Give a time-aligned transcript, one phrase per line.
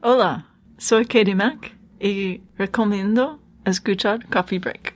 [0.00, 4.94] Hola, soy Katie Mack y recomiendo escuchar Coffee Break.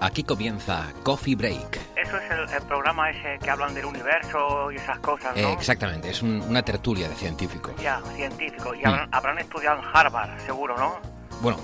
[0.00, 1.78] Aquí comienza Coffee Break.
[1.96, 5.42] Eso es el, el programa ese que hablan del universo y esas cosas, ¿no?
[5.42, 7.74] Eh, exactamente, es un- una tertulia de científicos.
[7.82, 8.76] Ya, científicos.
[8.78, 8.86] Y Mm.
[8.88, 10.94] habrán, habrán estudiado en Harvard, seguro, ¿no?
[11.42, 11.58] Bueno,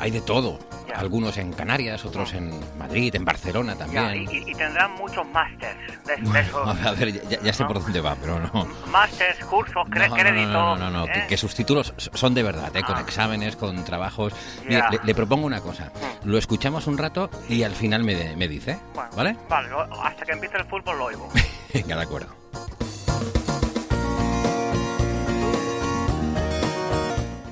[0.00, 0.58] hay de todo.
[0.88, 0.94] Ya.
[0.94, 4.22] Algunos en Canarias, otros en Madrid, en Barcelona Ya, también.
[4.30, 6.80] y, y- y tendrán muchos másters de, de Bueno, esos.
[6.86, 7.68] a ver, ya, ya sé ¿no?
[7.68, 8.66] por dónde va, pero no.
[8.90, 10.52] Másters, cursos, cre- No, no, créditos.
[10.52, 11.26] no, no, no, no, que, ¿eh?
[11.28, 12.82] que sus títulos son de verdad, ¿eh?
[12.82, 13.00] con Ah.
[13.02, 14.32] exámenes, con trabajos.
[14.64, 14.90] Mire, Ya.
[14.90, 15.92] le, le propongo una cosa.
[16.24, 16.28] Mm.
[16.30, 19.36] Lo escuchamos un rato y al final me, me dice, Bueno, ¿vale?
[19.48, 19.68] Vale,
[20.02, 21.28] hasta que empiece el fútbol lo oigo.
[21.74, 22.34] Venga, de acuerdo.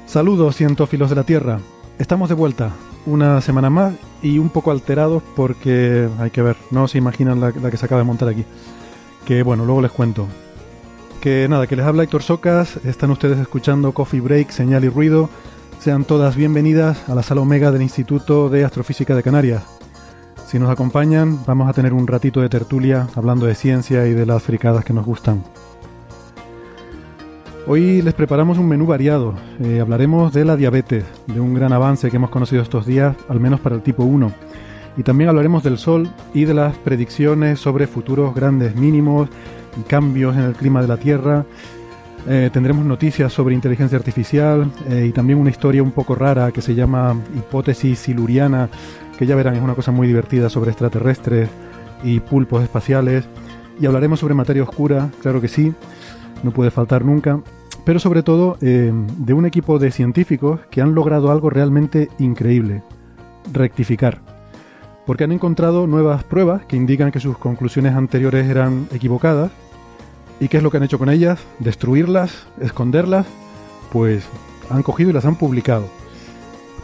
[0.07, 1.59] Saludos cientófilos de la Tierra.
[1.99, 2.73] Estamos de vuelta
[3.07, 7.53] una semana más y un poco alterados porque hay que ver, no se imaginan la,
[7.53, 8.45] que se acaba de montar aquí.
[9.25, 10.27] Que bueno, luego les cuento.
[11.23, 15.31] Que nada, que les habla Héctor Socas, están ustedes escuchando Coffee Break, Señal y Ruido.
[15.81, 19.65] Sean todas bienvenidas a la sala Omega del Instituto de Astrofísica de Canarias.
[20.47, 24.27] Si nos acompañan, vamos a tener un ratito de tertulia hablando de ciencia y de
[24.27, 25.43] las fricadas que nos gustan.
[27.69, 29.35] Hoy les preparamos un menú variado.
[29.61, 33.41] Eh, hablaremos de la diabetes, de un gran avance que hemos conocido estos días, al
[33.41, 34.33] menos para el tipo 1.
[34.97, 39.29] Y también hablaremos del Sol y de las predicciones sobre futuros grandes mínimos
[39.77, 41.45] y cambios en el clima de la Tierra.
[42.29, 46.63] Eh, tendremos noticias sobre inteligencia artificial eh, y también una historia un poco rara que
[46.63, 48.69] se llama hipótesis siluriana,
[49.19, 51.49] que ya verán es una cosa muy divertida sobre extraterrestres
[52.05, 53.25] y pulpos espaciales.
[53.81, 55.75] Y hablaremos sobre materia oscura, claro que sí,
[56.45, 57.41] no puede faltar nunca
[57.87, 62.83] pero sobre todo eh, de un equipo de científicos que han logrado algo realmente increíble,
[63.53, 64.19] rectificar.
[65.07, 69.53] Porque han encontrado nuevas pruebas que indican que sus conclusiones anteriores eran equivocadas.
[70.41, 71.39] ¿Y qué es lo que han hecho con ellas?
[71.61, 72.49] ¿Destruirlas?
[72.61, 73.25] ¿Esconderlas?
[73.93, 74.27] Pues
[74.69, 75.87] han cogido y las han publicado.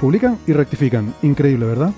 [0.01, 1.15] Publican y rectifican.
[1.23, 1.91] Increíble, ¿verdad?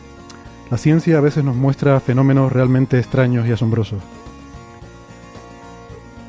[0.70, 4.02] La ciencia a veces nos muestra fenómenos realmente extraños y asombrosos.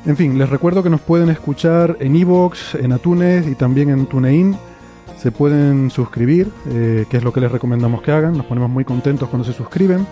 [0.06, 4.06] En fin, les recuerdo que nos pueden escuchar en iVoox, en Atunes y también en
[4.06, 4.56] TuneIn.
[5.18, 8.36] Se pueden suscribir, eh, que es lo que les recomendamos que hagan.
[8.36, 10.06] Nos ponemos muy contentos cuando se suscriben.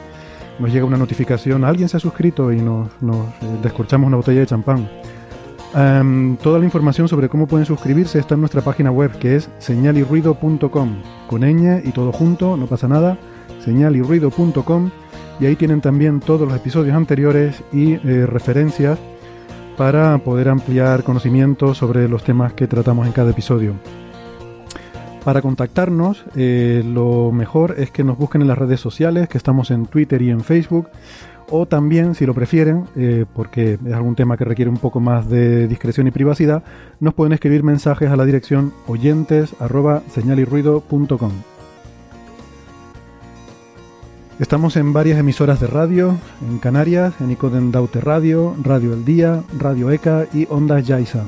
[0.58, 4.40] Nos llega una notificación, alguien se ha suscrito y nos, nos eh, descorchamos una botella
[4.40, 4.88] de champán.
[5.76, 9.48] Em, toda la información sobre cómo pueden suscribirse está en nuestra página web, que es
[9.58, 10.96] señalirruido.com.
[11.28, 13.16] Con ñ y todo junto, no pasa nada.
[13.64, 14.90] Señalirruido.com.
[15.38, 18.98] Y ahí tienen también todos los episodios anteriores y eh, referencias
[19.76, 23.74] para poder ampliar conocimientos sobre los temas que tratamos en cada episodio.
[25.24, 29.70] Para contactarnos, eh, lo mejor es que nos busquen en las redes sociales, que estamos
[29.70, 30.88] en Twitter y en Facebook,
[31.50, 35.28] o también, si lo prefieren, eh, porque es algún tema que requiere un poco más
[35.28, 36.62] de discreción y privacidad,
[37.00, 39.54] nos pueden escribir mensajes a la dirección oyentes.
[44.40, 46.16] Estamos en varias emisoras de radio,
[46.48, 51.26] en Canarias, en Icoden Daute Radio, Radio El Día, Radio ECA y Onda Yaiza.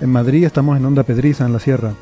[0.00, 1.94] En Madrid estamos en Onda Pedriza, en la Sierra.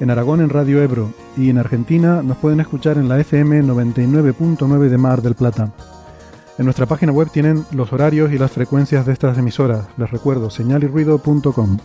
[0.00, 4.88] En Aragón en Radio Ebro y en Argentina nos pueden escuchar en la FM 99.9
[4.88, 5.70] de Mar del Plata.
[6.56, 9.88] En nuestra página web tienen los horarios y las frecuencias de estas emisoras.
[9.98, 11.78] Les recuerdo, señalirruido.com.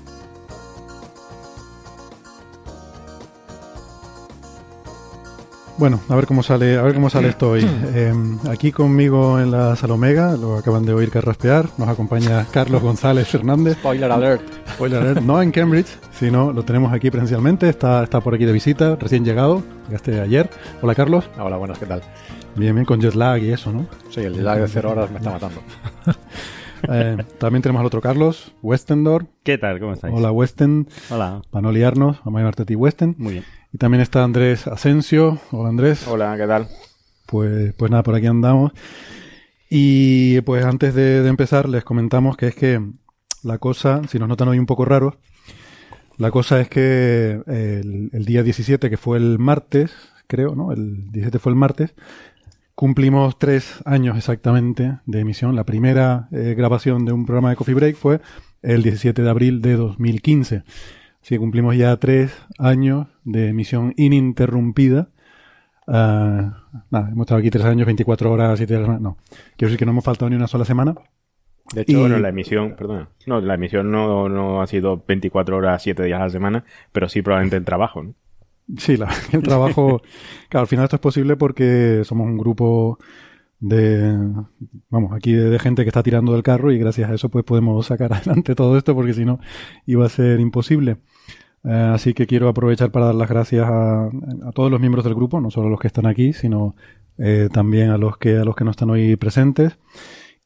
[5.81, 7.67] Bueno, a ver cómo sale, a ver cómo sale esto hoy.
[7.95, 8.13] Eh,
[8.47, 13.27] aquí conmigo en la sala Omega, lo acaban de oír carraspear, nos acompaña Carlos González
[13.27, 13.79] Fernández.
[13.79, 14.43] Spoiler alert.
[14.75, 18.51] Spoiler alert, no en Cambridge, sino lo tenemos aquí presencialmente, está, está por aquí de
[18.51, 20.51] visita, recién llegado, llegaste ayer.
[20.83, 21.27] Hola Carlos.
[21.39, 22.03] Hola, buenas, ¿qué tal?
[22.55, 23.87] Bien, bien, con jet lag y eso, ¿no?
[24.11, 25.61] Sí, el lag de cero horas me está matando.
[26.89, 29.27] Eh, también tenemos al otro Carlos, Westendor.
[29.43, 29.79] ¿Qué tal?
[29.79, 30.15] ¿Cómo estáis?
[30.17, 31.43] Hola Westen, Hola.
[31.51, 33.13] para no liarnos, vamos a llamarte a ti Westen.
[33.19, 33.45] Muy bien.
[33.73, 35.39] Y también está Andrés Asensio.
[35.51, 36.07] Hola Andrés.
[36.07, 36.67] Hola, ¿qué tal?
[37.25, 38.73] Pues, pues nada, por aquí andamos.
[39.69, 42.81] Y pues antes de, de empezar les comentamos que es que
[43.43, 45.15] la cosa, si nos notan hoy un poco raros,
[46.17, 49.91] la cosa es que el, el día 17, que fue el martes,
[50.27, 50.71] creo, ¿no?
[50.71, 51.95] El 17 fue el martes.
[52.75, 55.55] Cumplimos tres años exactamente de emisión.
[55.55, 58.21] La primera eh, grabación de un programa de Coffee Break fue
[58.61, 60.63] el 17 de abril de 2015.
[61.23, 65.09] Que cumplimos ya tres años de emisión ininterrumpida.
[65.87, 69.01] Ah, nada, hemos estado aquí tres años, 24 horas, 7 días.
[69.01, 69.17] No,
[69.55, 70.95] quiero decir que no hemos faltado ni una sola semana.
[71.73, 75.55] De hecho, Y- bueno, la emisión, perdona, no, la emisión no, no ha sido 24
[75.57, 78.13] horas, 7 días a la semana, pero sí probablemente el trabajo, ¿no?
[78.77, 80.01] Sí, la, el trabajo.
[80.49, 82.99] claro, al final esto es posible porque somos un grupo
[83.59, 84.17] de.
[84.89, 87.43] Vamos, aquí de, de gente que está tirando del carro y gracias a eso pues
[87.45, 89.39] podemos sacar adelante todo esto porque si no
[89.85, 90.97] iba a ser imposible.
[91.63, 95.15] Eh, así que quiero aprovechar para dar las gracias a, a todos los miembros del
[95.15, 96.75] grupo, no solo a los que están aquí, sino
[97.17, 99.77] eh, también a los que a los que no están hoy presentes.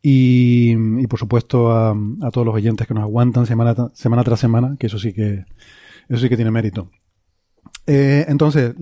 [0.01, 0.75] Y,
[1.07, 1.95] por supuesto a,
[2.31, 5.45] todos los oyentes que nos aguantan semana, semana tras semana, que eso sí que
[6.09, 6.91] eso sí que tiene mérito.
[7.87, 8.75] Eh, entonces,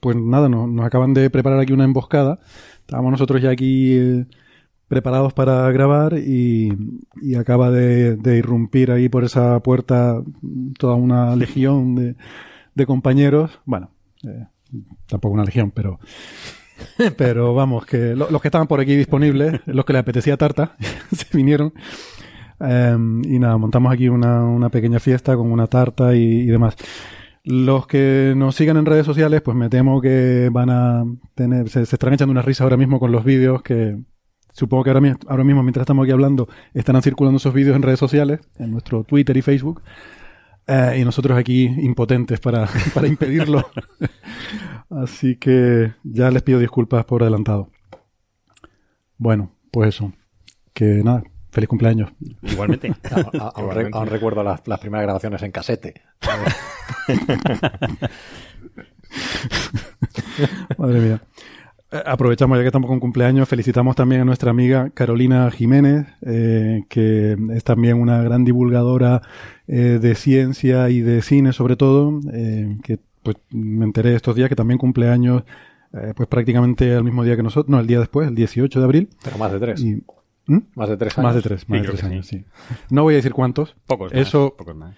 [0.00, 2.38] pues nada, nos, nos acaban de preparar aquí una emboscada.
[2.80, 4.26] Estábamos nosotros ya aquí eh,
[4.88, 6.72] preparados para grabar y,
[7.20, 10.22] y acaba de, de irrumpir ahí por esa puerta
[10.78, 12.14] toda una legión de,
[12.74, 13.60] de compañeros.
[13.64, 13.90] Bueno,
[14.24, 14.46] eh,
[15.08, 15.98] tampoco una legión, pero
[17.16, 20.76] pero vamos, que lo- los que estaban por aquí disponibles, los que le apetecía tarta,
[21.12, 21.72] se vinieron.
[22.60, 26.76] Eh, y nada, montamos aquí una, una pequeña fiesta con una tarta y, y demás.
[27.44, 31.04] Los que nos sigan en redes sociales, pues me temo que van a
[31.34, 33.96] tener, se, se estarán echando una risa ahora mismo con los vídeos que
[34.56, 37.98] supongo que ahora, ahora mismo, mientras estamos aquí hablando, estarán circulando esos vídeos en redes
[37.98, 39.82] sociales, en nuestro Twitter y Facebook.
[40.66, 43.68] Eh, y nosotros aquí impotentes para, para impedirlo.
[44.90, 47.70] Así que ya les pido disculpas por adelantado.
[49.18, 50.12] Bueno, pues eso.
[50.72, 52.10] Que nada, feliz cumpleaños.
[52.42, 52.92] Igualmente.
[53.10, 56.02] A- a- aún, re- aún recuerdo las, las primeras grabaciones en casete.
[60.78, 61.20] Madre mía.
[62.04, 67.36] Aprovechamos ya que estamos con cumpleaños, felicitamos también a nuestra amiga Carolina Jiménez, eh, que
[67.54, 69.22] es también una gran divulgadora
[69.68, 74.48] eh, de ciencia y de cine sobre todo, eh, que pues me enteré estos días
[74.48, 75.42] que también cumpleaños
[75.92, 78.84] eh, pues prácticamente al mismo día que nosotros, no, el día después, el 18 de
[78.84, 79.08] abril.
[79.22, 79.80] Pero más de tres.
[79.80, 80.02] Y-.
[80.74, 81.26] Más de tres años.
[81.26, 82.44] Más de tres, más Sí, de tres años, sí.
[82.90, 83.74] No voy a decir cuántos.
[83.86, 84.96] Pocos más, Eso, pocos más.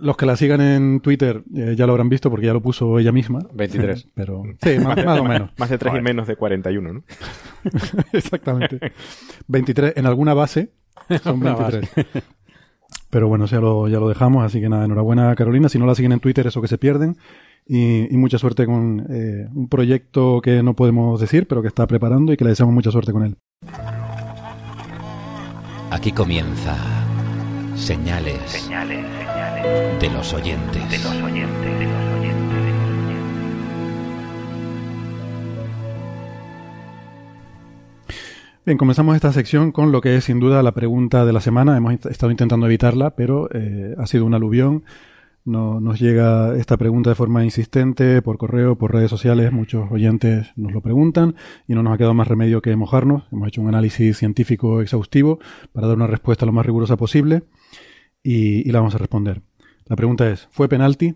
[0.00, 2.98] Los que la sigan en Twitter eh, ya lo habrán visto porque ya lo puso
[2.98, 3.40] ella misma.
[3.52, 4.08] 23.
[4.14, 5.50] Pero, sí, más, más o menos.
[5.56, 7.04] Más de 3 y menos de 41, ¿no?
[8.12, 8.92] Exactamente.
[9.48, 10.72] 23 en alguna base
[11.22, 11.90] son 23.
[13.10, 15.68] Pero bueno, ya lo, ya lo dejamos, así que nada, enhorabuena Carolina.
[15.68, 17.16] Si no la siguen en Twitter, eso que se pierden.
[17.66, 21.86] Y, y mucha suerte con eh, un proyecto que no podemos decir, pero que está
[21.86, 23.36] preparando y que le deseamos mucha suerte con él.
[25.90, 26.76] Aquí comienza
[27.76, 29.33] Señales, Señales, señales
[30.00, 30.90] de los oyentes.
[30.90, 33.04] de los oyentes, de los oyentes, de los oyentes.
[38.66, 41.76] Bien, comenzamos esta sección con lo que es sin duda la pregunta de la semana.
[41.76, 44.84] Hemos estado intentando evitarla, pero eh, ha sido un aluvión.
[45.46, 49.52] No, nos llega esta pregunta de forma insistente por correo, por redes sociales.
[49.52, 51.36] Muchos oyentes nos lo preguntan
[51.68, 53.24] y no nos ha quedado más remedio que mojarnos.
[53.32, 55.38] Hemos hecho un análisis científico exhaustivo
[55.72, 57.42] para dar una respuesta lo más rigurosa posible
[58.22, 59.42] y, y la vamos a responder.
[59.86, 61.14] La pregunta es, ¿fue penalti?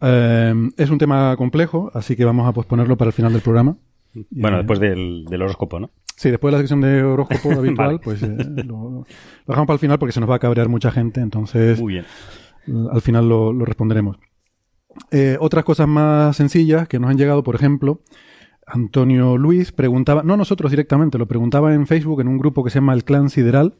[0.00, 3.76] Eh, es un tema complejo, así que vamos a posponerlo para el final del programa.
[4.30, 5.90] Bueno, Eh, después del, del horóscopo, ¿no?
[6.16, 7.98] Sí, después de la sección de horóscopo habitual, Vale.
[7.98, 8.28] pues eh,
[8.64, 9.06] lo, lo
[9.46, 12.06] dejamos para el final porque se nos va a cabrear mucha gente, entonces Muy bien.
[12.90, 14.16] al final lo, lo responderemos.
[15.10, 18.00] Eh, otras cosas más sencillas que nos han llegado, por ejemplo,
[18.66, 22.76] Antonio Luis preguntaba, no nosotros directamente, lo preguntaba en Facebook en un grupo que se
[22.78, 23.74] llama el Clan Sideral,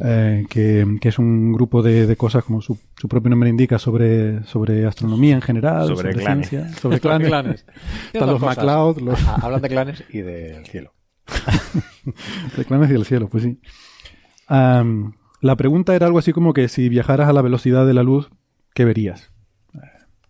[0.00, 3.78] eh, que, que es un grupo de, de cosas como su, su propio nombre indica
[3.78, 6.48] sobre, sobre astronomía en general, Sobre sobre, clanes.
[6.48, 7.28] ciencia, sobre clanes.
[7.28, 7.66] clanes.
[8.12, 8.56] Están los Cosas.
[8.58, 10.92] MacLeod, los, Ah, Hablan de clanes y del cielo.
[12.56, 13.58] De clanes y del cielo, pues sí.
[14.48, 18.30] La pregunta era algo así como que si viajaras a la velocidad de la luz,
[18.74, 19.30] ¿qué verías?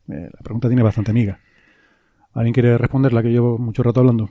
[0.09, 1.41] Eh, la pregunta tiene bastante miga.
[2.33, 3.23] ¿Alguien quiere responderla?
[3.23, 4.31] Que llevo mucho rato hablando.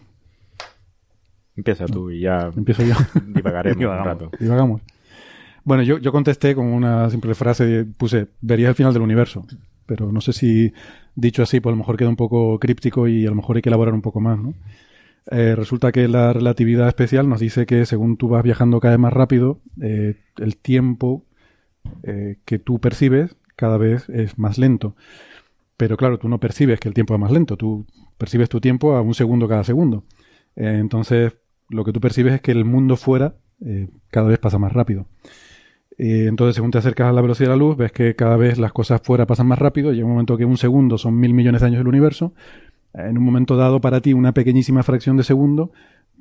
[1.56, 2.96] Empieza tú y ya Empiezo yo.
[3.28, 4.32] divagaremos un rato.
[4.40, 4.82] Divagamos.
[5.66, 9.46] Bueno, yo, yo contesté con una simple frase, puse, verías el final del universo.
[9.88, 10.72] Pero no sé si
[11.16, 13.62] dicho así, pues a lo mejor queda un poco críptico y a lo mejor hay
[13.64, 14.54] que elaborar un poco más, ¿no?
[15.32, 19.00] Eh, resulta que la relatividad especial nos dice que según tú vas viajando cada vez
[19.00, 21.26] más rápido, eh, el tiempo
[22.04, 24.96] eh, que tú percibes cada vez es más lento.
[25.78, 27.88] Pero claro, tú no percibes que el tiempo es más lento, tú
[28.20, 30.06] percibes tu tiempo a un segundo cada segundo.
[30.56, 31.34] Entonces,
[31.70, 33.36] lo que tú percibes es que el mundo fuera
[34.10, 35.08] cada vez pasa más rápido.
[35.98, 38.58] Eh, entonces, según te acercas a la velocidad de la luz, ves que cada vez
[38.58, 39.92] las cosas fuera pasan más rápido.
[39.94, 42.34] Llega un momento que un segundo son mil millones de años del universo.
[42.94, 45.72] en un momento dado para ti una pequeñísima fracción de segundo,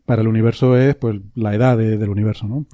[0.07, 2.66] para el universo es pues la edad de- del universo, ¿no?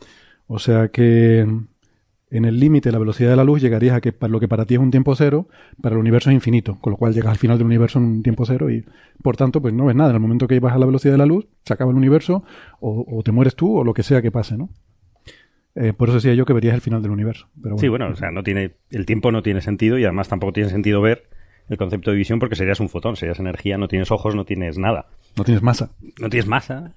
[0.46, 4.40] O sea que en el límite la velocidad de la luz llegarías a que lo
[4.40, 5.48] que para ti es un tiempo cero,
[5.82, 8.22] para el universo es infinito, con lo cual llegas al final del universo en un
[8.22, 8.84] tiempo cero y
[9.22, 10.10] por tanto pues no ves nada.
[10.10, 12.42] En el momento que vas a la velocidad de la luz, se acaba el universo
[12.80, 14.70] o, o te mueres tú o lo que sea que pase, ¿no?
[15.74, 17.48] Eh, por eso decía yo que verías el final del universo.
[17.62, 20.52] Pero Sí, bueno, o sea, no tiene, el tiempo no tiene sentido y además tampoco
[20.52, 21.24] tiene sentido ver
[21.68, 24.78] el concepto de visión porque serías un fotón, serías energía, no tienes ojos, no tienes
[24.78, 25.90] nada, no tienes masa.
[26.20, 26.94] no tienes masa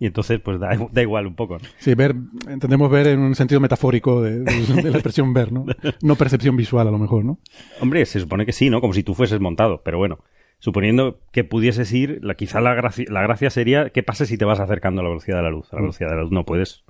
[0.00, 1.58] y entonces pues da, da igual un poco.
[1.58, 1.64] ¿no?
[1.78, 2.16] Sí, ver,
[2.48, 4.42] entendemos ver en un sentido metafórico de, de-
[4.82, 5.66] de la expresión ver, ¿no?
[6.02, 7.38] No percepción visual a lo mejor, ¿no?
[7.80, 8.80] Hombre, se supone que sí, ¿no?
[8.80, 10.18] Como si tú fueses montado, pero bueno,
[10.58, 14.44] suponiendo que pudieses ir, la, quizá la gracia, la gracia sería qué pasa si te
[14.44, 15.72] vas acercando a la velocidad de la luz.
[15.72, 16.82] A la velocidad de la luz no puedes,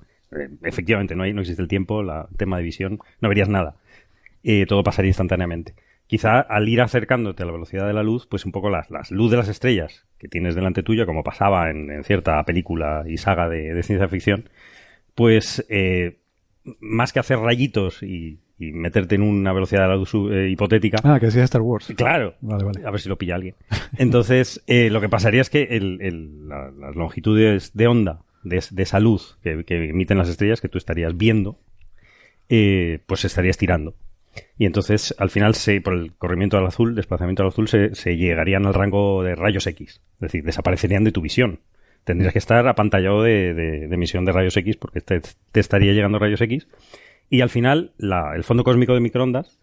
[0.63, 3.75] efectivamente, no, hay, no existe el tiempo, la, tema de visión, no verías nada.
[4.43, 5.73] Eh, todo pasaría instantáneamente.
[6.07, 9.11] Quizá al ir acercándote a la velocidad de la luz, pues un poco las, las
[9.11, 13.17] luz de las estrellas que tienes delante tuya, como pasaba en, en cierta película y
[13.17, 14.49] saga de, de ciencia ficción,
[15.15, 16.17] pues eh,
[16.79, 20.97] más que hacer rayitos y, y meterte en una velocidad de la luz eh, hipotética,
[21.03, 21.93] Ah, que decía Star Wars.
[21.95, 22.35] Claro.
[22.41, 22.85] Vale, vale.
[22.85, 23.55] A ver si lo pilla alguien.
[23.97, 28.57] Entonces, eh, lo que pasaría es que el- el- la- las longitudes de onda de,
[28.57, 31.59] es- de esa luz que, emiten las estrellas que tú estarías viendo,
[32.49, 33.95] eh, pues se estaría estirando.
[34.57, 38.65] Y entonces, al final, se, por el corrimiento al azul, desplazamiento al azul, se, llegarían
[38.65, 40.01] al rango de rayos X.
[40.15, 41.59] Es decir, desaparecerían de tu visión.
[42.05, 45.21] Tendrías que estar apantallado de, de- de emisión de rayos X porque te,
[45.51, 46.67] te estaría llegando rayos X.
[47.29, 49.59] Y al final, la- el fondo cósmico de microondas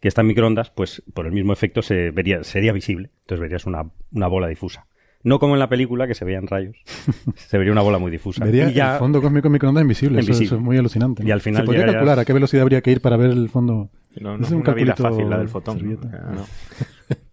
[0.00, 3.10] que está en microondas, pues por el mismo efecto se vería, sería visible.
[3.22, 4.86] Entonces verías una, una bola difusa.
[5.24, 6.76] No como en la película, que se veían rayos.
[7.36, 8.44] se vería una bola muy difusa.
[8.44, 10.20] Vería y ya, el fondo cósmico en microondas invisible.
[10.20, 10.46] Eso, Invisible.
[10.46, 11.22] eso es muy alucinante.
[11.22, 11.28] ¿no?
[11.28, 13.30] Y al final ¿Se podría llegarías- calcular a qué velocidad habría que ir para ver
[13.30, 13.90] el fondo?
[14.20, 15.78] No, Es no es un una vida fácil la del fotón.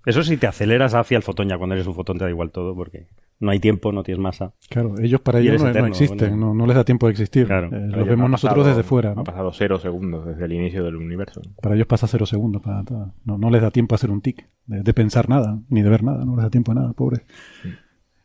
[0.06, 0.10] no.
[0.12, 2.52] Eso si te aceleras hacia el fotón, ya cuando eres un fotón te da igual
[2.52, 3.08] todo, porque
[3.40, 4.54] no hay tiempo, no tienes masa.
[4.70, 6.48] Claro, ellos para ellos no, no existen, bueno.
[6.48, 7.48] no, no les da tiempo de existir.
[7.48, 7.68] Claro.
[7.76, 9.14] Eh, los vemos nosotros pasado- desde fuera.
[9.16, 9.22] ¿no?
[9.22, 11.42] Ha pasado cero segundos desde el inicio del universo.
[11.62, 12.62] Para ellos pasa cero segundos.
[12.62, 15.60] para- para- no, no les da tiempo a hacer un tic, de, de pensar nada,
[15.70, 17.22] ni de ver nada, no les da tiempo a nada, pobre.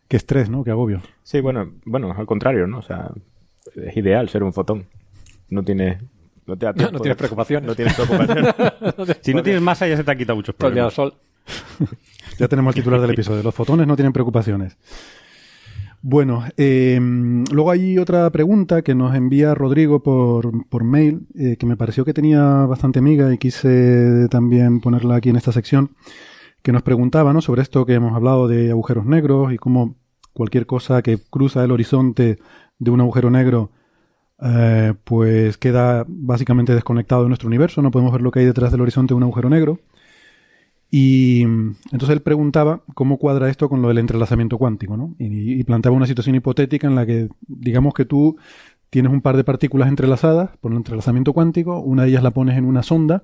[0.08, 0.64] Qué estrés, ¿no?
[0.64, 1.00] Qué agobio.
[1.22, 2.78] Sí, bueno, bueno, al contrario, ¿no?
[2.78, 3.10] O sea,
[3.76, 4.86] es ideal ser un fotón.
[5.48, 6.02] No tienes...
[6.46, 7.66] No, te da tiempo tienes preocupaciones.
[7.68, 8.54] No tienes preocupaciones.
[9.22, 11.14] Si no tienes masa ya se te ha quitado muchos Todo el día al problemas.
[11.14, 11.29] sol.
[12.38, 13.42] Ya tenemos el titular del episodio.
[13.42, 14.78] Los fotones no tienen preocupaciones.
[16.00, 16.98] Bueno, eh,
[17.52, 22.06] luego hay otra pregunta que nos envía Rodrigo por, por mail, eh, que me pareció
[22.06, 25.90] que tenía bastante miga y quise también ponerla aquí en esta sección,
[26.62, 27.42] que nos preguntaba ¿no?
[27.42, 29.96] sobre esto que hemos hablado de agujeros negros y cómo
[30.32, 32.38] cualquier cosa que cruza el horizonte
[32.78, 33.70] de un agujero negro
[34.42, 38.72] eh, pues queda básicamente desconectado de nuestro universo, no podemos ver lo que hay detrás
[38.72, 39.80] del horizonte de un agujero negro.
[40.90, 45.14] Y mm, entonces él preguntaba cómo cuadra esto con lo del entrelazamiento cuántico, ¿no?
[45.18, 48.36] Y, planteaba una situación hipotética en la que, digamos que tú
[48.88, 52.58] tienes un par de partículas entrelazadas por el entrelazamiento cuántico, una de ellas la pones
[52.58, 53.22] en una sonda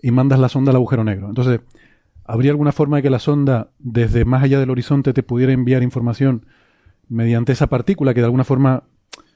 [0.00, 1.28] y mandas la sonda al agujero negro.
[1.28, 1.60] Entonces,
[2.24, 5.82] ¿habría alguna forma de que la sonda, desde más allá del horizonte, te pudiera enviar
[5.82, 6.46] información
[7.08, 8.84] mediante esa partícula que de alguna forma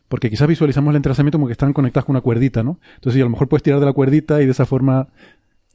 [0.06, 2.78] porque quizás visualizamos el entrelazamiento como que están conectadas con una cuerdita, ¿no?
[2.96, 5.08] Entonces, a lo mejor puedes tirar de la cuerdita y de esa forma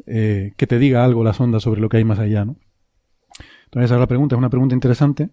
[0.06, 2.58] eh, que te diga algo la sonda sobre lo que hay más allá, ¿no?
[3.66, 5.30] Entonces, esa es la pregunta, es una pregunta interesante.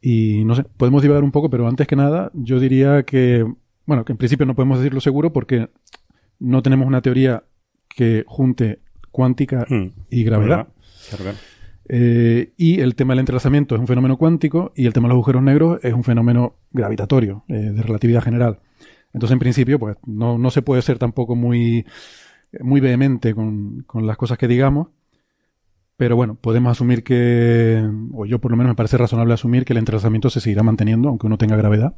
[0.00, 3.46] Y no sé, podemos divagar un poco, pero antes que nada, yo diría que,
[3.86, 5.70] bueno, que en principio no podemos decirlo seguro porque
[6.38, 7.44] no tenemos una teoría
[7.88, 9.86] que junte cuántica Mm.
[10.10, 10.68] y gravedad.
[11.88, 15.16] Eh, y el tema del entrelazamiento es un fenómeno cuántico y el tema de los
[15.16, 18.58] agujeros negros es un fenómeno gravitatorio, eh, de relatividad general.
[19.14, 21.86] Entonces, en principio, pues no, no se puede ser tampoco muy,
[22.60, 24.88] muy vehemente con, con las cosas que digamos.
[25.96, 29.72] Pero bueno, podemos asumir que, o yo por lo menos me parece razonable asumir que
[29.72, 31.94] el entrelazamiento se seguirá manteniendo, aunque uno tenga gravedad.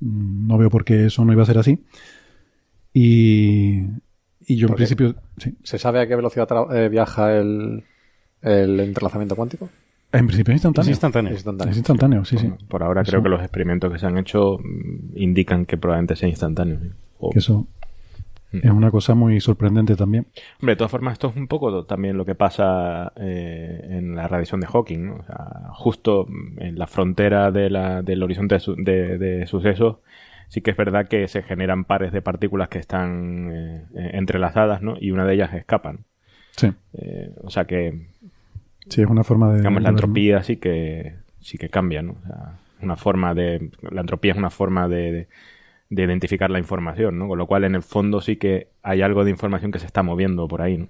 [0.00, 1.82] Mm, No veo por qué eso no iba a ser así.
[2.92, 3.80] Y,
[4.46, 6.46] y yo en principio, sí, ¿Se sabe a qué velocidad
[6.76, 7.84] eh, viaja el,
[8.42, 9.68] el entrelazamiento cuántico?
[10.14, 10.90] en principio es instantáneo.
[10.90, 11.30] Es instantáneo.
[11.32, 11.70] Es instantáneo.
[11.72, 12.52] Es instantáneo, sí, sí.
[12.68, 16.16] Por ahora Eso- creo que los experimentos que se han hecho mm, indican que probablemente
[16.16, 16.80] sea instantáneo.
[16.82, 16.90] ¿sí?
[17.18, 17.66] O- Que eso.
[18.52, 20.26] Es una cosa muy sorprendente también.
[20.60, 24.28] Hombre, de todas formas, esto es un poco también lo que pasa eh, en la
[24.28, 25.14] radiación de Hawking, ¿no?
[25.16, 26.26] O sea, justo
[26.58, 29.96] en la frontera de la- del horizonte de, su- de- de sucesos,
[30.48, 34.96] sí que es verdad que se generan pares de partículas que están eh, entrelazadas, ¿no?
[35.00, 36.04] Y una de ellas escapan.
[36.56, 38.06] Sí, Eh, o sea que,
[38.88, 39.58] sí, es una forma de...
[39.58, 42.12] digamos, la de entropía sí que, sí que cambia, ¿no?
[42.22, 45.28] O sea, una forma de, la entropía es una forma de, de-
[45.94, 47.28] de identificar la información, ¿no?
[47.28, 50.02] Con lo cual, en el fondo sí que hay algo de información que se está
[50.02, 50.88] moviendo por ahí, ¿no?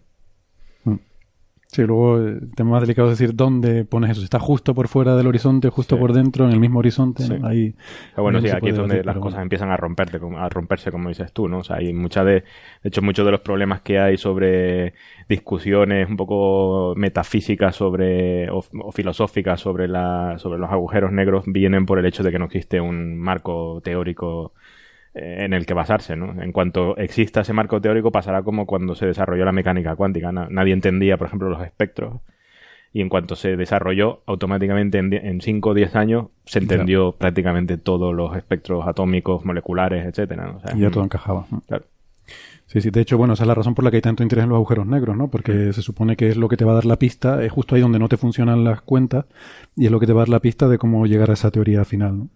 [1.75, 4.21] Sí, luego eh, el tema más delicado es decir dónde pones eso.
[4.21, 6.01] Si está justo por fuera del horizonte, justo Sí.
[6.03, 7.33] por dentro, en el mismo horizonte, Sí.
[7.39, 7.49] ¿no?
[7.49, 7.75] ahí.
[8.11, 9.43] Pero bueno, sí, aquí es donde las cosas bueno.
[9.45, 11.61] empiezan a romperte, a romperse, como dices tú, ¿no?
[11.61, 12.45] O sea, hay mucha de, de
[12.91, 14.93] hecho, muchos de los problemas que hay sobre
[15.31, 21.87] discusiones un poco metafísicas sobre, o, o filosóficas sobre la, sobre los agujeros negros vienen
[21.87, 24.53] por el hecho de que no existe un marco teórico
[25.15, 26.43] en el que basarse, ¿no?
[26.43, 30.33] En cuanto exista ese marco teórico pasará como cuando se desarrolló la mecánica cuántica.
[30.33, 32.21] Na- nadie entendía, por ejemplo, los espectros
[32.95, 37.13] y en cuanto se desarrolló, automáticamente en, die- en 5 o 10 años se entendió
[37.13, 40.47] prácticamente todos los espectros atómicos, moleculares, etcétera.
[40.47, 40.57] ¿no?
[40.59, 41.47] O sea, Y ya mm, todo encajaba.
[41.67, 41.85] claro.
[42.67, 44.45] Sí, sí, de hecho, bueno, esa es la razón por la que hay tanto interés
[44.45, 45.29] en los agujeros negros, ¿no?
[45.29, 47.75] Porque se supone que es lo que te va a dar la pista, es justo
[47.75, 49.27] ahí donde no te funcionan las cuentas,
[49.77, 51.51] y es lo que te va a dar la pista de cómo llegar a esa
[51.51, 52.29] teoría final, ¿no?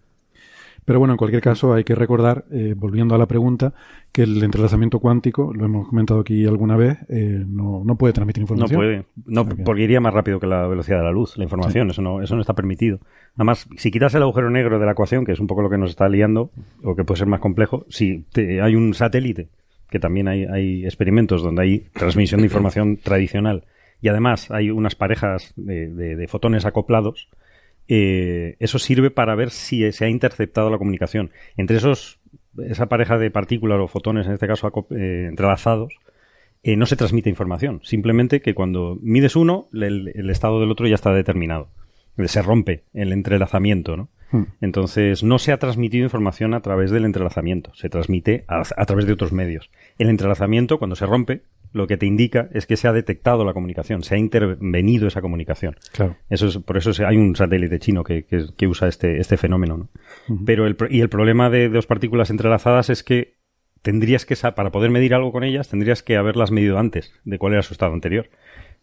[0.87, 3.73] Pero bueno, en cualquier caso hay que recordar, eh, volviendo a la pregunta,
[4.13, 8.39] que el entrelazamiento cuántico, lo hemos comentado aquí alguna vez, eh, no, no puede transmitir
[8.43, 8.79] No información.
[8.79, 9.05] puede.
[9.25, 11.89] No, porque iría más rápido que la velocidad de la luz, la información.
[11.89, 12.99] Eso, no, eso no está permitido.
[13.35, 15.77] Además, si quitas el agujero negro de la ecuación, que es un poco lo que
[15.77, 16.51] nos está liando,
[16.81, 19.49] o que puede ser más complejo, si te- hay un satélite,
[19.89, 23.65] que también hay, hay experimentos donde hay transmisión de información tradicional,
[24.01, 27.27] y además hay unas parejas de, de- de fotones acoplados,
[27.87, 31.31] eh, eso sirve para ver si se ha interceptado la comunicación.
[31.55, 32.19] Entre esos,
[32.57, 35.93] esa pareja de partículas o fotones, en este caso eh, entrelazados,
[36.63, 37.79] eh, no se transmite información.
[37.83, 41.69] Simplemente que cuando mides uno, el, el estado del otro ya está determinado.
[42.25, 44.09] Se rompe el entrelazamiento, ¿no?
[44.31, 44.43] Hmm.
[44.59, 49.05] Entonces, no se ha transmitido información a través del entrelazamiento, se transmite a, a través
[49.05, 49.69] de otros medios.
[49.97, 53.53] El entrelazamiento, cuando se rompe, lo que te indica es que se ha detectado la
[53.53, 55.75] comunicación, se ha intervenido esa comunicación.
[55.93, 56.15] Claro.
[56.29, 59.77] Eso es, por eso hay un satélite chino que, que- que usa este, este fenómeno.
[59.77, 59.89] ¿no?
[60.45, 63.35] Pero el, y el problema de dos partículas entrelazadas es que
[63.81, 67.53] tendrías que, para poder medir algo con ellas, tendrías que haberlas medido antes de cuál
[67.53, 68.29] era su estado anterior.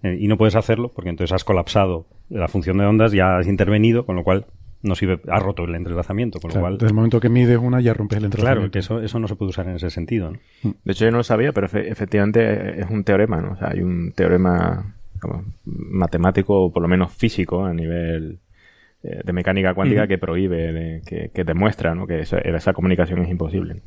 [0.03, 3.47] Eh, y no puedes hacerlo porque entonces has colapsado la función de ondas, ya has
[3.47, 4.47] intervenido, con lo cual
[4.85, 6.79] no sirve, has roto el entrelazamiento, con Claro, lo cual...
[6.79, 8.61] Desde el momento que mides una ya rompes el entrelazamiento.
[8.61, 10.31] Claro, que eso, eso no se puede usar en ese sentido.
[10.31, 10.39] ¿no?
[10.85, 13.53] De hecho, yo no lo sabía, pero efe- efectivamente es un teorema, ¿no?
[13.53, 18.39] O sea, hay un teorema como, matemático, o por lo menos físico, a nivel
[19.03, 22.07] eh, de mecánica cuántica, que prohíbe, de- que, que demuestra, ¿no?
[22.07, 23.83] Que esa, esa comunicación es imposible.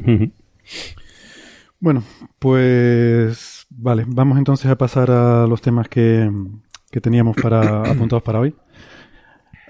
[1.80, 2.04] Bueno,
[2.40, 6.30] pues vale, vamos entonces a pasar a los temas que,
[6.92, 8.56] que teníamos para apuntados para hoy.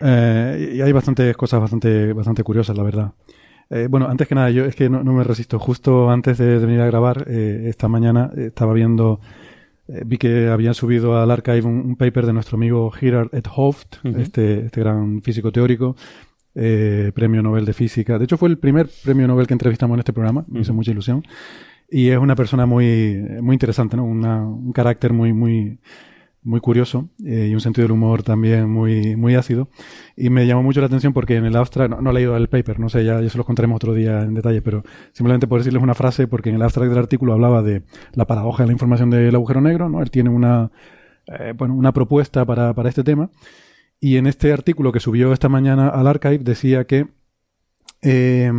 [0.02, 3.12] Eh, y hay bastantes cosas bastante, bastante curiosas, la verdad.
[3.70, 5.60] Eh, bueno, antes que nada, yo es que no, no me resisto.
[5.60, 9.20] Justo antes de, de venir a grabar, eh, esta mañana eh, estaba viendo,
[10.06, 14.06] vi que habían subido al archive un, un paper de nuestro amigo Gerard et Hooft,
[14.06, 14.20] Ujú.
[14.20, 15.96] este, este gran físico teórico,
[16.56, 18.18] eh, premio Nobel de Física.
[18.18, 20.78] De hecho, fue el primer premio Nobel que entrevistamos en este programa, me hizo Ujú.
[20.78, 21.24] mucha ilusión.
[21.90, 24.04] Y es una persona muy, muy interesante, ¿no?
[24.06, 25.80] Una- un carácter muy, muy,
[26.48, 29.70] muy curioso eh, y un sentido del humor también muy, muy ácido.
[30.16, 32.48] Y me llamó mucho la atención porque en el abstract, no, no he leído el
[32.48, 35.60] paper, no sé, ya, ya se los contaremos otro día en detalle, pero simplemente por
[35.60, 37.84] decirles una frase, porque en el abstract del artículo hablaba de
[38.14, 40.02] la paradoja de la información del agujero negro, ¿no?
[40.02, 40.72] Él tiene una,
[41.28, 43.30] eh, bueno, una propuesta para, para este tema.
[44.00, 47.08] Y en este artículo que subió esta mañana al archive decía que,
[48.02, 48.52] eh,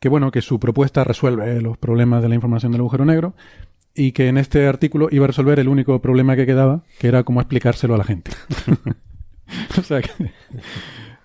[0.00, 3.34] que bueno, que su propuesta resuelve los problemas de la información del agujero negro
[3.96, 7.22] y que en este artículo iba a resolver el único problema que quedaba, que era
[7.24, 8.30] cómo explicárselo a la gente.
[9.78, 10.10] o sea que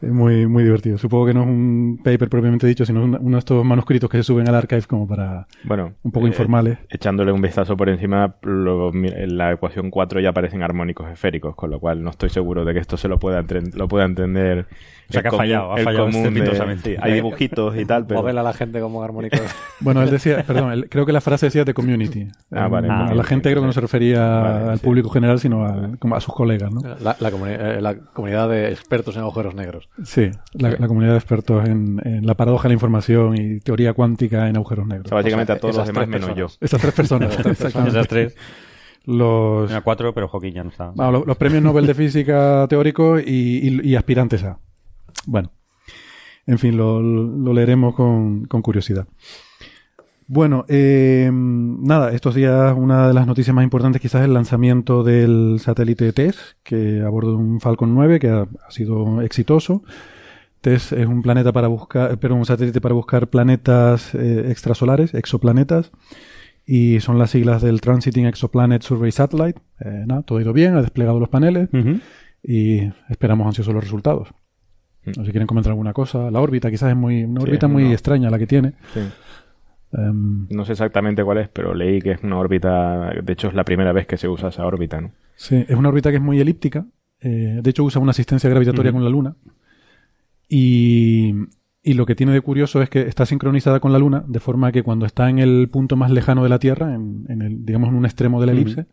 [0.01, 0.97] es muy, muy divertido.
[0.97, 4.17] Supongo que no es un paper propiamente dicho, sino un- uno de estos manuscritos que
[4.17, 6.79] se suben al archive como para Bueno, un poco eh, informales.
[6.89, 11.69] Echándole un vistazo por encima, lo- en la ecuación 4 ya aparecen armónicos esféricos, con
[11.69, 13.43] lo cual no estoy seguro de que esto se lo pueda,
[13.75, 14.65] lo pueda entender.
[15.11, 16.97] O sea, que ha fallado, ha el fallado común de- estrepitosamente.
[17.01, 18.25] hay dibujitos y tal, pero...
[18.27, 19.41] A la gente como armónicos.
[19.81, 22.27] Bueno, él decía, perdón, él- creo que la frase decía de community.
[22.51, 24.85] Ah, vale, Eh, a la gente creo que no se refería Vale, al sí.
[24.85, 26.81] público general, sino a, como a sus colegas, ¿no?
[27.01, 29.89] La, la comuni- eh, la comunidad de expertos en agujeros negros.
[30.03, 33.93] Sí, la, la comunidad de expertos en, en la paradoja de la información y teoría
[33.93, 35.09] cuántica en agujeros O negros.
[35.09, 36.47] sea, básicamente O sea, a todos los esas demás menos yo.
[36.61, 37.37] Estas tres personas.
[37.39, 38.35] Esas tres.
[39.05, 40.91] Los, cuatro, pero Hawking ya no está.
[40.93, 44.59] Bueno, los, los premios Nobel de Física teóricos y, y- y aspirantes a.
[45.25, 45.51] Bueno,
[46.45, 49.07] en fin, lo, lo leeremos con, con curiosidad.
[50.33, 55.03] Bueno, eh, nada, estos días una de las noticias más importantes quizás es el lanzamiento
[55.03, 59.83] del satélite TESS, que a bordo de un Falcon 9, que ha, ha sido exitoso.
[60.61, 65.91] TESS es un planeta para buscar, pero un satélite para buscar planetas eh, extrasolares, exoplanetas,
[66.65, 69.59] y son las siglas del Transiting Exoplanet Survey Satellite.
[69.81, 71.67] Eh, nada, todo ha ido bien, ha desplegado los paneles
[72.41, 74.29] y esperamos ansiosos los resultados.
[75.05, 76.29] No sé si quieren comentar alguna cosa.
[76.31, 77.91] La órbita quizás es muy, una Sí, órbita muy no.
[77.91, 78.73] extraña la que tiene.
[78.93, 78.99] Sí.
[79.93, 83.11] Em, No sé exactamente cuál es, pero leí que es una órbita.
[83.23, 85.11] De hecho, es la primera vez que se usa esa órbita, ¿no?
[85.35, 86.85] Sí, es una órbita que es muy elíptica.
[87.19, 89.35] eh, de hecho, usa una asistencia gravitatoria con la Luna.
[90.47, 91.33] Y,
[91.83, 94.71] y lo que tiene de curioso es que está sincronizada con la Luna, de forma
[94.71, 97.89] que cuando está en el punto más lejano de la Tierra, en, en el, digamos
[97.89, 98.85] en un extremo de la elipse,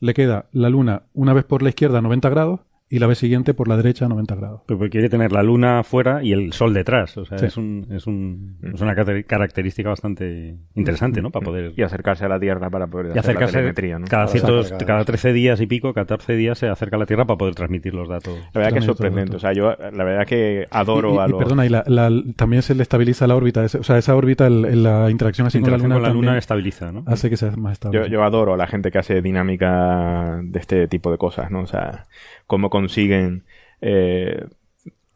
[0.00, 2.60] le queda la Luna una vez por la izquierda a 90 grados
[2.92, 4.62] y la vez siguiente por la derecha a 90 grados.
[4.66, 7.16] Pero porque quiere tener la luna afuera y el sol detrás.
[7.16, 7.46] O sea, Sí.
[7.46, 8.94] es, un, es, un, es una
[9.26, 11.30] característica bastante interesante, ¿no?
[11.30, 11.72] Para poder...
[11.76, 14.06] Y acercarse a la Tierra para poder y hacer la telemetría, ¿no?
[14.08, 17.24] cada, ciertos, cada- cada 13 días y pico, 14 días se acerca a la Tierra
[17.26, 18.36] para poder transmitir los datos.
[18.52, 19.36] La verdad que es sorprendente.
[19.36, 21.38] O sea, yo la verdad que adoro y, y- a y los...
[21.38, 24.64] perdona, y la- la- también se le estabiliza la órbita, o sea, esa órbita, el-
[24.64, 27.04] el- la interacción así La con la interacción Luna, con la luna estabiliza, ¿no?
[27.06, 28.00] hace que sea más estable.
[28.00, 31.60] Yo, yo adoro a la gente que hace dinámica de este tipo de cosas, ¿no?
[31.60, 32.06] O sea,
[32.46, 33.44] cómo consiguen
[33.80, 34.46] eh,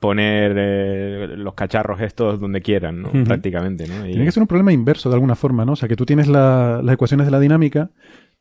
[0.01, 3.11] poner eh, los cacharros estos donde quieran, ¿no?
[3.25, 4.07] Prácticamente, ¿no?
[4.07, 5.73] Y- Tiene que ser un problema inverso de alguna forma, ¿no?
[5.73, 7.91] O sea, que tú tienes la- las ecuaciones de la dinámica,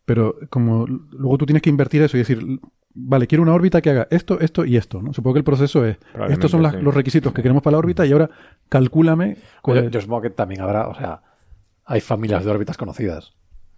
[0.05, 2.45] pero como luego tú tienes que invertir eso y decir,
[2.93, 5.13] vale, quiero una órbita que haga esto, esto y esto, ¿no?
[5.13, 5.97] Supongo que el proceso es,
[6.33, 6.81] estos son las- sí.
[6.81, 8.29] los requisitos que queremos para la órbita y ahora
[8.67, 11.21] calcúlame cuál Yo, es- yo supongo que también habrá, o sea,
[11.85, 13.33] hay familias de órbitas conocidas.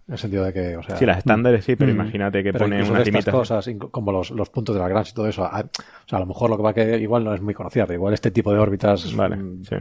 [0.08, 0.96] En el sentido de que, o sea.
[0.96, 1.96] Sí, las estándares sí, pero Mm.
[1.96, 5.26] imagínate que pero ponen unas estas cosas, como los, los puntos de Lagrange y todo
[5.28, 5.44] eso.
[5.44, 7.86] a- o sea, a lo mejor lo que va que igual no es muy conocida,
[7.86, 9.14] pero igual este tipo de órbitas.
[9.16, 9.76] Vale, mm, sí.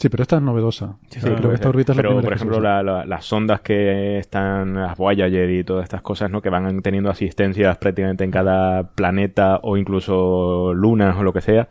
[0.00, 0.84] Sí, pero esta es novedosa.
[1.04, 3.24] O sea, creo que esta órbita es la pero, primera por ejemplo, la- la- las
[3.24, 6.40] sondas que están, las Voyager y todas estas cosas, ¿no?
[6.40, 11.66] Que van teniendo asistencias prácticamente en cada planeta o incluso lunas o lo que sea.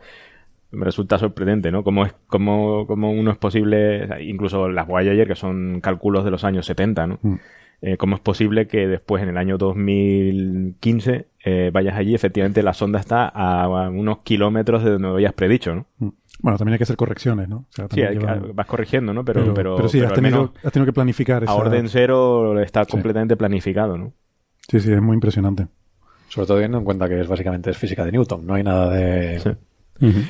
[0.72, 1.82] Me resulta sorprendente, ¿no?
[1.82, 6.44] Cómo, es, cómo, cómo uno es posible, incluso las Voyager, que son cálculos de los
[6.44, 7.18] años 70, ¿no?
[7.22, 7.34] Mm.
[7.80, 12.72] Eh, ¿Cómo es posible que después, en el año 2015, eh, vayas allí, efectivamente la
[12.74, 15.86] sonda está a, a unos kilómetros de donde habías predicho, ¿no?
[15.98, 16.08] Mm.
[16.40, 17.58] Bueno, también hay que hacer correcciones, ¿no?
[17.58, 19.24] O sea, Sí, lleva- vas corrigiendo, ¿no?
[19.24, 21.52] Pero, pero, pero sí, pero has, tenido, has tenido que planificar esa...
[21.52, 24.12] a orden cero está completamente planificado, ¿no?
[24.68, 25.66] Sí, sí, es muy impresionante.
[26.28, 28.46] Sobre todo teniendo en cuenta que es básicamente es física de Newton.
[28.46, 29.40] No hay nada de.
[29.40, 29.50] Sí.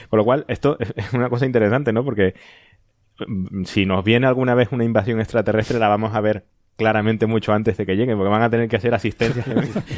[0.08, 2.04] Con lo cual, esto es es una cosa interesante, ¿no?
[2.04, 2.34] Porque
[3.26, 6.44] mm, si nos viene alguna vez una invasión extraterrestre, la vamos a ver
[6.82, 9.44] claramente mucho antes de que lleguen, porque van a tener que hacer asistencia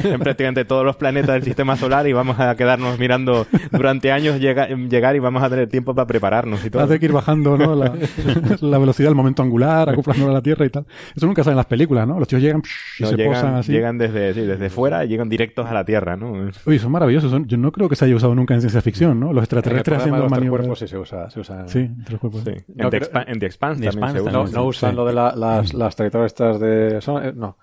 [0.03, 4.11] en, en prácticamente todos los planetas del sistema solar y vamos a quedarnos mirando durante
[4.11, 6.83] años llega- llegar y vamos a tener tiempo para prepararnos y todo.
[6.83, 7.75] Hace que ir bajando ¿no?
[7.77, 7.93] la,
[8.63, 10.87] la velocidad, el momento angular, acoplándolo a la Tierra y tal.
[11.15, 12.19] Eso nunca sale en las películas, ¿no?
[12.19, 13.73] Los tíos llegan psh, y No, se llegan, posan así.
[13.73, 16.49] llegan desde, sí, desde fuera, llegan directos a la Tierra, ¿no?
[16.65, 17.31] Uy, son maravillosos.
[17.31, 19.35] son- yo no creo que se haya usado nunca en ciencia ficción, ¿no?
[19.35, 20.63] Los extraterrestres haciendo los maniobras.
[20.67, 21.29] cuerpos sí se usa.
[21.29, 22.43] Se usa Sí, entre los cuerpos.
[22.43, 22.53] Sí.
[22.75, 24.59] No en, The creo- en The Expanse The también se Expanse usa.
[24.59, 24.97] No, usan sí.
[24.97, 26.70] lo de la- las, las trayectorias estas de.
[27.01, 27.57] Son- eh, no.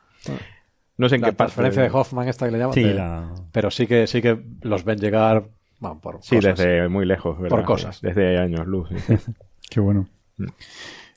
[0.97, 2.73] No sé en La qué parte transferencia de Hoffman, esta que le llaman.
[2.73, 3.29] Sí, de- la...
[3.51, 5.45] Pero sí que, sí que los ven llegar.
[5.79, 6.57] Bueno, por Sí, cosas.
[6.57, 7.55] desde muy lejos, ¿verdad?
[7.57, 8.01] Por cosas.
[8.01, 8.89] Desde años luz.
[9.05, 9.15] sí.
[9.69, 10.07] Qué bueno.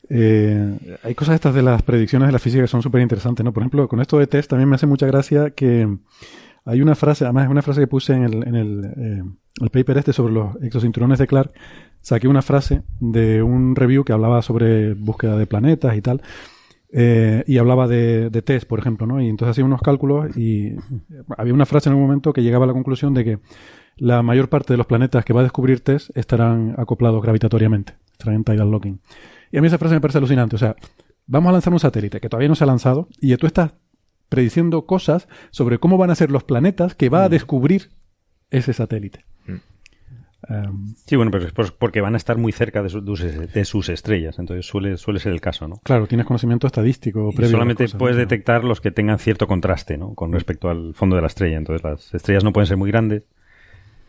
[0.09, 3.53] Eh, hay cosas estas de las predicciones de la física que son súper interesantes, ¿no?
[3.53, 5.89] Por ejemplo, con esto de test también me hace mucha gracia que
[6.65, 9.23] hay una frase, además es una frase que puse en el, en el, eh,
[9.61, 11.53] el paper este sobre los exocinturones de Clark.
[12.01, 16.23] Saqué una frase de un review que hablaba sobre búsqueda de planetas y tal.
[16.93, 19.21] Eh, y hablaba de, de test, por ejemplo, ¿no?
[19.21, 20.75] Y entonces hacía unos cálculos y
[21.37, 23.39] había una frase en un momento que llegaba a la conclusión de que
[23.97, 28.37] la mayor parte de los planetas que va a descubrir test estarán acoplados gravitatoriamente, estarán
[28.37, 29.01] en tidal locking.
[29.53, 30.57] Y a mí esa frase me parece alucinante.
[30.57, 30.75] O sea,
[31.27, 33.75] vamos a lanzar un satélite que todavía no se ha lanzado y tú estás
[34.29, 37.91] prediciendo cosas sobre cómo van a ser los planetas que va a descubrir
[38.51, 39.25] ese satélite.
[40.51, 43.65] Um, Sí, bueno, pero es por- porque van a estar muy cerca de, su- de
[43.65, 45.79] sus- estrellas, entonces suele, suele ser el caso, ¿no?
[45.85, 47.53] claro, tienes conocimiento estadístico previo.
[47.53, 48.21] solamente cosas, puedes ¿no?
[48.23, 50.15] detectar los que tengan cierto contraste, ¿no?
[50.15, 51.57] Con respecto al fondo de la estrella.
[51.57, 53.23] Entonces las estrellas no pueden ser muy grandes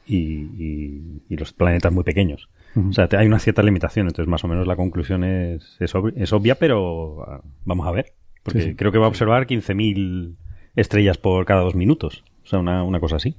[0.08, 2.50] y, y- y los planetas muy pequeños.
[2.76, 4.08] O sea, te- hay una cierta limitación.
[4.08, 7.92] Entonces más o menos la conclusión es, es, obvi- es obvia, pero ah, vamos a
[7.92, 8.14] ver.
[8.44, 8.76] Porque Sí, sí.
[8.76, 10.38] creo que va a observar 15.000
[10.76, 12.24] estrellas por cada dos minutos.
[12.44, 13.36] O sea, una, una cosa así.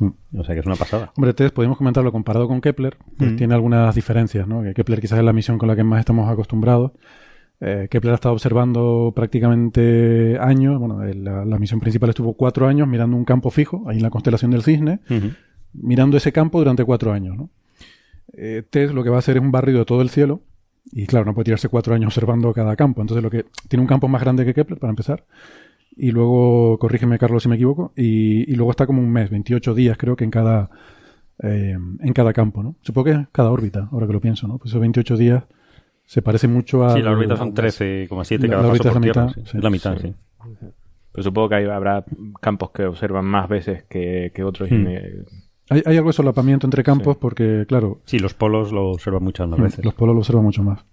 [0.00, 1.12] O sea, que es una pasada.
[1.16, 3.36] Hombre, entonces podemos comentarlo comparado con Kepler, pues Mm.
[3.36, 4.62] tiene algunas diferencias, ¿no?
[4.62, 6.92] Que Kepler quizás es la misión con la que más estamos acostumbrados.
[7.60, 12.86] Eh, Kepler ha estado observando prácticamente años, bueno, la, la misión principal estuvo cuatro años
[12.86, 15.00] mirando un campo fijo, ahí en la constelación del Cisne,
[15.72, 17.50] mirando ese campo durante cuatro años, ¿no?
[18.34, 20.40] Eh, TESS lo que va a hacer es un barrido de todo el cielo,
[20.92, 23.88] y claro, no puede tirarse cuatro años observando cada campo, entonces lo que tiene un
[23.88, 25.24] campo más grande que Kepler, para empezar,
[25.96, 29.74] y luego, corrígeme Carlos si me equivoco, y, y luego está como un mes, 28
[29.74, 30.70] días creo que en cada,
[31.42, 32.76] eh, en cada campo, ¿no?
[32.82, 34.58] Supongo que es cada órbita, ahora que lo pienso, ¿no?
[34.58, 35.44] Pues esos 28 días
[36.04, 36.92] se parece mucho a...
[36.94, 39.26] Sí, la órbita son 13,7 La- cada la paso órbita es por la tierra.
[39.26, 39.58] mitad, sí.
[39.58, 40.08] la mitad, Sí.
[40.08, 40.66] sí.
[41.12, 42.04] Pero supongo que hay- habrá
[42.40, 44.70] campos que observan más veces que, que otros.
[44.70, 44.86] Hmm.
[45.70, 49.48] Hay, hay algo de solapamiento entre campos porque, claro, Sí, los polos lo observan muchas
[49.48, 49.84] más veces.
[49.84, 50.84] los polos lo observan mucho más.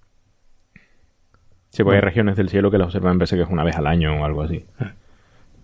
[1.73, 3.87] Sí, porque hay regiones del cielo que las observan, parece que es una vez al
[3.87, 4.63] año o algo así.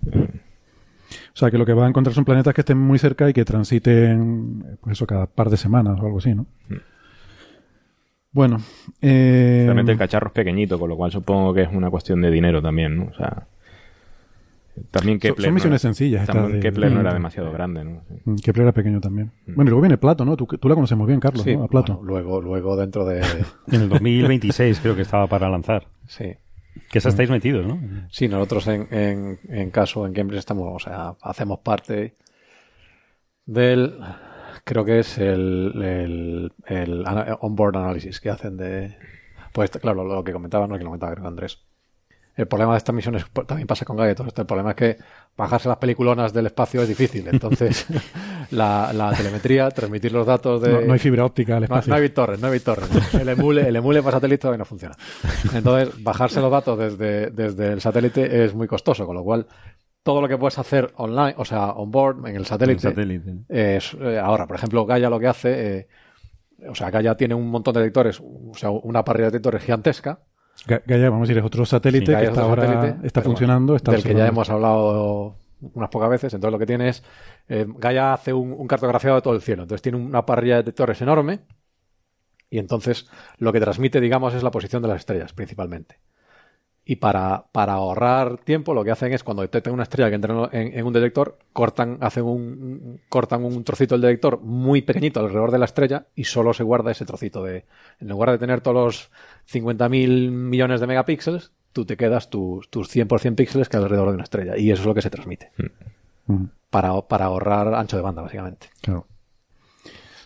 [0.07, 3.33] O sea, que lo que va a encontrar son planetas que estén muy cerca y
[3.33, 6.47] que transiten, pues eso, cada par de semanas o algo así, ¿no?
[6.67, 6.75] Mm.
[8.31, 8.57] Bueno,
[9.03, 12.31] eh, Realmente el cacharro es pequeñito, con lo cual supongo que es una cuestión de
[12.31, 13.05] dinero también, ¿no?
[13.05, 13.45] O sea,
[14.91, 17.13] también Son- Kepler son misiones no, sencillas estas También de- Kepler no era Mm.
[17.13, 18.01] demasiado grande, ¿no?
[18.07, 18.13] Sí.
[18.25, 19.31] mm, Kepler era pequeño también.
[19.45, 19.55] Mm.
[19.55, 20.35] Bueno, y luego viene Plato, ¿no?
[20.37, 21.63] Tú, tú la conoces muy bien, Carlos, Sí, ¿no?
[21.63, 21.95] A Plato.
[21.97, 23.21] bueno, luego, luego dentro de...
[23.71, 25.87] En el 2026 creo que estaba para lanzar.
[26.07, 26.33] Sí.
[26.91, 27.79] Que esa estáis metidos, ¿no?
[28.09, 32.15] Sí, nosotros en, en, en caso en Cambridge estamos, o sea, hacemos parte
[33.45, 33.99] del,
[34.63, 37.03] creo que es el, el,
[37.41, 38.95] onboard analysis que hacen de,
[39.51, 41.59] pues claro, lo que comentaba, no es que lo comentaba creo que Andrés.
[42.39, 44.41] El problema de estas misiones pues, también pasa con Gaia y todo esto.
[44.41, 44.97] El problema es que
[45.35, 47.27] bajarse las peliculonas del espacio es difícil.
[47.27, 47.85] Entonces,
[48.51, 50.71] la, la telemetría, transmitir los datos de...
[50.71, 51.89] No, no hay fibra óptica al espacio.
[51.89, 53.13] no hay BitTorrent, no hay BitTorrent.
[53.15, 54.95] El emule, el emule para satélite todavía no funciona.
[55.53, 59.45] Entonces, bajarse los datos desde, desde el satélite es muy costoso, con lo cual
[60.01, 63.33] todo lo que puedes hacer online, o sea, on board, en el satélite, El satélite.
[63.49, 65.87] es, eh, ahora, por ejemplo, Gaia lo que hace, eh,
[66.69, 70.21] o sea, Gaia tiene un montón de detectores, o sea, una parrilla de detectores gigantesca.
[70.67, 73.73] Ga- Gaia, vamos a decir, es otro satélite Sí, que está ahora satélite, está funcionando.
[73.73, 75.35] bueno, está del que ya hemos hablado
[75.73, 76.33] unas pocas veces.
[76.33, 77.03] Entonces, lo que tiene es,
[77.47, 79.63] eh, Gaia hace un, un cartografiado de todo el cielo.
[79.63, 81.39] Entonces, tiene una parrilla de detectores enorme
[82.49, 85.99] y entonces lo que transmite, digamos, es la posición de las estrellas, principalmente.
[86.85, 90.49] Y para, para ahorrar tiempo, lo que hacen es cuando detectan una estrella que entra
[90.51, 95.19] en, en un detector, cortan, hacen un, un- cortan un trocito del detector muy pequeñito
[95.19, 97.65] alrededor de la estrella y solo se guarda ese trocito de.
[97.99, 99.11] En lugar de tener todos los
[99.51, 104.15] 50.000 millones de megapíxeles, tú te quedas tus, tus 100% píxeles que hay alrededor de
[104.15, 104.57] una estrella.
[104.57, 105.51] Y eso es lo que se transmite.
[106.27, 108.67] Mm, Para, para ahorrar ancho de banda, básicamente.
[108.81, 109.05] claro.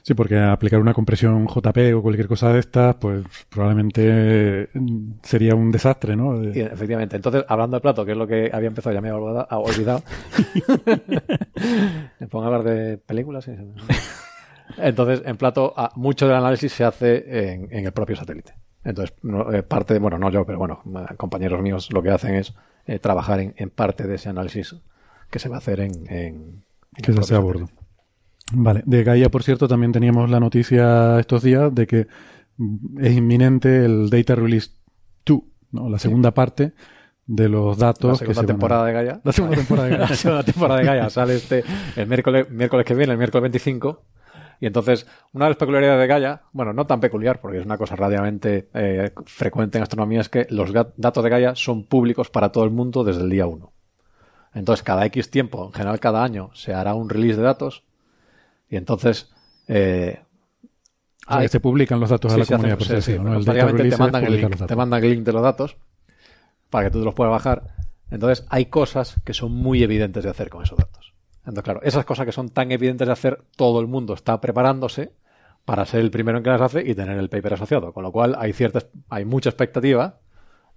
[0.05, 5.55] Sí, porque aplicar una compresión JP o cualquier cosa de estas, pues probablemente mm, sería
[5.55, 6.43] un desastre, ¿no?
[6.43, 7.15] Y, De- efectivamente.
[7.15, 10.03] Entonces, hablando de plato, que es lo que había empezado, ya me había olvidado.
[12.19, 13.49] me pongo a hablar de películas.
[14.77, 18.53] Entonces, en plato, mucho del análisis se hace en, en el propio satélite.
[18.84, 19.15] Entonces,
[19.54, 20.82] eh, parte, bueno, no yo, pero bueno,
[21.17, 22.54] compañeros míos lo que hacen es
[22.86, 24.76] eh, trabajar en, en parte de ese análisis
[25.30, 25.91] que se va a hacer en.
[26.12, 26.63] en-
[26.96, 27.69] en que se hace a bordo.
[28.52, 28.84] Vale.
[28.86, 32.08] De Gaia, por cierto, también teníamos la noticia estos días de que
[32.58, 34.69] mm, es inminente el Data Release
[35.26, 35.39] 2,
[35.72, 35.89] ¿no?
[35.89, 36.74] La segunda parte
[37.26, 39.22] de los datos La que segunda se van a- temporada de Gaia.
[39.24, 40.10] La segunda temporada de Gaia.
[40.10, 41.63] la segunda temporada de Gaia sale este
[41.96, 44.04] el miércoles, miércoles que viene, el miércoles 25.
[44.63, 47.78] Y entonces, una de las peculiaridades de Gaia, bueno, no tan peculiar, porque es una
[47.78, 52.49] cosa relativamente eh, frecuente en astronomía, es que los datos de Gaia son públicos para
[52.49, 53.73] todo el mundo desde el día 1.
[54.54, 57.84] Entonces, cada X tiempo, en general cada año, se hará un release de datos.
[58.69, 59.34] Y entonces,
[59.67, 60.21] eh,
[61.28, 63.12] que se publican los datos a Sí, la sí, comunidad, por sí, sí.
[63.12, 63.19] te
[63.97, 65.76] mandan, el link, te mandan el link de los datos
[66.69, 67.76] para que tú te los puedas bajar.
[68.10, 71.12] Entonces, hay cosas que son muy evidentes de hacer con esos datos.
[71.45, 75.12] Entonces, claro, esas cosas que son tan evidentes de hacer, todo el mundo está preparándose
[75.65, 77.93] para ser el primero en que las hace y tener el paper asociado.
[77.93, 78.79] Con lo cual, hay cierta,
[79.10, 80.19] hay mucha expectativa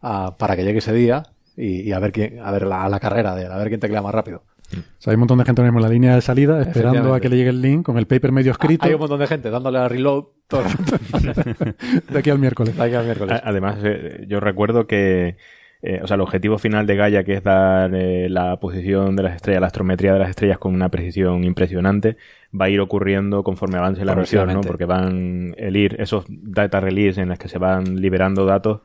[0.03, 1.25] ah, para que llegue ese día
[1.57, 3.81] y, y a ver quién, a ver la, la carrera de él, a ver quién
[3.81, 4.43] teclea más rápido.
[4.73, 7.15] O sea, hay un montón de gente ahora mismo en la línea de salida esperando
[7.15, 9.29] a que le llegue el link con el paper medio escrito Hay un montón de
[9.29, 11.75] gente dándole a reload todo el rato.
[12.13, 12.77] de aquí al miércoles.
[12.77, 13.41] De aquí al miércoles.
[13.41, 15.37] A- Además, eh, yo recuerdo que,
[15.83, 19.23] eh, o sea, el objetivo final de Gaia, que es dar eh, la posición de
[19.23, 22.17] las estrellas, la astrometría de las estrellas con una precisión impresionante,
[22.59, 24.61] va a ir ocurriendo conforme avance la versión, ¿no?
[24.69, 28.81] Porque van el ir esos data release en las que se van liberando datos.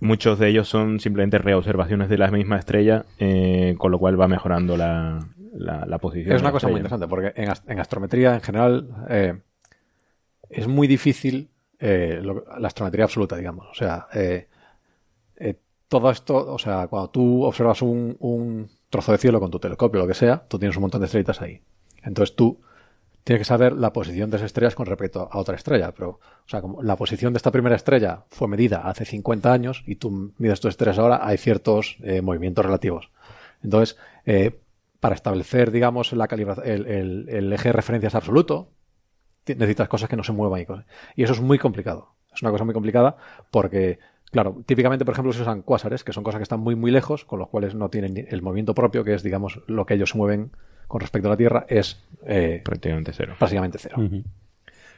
[0.00, 4.26] Muchos de ellos son simplemente reobservaciones de la misma estrella, eh, con lo cual va
[4.26, 5.20] mejorando la,
[5.54, 6.34] la, la posición.
[6.34, 8.88] Es una cosa muy interesante porque en, ast- en astrometría en general
[10.50, 11.50] es muy difícil
[11.80, 13.66] lo- la astrometría absoluta, digamos.
[13.70, 14.48] O sea, eh,
[15.92, 18.16] todo esto, o sea, cuando tú observas un,
[18.90, 21.06] trozo de cielo con tu telescopio o lo que sea, tú tienes un montón de
[21.06, 21.60] estrellitas ahí.
[22.02, 22.60] Entonces tú
[23.24, 25.92] tienes que saber la posición de esas estrellas con respecto a otra estrella.
[25.94, 29.84] Pero, o sea, como la posición de esta primera estrella fue medida hace 50 años
[29.86, 33.10] y tú mides tus estrellas ahora, hay ciertos eh, movimientos relativos.
[33.62, 34.60] Entonces, eh,
[35.00, 36.28] para establecer, digamos, la
[36.64, 38.70] el, el- eje de referencia es absoluto,
[39.46, 40.66] necesitas cosas que no se muevan y.
[41.16, 42.14] Y eso es muy complicado.
[42.34, 43.16] Es una cosa muy complicada
[43.50, 43.98] porque,
[44.32, 47.24] claro, típicamente, por ejemplo, se usan cuásares, que son cosas que están muy, muy lejos,
[47.24, 50.18] con los cuales no tienen el movimiento propio, que es, digamos, lo que ellos se
[50.18, 50.50] mueven
[50.88, 53.34] con respecto a la Tierra, es eh, Prácticamente cero.
[53.38, 53.96] básicamente cero.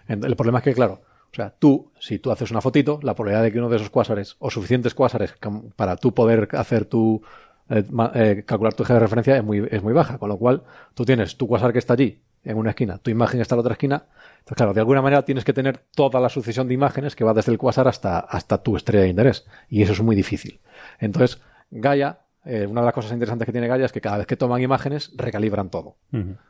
[0.08, 3.42] El problema es que, claro, o sea, tú, si tú haces una fotito, la probabilidad
[3.42, 5.34] de que uno de esos cuásares, o suficientes cuásares
[5.74, 7.22] para tú poder hacer tu,
[7.70, 10.18] eh, eh, calcular tu eje de referencia es muy, es muy baja.
[10.18, 10.62] Con lo cual,
[10.94, 13.60] tú tienes tu cuásar que está allí en una esquina, tu imagen está en la
[13.62, 14.04] otra esquina.
[14.44, 17.32] Entonces, claro, de alguna manera tienes que tener toda la sucesión de imágenes que va
[17.32, 19.46] desde el quasar hasta, hasta tu estrella de interés.
[19.70, 20.60] Y eso es muy difícil.
[20.98, 24.26] Entonces, Gaia, eh, una de las cosas interesantes que tiene Gaia es que cada vez
[24.26, 25.96] que toman imágenes, recalibran todo.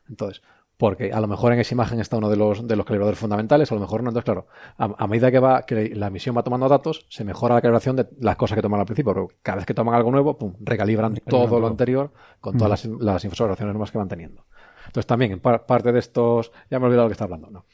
[0.08, 0.42] Entonces,
[0.76, 3.70] porque a lo mejor en esa imagen está uno de los, de los calibradores fundamentales,
[3.70, 4.10] a lo mejor no.
[4.10, 7.54] Entonces, claro, a, a medida que va, que la misión va tomando datos, se mejora
[7.54, 9.14] la calibración de las cosas que toman al principio.
[9.14, 13.24] Pero cada vez que toman algo nuevo, pum, recalibran todo lo anterior con todas las,
[13.24, 14.44] las nuevas que van teniendo.
[14.94, 17.50] Entonces también, en par- parte de estos, ya me he olvidado lo que está hablando,
[17.50, 17.64] ¿no?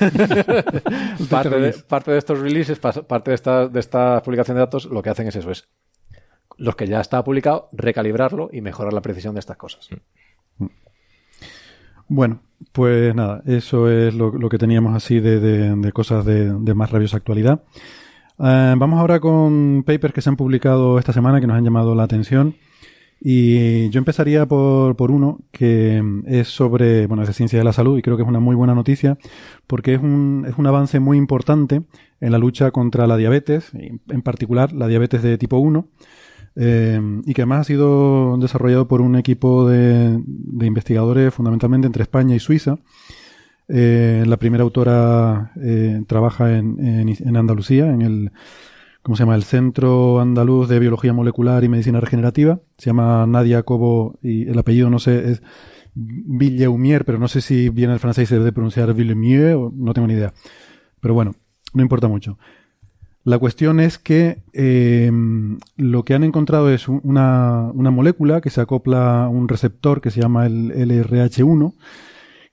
[1.30, 5.02] parte, de, parte de estos releases, parte de esta, de esta publicación de datos, lo
[5.02, 5.68] que hacen es eso, es
[6.56, 9.88] los que ya está publicado, recalibrarlo y mejorar la precisión de estas cosas.
[12.08, 12.40] Bueno,
[12.72, 16.74] pues nada, eso es lo, lo que teníamos así de, de- de cosas de, de
[16.74, 17.62] más rabiosa actualidad.
[18.38, 21.94] Eh, vamos ahora con papers que se han publicado esta semana que nos han llamado
[21.94, 22.56] la atención.
[23.22, 27.98] Y yo empezaría por, por uno que es sobre, bueno, es ciencia de la salud
[27.98, 29.18] y creo que es una muy buena noticia
[29.66, 31.82] porque es un, es un avance muy importante
[32.20, 35.86] en la lucha contra la diabetes, en particular la diabetes de tipo 1,
[36.56, 42.02] eh, y que además ha sido desarrollado por un equipo de, de investigadores fundamentalmente entre
[42.02, 42.78] España y Suiza.
[43.68, 48.32] Eh, la primera autora eh, trabaja en, en Andalucía, en el,
[49.02, 49.34] ¿cómo se llama?
[49.34, 52.60] El Centro Andaluz de Biología Molecular y Medicina Regenerativa.
[52.78, 55.42] Se llama Nadia Cobo y el apellido no sé, es
[55.94, 59.92] Villeumier, pero no sé si viene el francés y se debe pronunciar Villeumier o no
[59.94, 60.32] tengo ni idea.
[61.00, 61.32] Pero bueno,
[61.74, 62.38] no importa mucho.
[63.22, 65.10] La cuestión es que eh,
[65.76, 70.00] lo que han encontrado es un- una, una molécula que se acopla a un receptor
[70.00, 71.74] que se llama el LRH1,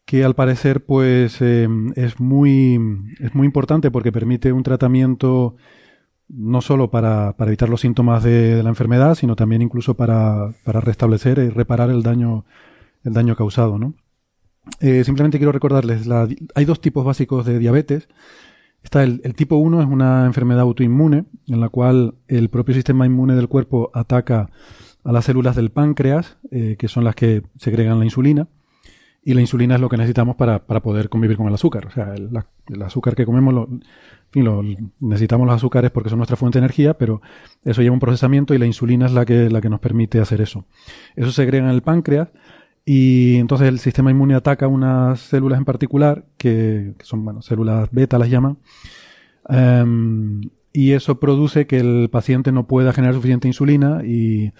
[0.05, 2.79] que al parecer pues eh, es muy
[3.19, 5.55] es muy importante porque permite un tratamiento
[6.29, 10.81] no solo para, para evitar los síntomas de, la enfermedad, sino también incluso para, para
[10.81, 12.45] restablecer y reparar el daño
[13.03, 13.93] el daño causado, ¿no?
[14.81, 16.07] Eh, simplemente quiero recordarles,
[16.55, 18.09] hay dos tipos básicos de diabetes.
[18.83, 23.05] Está el, el tipo 1, es una enfermedad autoinmune, en la cual el propio sistema
[23.05, 24.49] inmune del cuerpo ataca
[25.03, 28.49] a las células del páncreas, eh, que son las que segregan la insulina,
[29.23, 31.87] y la insulina es lo que necesitamos para, para poder convivir con el azúcar.
[31.87, 32.29] O sea, el,
[32.67, 33.67] el azúcar que comemos,
[34.33, 34.63] lo,
[34.99, 37.21] necesitamos los azúcares porque son nuestra fuente de energía, pero
[37.63, 40.41] eso lleva un procesamiento y la insulina es la que, la que nos permite hacer
[40.41, 40.65] eso.
[41.15, 42.29] Eso se segrega en el páncreas
[42.85, 47.89] y entonces el sistema inmune ataca unas células en particular, que, que son, bueno, células
[47.91, 48.59] beta las llaman,
[49.49, 50.41] Em,
[50.73, 54.51] y eso produce que el paciente no pueda generar suficiente insulina y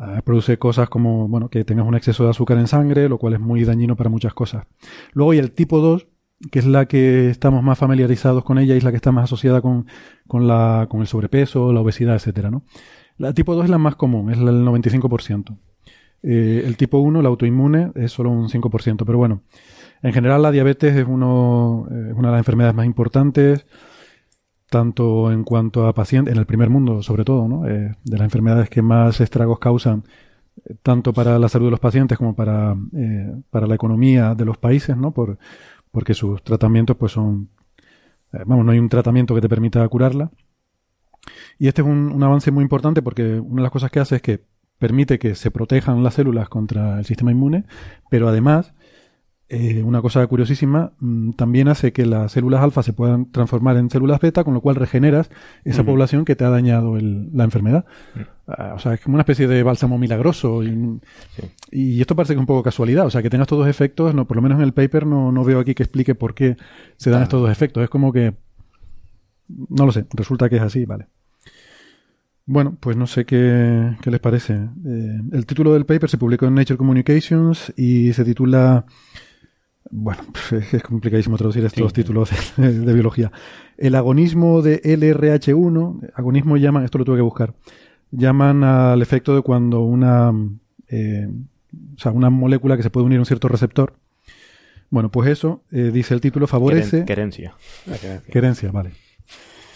[0.00, 3.34] eh, produce cosas como, bueno, que tengas un exceso de azúcar en sangre, lo cual
[3.34, 4.66] es muy dañino para muchas cosas.
[5.12, 6.06] Luego hay el tipo 2,
[6.50, 9.24] que es la que estamos más familiarizados con ella y es la que está más
[9.24, 9.86] asociada con,
[10.26, 12.64] con, la, con el sobrepeso, la obesidad, etcétera, ¿no?
[13.18, 15.58] La tipo 2 es la más común, es la del 95%.
[16.22, 19.04] Eh, el tipo 1, el autoinmune, es solo un 5%.
[19.04, 19.42] Pero bueno,
[20.02, 23.66] en general la diabetes es, uno, eh, es una de las enfermedades más importantes,
[24.70, 27.68] tanto en cuanto a pacientes, en el primer mundo sobre todo, ¿no?
[27.68, 30.04] Eh, de las enfermedades que más estragos causan,
[30.64, 34.44] eh, tanto para la salud de los pacientes como para, eh, para la economía de
[34.44, 35.10] los países, ¿no?
[35.10, 35.38] Por,
[35.90, 37.50] porque sus tratamientos pues son,
[38.46, 40.30] vamos, no hay un tratamiento que te permita curarla.
[41.58, 44.16] Y este es un, un avance muy importante porque una de las cosas que hace
[44.16, 44.44] es que
[44.78, 47.64] permite que se protejan las células contra el sistema inmune,
[48.08, 48.72] pero además,
[49.52, 53.90] eh, una cosa curiosísima, mm, también hace que las células alfa se puedan transformar en
[53.90, 55.28] células beta, con lo cual regeneras
[55.64, 55.90] esa Ujú.
[55.90, 57.84] población que te ha dañado el- la enfermedad.
[58.46, 60.62] Ah, o sea, es como una especie de bálsamo milagroso.
[60.62, 61.00] Y,
[61.72, 63.06] y esto parece que es un poco casualidad.
[63.06, 65.32] O sea, que tengas estos dos efectos, no, por lo menos en el paper no,
[65.32, 66.56] no veo aquí que explique por qué
[66.96, 67.82] se dan estos dos efectos.
[67.82, 68.34] Es como que,
[69.68, 71.06] no lo sé, resulta que es así, vale.
[72.46, 74.54] Bueno, pues no sé qué, qué les parece.
[74.54, 78.84] Eh, el título del paper se publicó en Nature Communications y se titula.
[79.90, 83.32] Bueno, es es complicadísimo traducir estos títulos de, de biología.
[83.76, 87.54] El agonismo de LRH1, agonismo llaman, esto lo tuve que buscar,
[88.10, 90.32] llaman al efecto de cuando una,
[90.88, 91.28] eh,
[91.96, 93.94] o sea, una molécula que se puede unir a un cierto receptor.
[94.90, 96.98] Bueno, pues eso, eh, dice el título, favorece.
[97.04, 97.54] Queren- Querencia.
[98.30, 98.90] Querencia, vale.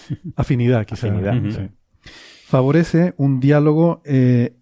[0.36, 1.06] Afinidad, quizá.
[1.08, 1.68] Afinidad, Sí.
[2.46, 4.54] Favorece un diálogo, eh,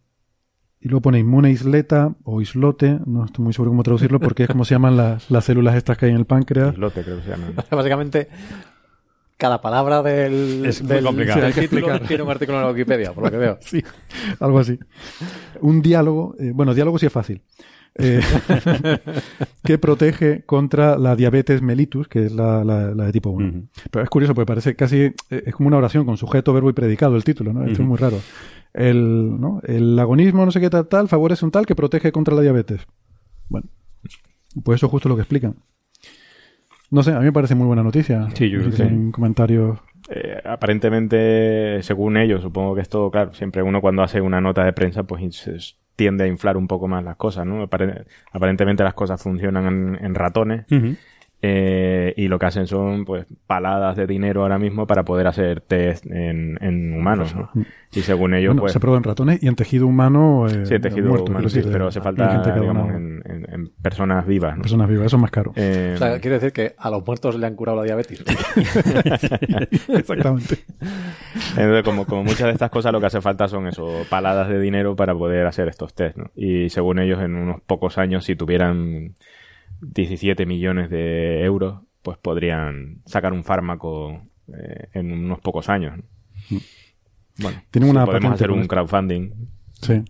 [0.83, 4.48] y luego pone inmune isleta o islote, no estoy muy seguro cómo traducirlo porque es
[4.48, 6.73] como se llaman las, las células estas que hay en el páncreas.
[6.73, 7.52] Islote, creo que se llama.
[7.71, 8.29] Básicamente,
[9.37, 11.40] cada palabra del, Es muy del, complicado.
[11.42, 13.59] del título tiene un artículo en la Wikipedia, por lo que veo.
[13.61, 13.83] Sí,
[14.40, 14.79] algo así.
[15.61, 17.42] Un diálogo, eh, bueno, diálogo sí es fácil,
[17.97, 18.21] eh,
[19.65, 23.49] que protege contra la diabetes mellitus, que es la, la- la de tipo 1.
[23.49, 23.67] Ujú.
[23.90, 25.15] Pero es curioso, porque parece casi, eh,
[25.47, 27.65] es como una oración con sujeto, verbo y predicado el título, ¿no?
[27.65, 28.19] Esto es muy raro.
[28.75, 29.61] El, ¿no?
[29.65, 32.87] el agonismo, no sé qué tal, tal, favorece un tal que protege contra la diabetes.
[33.49, 33.67] Bueno,
[34.65, 35.57] Pues eso es justo lo que explican.
[36.90, 38.29] No sé, a mí me parece muy buena noticia.
[38.35, 39.79] Sí, yo creo que- tienen comentarios.
[40.11, 44.73] Eh, aparentemente, según ellos, supongo que esto, claro, siempre uno cuando hace una nota de
[44.73, 45.23] prensa, pues
[45.97, 47.63] tiende a inflar un poco más las cosas, ¿no?
[47.63, 50.97] Apare- Aparentemente las cosas funcionan en, en ratones Ujú.
[51.45, 55.61] Eh, y lo que hacen son, pues, paladas de dinero ahora mismo para poder hacer
[55.61, 57.51] test en, en humanos, ¿no?
[57.95, 58.73] Y según ellos, Bueno, pues...
[58.73, 60.47] se prueba en ratones y en tejido humano.
[60.47, 62.90] eh, Sí, tejido muerto, humano, sí, pero de- hace en falta, gente que ha digamos,
[62.95, 64.63] en, en- en personas vivas, ¿no?
[64.63, 65.53] Personas vivas, eso es más caro.
[65.57, 68.23] Eh, O sea, quiere decir que a los muertos le han curado la diabetes.
[69.88, 70.59] Exactamente.
[71.57, 74.61] Entonces, como, como muchas de estas cosas, lo que hace falta son eso, paladas de
[74.61, 76.31] dinero para poder hacer estos test, ¿no?
[76.35, 79.15] Y según ellos, en unos pocos años, si tuvieran
[79.83, 85.99] 17 millones de euros, pues podrían sacar un fármaco eh, en unos pocos años.
[85.99, 86.59] ¿no?
[87.39, 89.31] Bueno, Tienen una sí, podemos hacer un crowdfunding.
[89.81, 90.03] Sí.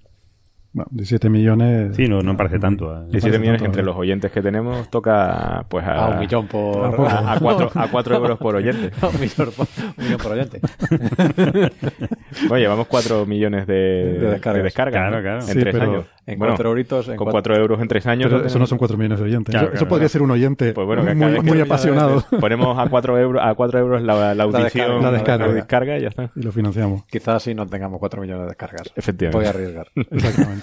[0.75, 1.97] Bueno, 17 millones.
[1.97, 2.87] Sí, no, no parece tanto.
[2.95, 3.01] eh.
[3.11, 3.87] 17 parece millones tanto, entre ¿no?
[3.91, 6.85] los oyentes que tenemos toca pues a, A un millón por...
[6.87, 7.09] A poco.
[7.09, 8.91] a, a cuatro, a cuatro euros por oyente.
[9.03, 9.67] un, millón por,
[9.99, 10.61] un millón por oyente.
[12.51, 14.57] Oye, llevamos 4 millones de, De descargas.
[14.59, 15.23] de descargas, Claro, ¿no?
[15.23, 15.39] claro.
[15.41, 16.07] En Sí, tres años.
[16.27, 17.09] En Bueno, cuatro euritos...
[17.09, 18.29] En con cuatro- 4 euros en tres años.
[18.31, 19.53] Pero no eso no son 4 millones de oyentes.
[19.53, 20.13] Claro, eso claro, podría claro.
[20.13, 22.25] ser un oyente Pues bueno, que muy, apasionado.
[22.41, 25.47] Ponemos a 4 euros, a cuatro euros la, la audición, descarga, la descarga.
[25.49, 26.31] la descarga y ya está.
[26.35, 27.05] Y lo financiamos.
[27.07, 28.93] Quizás sí no tengamos cuatro millones de descargas.
[28.97, 29.37] Efectivamente.
[29.39, 29.89] Voy a arriesgar.
[29.97, 30.62] Exactamente.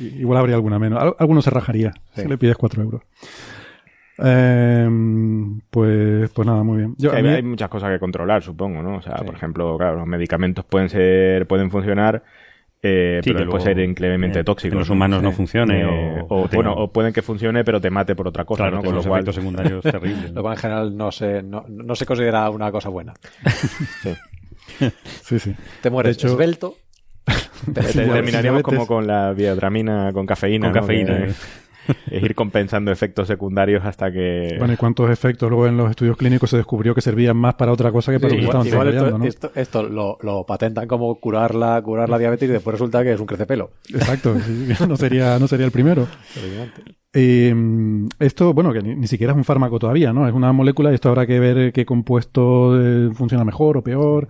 [0.00, 1.00] I- Igual habría alguna menos.
[1.02, 2.22] Al- Alguno se rajaría Sí.
[2.22, 3.02] si le pides 4 euros.
[4.24, 4.88] Eh,
[5.70, 6.94] pues, pues nada, muy bien.
[6.98, 8.96] Yo, Sí, mí- hay muchas cosas que controlar, supongo, ¿no?
[8.98, 9.24] O sea, Sí.
[9.24, 12.22] por ejemplo, claro, los medicamentos pueden ser, pueden funcionar,
[12.82, 14.72] eh, Sí, pero después luego, ser increíblemente eh, tóxicos.
[14.74, 14.94] En los ¿no?
[14.94, 18.44] humanos no funcione Eh, o, bueno, o pueden que funcione, pero te mate por otra
[18.44, 18.82] cosa, claro, ¿no?
[18.82, 20.32] con Con lo los cual, efectos secundarios terribles.
[20.32, 23.14] Lo cual en general no se, no, no se considera una cosa buena.
[24.02, 24.14] sí.
[25.22, 25.54] Sí, sí.
[25.80, 26.74] Te mueres De hecho- esbelto.
[27.24, 30.66] pero Te- Sí, ya- terminaríamos como con la biodramina con cafeína.
[30.66, 30.80] Con ¿no?
[30.80, 31.32] cafeína, eh.
[32.10, 34.56] es ir compensando efectos secundarios hasta que...
[34.58, 37.72] Bueno, ¿y cuántos efectos luego en los estudios clínicos se descubrió que servían más para
[37.72, 39.24] otra cosa que para Sí, lo que igual, igual esto, desarrollando, ¿no?
[39.24, 43.12] esto, esto lo, lo patentan como curar la, curar la diabetes y después resulta que
[43.12, 43.70] es un crecepelo.
[43.92, 44.34] Exacto,
[44.88, 46.06] no sería, no sería el primero.
[47.14, 47.54] Eh,
[48.18, 50.26] esto, bueno, que ni, ni siquiera es un fármaco todavía, ¿no?
[50.26, 54.28] Es una molécula y esto habrá que ver qué compuesto eh, funciona mejor o peor.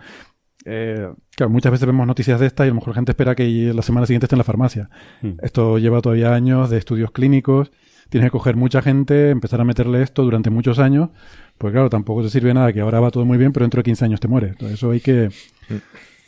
[0.65, 3.35] Eh, claro, muchas veces vemos noticias de estas y a lo mejor la gente espera
[3.35, 4.91] que la semana siguiente esté en la farmacia.
[5.21, 5.33] Hmm.
[5.43, 7.73] Esto lleva todavía años de estudios clínicos.
[8.11, 11.11] Tienes que coger mucha gente, empezar a meterle esto durante muchos años.
[11.59, 13.85] Pues claro, tampoco te sirve nada que ahora va todo muy bien, pero dentro de
[13.85, 14.51] 15 años te mueres.
[14.51, 15.31] Entonces eso hay que...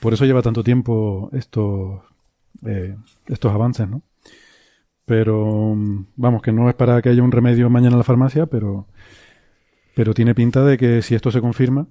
[0.00, 2.00] Por eso lleva tanto tiempo estos,
[2.66, 4.02] eh, estos avances, ¿no?
[5.06, 8.46] Pero mm, vamos, que no es para que haya un remedio mañana en la farmacia,
[8.46, 8.86] pero,
[9.94, 11.86] pero tiene pinta de que si esto se confirma,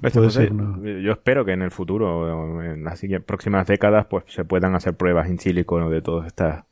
[0.00, 3.66] Pues, puede entonces, ser una- Yo espero que en el futuro, o en las próximas
[3.66, 6.64] décadas, pues se puedan hacer pruebas in silico de todas estas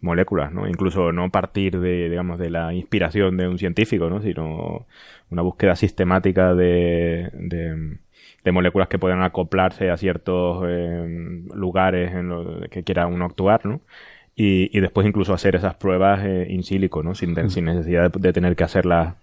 [0.00, 0.68] moléculas, ¿no?
[0.68, 4.22] Incluso no partir de, digamos, de la inspiración de un científico, ¿no?
[4.22, 4.86] Sino
[5.30, 7.98] una búsqueda sistemática de, de,
[8.44, 13.66] de moléculas que puedan acoplarse a ciertos eh, lugares en los que quiera uno actuar,
[13.66, 13.80] ¿no?
[14.36, 17.14] Y, y después incluso hacer esas pruebas eh, in silico, ¿no?
[17.16, 19.16] Sin, sin necesidad de, de tener que hacerlas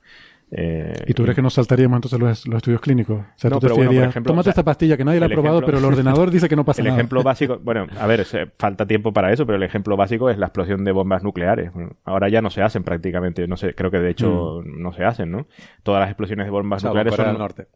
[0.58, 3.20] eh, ¿y tú crees que nos saltaríamos entonces los, los estudios clínicos?
[3.20, 4.96] O sea, No, tú te pero bueno, por fiarías, ejemplo, tómate o sea, esta pastilla
[4.96, 6.88] que nadie la ha el probado, ejemplo- pero el ordenador dice que no pasa El
[6.88, 6.98] nada.
[6.98, 10.38] ejemplo básico, bueno, a ver, se- falta tiempo para eso, pero el ejemplo básico es
[10.38, 11.72] la explosión de bombas nucleares.
[12.06, 15.32] Ahora ya no se hacen prácticamente, no sé, creo que de hecho no se hacen,
[15.32, 15.48] ¿no?
[15.84, 17.68] Todas las explosiones de bombas Salvo nucleares Corea son del Norte.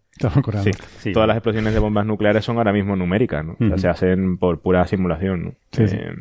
[0.42, 0.94] Corea Sí, del Norte.
[1.00, 1.12] Sí.
[1.12, 3.54] todas las explosiones de bombas nucleares son ahora mismo numéricas, ¿no?
[3.60, 5.52] O sea, se hacen por pura simulación, ¿no?
[5.72, 5.98] Sí, sí.
[5.98, 6.14] Eh,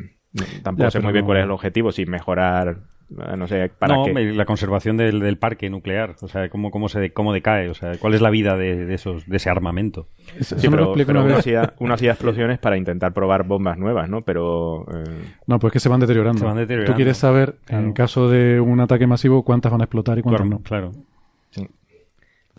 [0.61, 2.75] tampoco Ya, sé muy bien no- cuál es el objetivo, si mejorar, eh,
[3.09, 4.13] no sé, para no, qué.
[4.13, 7.73] me- la conservación del, del parque nuclear, o sea, cómo, cómo, se, cómo decae, o
[7.73, 10.07] sea, cuál es la vida de, de esos, de ese armamento.
[10.37, 13.13] Eso Sí, no lo pero, explico pero una uno, hacía, uno hacía explosiones para intentar
[13.13, 14.21] probar bombas nuevas, ¿no?
[14.21, 15.03] Pero eh,
[15.47, 16.39] No, pues que se van deteriorando.
[16.39, 16.93] Se van deteriorando.
[16.93, 17.93] Tú quieres saber, en Claro.
[17.95, 20.63] caso de un ataque masivo, cuántas van a explotar y cuántas Claro, no.
[20.63, 20.91] claro.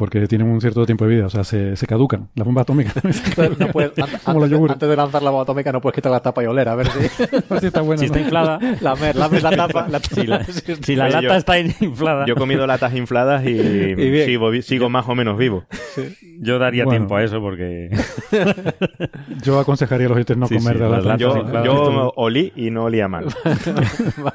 [0.01, 2.29] Porque tienen un cierto tiempo de vida, o sea, se, se caducan.
[2.35, 2.95] Las bombas atómicas.
[3.59, 4.73] No puedes- antes, de, yogures.
[4.73, 6.87] antes de lanzar la bomba atómica no puedes quitar la tapa y oler, a ver
[6.89, 8.15] si está bueno, Si ¿no?
[8.15, 9.89] está inflada, lamer, lames la tapa.
[9.89, 13.45] La si la, si la Oye, lata yo- está inflada, yo he comido latas infladas
[13.45, 13.53] y,
[13.95, 14.63] bien.
[14.63, 15.65] sigo, más o menos vivo.
[16.41, 16.99] yo daría Bueno.
[16.99, 17.91] tiempo a eso porque...
[19.43, 21.25] Yo aconsejaría a los oyentes no Sí, comer sí, de las lata.
[21.27, 23.27] latas Yo, olí y no olía mal.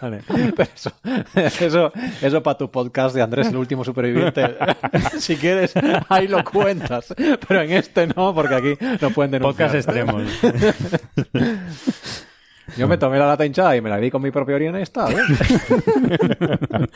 [0.01, 0.19] Vale.
[0.55, 0.91] Pero eso,
[1.59, 1.91] eso,
[2.21, 4.55] eso para tu podcast de Andrés, el último superviviente.
[5.17, 5.54] si quieres,
[6.09, 7.13] ahí lo cuentas.
[7.15, 9.71] Pero en este no, porque aquí nos pueden denunciar.
[9.71, 10.23] Podcast extremos.
[12.77, 14.83] Yo me tomé la lata hinchada y me la vi con mi propia orina y
[14.83, 15.15] está, ¿eh?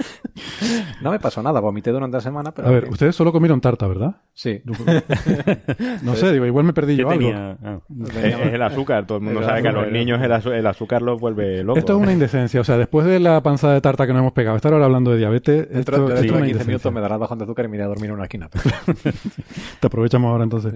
[1.02, 2.68] no me pasó nada, vomité durante la semana, pero...
[2.68, 4.18] A ver, ustedes solo comieron tarta, ¿verdad?
[4.34, 4.62] Sí.
[6.04, 7.20] No sé, digo, igual me perdí ¿Qué yo algo.
[7.22, 7.58] tenía?
[7.64, 7.80] Ah.
[8.08, 11.02] Es, es el azúcar, todo el mundo El sabe que a los niños el, azúcar
[11.02, 11.80] los vuelve locos.
[11.80, 14.34] Esto es una indecencia, o sea, después de la panzada de tarta que nos hemos
[14.34, 16.68] pegado, estar ahora hablando de diabetes, esto, Dentro, esto dentro es de una 15 indecencia.
[16.68, 18.50] minutos me darás bajón de azúcar y me iré a dormir en una esquina.
[19.80, 20.74] Te aprovechamos ahora entonces.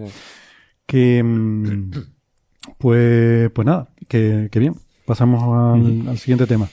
[0.85, 1.91] Que, mm,
[2.77, 4.75] pues, pues nada, que, que bien.
[5.05, 6.67] Pasamos al, al siguiente tema.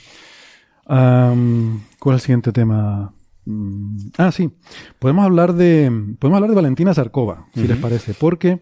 [0.87, 3.13] ¿Cuál es el siguiente tema?
[3.45, 4.51] Mm, Ah, sí.
[4.99, 8.61] Podemos hablar de, podemos hablar de Valentina Zarkova, si les parece, porque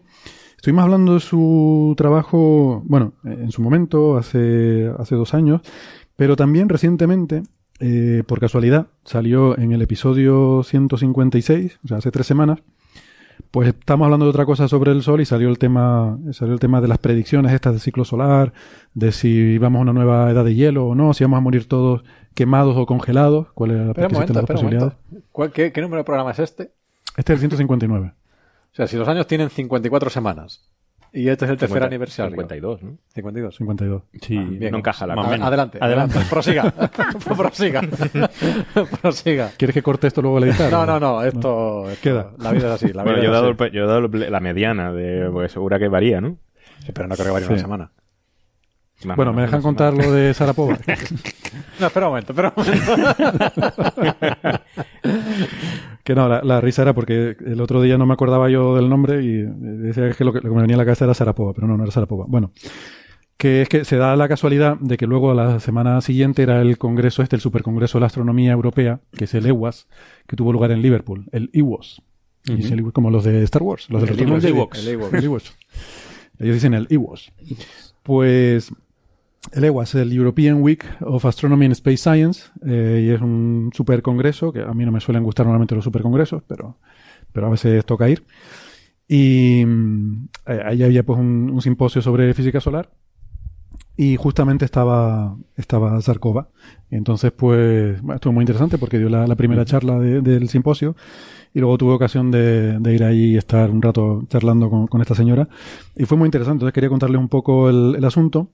[0.55, 5.61] estuvimos hablando de su trabajo, bueno, en su momento, hace, hace dos años,
[6.15, 7.43] pero también recientemente,
[7.79, 12.59] eh, por casualidad, salió en el episodio 156, o sea, hace tres semanas,
[13.51, 16.59] pues estamos hablando de otra cosa sobre el Sol y salió el tema, salió el
[16.59, 18.53] tema de las predicciones estas del ciclo solar,
[18.93, 21.67] de si vamos a una nueva edad de hielo o no, si vamos a morir
[21.67, 22.03] todos
[22.35, 24.93] quemados o congelados, cuál era la momento, las posibilidades.
[25.31, 26.71] ¿Cuál- qué, qué número de programa es este?
[27.17, 28.13] Este es el 159.
[28.71, 30.69] O sea, si los años tienen 54 semanas
[31.13, 32.31] y este es el tercer 50, aniversario.
[32.31, 32.97] 52, ¿no?
[33.13, 33.55] 52.
[33.55, 34.03] 52.
[34.21, 34.71] Sí, Bien.
[34.71, 35.41] No encaja la menos.
[35.47, 36.19] Adelante, Adelante.
[36.29, 36.71] Prosiga.
[37.37, 37.81] Prosiga.
[39.01, 39.51] Prosiga.
[39.57, 40.71] ¿Quieres que corte esto luego al editar?
[40.71, 41.23] No, no, no.
[41.23, 42.31] Esto, esto- Queda.
[42.39, 42.93] La vida es así.
[42.93, 45.79] La vida Bueno, yo he, dado el yo he dado la mediana, de, porque segura
[45.79, 46.37] que varía, ¿no?
[46.85, 47.53] Sí, pero no creo que vaya Sí.
[47.53, 47.91] una semana.
[49.05, 50.77] Más Bueno, ¿me dejan contar lo de Sarapova?
[51.79, 54.03] No, espera un momento, espera un momento.
[56.03, 58.89] que no, la, la risa era porque el otro día no me acordaba yo del
[58.89, 61.53] nombre y decía que lo que, lo que me venía a la cabeza era Sarapova,
[61.53, 62.25] pero no, no era Sarapova.
[62.27, 62.51] Bueno,
[63.39, 66.61] que es que se da la casualidad de que luego a la semana siguiente era
[66.61, 69.87] el congreso este, el supercongreso de la astronomía europea, que es el EWAS,
[70.27, 72.01] que tuvo lugar en Liverpool, el EWOS.
[72.45, 75.55] Y es el EWOS como los de Star Wars, los de EWOS.
[76.37, 77.31] Ellos dicen el EWOS.
[78.03, 78.73] Pues
[79.53, 84.01] el EWAS, el European Week of Astronomy and Space Science, eh, y es un super
[84.01, 86.77] congreso, que a mí no me suelen gustar normalmente los supercongresos, pero,
[87.31, 88.23] pero a veces toca ir.
[89.07, 89.61] Y
[90.45, 92.91] eh, ahí había pues un, un simposio sobre física solar
[93.97, 96.49] y justamente estaba, estaba Zarkova.
[96.91, 100.47] Y entonces, pues, bueno, estuvo muy interesante porque dio la, la primera charla de- del
[100.47, 100.95] simposio
[101.53, 105.01] y luego tuve ocasión de, de ir ahí y estar un rato charlando con, con
[105.01, 105.49] esta señora.
[105.95, 106.57] Y fue muy interesante.
[106.57, 108.51] Entonces quería contarles un poco el, el asunto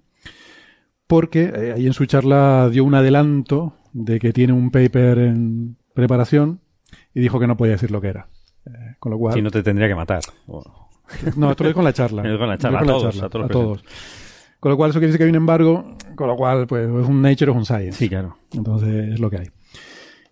[1.08, 5.78] porque eh, ahí en su charla dio un adelanto de que tiene un paper en
[5.94, 6.60] preparación
[7.14, 8.28] y dijo que no podía decir lo que era.
[8.66, 9.34] Eh, con lo cual...
[9.34, 10.22] Si no te tendría que matar.
[11.38, 12.24] No, esto lo dijo en la charla.
[12.26, 13.84] En la charla, Lo dijo a todos, a todos.
[14.60, 17.08] Con lo cual, eso quiere decir que hay un embargo, con lo cual, pues, es
[17.08, 17.98] un Nature o es un Science.
[18.00, 18.38] Sí, claro.
[18.52, 19.48] Entonces, es lo que hay.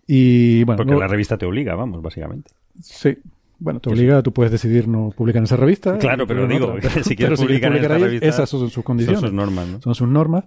[0.08, 2.50] Y, bueno, Porque luego- la revista te obliga, vamos, básicamente.
[2.82, 3.16] sí.
[3.58, 5.96] Bueno, te obliga, tú puedes decidir no publicar en esa revista.
[5.98, 6.90] Claro, y pero digo, otra.
[7.04, 9.20] si quieres publicar en esta ahí, revista, esas son sus condiciones.
[9.20, 9.80] Son sus normas, ¿no?
[9.80, 10.44] Son sus normas.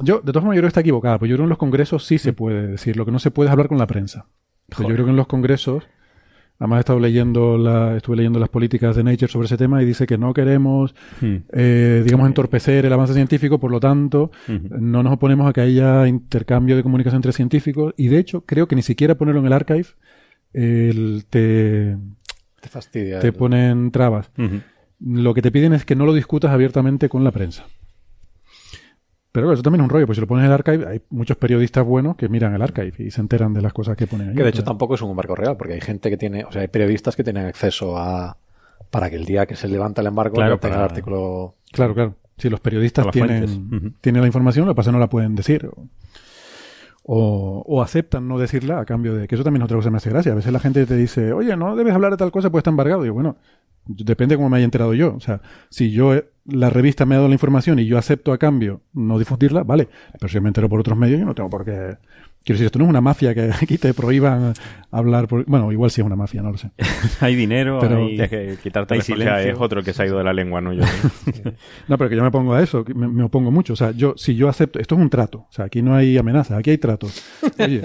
[0.00, 1.58] Yo, de todas formas, yo creo que está equivocada, porque yo creo que en los
[1.58, 4.26] congresos sí se puede decir, lo que no se puede es hablar con la prensa.
[4.78, 5.84] Yo creo que en los congresos,
[6.58, 9.86] además he estado leyendo la, estuve leyendo las políticas de Nature sobre ese tema y
[9.86, 11.36] dice que no queremos, Hmm.
[11.52, 16.06] eh, digamos, entorpecer el avance científico, por lo tanto, no nos oponemos a que haya
[16.08, 19.52] intercambio de comunicación entre científicos y de hecho creo que ni siquiera ponerlo en el
[19.52, 19.86] archive
[20.54, 21.96] el- te,
[22.62, 23.18] Te fastidia.
[23.18, 24.30] te el- ponen trabas.
[25.00, 27.64] Lo que te piden es que no lo discutas abiertamente con la prensa.
[29.32, 31.00] Pero claro, eso también es un rollo, pues si lo pones en el archive, hay
[31.10, 34.28] muchos periodistas buenos que miran el archive y se enteran de las cosas que ponen
[34.28, 34.34] ahí.
[34.36, 36.60] Que de hecho tampoco es un embargo real, porque hay gente que tiene, o sea,
[36.62, 38.36] hay periodistas que tienen acceso a,
[38.90, 41.54] para que el día que se levanta el embargo Claro, tenga para- el artículo.
[41.72, 42.14] Claro, claro.
[42.36, 45.34] Si los periodistas tienen, tienen la información, lo que pasa es que no la pueden
[45.34, 45.66] decir.
[45.66, 45.86] O,
[47.04, 49.92] o, o aceptan no decirla a cambio de que eso también es otra cosa que
[49.92, 50.32] me hace gracia.
[50.32, 52.70] A veces la gente te dice, oye, no debes hablar de tal cosa, pues está
[52.70, 53.04] embargado.
[53.04, 53.36] Y yo, bueno,
[53.86, 55.14] depende de cómo me haya enterado yo.
[55.14, 58.32] O sea, si yo, eh, la revista me ha dado la información y yo acepto
[58.32, 59.88] a cambio no difundirla, vale.
[60.12, 61.96] Pero si yo me entero por otros medios, yo no tengo por qué.
[62.44, 64.54] Quiero decir, esto no es una mafia que aquí te prohíban
[64.90, 65.44] hablar por.
[65.46, 66.70] Bueno, igual sí es una mafia, no lo sé.
[67.20, 68.16] hay dinero, Pero- hay...
[68.28, 70.82] Que quitarte Hay la es otro que se ha ido de la lengua, no yo.
[71.88, 73.72] No, pero que yo me pongo a eso, me, me opongo mucho.
[73.72, 75.38] O sea, yo, si yo acepto, esto es un trato.
[75.40, 77.08] O sea, aquí no hay amenaza, aquí hay trato.
[77.58, 77.82] Oye,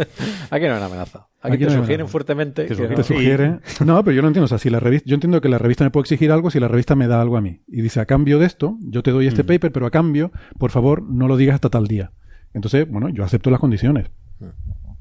[0.49, 1.27] Aquí no hay una amenaza.
[1.41, 2.11] Aquí, Aquí te no sugieren amenaza.
[2.11, 3.47] fuertemente Te que te
[3.85, 3.95] no-.
[3.95, 4.45] No, pero yo no entiendo.
[4.45, 6.59] O sea, si la revista, yo entiendo que la revista me puede exigir algo si
[6.59, 7.61] la revista me da algo a mí.
[7.67, 10.71] Y dice, a cambio de esto, yo te doy este paper, pero a cambio, por
[10.71, 12.11] favor, no lo digas hasta tal día.
[12.53, 14.09] Entonces, bueno, yo acepto las condiciones.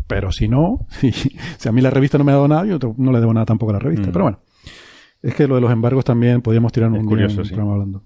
[0.07, 2.79] Pero si no, si, si a mí la revista no me ha dado nada, yo
[2.97, 4.09] no le debo nada tampoco a la revista.
[4.09, 4.13] Mm.
[4.13, 4.39] Pero bueno,
[5.23, 7.51] es que lo de los embargos también podríamos tirar un, día curioso, sí.
[7.51, 8.03] programa hablando.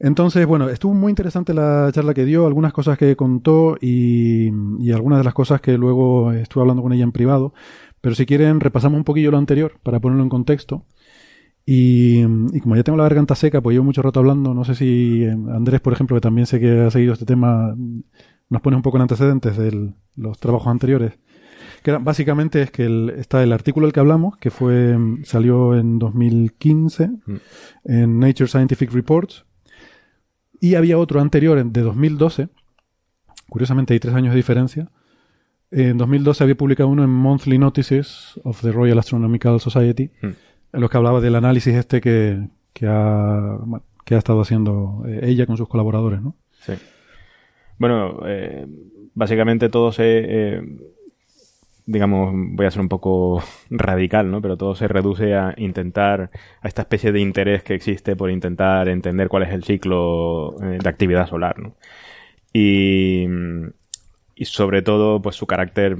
[0.00, 4.92] Entonces, bueno, estuvo muy interesante la charla que dio, algunas cosas que contó y, y
[4.92, 7.54] algunas de las cosas que luego estuve hablando con ella en privado.
[8.00, 10.84] Pero si quieren, repasamos un poquillo lo anterior para ponerlo en contexto.
[11.64, 12.22] Y,
[12.52, 15.24] y como ya tengo la garganta seca, pues llevo mucho rato hablando, no sé si
[15.24, 17.74] eh, Andrés, por ejemplo, que también sé que ha seguido este tema,
[18.50, 21.18] nos pone un poco en antecedentes de los trabajos anteriores.
[21.82, 25.74] Que era- básicamente es que el- está el artículo del que hablamos, que fue salió
[25.76, 27.10] en 2015
[27.84, 29.44] en Nature Scientific Reports,
[30.60, 32.48] y había otro anterior en- de 2012,
[33.48, 34.90] curiosamente hay tres años de diferencia.
[35.70, 40.28] En 2012 había publicado uno en Monthly Notices of the Royal Astronomical Society, Hmm.
[40.72, 45.02] en los que hablaba del análisis este que, que, ha, bueno, que ha estado haciendo
[45.06, 46.36] eh, ella con sus colaboradores, ¿no?
[46.60, 46.72] Sí.
[47.78, 48.66] Bueno, eh,
[49.14, 50.02] básicamente todo se.
[50.06, 50.62] eh,
[51.86, 54.40] digamos, voy a ser un poco radical, ¿no?
[54.40, 56.30] Pero todo se reduce a intentar.
[56.62, 60.78] a esta especie de interés que existe por intentar entender cuál es el ciclo eh,
[60.82, 61.76] de actividad solar, ¿no?
[62.52, 63.26] Y.
[64.34, 65.96] y sobre todo, pues su carácter.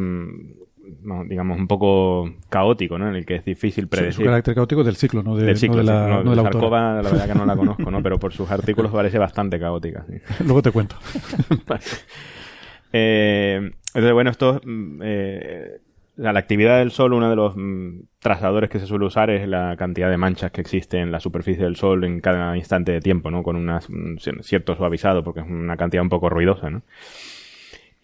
[1.03, 3.09] Mm, digamos, un poco caótico, ¿no?
[3.09, 4.15] En el que es difícil predecir.
[4.15, 6.11] su carácter caótico del ciclo, no de, Del ciclo, no de la, sí.
[6.13, 6.43] No, no de la.
[6.45, 8.03] Sarkova, la verdad que no la conozco, ¿no?
[8.03, 10.05] Pero por sus artículos parece bastante caótica.
[10.09, 10.19] sí.
[10.45, 10.97] Luego te cuento.
[12.93, 13.57] Eh,
[13.89, 15.81] entonces, bueno, esto, mm, eh,
[16.17, 19.75] la actividad del Sol, uno de los mm, trazadores que se suele usar es la
[19.77, 23.33] cantidad de manchas que existe en la superficie del Sol en cada instante de tiempo,
[23.33, 23.43] ¿no?
[23.43, 26.83] Con unas- un cierto suavizado, porque es una cantidad un poco ruidosa, ¿no?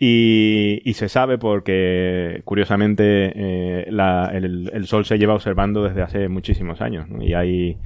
[0.03, 6.29] Y, y se sabe porque, curiosamente, eh, la- el, Sol se lleva observando desde hace
[6.29, 7.07] muchísimos años.
[7.11, 7.23] ¿no?
[7.23, 7.77] Y hay,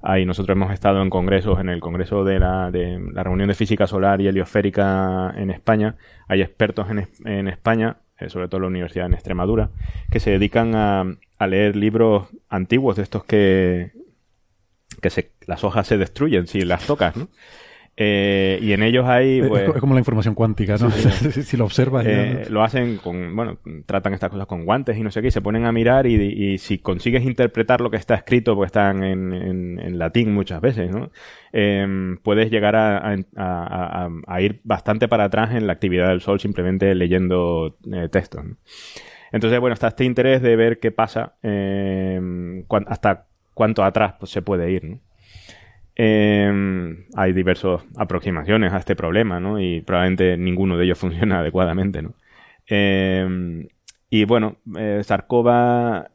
[0.00, 3.54] hay, nosotros hemos estado en congresos, en el Congreso de la, de la Reunión de
[3.56, 5.96] Física Solar y Heliosférica en España.
[6.28, 9.70] Hay expertos en, en España, eh, sobre todo la Universidad en Extremadura,
[10.12, 11.04] que se dedican a,
[11.38, 13.90] a leer libros antiguos de estos que,
[15.02, 17.28] que se, las hojas se destruyen si las tocas, ¿no?
[17.96, 20.90] Eh, y en ellos hay, Es- pues, es como la información cuántica, ¿no?
[20.90, 25.02] Sí, si lo observas, eh, lo hacen con, bueno, tratan estas cosas con guantes y
[25.02, 27.96] no sé qué, y se ponen a mirar y, y si consigues interpretar lo que
[27.96, 31.10] está escrito, porque están en, en- en latín muchas veces, ¿no?
[31.52, 36.08] Em, puedes llegar a, a- a- a- a ir bastante para atrás en la actividad
[36.08, 38.44] del Sol simplemente leyendo eh, textos.
[38.44, 38.56] ¿no?
[39.30, 44.42] Entonces, bueno, está este interés de ver qué pasa, em, hasta cuánto atrás pues, se
[44.42, 44.98] puede ir, ¿no?
[45.96, 49.60] Eh, hay diversas aproximaciones a este problema, ¿no?
[49.60, 52.14] Y probablemente ninguno de ellos funciona adecuadamente, ¿no?
[52.68, 53.66] Eh,
[54.10, 56.10] y bueno, eh, Sarkova,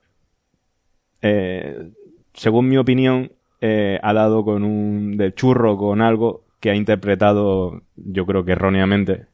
[1.22, 1.92] eh,
[2.34, 7.82] según mi opinión, eh, ha dado con un de churro con algo que ha interpretado,
[7.96, 9.28] yo creo que erróneamente.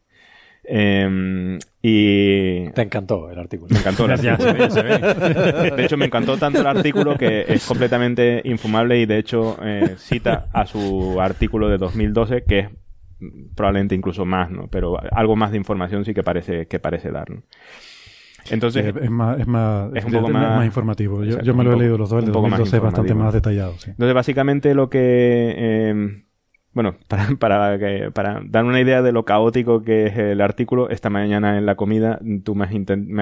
[0.68, 3.70] Eh, y Te encantó el artículo.
[3.74, 4.70] me encantó el Ya, artículo.
[4.72, 5.72] se ve, se ve.
[5.76, 9.96] De hecho, me encantó tanto el artículo que es completamente infumable y de hecho eh,
[9.98, 12.70] cita a su artículo de 2012 que es
[13.56, 14.68] probablemente incluso más, ¿no?
[14.68, 17.30] Pero algo más de información sí que parece que parece dar.
[17.30, 17.44] ¿no?
[18.50, 21.20] Entonces, Sí, es más, es más, es un es poco más, más- informativo.
[21.24, 22.60] Yo, Exacto, yo me lo he poco- leído los dos, el de un poco más
[22.60, 23.74] 2012 es bastante más detallado.
[23.80, 23.92] Sí.
[23.92, 25.54] Entonces, básicamente lo que...
[25.58, 26.22] eh,
[26.76, 26.98] bueno,
[27.40, 27.80] para,
[28.14, 31.76] para, dar una idea de lo caótico que es el artículo, esta mañana en la
[31.76, 32.66] comida tú me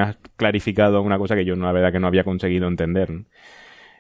[0.02, 3.10] has, clarificado una cosa que yo, la verdad, que no había conseguido entender.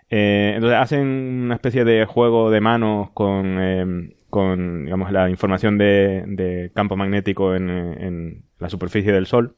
[0.09, 1.07] Eh, entonces hacen
[1.45, 7.69] una especie de juego de manos con, con digamos, la información de, campo magnético en,
[7.69, 9.55] en la superficie del Sol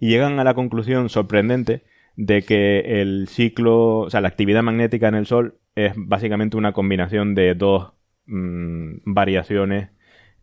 [0.00, 1.84] y llegan a la conclusión sorprendente
[2.16, 6.72] de que el ciclo, o sea, la actividad magnética en el Sol es básicamente una
[6.72, 7.95] combinación de dos
[8.26, 9.90] mm, variaciones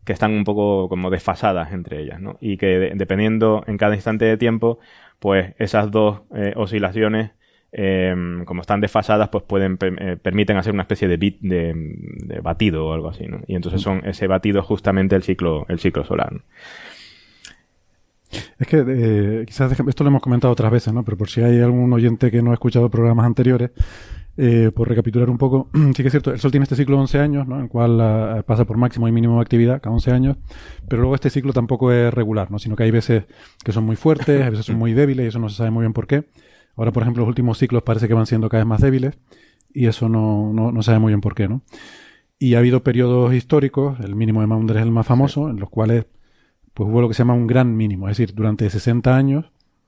[0.04, 2.36] que están un poco como desfasadas entre ellas, ¿no?
[2.40, 4.78] Y que de- dependiendo en cada instante de tiempo,
[5.18, 7.30] pues esas dos eh, oscilaciones,
[7.72, 8.14] eh,
[8.44, 12.86] como están desfasadas, pues pueden eh, permiten hacer una especie de bit de, de batido
[12.86, 13.40] o algo así, ¿no?
[13.46, 16.32] Y entonces son ese batido justamente el ciclo el ciclo solar.
[16.32, 16.40] ¿no?
[18.58, 21.04] Es que eh, quizás esto lo hemos comentado otras veces, ¿no?
[21.04, 23.70] Pero por si hay algún oyente que no ha escuchado programas anteriores,
[24.36, 27.02] eh, por recapitular un poco, sí que es cierto, el Sol tiene este ciclo de
[27.02, 27.56] 11 años, ¿no?
[27.56, 30.36] En el cual ah, pasa por máximo y mínimo de actividad cada 11 años,
[30.88, 32.58] pero luego este ciclo tampoco es regular, ¿no?
[32.58, 33.24] Sino que hay veces
[33.64, 35.82] que son muy fuertes, a veces son muy débiles y eso no se sabe muy
[35.82, 36.24] bien por qué.
[36.76, 39.16] Ahora, por ejemplo, los últimos ciclos parece que van siendo cada vez más débiles
[39.72, 41.62] y eso no, no, no se sabe muy bien por qué, ¿no?
[42.38, 45.70] Y ha habido periodos históricos, el mínimo de Maunder es el más famoso, en los
[45.70, 46.06] cuales
[46.74, 49.46] pues hubo lo que se llama un gran mínimo, es decir, durante 60 años,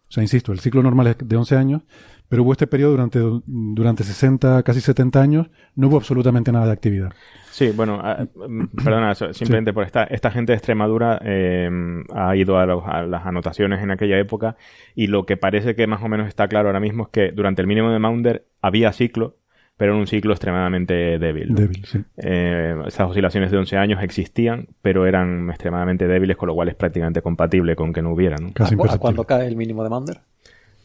[0.09, 1.82] o sea, insisto, el ciclo normal es de 11 años,
[2.28, 6.72] pero hubo este periodo durante, durante 60, casi 70 años, no hubo absolutamente nada de
[6.72, 7.12] actividad.
[7.51, 11.68] Sí, bueno, ah, mm, perdona, simplemente por esta, esta gente de Extremadura eh,
[12.14, 14.57] ha ido a, los- a las anotaciones en aquella época
[14.95, 17.62] y lo que parece que más o menos está claro ahora mismo es que durante
[17.62, 19.37] el mínimo de Maunder había ciclo,
[19.77, 21.53] pero era un ciclo extremadamente débil.
[21.53, 21.61] ¿no?
[21.61, 22.03] Débil, sí.
[22.16, 26.74] Eh, esas oscilaciones de 11 años existían, pero eran extremadamente débiles, con lo cual es
[26.74, 28.37] prácticamente compatible con que no hubiera.
[28.39, 28.53] ¿no?
[28.55, 30.20] Casi ¿A, a cuándo cae el mínimo de Maunder?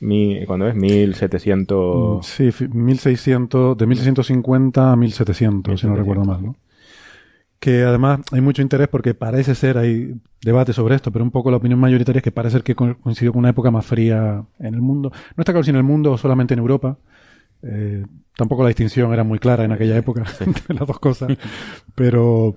[0.02, 0.76] Mi, ¿Cuándo es?
[0.76, 2.26] 1700...
[2.26, 5.98] Sí, fi- 1600, de 1650 a 1700, si no 1700.
[5.98, 6.56] recuerdo mal, ¿no?
[7.60, 11.52] Que además hay mucho interés porque parece ser, hay debate sobre esto, pero un poco
[11.52, 14.44] la opinión mayoritaria es que parece ser que co- coincidió con una época más fría
[14.60, 15.12] en el mundo.
[15.36, 16.98] No está claro si en el mundo o solamente en Europa.
[17.64, 18.05] Eh,
[18.36, 21.38] tampoco la distinción era muy clara en aquella época entre las dos cosas.
[21.95, 22.55] Pero,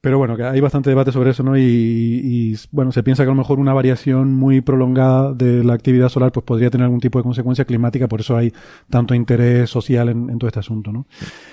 [0.00, 1.56] pero bueno, que hay bastante debate sobre eso, ¿no?
[1.56, 5.74] Y, y, bueno, se piensa que a lo mejor una variación muy prolongada de la
[5.74, 8.52] actividad solar pues podría tener algún tipo de consecuencia climática, por eso hay
[8.90, 11.06] tanto interés social en, todo este asunto, ¿no?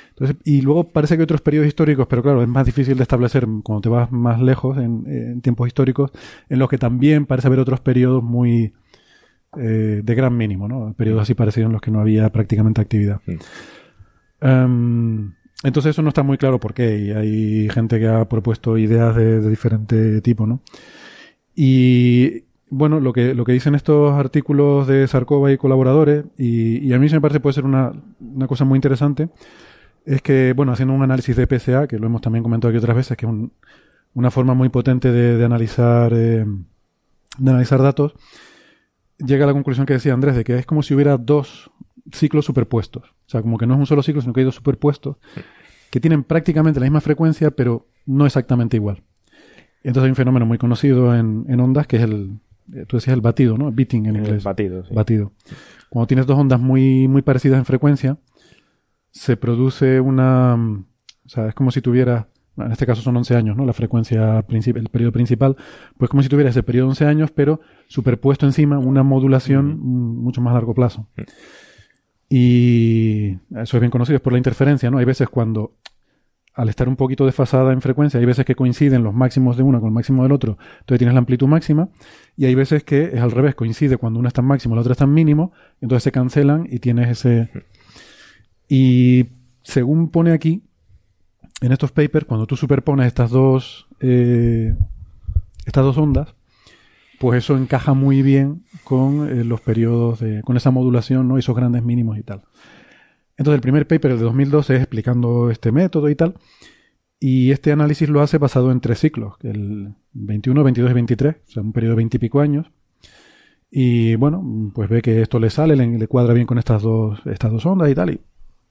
[0.10, 3.48] Entonces, y luego parece que otros periodos históricos, pero claro, es más difícil de establecer
[3.64, 6.12] cuando te vas más lejos en, en tiempos históricos,
[6.50, 8.74] en los que también parece haber otros periodos muy
[9.58, 10.94] eh, de gran mínimo, ¿no?
[10.94, 13.22] Periodos así parecidos en los que no había prácticamente actividad.
[14.40, 15.34] Em,
[15.64, 19.16] entonces eso no está muy claro por qué, y hay gente que ha propuesto ideas
[19.16, 20.62] de, de diferente tipo, ¿no?
[21.56, 26.94] Y bueno, lo que, lo que dicen estos artículos de Sarkova y colaboradores, y, y
[26.94, 29.30] a mí se me parece puede ser una, una cosa muy interesante,
[30.06, 32.96] es que, bueno, haciendo un análisis de PCA, que lo hemos también comentado aquí otras
[32.96, 33.52] veces, que es un-
[34.14, 36.46] una forma muy potente de, de analizar, eh,
[37.38, 38.14] de analizar datos,
[39.26, 41.72] llega a la conclusión que decía Andrés, de que es como si hubiera dos
[42.12, 43.04] ciclos superpuestos.
[43.04, 45.18] O sea, como que no es un solo ciclo, sino que hay dos superpuestos
[45.90, 49.04] que tienen prácticamente la misma frecuencia, pero no exactamente igual.
[49.84, 52.40] Entonces hay un fenómeno muy conocido en, en ondas que es el,
[52.74, 53.72] eh, tú decías el batido, ¿no?
[53.72, 54.44] Beating en El inglés.
[54.44, 54.94] batido, sí.
[54.94, 55.32] Batido.
[55.90, 58.18] Cuando tienes dos ondas muy, muy parecidas en frecuencia,
[59.10, 60.86] se produce una, mm,
[61.26, 62.31] o sea, es como si tuviera, bueno,
[62.66, 63.66] en este caso son 11 años, ¿no?
[63.66, 65.56] La frecuencia, el periodo principal,
[65.98, 70.24] pues como si tuviera ese periodo de 11 años, pero superpuesto encima una modulación mm,
[70.24, 71.08] mucho más a largo plazo.
[72.30, 75.00] Y eso es bien conocido, es por la interferencia, ¿no?
[75.00, 75.76] Hay veces cuando,
[76.54, 79.80] al estar un poquito desfasada en frecuencia, hay veces que coinciden los máximos de uno
[79.82, 81.90] con el máximo del otro, entonces tienes la amplitud máxima,
[82.38, 84.94] y hay veces que es al revés, coincide cuando uno está en máximo, la otra
[84.94, 85.52] está en mínimo,
[85.82, 87.50] entonces se cancelan y tienes ese...
[88.70, 89.26] Y
[89.64, 90.64] según pone aquí,
[91.62, 94.76] en estos papers, cuando tú superpones estas dos, eh,
[95.66, 96.34] estas dos ondas,
[97.20, 101.38] pues eso encaja muy bien con eh, los periodos, de, con esa modulación, ¿no?
[101.38, 102.42] esos grandes mínimos y tal.
[103.38, 106.36] Entonces el primer paper, el de 2012, es explicando este método y tal.
[107.20, 111.52] Y este análisis lo hace basado en tres ciclos, el 21, 22 y 23, o
[111.52, 112.72] sea, un periodo de 20 y pico años.
[113.70, 114.44] Y bueno,
[114.74, 117.64] pues ve que esto le sale, le, le cuadra bien con estas dos, estas dos
[117.68, 118.20] ondas y tal, y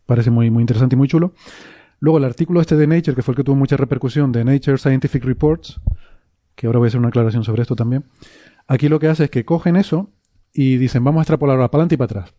[0.05, 1.33] parece muy, muy interesante y muy chulo.
[2.01, 4.79] Luego el artículo este de Nature, que fue el que tuvo mucha repercusión, de Nature
[4.79, 5.81] Scientific Reports,
[6.55, 8.05] que ahora voy a hacer una aclaración sobre esto también.
[8.67, 10.11] Aquí lo que hace es que cogen eso
[10.53, 12.35] y dicen, vamos a extrapolar ahora para adelante y para atrás.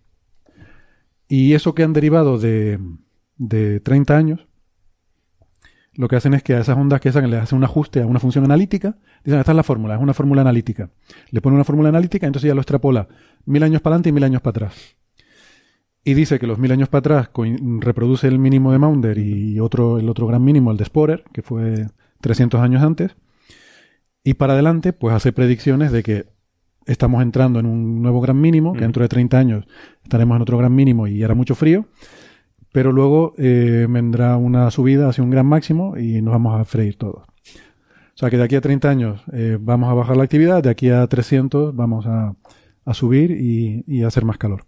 [1.27, 2.79] Y eso que han derivado de,
[3.37, 4.47] de 30 años,
[5.93, 8.07] lo que hacen es que a esas ondas que sacan le hacen un ajuste a
[8.07, 8.97] una función analítica.
[9.23, 10.89] Dicen, esta es la fórmula, es una fórmula analítica.
[11.29, 13.07] Le ponen una fórmula analítica, entonces ya lo extrapola
[13.45, 14.95] mil años para adelante y mil años para atrás.
[16.03, 17.29] Y dice que los mil años para atrás
[17.79, 21.43] reproduce el mínimo de Maunder y otro, el otro gran mínimo, el de Sporer, que
[21.43, 21.87] fue
[22.21, 23.15] 300 años antes.
[24.23, 26.25] Y para adelante, pues hace predicciones de que
[26.85, 29.65] estamos entrando en un nuevo gran mínimo, que dentro de 30 años
[30.03, 31.85] estaremos en otro gran mínimo y hará mucho frío,
[32.71, 36.97] pero luego eh, vendrá una subida hacia un gran máximo y nos vamos a freír
[36.97, 37.23] todos.
[37.23, 40.69] O sea que de aquí a 30 años eh, vamos a bajar la actividad, de
[40.69, 42.35] aquí a 300 vamos a,
[42.85, 44.63] a subir y, y a hacer más calor.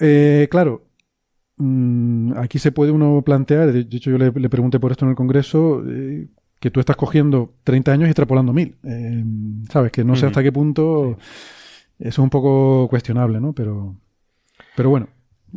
[0.00, 0.84] Eh, claro,
[1.56, 5.10] mm, aquí se puede uno plantear, de hecho yo le, le pregunté por esto en
[5.10, 6.28] el Congreso, eh,
[6.60, 8.76] que tú estás cogiendo 30 años y extrapolando 1000.
[8.84, 9.24] Eh,
[9.70, 11.18] Sabes, que no sé hasta qué punto
[11.98, 13.52] eso es un poco cuestionable, ¿no?
[13.52, 13.96] Pero,
[14.76, 15.08] pero bueno,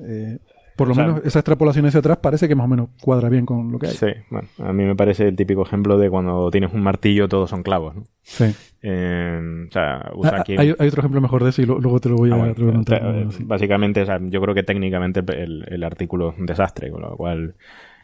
[0.02, 0.40] eh,
[0.78, 3.28] por lo O sea, menos esa extrapolación hacia atrás parece que más o menos cuadra
[3.30, 3.94] bien con lo que hay.
[3.94, 7.50] Sí, bueno, a mí me parece el típico ejemplo de cuando tienes un martillo todos
[7.50, 8.04] son clavos, ¿no?
[8.24, 8.46] Sí.
[8.82, 10.54] Eh, o sea, usa Ah, aquí...
[10.58, 12.38] hay, hay otro ejemplo mejor de eso y lo- luego te lo voy a Ah,
[12.38, 13.02] bueno, preguntar.
[13.04, 17.02] eh, básicamente, o sea, yo creo que técnicamente el, el artículo es un desastre, con
[17.02, 17.56] lo cual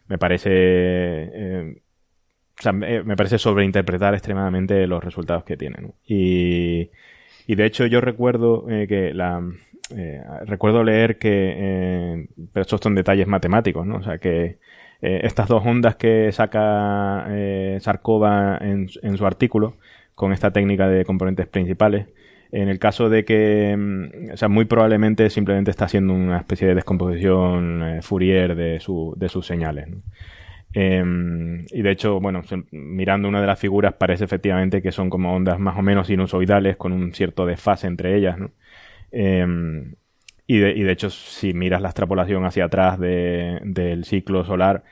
[0.07, 0.49] me parece...
[0.51, 1.75] eh,
[2.59, 5.77] o sea, me, parece sobreinterpretar extremadamente los resultados que tiene.
[5.81, 5.95] ¿no?
[6.05, 6.89] Y,
[7.47, 9.41] y de hecho yo recuerdo eh, que la...
[9.95, 11.53] eh, recuerdo leer que...
[11.55, 13.97] eh, pero estos son detalles matemáticos, ¿no?
[13.97, 14.57] O sea, que
[15.01, 17.27] eh, estas dos ondas que saca
[17.79, 19.77] Sarkova en, su artículo,
[20.15, 22.07] con esta técnica de componentes principales,
[22.51, 26.67] en el caso de que, mm, o sea, muy probablemente simplemente está haciendo una especie
[26.67, 29.87] de descomposición Fourier de, su, de sus señales.
[30.73, 32.41] Em, y de hecho, bueno,
[32.71, 36.77] mirando una de las figuras parece efectivamente que son como ondas más o menos sinusoidales
[36.77, 38.51] con un cierto desfase entre ellas, ¿no?
[39.13, 39.93] Em,
[40.47, 44.83] y, de, y de hecho, si miras la extrapolación hacia atrás de- del ciclo solar,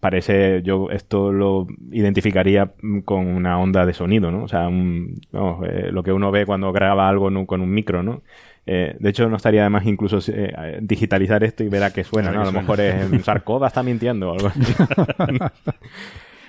[0.00, 4.44] parece, yo esto lo identificaría mm, con una onda de sonido, ¿no?
[4.44, 5.20] O sea, un-
[5.66, 8.22] eh, lo que uno ve cuando graba algo un- con un micro, ¿no?
[8.64, 12.04] Eh, de hecho, no estaría de más incluso eh, digitalizar esto y ver a qué
[12.04, 12.42] suena, A ¿no?
[12.42, 14.60] A lo mejor es Sarkoda está mintiendo o algo así.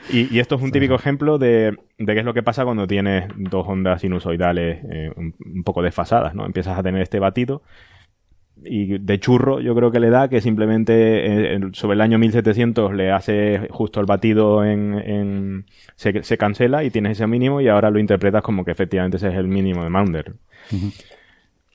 [0.06, 2.88] Y, y esto es un típico ejemplo de, de qué es lo que pasa cuando
[2.88, 6.46] tienes dos ondas sinusoidales eh, un, un poco desfasadas, ¿no?
[6.46, 7.64] Empiezas a tener este batido
[8.66, 12.94] y de churro yo creo que le da que simplemente eh, sobre el año 1700
[12.94, 17.68] le hace justo el batido en, en- se, se cancela y tienes ese mínimo y
[17.68, 20.34] ahora lo interpretas como que efectivamente ese es el mínimo de Maunder.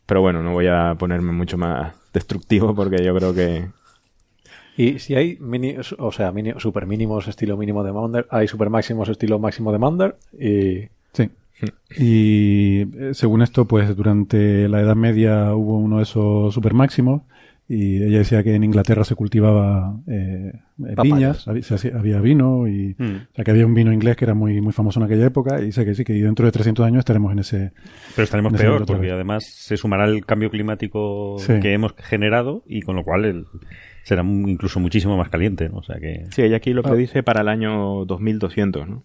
[0.06, 3.66] Pero bueno, no voy a ponerme mucho más destructivo porque yo creo que
[4.78, 8.70] Y si hay mini, o sea, mini, super mínimos estilo mínimo de Maunder, hay super
[8.70, 11.28] máximos estilo máximo de Maunder y Sí.
[11.96, 17.22] Y eh, según esto, pues durante la Edad Media hubo uno de esos super máximos
[17.70, 20.52] y ella decía que en Inglaterra se cultivaba eh,
[20.86, 21.62] eh, viñas, había,
[21.98, 23.16] había vino y Mm.
[23.30, 25.60] o sea, que había un vino inglés que era muy muy famoso en aquella época
[25.60, 27.72] y dice que sí que dentro de 300 años estaremos en ese
[28.14, 29.12] Pero estaremos ese peor, porque vez.
[29.12, 31.60] además se sumará el cambio climático Sí.
[31.60, 33.44] que hemos generado y con lo cual el-
[34.08, 35.78] será incluso muchísimo más caliente, ¿no?
[35.78, 36.24] O sea que...
[36.30, 36.90] sí, ella aquí lo Ah.
[36.90, 39.02] predice para el año 2200, ¿no?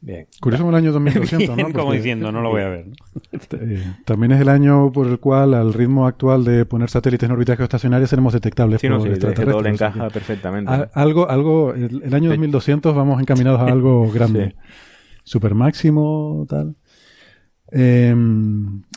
[0.00, 0.28] bien.
[0.40, 1.56] curioso el año 2200, ¿no?
[1.56, 2.86] Bien, como Porque, diciendo, no lo voy a ver.
[2.86, 2.94] ¿no?
[3.60, 7.32] eh, también es el año por el cual al ritmo actual de poner satélites en
[7.32, 10.70] órbitas geoestacionarias seremos detectables Sí, no, por sí, extraterrestres, todo le así que- encaja perfectamente.
[10.70, 14.54] A- algo, algo, el, el año 2200 vamos encaminados a algo grande.
[15.24, 16.76] Super máximo, tal.
[17.72, 18.14] Eh,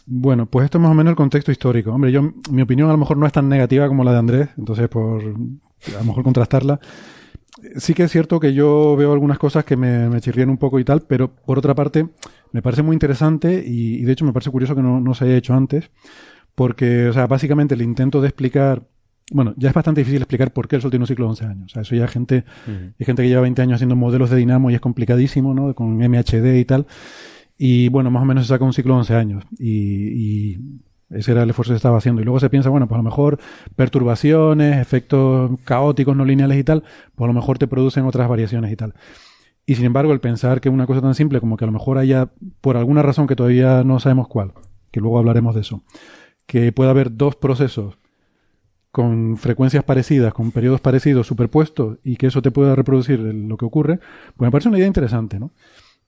[0.06, 1.92] bueno, pues esto es más o menos el contexto histórico.
[1.92, 4.50] Hombre, yo, mi opinión a lo mejor no es tan negativa como la de Andrés,
[4.58, 6.80] entonces por a lo mejor contrastarla.
[7.78, 10.80] Sí que es cierto que yo veo algunas cosas que me, me chirrían un poco
[10.80, 12.08] y tal, pero por otra parte
[12.52, 15.26] me parece muy interesante y, y de hecho me parece curioso que no, no se
[15.26, 15.92] haya hecho antes,
[16.56, 18.84] porque, o sea, básicamente el intento de explicar
[19.34, 21.46] bueno, ya es bastante difícil explicar por qué el Sol tiene un ciclo de 11
[21.46, 21.72] años.
[21.72, 24.70] O sea, eso ya gente, hay gente que lleva 20 años haciendo modelos de dinamo
[24.70, 25.74] y es complicadísimo, ¿no?
[25.74, 26.86] Con MHD y tal.
[27.64, 29.44] Y bueno, más o menos se saca un ciclo de 11 años.
[29.60, 30.58] Y,
[31.12, 32.20] ese era el esfuerzo que estaba haciendo.
[32.20, 33.38] Y luego se piensa, bueno, pues a lo mejor
[33.76, 36.82] perturbaciones, efectos caóticos, no lineales y tal,
[37.14, 38.96] pues a lo mejor te producen otras variaciones y tal.
[39.68, 42.00] Y sin embargo, el pensar que una cosa tan simple como que a lo mejor
[42.00, 42.32] haya,
[42.62, 44.54] por alguna razón que todavía no sabemos cuál,
[44.90, 45.84] que luego hablaremos de eso,
[46.48, 48.00] que pueda haber dos procesos
[48.92, 53.66] con frecuencias parecidas, con periodos parecidos superpuestos y que eso te pueda reproducir lo que
[53.66, 54.00] ocurre,
[54.36, 55.52] pues me parece una idea interesante, ¿no?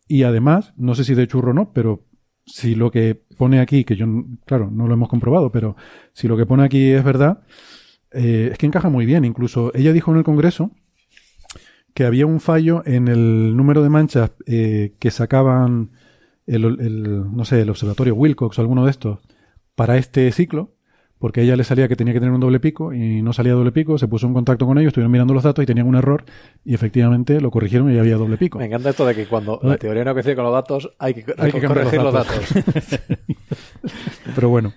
[0.07, 2.05] Y además, no sé si de churro o no, pero
[2.45, 4.05] si lo que pone aquí, que yo,
[4.45, 5.75] claro, no lo hemos comprobado, pero
[6.11, 7.43] si lo que pone aquí es verdad,
[8.11, 9.25] eh, es que encaja muy bien.
[9.25, 10.71] Incluso ella dijo en el Congreso
[11.93, 15.91] que había un fallo en el número de manchas eh, que sacaban
[16.45, 19.19] el, el, no sé, el observatorio Wilcox o alguno de estos
[19.75, 20.72] para este ciclo,
[21.23, 23.53] porque a ella le salía que tenía que tener un doble pico y no salía
[23.53, 25.95] doble pico, se puso en contacto con ellos, estuvieron mirando los datos y tenían un
[25.95, 26.25] error
[26.65, 28.59] y efectivamente lo corrigieron y había doble pico.
[28.59, 31.33] Me encanta esto de que cuando la teoría no coincide con los datos, hay que,
[31.37, 32.53] Hay que corregir los los datos.
[34.35, 34.73] Pero bueno.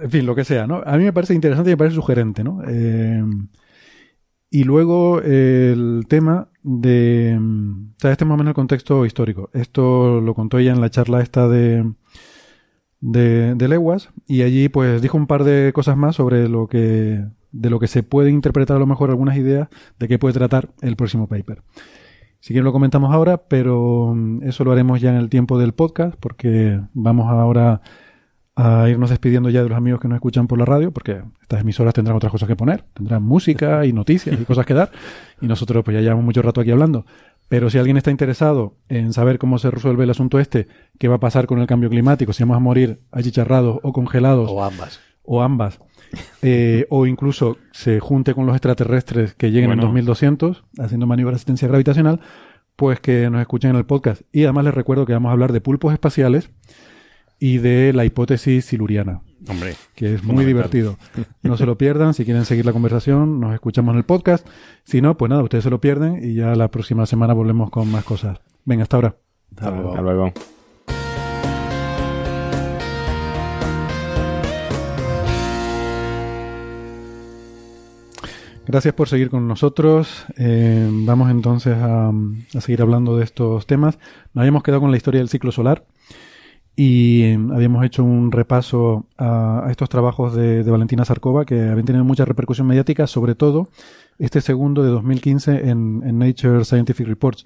[0.00, 0.80] En fin, lo que sea, ¿no?
[0.86, 2.62] A mí me parece interesante y me parece sugerente, ¿no?
[2.64, 3.24] Eh,
[4.48, 7.36] y luego eh, el tema de...
[7.36, 9.50] O sea, este es más o menos el contexto histórico.
[9.54, 11.84] Esto lo contó ella en la charla esta de,
[13.00, 17.70] de, Leguas y allí pues dijo un par de cosas más sobre lo que de
[17.70, 19.68] lo que se puede interpretar a lo mejor algunas ideas
[19.98, 21.62] de qué puede tratar el próximo paper.
[22.40, 25.72] Si quieren lo comentamos ahora, pero mm, eso lo haremos ya en el tiempo del
[25.72, 27.80] podcast porque vamos ahora
[28.58, 31.60] a irnos despidiendo ya de los amigos que nos escuchan por la radio, porque estas
[31.60, 34.90] emisoras tendrán otras cosas que poner, tendrán música y noticias y cosas que dar,
[35.40, 37.06] y nosotros pues ya llevamos mucho rato aquí hablando.
[37.48, 40.68] Pero si alguien está interesado en saber cómo se resuelve el asunto este,
[40.98, 44.50] qué va a pasar con el cambio climático, si vamos a morir achicharrados o congelados,
[44.50, 45.00] o ambas.
[45.22, 45.80] o ambas,
[46.42, 49.82] eh, o incluso se junte con los extraterrestres que lleguen Bueno.
[49.82, 52.20] en 2200 haciendo maniobra de asistencia gravitacional,
[52.76, 54.22] pues que nos escuchen en el podcast.
[54.30, 56.50] Y además les recuerdo que vamos a hablar de pulpos espaciales
[57.38, 60.96] y de la hipótesis siluriana, Hombre, que es muy divertido.
[61.42, 64.46] No se lo pierdan, si quieren seguir la conversación, nos escuchamos en el podcast.
[64.82, 67.90] Si no, pues nada, ustedes se lo pierden y ya la próxima semana volvemos con
[67.90, 68.38] más cosas.
[68.64, 69.16] Venga, hasta ahora.
[69.56, 69.90] Hasta luego.
[69.90, 70.32] Hasta luego.
[78.66, 80.26] Gracias por seguir con nosotros.
[80.36, 83.98] Eh, vamos entonces a, a seguir hablando de estos temas.
[84.34, 85.86] Nos habíamos quedado con la historia del ciclo solar
[86.80, 91.60] y eh, habíamos hecho un repaso a, a estos trabajos de, de Valentina Zarkova que
[91.60, 93.68] habían tenido mucha repercusión mediática, sobre todo
[94.20, 97.42] este segundo de 2015 en, en Nature Scientific Reports.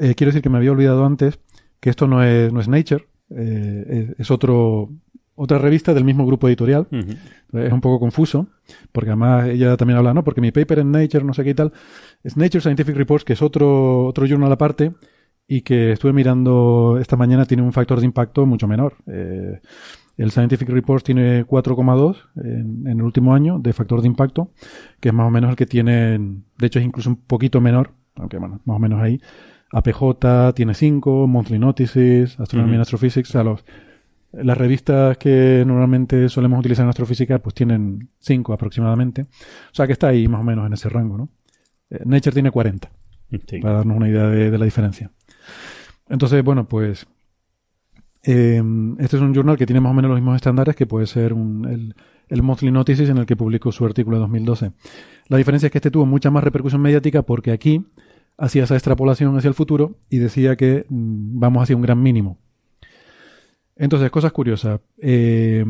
[0.00, 1.38] Eh, quiero decir que me había olvidado antes
[1.78, 4.90] que esto no es, no es Nature, eh, es, es otro
[5.36, 6.88] otra revista del mismo grupo editorial.
[7.52, 8.48] Es un poco confuso,
[8.90, 10.24] porque además ella también habla, ¿no?
[10.24, 11.72] Porque mi paper en Nature, no sé qué y tal,
[12.24, 14.92] es Nature Scientific Reports, que es otro, otro journal aparte,
[15.48, 18.94] y que estuve mirando esta mañana, tiene un factor de impacto mucho menor.
[19.06, 19.60] Eh,
[20.16, 24.50] el Scientific Reports tiene 4,2 en, en el último año de factor de impacto,
[24.98, 27.90] que es más o menos el que tiene, de hecho es incluso un poquito menor,
[28.16, 29.20] aunque bueno, más o menos ahí.
[29.72, 33.64] APJ tiene 5, Monthly Notices, Astronomy and Astrophysics, o sea, los,
[34.32, 39.22] las revistas que normalmente solemos utilizar en astrofísica pues tienen 5 aproximadamente.
[39.22, 41.28] O sea que está ahí más o menos en ese rango, ¿no?
[41.90, 42.90] Eh, Nature tiene 40,
[43.48, 43.58] Sí.
[43.60, 45.10] para darnos una idea de, de la diferencia.
[46.08, 47.06] Entonces, bueno, pues
[48.22, 48.62] eh,
[48.98, 51.32] este es un journal que tiene más o menos los mismos estándares que puede ser
[51.32, 51.94] el,
[52.28, 54.72] el Monthly Notices en el que publicó su artículo de 2012.
[55.28, 57.84] La diferencia es que este tuvo mucha más repercusión mediática porque aquí
[58.38, 62.38] hacía esa extrapolación hacia el futuro y decía que mm, vamos hacia un gran mínimo.
[63.76, 64.80] Entonces, cosas curiosas.
[64.98, 65.64] Eh,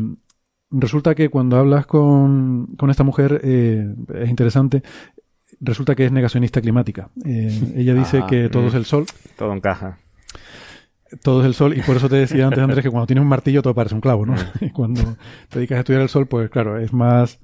[0.71, 4.81] resulta que cuando hablas con, con esta mujer, eh, es interesante,
[5.59, 7.09] resulta que es negacionista climática.
[7.25, 8.67] Eh, ella dice Ah, que todo mm.
[8.67, 9.05] es el sol,
[9.37, 9.99] Todo encaja.
[11.23, 13.29] todo es el sol, y por eso te decía antes, Andrés, que cuando tienes un
[13.29, 14.35] martillo todo parece un clavo, ¿no?
[14.61, 15.01] Y cuando
[15.49, 17.39] te dedicas a estudiar el sol, pues claro, es más,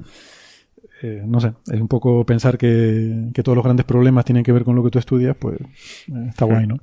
[1.01, 4.51] eh, no sé, es un poco pensar que, que todos los grandes problemas tienen que
[4.51, 6.77] ver con lo que tú estudias, pues eh, está guay, ¿no?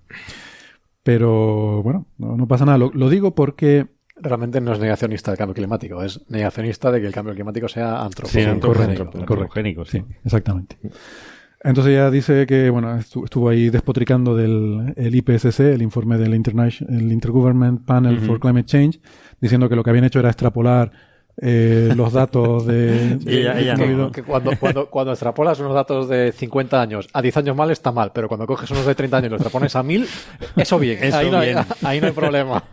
[1.03, 2.77] Pero bueno, no, no pasa nada.
[2.79, 3.87] Lo, lo digo porque
[4.23, 7.97] Realmente no es negacionista del cambio climático, es negacionista de que el cambio climático sea
[8.01, 8.51] Sí, antropogénico.
[8.53, 9.19] antropogénico, correcto.
[9.21, 9.99] antropogénico, sí.
[9.99, 10.77] Sí, exactamente.
[11.63, 16.35] Entonces ella dice que, bueno, estu- estuvo ahí despotricando del el IPCC, el informe del
[16.35, 19.01] International, el Intergovernment Panel for Climate Change,
[19.41, 20.91] diciendo que lo que habían hecho era extrapolar
[21.43, 23.19] eh, los datos de...
[23.25, 24.13] Sí, ella- ella de- no.
[24.13, 27.93] Que cuando, cuando, cuando extrapolas unos datos de 50 años a 10 años mal está
[27.93, 30.07] mal, pero cuando coges unos de 30 años y los extrapones a 1000,
[30.57, 30.99] eso bien.
[31.03, 31.65] Eso ahí, no hay, bien.
[31.83, 32.63] ahí no hay problema.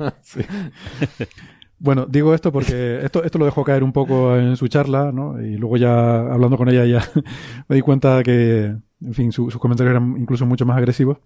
[1.80, 5.39] Bueno, digo esto porque esto, esto lo dejó caer un poco en su charla, ¿no?
[5.39, 7.07] Y luego ya hablando con ella ya
[7.68, 11.20] me di cuenta que, en fin, su- sus comentarios eran incluso mucho más agresivos.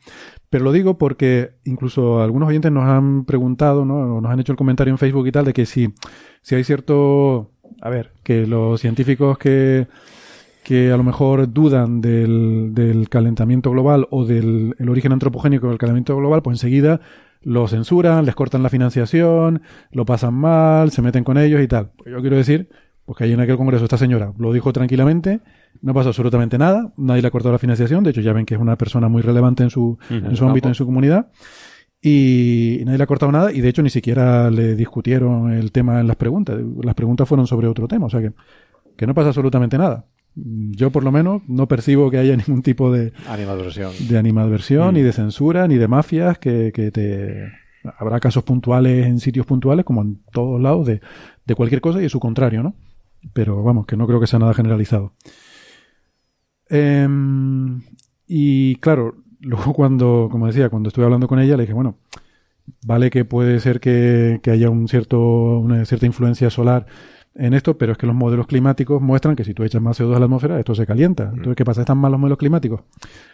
[0.51, 4.17] Pero lo digo porque incluso algunos oyentes nos han preguntado, ¿no?
[4.17, 5.93] O Nos han hecho el comentario en Facebook y tal de que si,
[6.41, 9.87] si hay cierto, a ver, que los científicos que,
[10.65, 15.77] que a lo mejor dudan del, del calentamiento global o del el origen antropogénico del
[15.77, 16.99] calentamiento global, pues enseguida
[17.41, 21.91] lo censuran, les cortan la financiación, lo pasan mal, se meten con ellos y tal.
[21.95, 22.67] Pues yo quiero decir,
[23.05, 25.39] pues que ahí en aquel congreso esta señora lo dijo tranquilamente,
[25.81, 28.55] no pasó absolutamente nada, nadie le ha cortado la financiación, de hecho ya ven que
[28.55, 31.31] es una persona muy relevante en su, en su ámbito, en su comunidad,
[32.01, 35.99] y nadie le ha cortado nada, y de hecho ni siquiera le discutieron el tema
[35.99, 38.33] en las preguntas, las preguntas fueron sobre otro tema, o sea que,
[38.95, 40.05] que no pasa absolutamente nada.
[40.33, 43.91] Yo por lo menos no percibo que haya ningún tipo de, Animadversión.
[44.07, 47.51] de animadversión, ni de censura, ni de mafias, que, que te...
[47.97, 51.01] Habrá casos puntuales en sitios puntuales, como en todos lados, de,
[51.45, 52.75] de cualquier cosa y de su contrario, ¿no?
[53.33, 55.13] Pero vamos, que no creo que sea nada generalizado.
[56.71, 57.81] Em,
[58.27, 61.97] y claro, luego cuando, como decía, cuando estuve hablando con ella, le dije, bueno,
[62.85, 65.19] vale que puede ser que, que haya un cierto,
[65.59, 66.87] una cierta influencia solar
[67.35, 70.15] en esto, pero es que los modelos climáticos muestran que si tú echas más CO2
[70.15, 71.29] a la atmósfera, esto se calienta.
[71.29, 71.81] Entonces, ¿qué pasa?
[71.81, 72.81] ¿Están mal los modelos climáticos?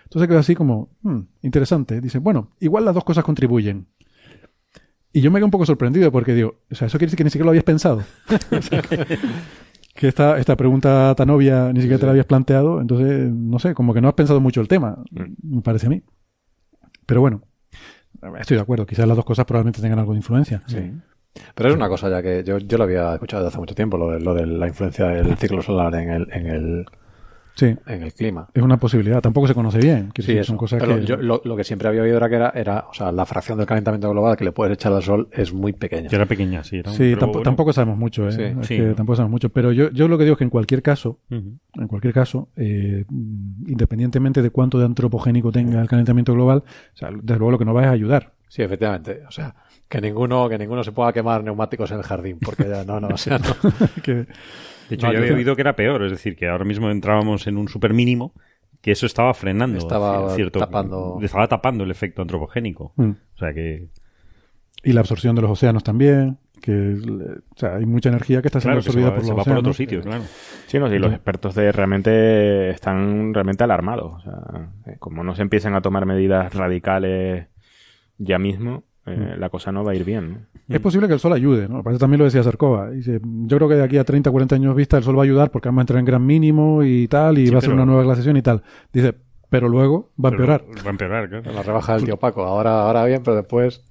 [0.04, 2.02] Entonces quedó así como, hmm, interesante.
[2.02, 3.88] Dice, bueno, igual las dos cosas contribuyen.
[5.14, 7.24] Y yo me quedé un poco sorprendido porque digo, o sea, eso quiere decir que
[7.24, 8.04] ni siquiera lo habías pensado.
[9.98, 13.74] Que esta, esta pregunta tan obvia ni siquiera te la habías planteado, entonces, no sé,
[13.74, 15.04] como que no has pensado mucho el tema,
[15.42, 16.04] me parece a mí.
[17.08, 17.42] Pero bueno,
[18.40, 20.62] estoy de acuerdo, quizás las dos cosas probablemente tengan algo de influencia.
[20.68, 20.94] Sí.
[21.56, 23.98] Pero es una cosa ya que yo, yo lo había escuchado desde hace mucho tiempo,
[23.98, 26.86] lo de, lo de la influencia del ciclo solar en el, en el,
[27.58, 28.48] Sí, en el clima.
[28.54, 29.20] es una posibilidad.
[29.20, 30.12] Tampoco se conoce bien.
[30.16, 31.06] Sí, decir, son cosas Pero que...
[31.06, 33.58] yo lo, lo que siempre había oído era que era, era, o sea, la fracción
[33.58, 36.08] del calentamiento global que le puedes echar al sol es muy pequeña.
[36.08, 36.78] Que era pequeña, sí.
[36.78, 37.42] Era un- Sí, bueno.
[37.42, 38.32] tampoco sabemos mucho, ¿eh?
[38.32, 38.42] Sí.
[38.44, 38.94] Es Sí, que no.
[38.96, 39.50] tampoco sabemos mucho.
[39.50, 41.58] Pero yo, yo lo que digo es que en cualquier caso, Ujú.
[41.74, 43.06] en cualquier caso, eh,
[43.66, 47.66] independientemente de cuánto de antropogénico tenga el calentamiento global, o sea, desde luego lo que
[47.66, 48.34] nos va es ayudar.
[48.48, 49.24] Sí, efectivamente.
[49.28, 49.56] O sea,
[49.90, 53.08] que ninguno, que ninguno se pueda quemar neumáticos en el jardín, porque ya no, no,
[53.10, 53.46] o sea, no.
[54.04, 54.26] que,
[54.90, 57.46] De hecho, No, yo había oído que era peor, es decir, que ahora mismo entrábamos
[57.48, 58.34] en un super mínimo,
[58.82, 59.78] que eso estaba frenando.
[59.80, 62.94] Estaba es cierto, tapando- Estaba tapando el efecto antropogénico.
[62.96, 63.10] Mm.
[63.10, 63.88] O sea que.
[64.84, 68.48] y la absorción de los océanos también, que le- o sea, hay mucha energía que
[68.48, 70.24] está siendo Claro, se absorbida va, por se los va por otros sitios, claro.
[70.68, 74.14] Sí, no, sí, los expertos de realmente están realmente alarmados.
[74.14, 77.48] O sea, eh, como no se empiezan a tomar medidas radicales
[78.20, 80.32] ya mismo, eh, la cosa no va a ir bien.
[80.54, 80.57] ¿no?
[80.70, 81.82] Es posible que el sol ayude, ¿no?
[81.82, 82.90] Por eso también lo decía Sarkova.
[82.90, 85.26] Dice, yo creo que de aquí a 30, 40 años vista el sol va a
[85.26, 87.74] ayudar porque vamos a entrar en gran mínimo y tal, y Sí, va a ser
[87.74, 88.64] una nueva glaciación y tal.
[88.92, 89.16] Dice,
[89.50, 90.66] pero luego va a empeorar.
[90.86, 91.52] Va a empeorar, claro.
[91.52, 92.44] La rebaja del tío Paco.
[92.44, 93.84] Ahora, ahora bien, pero después.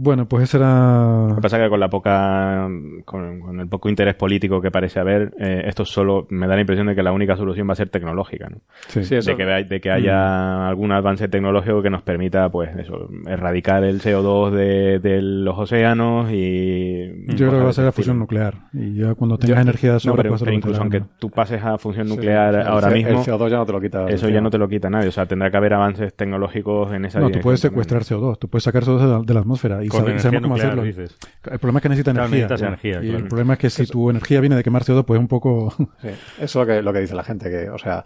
[0.00, 1.26] Bueno, pues ese era...
[1.28, 2.68] Lo que pasa es que con la poca,
[3.04, 6.60] con, con el poco interés político que parece haber, eh, esto solo me da la
[6.60, 8.58] impresión de que la única solución va a ser tecnológica, ¿no?
[8.86, 9.02] Sí.
[9.04, 13.08] Sí, eso- de, que, de que haya algún avance tecnológico que nos permita, pues, eso,
[13.26, 17.24] erradicar el CO2 de, de los océanos y...
[17.34, 18.54] Yo creo que va a ser la fusión nuclear.
[18.72, 21.08] Y ya cuando tengas Yo- energía de no, sobra, pero, pero incluso aunque ¿no?
[21.18, 24.06] tú pases a fusión Sí, nuclear ahora mismo, El CO2 ya no te lo quita.
[24.08, 25.08] eso ya no te lo quita nadie.
[25.08, 27.84] O sea, tendrá que haber avances tecnológicos en esa No, tú puedes también.
[27.84, 30.22] secuestrar CO2, tú puedes sacar CO2 de la, de la atmósfera y Con sabe- energía
[30.30, 30.82] sabemos cómo nuclear, hacerlo.
[30.84, 31.18] dices.
[31.50, 32.44] El problema es que necesita Claro, energía.
[32.46, 33.18] necesitas energía, y claro.
[33.24, 35.72] el problema es que si tu energía viene de quemar CO2, pues es un poco...
[36.02, 38.04] Sí, eso es lo que, lo que dice la gente, que, o sea,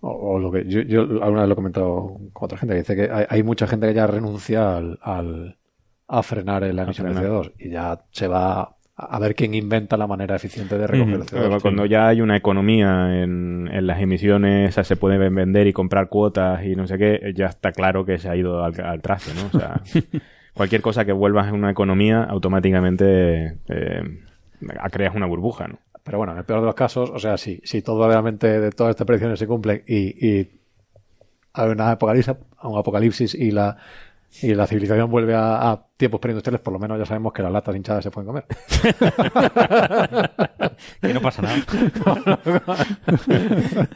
[0.00, 2.78] o, o lo que yo, yo alguna vez lo he comentado con otra gente, que
[2.80, 5.56] dice que hay, hay mucha gente que ya renuncia al, al-
[6.06, 7.30] a frenar la emisión de frenar.
[7.32, 11.24] CO2 y ya se va a, ver quién inventa la manera eficiente de recoger el
[11.26, 11.60] Claro, CO2.
[11.62, 15.72] cuando ya hay una economía en, en las emisiones, o sea, se pueden vender y
[15.72, 19.02] comprar cuotas y no sé qué, ya está claro que se ha ido al, al
[19.02, 19.46] traste, ¿no?
[19.52, 19.80] O sea,
[20.58, 24.02] cualquier cosa que vuelvas en una economía, automáticamente eh,
[24.90, 25.78] creas una burbuja, ¿no?
[26.02, 28.72] Pero bueno, en el peor de los casos, o sea, si, si todo realmente de
[28.72, 30.50] todas estas predicciones se cumplen y, y
[31.52, 33.76] hay una apocalipsis, apocalipsis y la
[34.42, 37.52] y la civilización vuelve a, a tiempos preindustriales, por lo menos ya sabemos que las
[37.52, 38.44] latas hinchadas se pueden comer.
[41.00, 41.56] Que no pasa nada.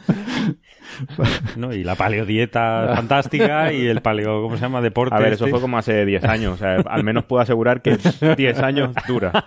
[1.57, 4.81] no, y la paleodieta fantástica y el paleo, ¿cómo se llama?
[4.81, 5.15] Deporte.
[5.15, 7.99] A ver, eso fue como hace 10 años, o sea, al menos puedo asegurar que
[8.37, 9.45] 10 años dura.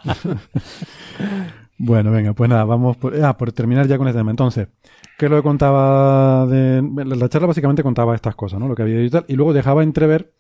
[1.78, 4.32] Bueno, venga, pues nada, vamos por, ah, por terminar ya con este tema.
[4.32, 4.70] Entonces,
[5.18, 6.82] ¿qué es lo que contaba de...
[7.06, 8.68] La charla básicamente contaba estas cosas, ¿no?
[8.68, 10.32] Lo que había y tal, y luego dejaba entrever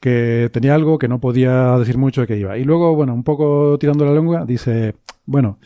[0.00, 2.56] que tenía algo que no podía decir mucho de qué iba.
[2.58, 4.94] Y luego, bueno, un poco tirando la lengua, dice,
[5.26, 5.58] bueno,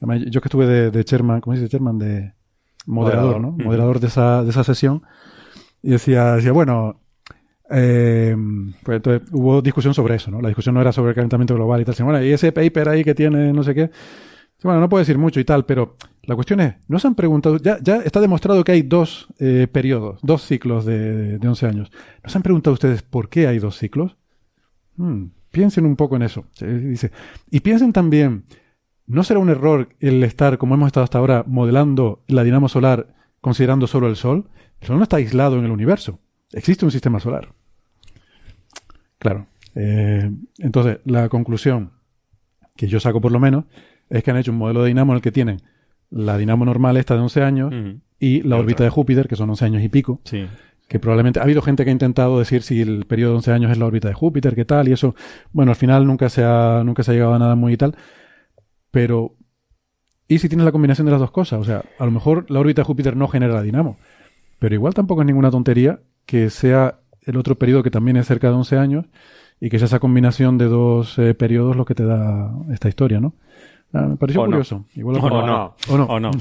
[0.00, 1.98] yo que estuve de, de chairman, ¿cómo se dice chairman?
[1.98, 2.32] De
[2.86, 3.40] moderador, Moderador.
[3.40, 3.64] ¿no?
[3.64, 5.02] Moderador de esa, de esa sesión.
[5.82, 7.00] Y decía, decía bueno,
[7.70, 8.34] eh,
[8.82, 10.40] pues entonces hubo discusión sobre eso, ¿no?
[10.40, 12.88] La discusión no era sobre el calentamiento global y tal, sino, bueno, y ese paper
[12.88, 13.90] ahí que tiene no sé qué.
[14.62, 17.58] Bueno, no puedo decir mucho y tal, pero la cuestión es, ¿no se han preguntado?
[17.58, 21.92] Ya, está demostrado que hay dos eh, periodos, dos ciclos de, de 11 años.
[22.24, 24.16] ¿No se han preguntado ustedes por qué hay dos ciclos?
[24.96, 26.44] Hmm, piensen un poco en eso.
[26.60, 27.12] Dice,
[27.50, 28.44] y piensen también,
[29.06, 33.14] ¿no será un error el estar, como hemos estado hasta ahora, modelando la dinamo solar
[33.40, 34.50] considerando solo el Sol?
[34.80, 36.18] El Sol no está aislado en el universo.
[36.52, 37.52] Existe un sistema solar.
[39.18, 39.46] Claro.
[39.76, 41.92] Eh, entonces, la conclusión
[42.76, 43.64] que yo saco por lo menos
[44.10, 45.60] es que han hecho un modelo de dinamo en el que tienen
[46.10, 47.74] la dinamo normal esta de 11 años
[48.18, 50.46] y la órbita de Júpiter, que son 11 años y pico, Sí.
[50.88, 53.70] que probablemente ha habido gente que ha intentado decir si el periodo de 11 años
[53.70, 55.14] es la órbita de Júpiter, qué tal, y eso,
[55.52, 57.94] bueno, al final nunca se ha, nunca se ha llegado a nada muy y tal,
[58.90, 59.34] pero
[60.26, 61.60] ¿y si tienes la combinación de las dos cosas?
[61.60, 63.98] O sea, a lo mejor la órbita de Júpiter no genera la dinamo,
[64.58, 68.48] pero igual tampoco es ninguna tontería que sea el otro periodo que también es cerca
[68.48, 69.06] de 11 años
[69.60, 73.20] y que sea esa combinación de dos eh, periodos lo que te da esta historia,
[73.20, 73.34] ¿no?
[73.92, 74.50] Ah, me pareció O no.
[74.52, 74.84] curioso.
[74.94, 75.74] Igual lo O no.
[75.88, 76.04] O no.
[76.06, 76.30] O no.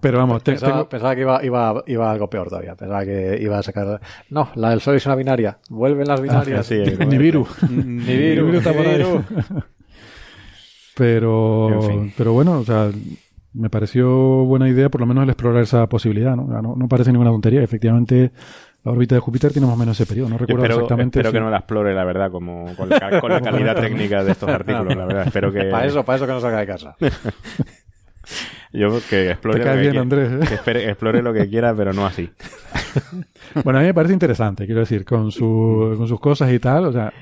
[0.00, 2.74] Pero vamos, te- Pensaba, tengo- pensaba que iba, iba, iba algo peor todavía.
[2.74, 4.00] Pensaba que iba a sacar.
[4.30, 5.58] No, la del Sol es una binaria.
[5.70, 6.66] Vuelven las binarias.
[6.66, 7.46] sí, Ni Viru.
[7.70, 9.02] Ni Viru, Viru está por ahí.
[10.94, 12.12] Pero, En fin.
[12.18, 12.90] pero bueno, o sea,
[13.54, 14.10] me pareció
[14.44, 16.44] buena idea por lo menos el explorar esa posibilidad, ¿no?
[16.60, 17.62] No, no parece ninguna tontería.
[17.62, 18.30] Efectivamente,
[18.84, 20.28] la órbita de Júpiter tiene más o menos ese periodo.
[20.30, 21.18] No recuerdo espero, exactamente.
[21.20, 24.24] espero si- que no la explore, la verdad, como con la, con la calidad técnica
[24.24, 25.26] de estos artículos, la verdad.
[25.26, 25.64] Espero que...
[25.64, 26.96] Para eso, para eso que no salga de casa.
[28.72, 30.48] Yo que explore, Te lo que, bien, quiera- Andrés, ¿eh?
[30.48, 32.30] que espere- explore lo que quiera, pero no así.
[33.64, 36.86] Bueno, a mí me parece interesante, quiero decir, con, su, con sus cosas y tal.
[36.86, 37.12] O sea,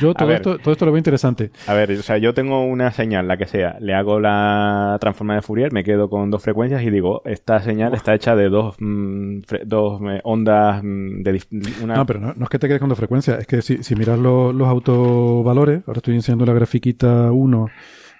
[0.00, 0.36] yo todo ver.
[0.36, 1.50] esto, todo esto lo veo interesante.
[1.66, 5.34] A ver, o sea, yo tengo una señal, la que sea, le hago la transforma
[5.34, 8.76] de Fourier, me quedo con dos frecuencias y digo, esta señal está hecha de dos,
[8.78, 11.42] mm, dos eh, ondas mm, de
[11.82, 11.96] una...
[11.96, 13.94] No, pero no, no es que te quedes con dos frecuencias, es que si, si
[13.96, 17.66] miras lo- los autovalores, ahora estoy enseñando la grafiquita 1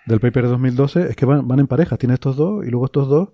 [0.07, 2.87] del paper de 2012, es que van, van en pareja, tienes estos dos y luego
[2.87, 3.29] estos dos,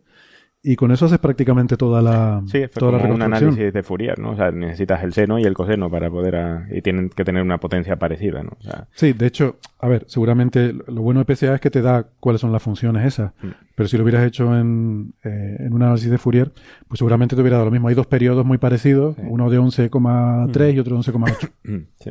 [0.67, 3.49] y con eso haces prácticamente toda la, Sí, es toda la como un reconstrucción.
[3.51, 4.31] análisis de Fourier, ¿no?
[4.31, 6.37] O sea, necesitas el seno y el coseno para poder...
[6.37, 8.53] a- y tienen que tener una potencia parecida, ¿no?
[8.59, 11.83] O sea, Sí, de hecho, a ver, seguramente lo bueno de PCA es que te
[11.83, 13.49] da cuáles son las funciones esas, Mm.
[13.77, 16.51] pero si lo hubieras hecho en, eh, en un análisis de Fourier,
[16.89, 17.89] pues seguramente te hubiera dado lo mismo.
[17.89, 21.51] Hay dos periodos muy parecidos, uno de 11,3 y otro de 11,8.
[21.65, 22.11] mm, sí.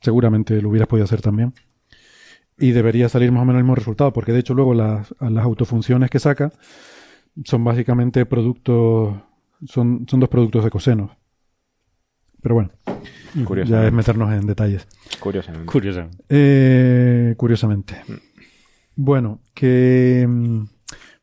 [0.00, 1.52] seguramente lo hubieras podido hacer también.
[2.58, 5.44] Y debería salir más o menos el mismo resultado, porque de hecho luego las, las
[5.44, 6.52] autofunciones que saca
[7.44, 9.14] son básicamente productos,
[9.66, 11.10] son, son dos productos de cosenos.
[12.40, 12.70] Pero bueno,
[13.34, 13.90] ya es Curiosamente.
[13.90, 14.86] meternos en detalles.
[15.20, 15.66] Curiosamente.
[15.66, 16.08] Curioso.
[16.28, 17.96] Eh, curiosamente.
[18.94, 20.62] Bueno, que mm,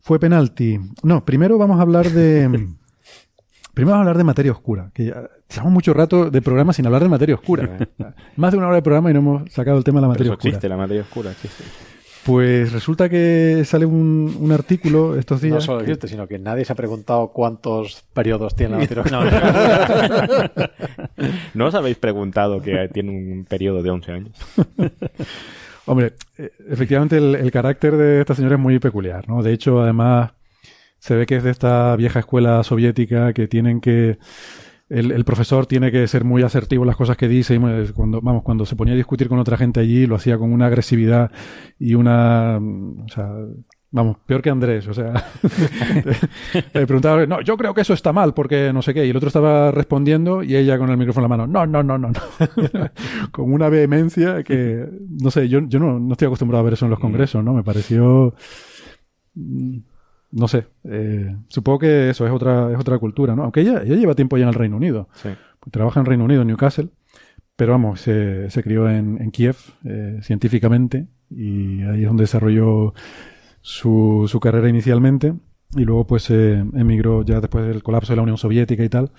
[0.01, 0.79] fue penalti.
[1.01, 2.67] No, primero vamos a hablar de,
[3.73, 5.05] Primero vamos a hablar de materia oscura, que
[5.49, 7.77] llevamos mucho rato de programa sin hablar de materia oscura.
[8.35, 10.13] Más de una hora de programa y no hemos sacado el tema de la Pero
[10.13, 10.49] materia eso oscura.
[10.49, 11.63] existe, la materia oscura existe.
[12.23, 15.55] Pues resulta que sale un, un artículo estos días.
[15.55, 19.01] No solo que- existe, sino que nadie se ha preguntado cuántos periodos tiene la materia
[19.03, 20.51] oscura.
[21.55, 24.31] ¿No os habéis preguntado que tiene un periodo de 11 años?
[25.85, 29.43] Hombre, eh, efectivamente el, el carácter de esta señora es muy peculiar, ¿no?
[29.43, 30.31] De hecho, además,
[31.03, 34.19] se ve que es de esta vieja escuela soviética que tienen que...
[34.87, 37.59] El, el profesor tiene que ser muy asertivo en las cosas que dice y
[37.91, 40.67] cuando, vamos, cuando se ponía a discutir con otra gente allí lo hacía con una
[40.67, 41.29] agresividad
[41.77, 42.57] y una...
[42.57, 43.33] mm, O sea,
[43.91, 45.11] vamos, peor que Andrés, o sea...
[46.73, 49.17] le preguntaba, no, yo creo que eso está mal porque no sé qué, y el
[49.17, 52.11] otro estaba respondiendo y ella con el micrófono en la mano, no, no, no, no,
[52.11, 52.89] no.
[53.33, 54.87] con una vehemencia que,
[55.21, 57.53] no sé, yo, yo no, no estoy acostumbrado a ver eso en los congresos, ¿no?
[57.53, 58.35] Me pareció,
[59.35, 59.79] mm,
[60.35, 63.43] no sé, eh, supongo que eso es otra, es otra cultura, ¿no?
[63.43, 65.29] Aunque ella, ella lleva tiempo ya en el Reino Unido, Sí.
[65.71, 66.89] trabaja en Reino Unido, en Newcastle,
[67.55, 69.55] pero vamos, se, se crió en, en Kiev
[69.85, 72.93] eh, científicamente y ahí es donde desarrolló
[73.61, 75.33] su, su carrera inicialmente
[75.75, 79.11] y luego pues eh, emigró ya después del colapso de la Unión Soviética y tal,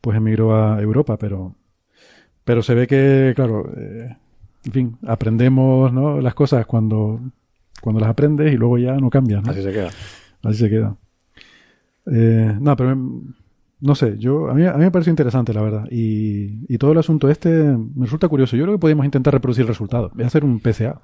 [0.00, 1.54] pues emigró a Europa, pero
[2.44, 4.16] pero se ve que, claro, eh,
[4.64, 6.20] en fin, aprendemos ¿no?
[6.20, 7.20] las cosas cuando,
[7.80, 9.42] cuando las aprendes y luego ya no cambias.
[9.42, 9.50] ¿no?
[9.50, 9.90] Así se queda.
[10.46, 10.96] Así se queda.
[12.10, 13.34] Eh, no, pero mm,
[13.80, 15.86] no sé, yo a mí, a mí me parece interesante, la verdad.
[15.90, 18.56] Y, y todo el asunto este me resulta curioso.
[18.56, 20.10] Yo creo que podíamos intentar reproducir el resultado.
[20.14, 21.00] Voy a hacer un PCA.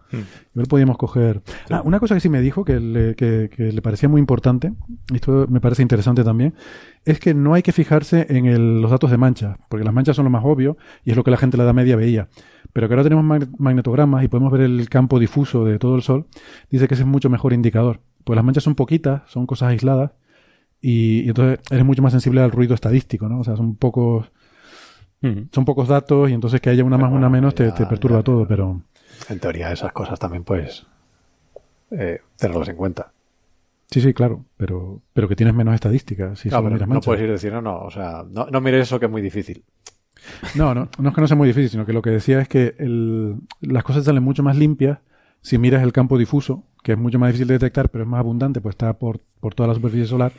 [0.55, 1.43] Igual podíamos coger.
[1.71, 4.73] Ah, una cosa que sí me dijo que le, que, que le parecía muy importante,
[5.11, 6.55] y esto me parece interesante también,
[7.05, 10.17] es que no hay que fijarse en el- los datos de manchas, porque las manchas
[10.17, 12.29] son lo más obvio y es lo que la gente en la Edad Media veía.
[12.73, 16.01] Pero que ahora tenemos mag- magnetogramas y podemos ver el campo difuso de todo el
[16.03, 16.25] Sol,
[16.71, 18.01] dice que ese es mucho mejor indicador.
[18.25, 20.13] Pues las manchas son poquitas, son cosas aisladas,
[20.81, 23.41] y, y entonces eres mucho más sensible al ruido estadístico, ¿no?
[23.41, 24.31] O sea, son pocos,
[25.23, 25.47] Ujú.
[25.53, 27.87] son pocos datos y entonces que haya una Pero más, una menos te, ya- te
[27.87, 28.83] perturba ya- todo, pero...
[29.29, 30.85] En teoría, esas cosas también, pues,
[31.91, 33.13] eh, tenerlos en cuenta.
[33.91, 37.79] Sí, sí, claro, pero, pero que tienes menos estadísticas si no puedes ir diciendo, no,
[37.83, 39.65] o sea, no, no mires eso que es muy difícil.
[40.57, 42.49] No, no, no es que no sea muy difícil, sino que lo que decía es
[42.49, 44.99] que el- las cosas salen mucho más limpias
[45.41, 48.19] si miras el campo difuso, que es mucho más difícil de detectar, pero es más
[48.21, 50.33] abundante, pues está por, por toda la superficie solar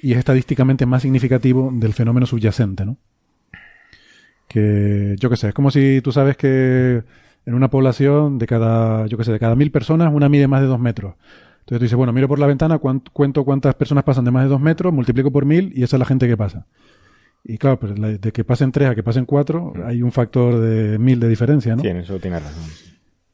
[0.00, 2.96] y es estadísticamente más significativo del fenómeno subyacente, ¿no?
[4.48, 7.02] Que, yo qué sé, es como si tú sabes que
[7.46, 10.60] en una población de cada, yo qué sé, de cada mil personas, una mide más
[10.60, 11.14] de dos metros.
[11.60, 14.44] Entonces tú dices, bueno, miro por la ventana, cuán- cuento cuántas personas pasan de más
[14.44, 16.66] de dos metros, multiplico por mil y esa es la gente que pasa.
[17.44, 20.60] Y claro, pero la- de que pasen tres a que pasen cuatro, hay un factor
[20.60, 21.82] de mil de diferencia, ¿no?
[21.82, 22.62] Sí, en eso tiene razón.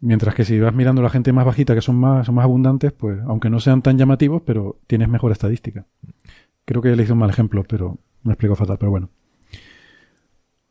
[0.05, 2.93] Mientras que si vas mirando la gente más bajita, que son más, son más abundantes,
[2.93, 5.87] pues aunque no sean tan llamativos, pero tienes mejor estadística.
[6.65, 9.09] Creo que le hice un mal ejemplo, pero me explico fatal, pero bueno.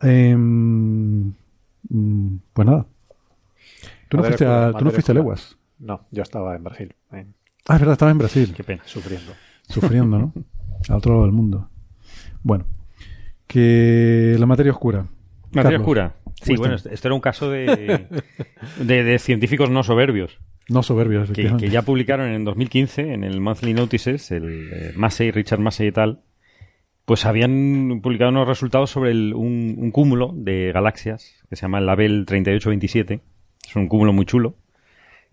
[0.02, 1.34] Em,
[1.90, 2.86] mm, pues nada.
[4.10, 5.16] Tú no fuiste, a, tú no fuiste a.
[5.16, 5.58] Leguas.
[5.80, 7.34] No, yo estaba en Brasil, en-
[7.68, 8.54] Ah, es verdad, estabas en Brasil.
[8.56, 8.82] Qué pena.
[8.86, 9.32] sufriendo.
[9.68, 10.34] Sufriendo, ¿no?
[10.90, 11.70] Al otro lado del mundo.
[12.44, 12.66] Bueno.
[13.48, 15.06] Que la materia oscura.
[15.52, 16.16] Materia Carlos, oscura.
[16.42, 18.08] Sí, bueno, este este era un caso de,
[18.80, 20.38] de, de científicos no soberbios.
[20.70, 21.66] No soberbios, que, efectivamente.
[21.66, 25.92] que ya publicaron en 2015 en el Monthly Notices, el eh, Massey, Richard Massey y
[25.92, 26.22] tal,
[27.06, 31.80] pues habían publicado unos resultados sobre el- un, un cúmulo de galaxias que se llama
[31.80, 33.20] el Label 3827.
[33.68, 34.56] Es un cúmulo muy chulo.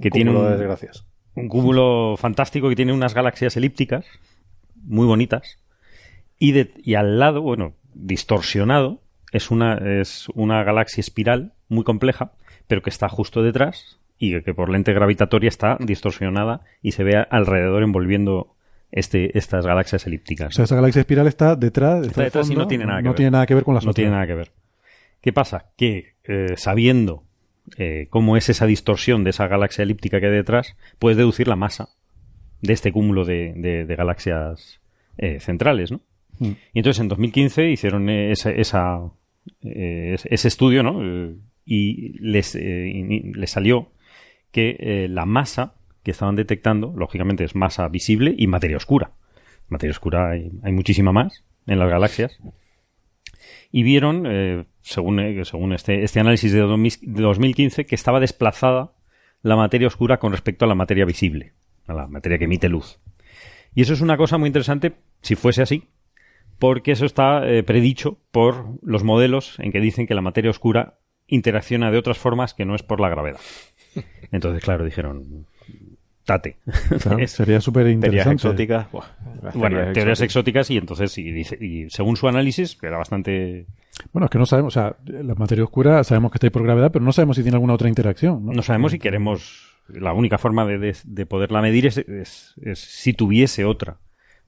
[0.00, 1.04] Que tiene Cúmulo un, de desgracias.
[1.34, 4.06] un cúmulo fantástico que tiene unas galaxias elípticas
[4.82, 5.58] muy bonitas.
[6.38, 9.00] Y, de- y al lado, bueno, distorsionado,
[9.32, 12.32] es una, es una galaxia espiral muy compleja,
[12.66, 17.16] pero que está justo detrás y que por lente gravitatoria está distorsionada y se ve
[17.30, 18.54] alrededor envolviendo
[18.90, 20.48] este, estas galaxias elípticas.
[20.48, 23.10] O sea, esa galaxia espiral está detrás, Está detrás y no tiene nada que no
[23.10, 23.16] ver.
[23.16, 24.02] tiene nada que ver con las no otras.
[24.02, 24.50] tiene nada que ver.
[25.20, 25.66] ¿Qué pasa?
[25.76, 27.24] Que eh, sabiendo
[27.76, 31.56] eh, cómo es esa distorsión de esa galaxia elíptica que hay detrás, puedes deducir la
[31.56, 31.88] masa
[32.62, 34.80] de este cúmulo de, de- de galaxias
[35.18, 36.00] eh, centrales, ¿no?
[36.38, 36.46] Mm.
[36.72, 39.00] Y entonces en 2015 hicieron esa, esa,
[39.60, 41.00] ese- ese estudio, ¿no?
[41.04, 41.36] Eh,
[41.70, 43.92] Y les, eh, les salió
[44.52, 49.12] que eh, la masa que estaban detectando, lógicamente, es masa visible y materia oscura.
[49.68, 52.38] Materia oscura hay, muchísima más en las galaxias.
[53.70, 58.18] Y vieron, eh, según, eh, según este, este análisis de 2000 de 2015, que estaba
[58.20, 58.94] desplazada
[59.42, 61.52] la materia oscura con respecto a la materia visible,
[61.86, 62.98] a la materia que emite luz.
[63.74, 65.84] Y eso es una cosa muy interesante si fuese así,
[66.58, 70.98] porque eso está eh, predicho por los modelos en que dicen que la materia oscura
[71.26, 73.40] interacciona de otras formas que no es por la gravedad.
[74.32, 75.46] Entonces, claro, dijeron,
[76.24, 76.56] tate.
[77.00, 78.32] Claro, sería súper Teorías interesante.
[78.34, 78.90] exóticas.
[78.92, 79.04] buah,
[79.42, 80.20] las bueno, teorías exóticas.
[80.22, 83.66] exóticas y entonces, y, dice- y según su análisis, que era bastante...
[84.12, 86.62] Bueno, es que no sabemos, o sea, la materia oscura sabemos que está ahí por
[86.62, 88.44] gravedad, pero no sabemos si tiene alguna otra interacción.
[88.44, 89.66] No, No sabemos si queremos...
[89.88, 93.96] La única forma de, de- de poderla medir es, es- es si tuviese otra.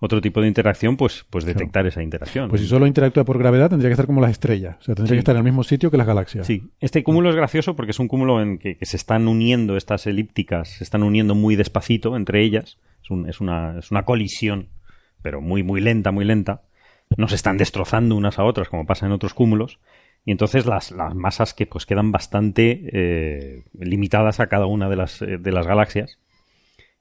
[0.03, 2.49] Otro tipo de interacción, pues, pues detectar esa interacción.
[2.49, 4.77] Pues si solo interactúa por gravedad, tendría que estar como las estrellas.
[4.81, 5.17] O sea, tendría Sí.
[5.17, 6.47] que estar en el mismo sitio que las galaxias.
[6.47, 9.77] Sí, este cúmulo es gracioso porque es un cúmulo en que, que se están uniendo
[9.77, 12.79] estas elípticas, se están uniendo muy despacito entre ellas.
[13.03, 14.69] Es, un- es una, es una colisión,
[15.21, 16.63] pero muy, muy lenta, muy lenta.
[17.19, 19.81] No se están destrozando unas a otras como pasa en otros cúmulos.
[20.25, 24.97] Y entonces las, las masas que pues quedan bastante eh, limitadas a cada una de
[24.97, 26.19] las, eh, de las galaxias.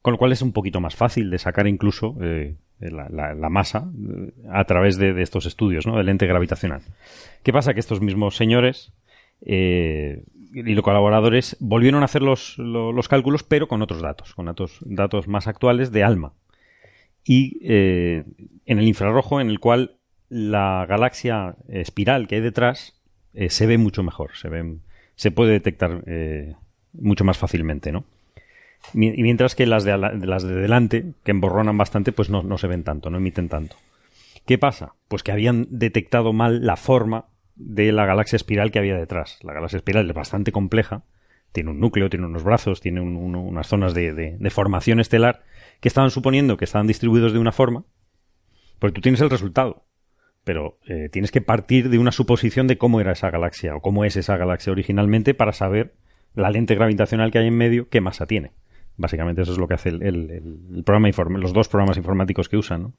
[0.01, 4.31] Con lo cual es un poquito más fácil de sacar incluso eh, la, masa eh,
[4.49, 5.97] a través de, estos estudios, ¿no?
[5.97, 6.81] Del lente gravitacional.
[7.43, 7.73] ¿Qué pasa?
[7.73, 8.93] Que estos mismos señores
[9.41, 10.23] eh,
[10.53, 14.45] y los colaboradores volvieron a hacer los, lo- los cálculos, pero con otros datos, con
[14.45, 16.33] datos, más actuales de ALMA.
[17.25, 18.23] Y eh,
[18.65, 19.97] en el infrarrojo, en el cual
[20.29, 22.95] la galaxia espiral que hay detrás
[23.49, 24.77] se ve mucho mejor, se, ve,
[25.15, 26.03] se puede detectar
[26.93, 28.05] mucho más fácilmente, ¿no?
[28.93, 32.67] Y mientras que las de, las de delante, que emborronan bastante, pues no, no se
[32.67, 33.75] ven tanto, no emiten tanto.
[34.45, 34.95] ¿Qué pasa?
[35.07, 37.25] Pues que habían detectado mal la forma
[37.55, 39.37] de la galaxia espiral que había detrás.
[39.43, 41.03] La galaxia espiral es bastante compleja,
[41.51, 45.43] tiene un núcleo, tiene unos brazos, tiene unas zonas de formación estelar
[45.79, 47.85] que estaban suponiendo que estaban distribuidos de una forma,
[48.79, 49.85] porque tú tienes el resultado,
[50.43, 54.05] pero eh, tienes que partir de una suposición de cómo era esa galaxia o cómo
[54.05, 55.95] es esa galaxia originalmente para saber
[56.33, 58.51] la lente gravitacional que hay en medio, qué masa tiene.
[58.99, 61.09] Básicamente eso es lo que hace el, programa
[61.39, 62.83] los dos programas informáticos que usan.
[62.83, 62.93] ¿no?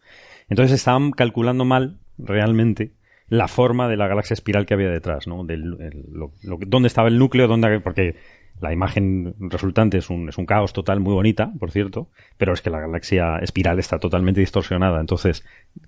[0.48, 2.92] Entonces estaban calculando mal realmente
[3.28, 5.44] la forma de la galaxia espiral que había detrás, ¿no?
[5.44, 5.76] Del,
[6.42, 8.16] dónde estaba el núcleo, dónde, porque
[8.60, 12.08] la imagen resultante es un, es un caos total, muy bonita, por cierto,
[12.38, 15.00] pero es que la galaxia espiral está totalmente distorsionada.
[15.00, 15.44] Entonces,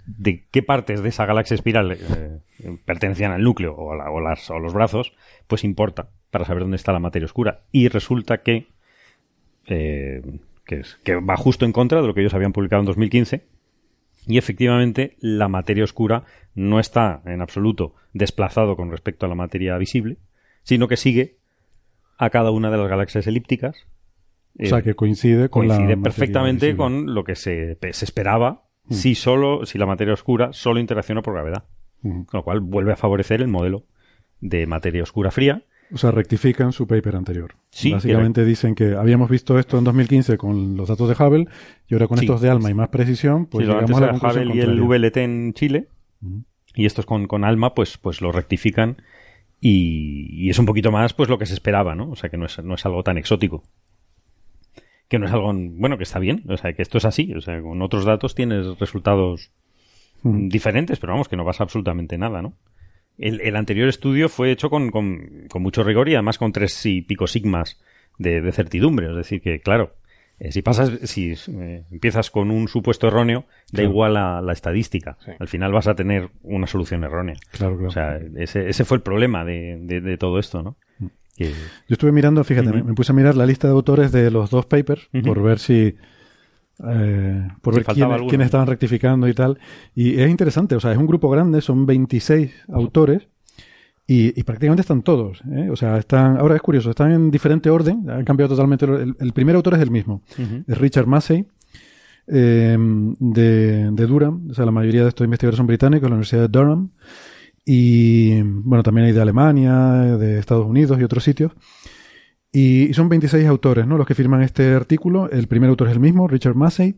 [0.07, 2.41] ¿de qué partes de esa galaxia espiral eh,
[2.85, 5.13] pertenecían al núcleo o, la- las, o los brazos?
[5.49, 7.63] Pues importa para saber dónde está la materia oscura.
[7.73, 8.69] Y resulta que,
[9.67, 10.23] eh,
[10.65, 13.47] que, es- que va justo en contra de lo que ellos habían publicado en 2015.
[14.27, 16.25] Y efectivamente, la materia oscura
[16.55, 20.19] no está en absoluto desplazado con respecto a la materia visible,
[20.63, 21.39] sino que sigue
[22.19, 23.87] a cada una de las galaxias elípticas.
[24.63, 26.77] O sea, que coincide con coincide perfectamente visible.
[26.77, 28.95] con lo que se, se esperaba Mm.
[28.95, 31.65] si solo, si la materia oscura solo interacciona por gravedad.
[32.03, 32.27] Ujú.
[32.27, 33.85] Con lo cual vuelve a favorecer el modelo
[34.41, 35.63] de materia oscura fría.
[35.93, 37.55] O sea, rectifican su paper anterior.
[37.71, 41.47] Sí, Básicamente dicen que habíamos visto esto en 2015 con los datos de Hubble
[41.89, 42.25] y ahora con Sí.
[42.25, 44.81] estos de ALMA y más precisión, pues Sí, llegamos a la Hubble y el.
[44.81, 45.89] VLT en Chile.
[46.75, 48.97] Y estos con, con ALMA, pues, pues lo rectifican.
[49.61, 52.11] Y, y es un poquito más pues lo que se esperaba, ¿no?
[52.11, 53.63] O sea que no es, no es algo tan exótico.
[55.09, 56.43] Que no es algo, bueno, que está bien.
[56.49, 57.33] O sea, que esto es así.
[57.35, 59.51] O sea, con otros datos tienes resultados
[60.25, 62.55] diferentes, pero vamos, que no pasa absolutamente nada, ¿no?
[63.19, 66.85] El, el anterior estudio fue hecho con, con, con mucho rigor y además con tres
[66.87, 67.81] y pico sigmas
[68.19, 69.11] de, de certidumbre.
[69.11, 69.95] Es decir, que claro,
[70.41, 75.19] eh, si pasas, si eh, empiezas con un supuesto erróneo, da igual a la estadística.
[75.39, 77.37] Al final vas a tener una solución errónea.
[77.53, 77.89] Claro, claro.
[77.89, 80.77] O sea, ese, ese fue el problema de, de, de todo esto, ¿no?
[81.37, 84.31] Que- Yo estuve mirando, fíjate, me, me puse a mirar la lista de autores de
[84.31, 85.95] los dos papers por ver si.
[86.91, 89.59] Eh, por ver faltaba quiénes, estaban rectificando y tal.
[89.95, 93.29] Y es interesante, o sea, es un grupo grande, son 26 autores
[94.07, 95.43] y, y prácticamente están todos.
[95.53, 95.69] ¿eh?
[95.71, 96.37] O sea, están.
[96.39, 98.85] Ahora es curioso, están en diferente orden, han cambiado totalmente.
[98.85, 100.23] el- El, el primer autor es el mismo,
[100.67, 101.47] es Richard Massey.
[102.27, 106.15] eh, de, de Durham, o sea, la mayoría de estos investigadores son británicos, de la
[106.15, 106.91] Universidad de Durham,
[107.65, 109.75] y bueno, también hay de Alemania,
[110.19, 111.53] de Estados Unidos y otros sitios.
[112.53, 113.97] Y, son 26 autores, ¿no?
[113.97, 115.31] Los que firman este artículo.
[115.31, 116.97] El primer autor es el mismo, Richard Massey.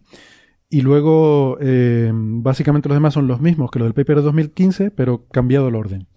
[0.68, 4.90] Y luego, eh, básicamente los demás son los mismos que los del paper de 2015,
[4.90, 6.08] pero cambiado el orden.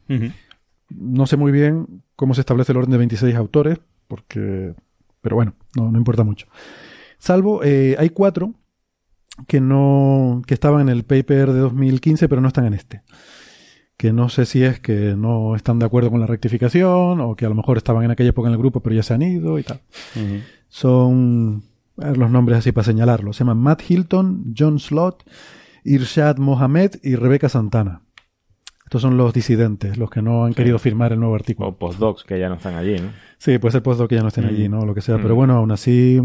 [0.90, 4.74] No sé muy bien cómo se establece el orden de 26 autores, porque...
[5.22, 6.48] Pero bueno, no, no importa mucho.
[7.18, 8.54] Salvo, eh, hay cuatro
[9.48, 10.42] que no...
[10.48, 13.04] que estaban en el paper de 2015, pero no están en este
[13.98, 17.46] que no sé si es que no están de acuerdo con la rectificación o que
[17.46, 19.58] a lo mejor estaban en aquella época en el grupo pero ya se han ido
[19.60, 19.82] y tal.
[20.68, 21.64] Son
[22.00, 23.36] a ver los nombres así para señalarlos.
[23.38, 25.24] Se llaman Matt Hilton, John Slott,
[25.84, 28.02] Irshad Mohamed y Rebecca Santana.
[28.86, 31.70] Estos son los disidentes, los que no han querido firmar el nuevo artículo.
[31.70, 33.10] O postdocs que ya no están allí, ¿no?
[33.38, 34.50] Sí, puede ser postdoc que ya no estén Mm.
[34.50, 34.86] allí, ¿no?
[34.86, 35.18] Lo que sea.
[35.18, 35.22] Mm.
[35.24, 36.22] Pero bueno, aún así,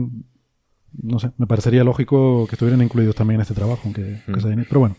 [1.03, 4.39] no sé, me parecería lógico que estuvieran incluidos también en este trabajo, aunque, Mm.
[4.39, 4.65] se ido.
[4.69, 4.97] Pero bueno,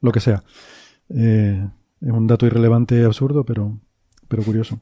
[0.00, 0.42] lo que sea.
[1.10, 1.66] Eh,
[2.00, 3.78] es un dato irrelevante absurdo, pero,
[4.28, 4.80] pero curioso.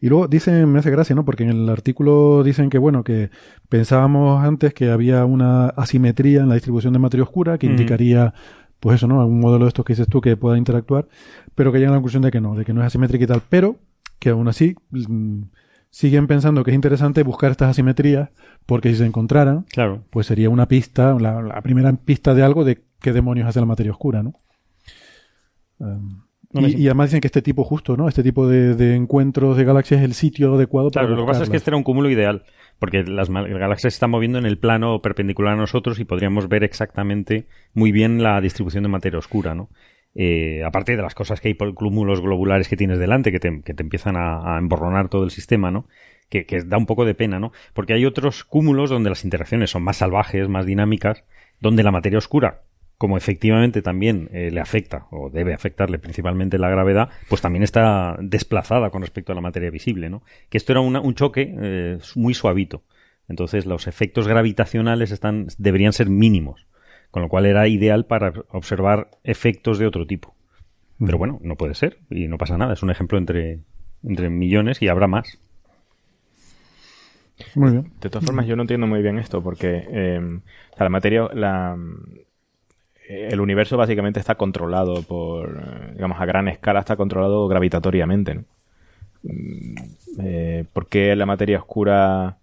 [0.00, 1.24] Y luego dicen, me hace gracia, ¿no?
[1.24, 3.30] Porque en el artículo dicen que, bueno, que
[3.68, 8.34] pensábamos antes que había una asimetría en la distribución de materia oscura que indicaría,
[8.78, 9.20] pues eso, ¿no?
[9.20, 11.08] Algún modelo de estos que dices tú que pueda interactuar,
[11.56, 13.26] pero que llegan a la conclusión de que no, de que no es asimétrica y
[13.26, 13.76] tal, pero
[14.20, 15.42] que aún así mm,
[15.90, 18.30] siguen pensando que es interesante buscar estas asimetrías
[18.66, 20.04] porque si se encontraran, Claro.
[20.10, 23.66] pues sería una pista, la, la primera pista de algo de qué demonios hace la
[23.66, 24.34] materia oscura, ¿no?
[25.78, 28.08] Um, No y, y además dicen que este tipo justo, ¿no?
[28.08, 31.32] Este tipo de, de encuentros de galaxias es el sitio adecuado para Claro, lo que
[31.32, 32.44] pasa es que este era un cúmulo ideal,
[32.78, 36.64] porque las galaxias se están moviendo en el plano perpendicular a nosotros y podríamos ver
[36.64, 39.68] exactamente muy bien la distribución de materia oscura, ¿no?
[40.14, 43.60] Eh, aparte de las cosas que hay por cúmulos globulares que tienes delante, que te,
[43.62, 45.86] que te empiezan a, a emborronar todo el sistema, ¿no?
[46.30, 47.52] Que, que da un poco de pena, ¿no?
[47.74, 51.24] Porque hay otros cúmulos donde las interacciones son más salvajes, más dinámicas,
[51.60, 52.62] donde la materia oscura,
[52.98, 58.16] como efectivamente también eh, le afecta, o debe afectarle principalmente la gravedad, pues también está
[58.20, 60.22] desplazada con respecto a la materia visible, ¿no?
[60.50, 62.82] Que esto era una- un choque eh, muy suavito.
[63.28, 66.66] Entonces los efectos gravitacionales están, deberían ser mínimos,
[67.12, 70.34] con lo cual era ideal para observar efectos de otro tipo.
[70.98, 72.72] Pero bueno, no puede ser y no pasa nada.
[72.72, 73.60] Es un ejemplo entre,
[74.02, 75.38] entre millones y habrá más.
[77.54, 77.92] Muy bien.
[78.00, 81.28] De todas formas, yo no entiendo muy bien esto, porque eh, o sea, la materia,
[81.32, 81.76] la,
[83.08, 88.34] el universo básicamente está controlado por, digamos, a gran escala está controlado gravitatoriamente.
[88.34, 88.44] ¿no?
[89.22, 89.74] Mm,
[90.20, 92.36] eh, ¿Por qué la materia oscura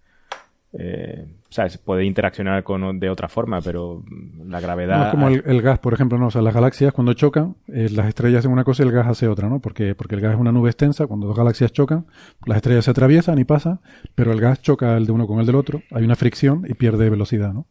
[0.73, 1.77] eh, ¿sabes?
[1.77, 4.03] puede interaccionar con de otra forma, pero
[4.45, 4.97] la gravedad...
[4.97, 6.27] No, es como el, el gas, por ejemplo, ¿no?
[6.27, 9.07] O sea, las galaxias cuando chocan, eh, las estrellas hacen una cosa y el gas
[9.07, 9.59] hace otra, ¿no?
[9.59, 12.07] Porque, porque el gas es una nube extensa, cuando dos galaxias chocan,
[12.45, 13.79] las estrellas se atraviesan y pasan,
[14.15, 16.73] pero el gas choca el de uno con el del otro, hay una fricción y
[16.73, 17.67] pierde velocidad, ¿no?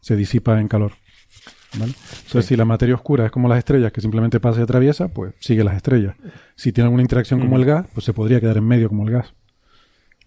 [0.00, 0.92] Se disipa en calor.
[1.78, 1.92] ¿Vale?
[2.26, 5.34] Entonces, si la materia oscura es como las estrellas, que simplemente pasa y atraviesa, pues
[5.40, 6.16] sigue las estrellas.
[6.54, 9.12] Si tiene alguna interacción como el gas, pues se podría quedar en medio como el
[9.12, 9.34] gas.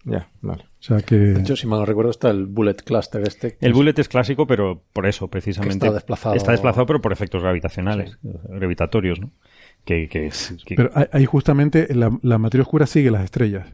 [0.04, 0.62] Ya, vale.
[0.62, 1.16] O sea que...
[1.16, 3.56] De hecho, si mal no recuerdo, está el Bullet Cluster este.
[3.60, 5.80] El es- bullet es clásico, pero por eso, precisamente.
[5.80, 6.34] Que está desplazado.
[6.36, 9.32] Está desplazado, pero por efectos gravitacionales, gravitatorios, ¿no?
[9.84, 13.66] Que, que, es- que- Pero ahí- justamente la, la materia oscura sigue las estrellas.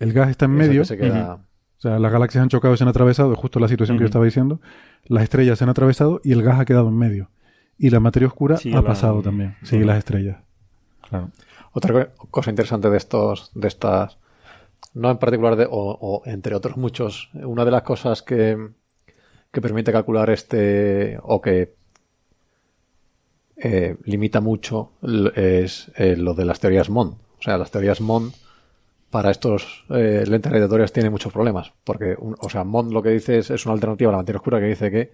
[0.00, 0.84] El gas está en ese que medio.
[0.84, 1.44] se queda-
[1.78, 4.02] O sea, las galaxias han chocado y se han atravesado, es justo la situación que
[4.02, 4.60] yo estaba diciendo.
[5.04, 7.30] Las estrellas se han atravesado y el gas ha quedado en medio.
[7.78, 9.56] Y la materia oscura ha la- pasado también.
[9.62, 9.78] Ujú.
[9.84, 10.38] las estrellas.
[11.08, 11.30] claro.
[11.72, 14.18] Otra co- cosa interesante de estos, de estas,
[14.94, 18.70] no en particular de, o, o entre otros muchos, una de las cosas que,
[19.52, 21.74] que permite calcular este, o que
[23.56, 24.92] eh, limita mucho
[25.36, 27.14] es eh, lo de las teorías Mond.
[27.38, 28.32] O sea, las teorías Mond
[29.10, 31.72] para estos eh, lentes radiatorias tiene muchos problemas.
[31.84, 34.38] Porque, un- o sea, Mond lo que dice es, es una alternativa a la materia
[34.38, 35.10] oscura que dice que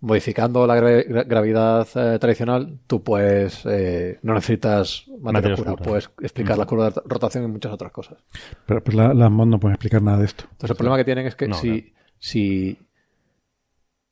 [0.00, 5.70] modificando la gra- gra- gravedad eh, tradicional, tú puedes, eh, no necesitas materia, Materia oscura,
[5.72, 5.88] oscura.
[5.90, 8.18] puedes explicar la curva de rotación y muchas otras cosas.
[8.66, 10.44] Pero pues la- las MON no pueden explicar nada de esto.
[10.44, 12.78] Entonces el problema que tienen es que No, si, si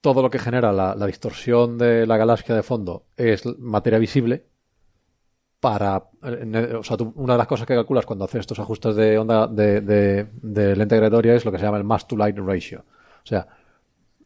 [0.01, 4.45] todo lo que genera la, la distorsión de la galaxia de fondo es materia visible,
[5.61, 9.19] para, o sea, tú- una de las cosas que calculas cuando haces estos ajustes de
[9.19, 12.37] onda de, de, de lente gravitatoria es lo que se llama el mass to light
[12.39, 12.85] ratio.
[13.25, 13.47] O sea,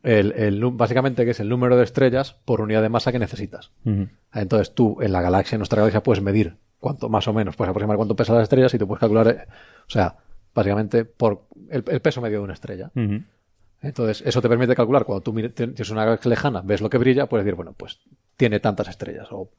[0.03, 3.71] el, el básicamente que es el número de estrellas por unidad de masa que necesitas.
[4.35, 7.71] Entonces tú en la galaxia, en nuestra galaxia, puedes medir cuánto, más o menos, puedes
[7.71, 9.47] aproximar cuánto pesan las estrellas y tú puedes calcular, eh,
[9.87, 10.17] o sea,
[10.55, 12.91] básicamente por el, el peso medio de una estrella.
[13.83, 17.27] Entonces, eso te permite calcular cuando tú tienes una galaxia lejana, ves lo que brilla,
[17.27, 18.01] puedes decir, bueno, pues
[18.37, 19.29] tiene tantas estrellas.
[19.31, 19.51] O,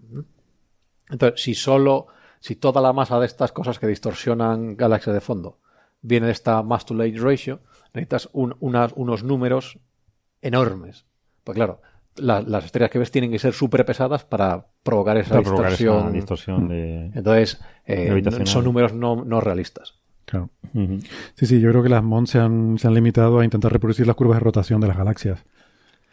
[1.11, 2.07] entonces, si solo,
[2.39, 5.59] si toda la masa de estas cosas que distorsionan galaxias de fondo
[6.01, 7.59] viene de esta mass to light ratio,
[7.93, 9.77] necesitas un- unas- unos números
[10.41, 11.05] enormes.
[11.43, 11.81] Pues claro,
[12.15, 15.69] la- las estrellas que ves tienen que ser súper pesadas para provocar esa Para provocar
[15.71, 16.01] distorsión.
[16.07, 17.05] esa distorsión de...
[17.13, 19.95] Entonces, eh, son números no, no realistas.
[20.25, 20.49] Claro.
[21.33, 24.07] Sí, sí, yo creo que las MON se han, se han limitado a intentar reproducir
[24.07, 25.43] las curvas de rotación de las galaxias.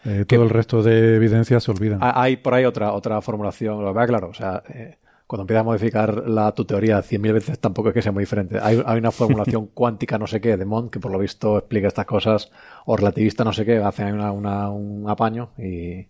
[0.05, 1.99] Eh, todo el resto de evidencias se olvidan.
[2.03, 4.97] Ha- Hay por ahí otra, otra formulación, lo vea claro, o sea, eh,
[5.27, 8.59] cuando empiezas a modificar la, tu teoría 100.000 veces tampoco es que sea muy diferente.
[8.63, 11.89] Hay, hay una formulación cuántica no sé qué de Mond que por lo visto explica
[11.89, 12.51] estas cosas,
[12.87, 16.07] o relativista no sé qué, hacen una, una- un apaño y...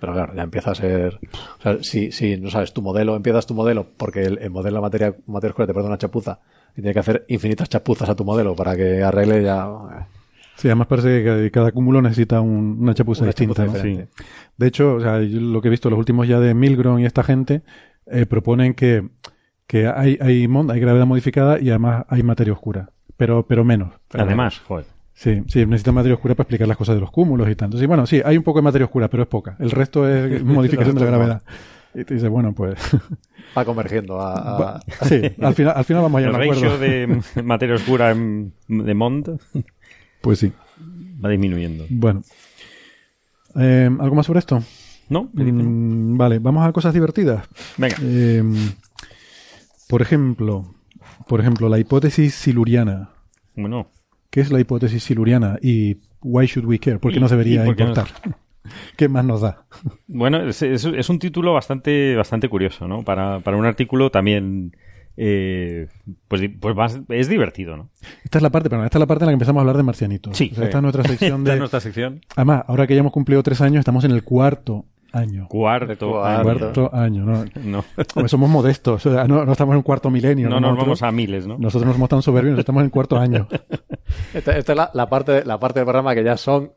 [0.00, 1.20] Pero claro, ya empieza a ser...
[1.60, 4.70] O sea, si, si no sabes tu modelo, empiezas tu modelo porque el, el modelo
[4.70, 6.40] de la materia, materia oscura te perdona una chapuza
[6.72, 9.64] y tiene que hacer infinitas chapuzas a tu modelo para que arregle ya...
[10.56, 13.54] Sí, además parece que cada, cúmulo necesita un- una chapuza Una distinta.
[13.64, 13.84] chapuza ¿no?
[13.84, 14.12] diferente.
[14.16, 14.24] Sí.
[14.56, 17.06] De hecho, o sea, yo lo que he visto los últimos ya de Milgrom y
[17.06, 17.62] esta gente
[18.06, 19.08] eh, proponen que,
[19.66, 23.94] que hay, hay, mon- hay gravedad modificada y además hay materia oscura, pero, pero menos.
[24.12, 24.84] Además, joder.
[25.14, 27.76] Sí, sí, necesita materia oscura para explicar las cosas de los cúmulos y tanto.
[27.78, 29.56] Sí, bueno, sí, hay un poco de materia oscura, pero es poca.
[29.58, 31.42] El resto es modificación de la gravedad.
[31.94, 32.78] Y te dice, bueno, pues...
[33.56, 34.76] Va convergiendo a...
[34.76, 37.22] a- sí, al final, al final vamos a llegar a un ratio acuerdo.
[37.36, 39.38] de materia oscura en- de Mond
[40.22, 40.52] Pues sí.
[41.24, 41.84] va disminuyendo.
[41.90, 42.22] Bueno.
[43.56, 44.62] Eh, ¿Algo más sobre esto?
[45.08, 45.28] ¿No?
[45.34, 47.46] Mm, vale, vamos a cosas divertidas.
[47.76, 47.96] Venga.
[48.02, 48.42] Eh,
[49.88, 50.74] por ejemplo,
[51.28, 53.10] por ejemplo, la hipótesis siluriana.
[53.54, 53.88] Bueno,
[54.30, 55.58] ¿Qué es la hipótesis siluriana?
[55.60, 56.98] Y why should we care?
[56.98, 58.06] ¿Por qué nos debería importar?
[58.96, 59.66] ¿Qué más nos da?
[60.06, 63.02] Bueno, es, es- es un título bastante, bastante curioso, ¿no?
[63.02, 64.74] Para, para un artículo también,
[65.16, 65.88] eh,
[66.28, 67.88] pues, pues más- es divertido, ¿no?
[68.24, 69.76] Esta es la parte, perdón, esta es la parte en la que empezamos a hablar
[69.76, 70.36] de marcianitos.
[70.36, 70.50] Sí.
[70.52, 71.54] O sea, esta es nuestra sección Esta de.
[71.54, 72.20] es nuestra sección.
[72.36, 75.46] Además, ahora que ya hemos cumplido tres años, estamos en el cuarto año.
[75.48, 76.08] Cuarto.
[76.10, 76.24] Cuarto.
[76.24, 76.42] año.
[76.42, 77.44] Cuarto año, ¿no?
[77.62, 77.84] No,
[78.14, 80.48] Hombre, somos modestos, o sea, no, no estamos en un cuarto milenio.
[80.48, 81.58] no nos Nosotros- vamos a miles, ¿no?
[81.58, 83.46] Nosotros no somos tan soberbios, estamos en el cuarto año.
[84.34, 86.72] Esta, esta es la, la parte, la parte del programa que ya son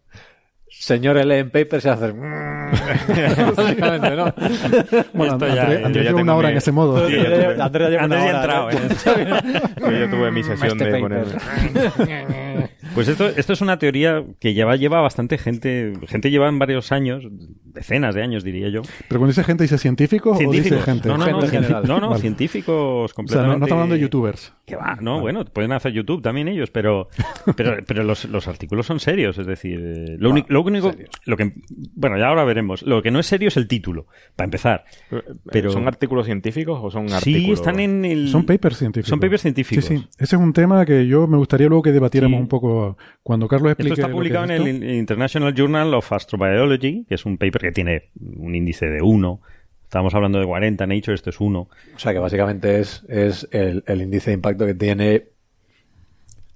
[0.80, 2.20] señores leen papers y hacen...
[3.56, 4.26] Básicamente, ¿no?
[5.14, 7.08] Bueno, Esto Andrés, ya- Andrés yo ya lleva tengo una hora mi- en ese modo.
[7.08, 8.78] Sí, ya tuve- Andrés ya lleva Andrés una ya entrado, ¿eh?
[9.80, 11.02] Pues yo tuve mi sesión Este de paper.
[11.02, 12.70] poner...
[12.94, 16.92] Pues esto, esto es una teoría que lleva, lleva bastante gente, gente lleva en varios
[16.92, 17.24] años,
[17.76, 18.82] decenas de años diría yo.
[19.08, 20.86] Pero cuando dice gente, ¿dice científicos o dice Científicos.
[20.86, 21.08] gente?
[21.10, 21.84] No, no, no, Gente general.
[21.88, 22.22] no, no, Vale.
[22.22, 23.54] científicos O sea, completamente.
[23.54, 24.54] no, no estamos hablando de youtubers.
[24.66, 27.10] Que va, no, bueno, pueden hacer YouTube también ellos, pero,
[27.56, 30.92] pero, pero los, los artículos son serios, es decir, eh, lo, único, lo único,
[31.26, 31.54] lo que,
[31.96, 34.86] bueno, ya ahora veremos, lo que no es serio es el título, para empezar.
[35.52, 37.60] Pero- ¿Son artículos científicos o son Sí, artículos?
[37.60, 38.30] están en el...
[38.30, 39.10] Son papers científicos.
[39.10, 39.86] Son papers científicos.
[39.86, 40.08] Sí, sí.
[40.18, 42.42] Ese es un tema que yo me gustaría luego que debatiéramos Sí.
[42.42, 43.94] un poco cuando Carlos explique.
[43.94, 44.86] Esto está publicado es en esto.
[44.86, 49.42] el International Journal of Astrobiology, que es un paper que tiene un índice de 1.
[49.84, 51.60] Estábamos hablando de 40, Nature, esto es 1.
[51.60, 51.70] O
[52.00, 55.26] sea que básicamente es, es el, el índice de impacto que tiene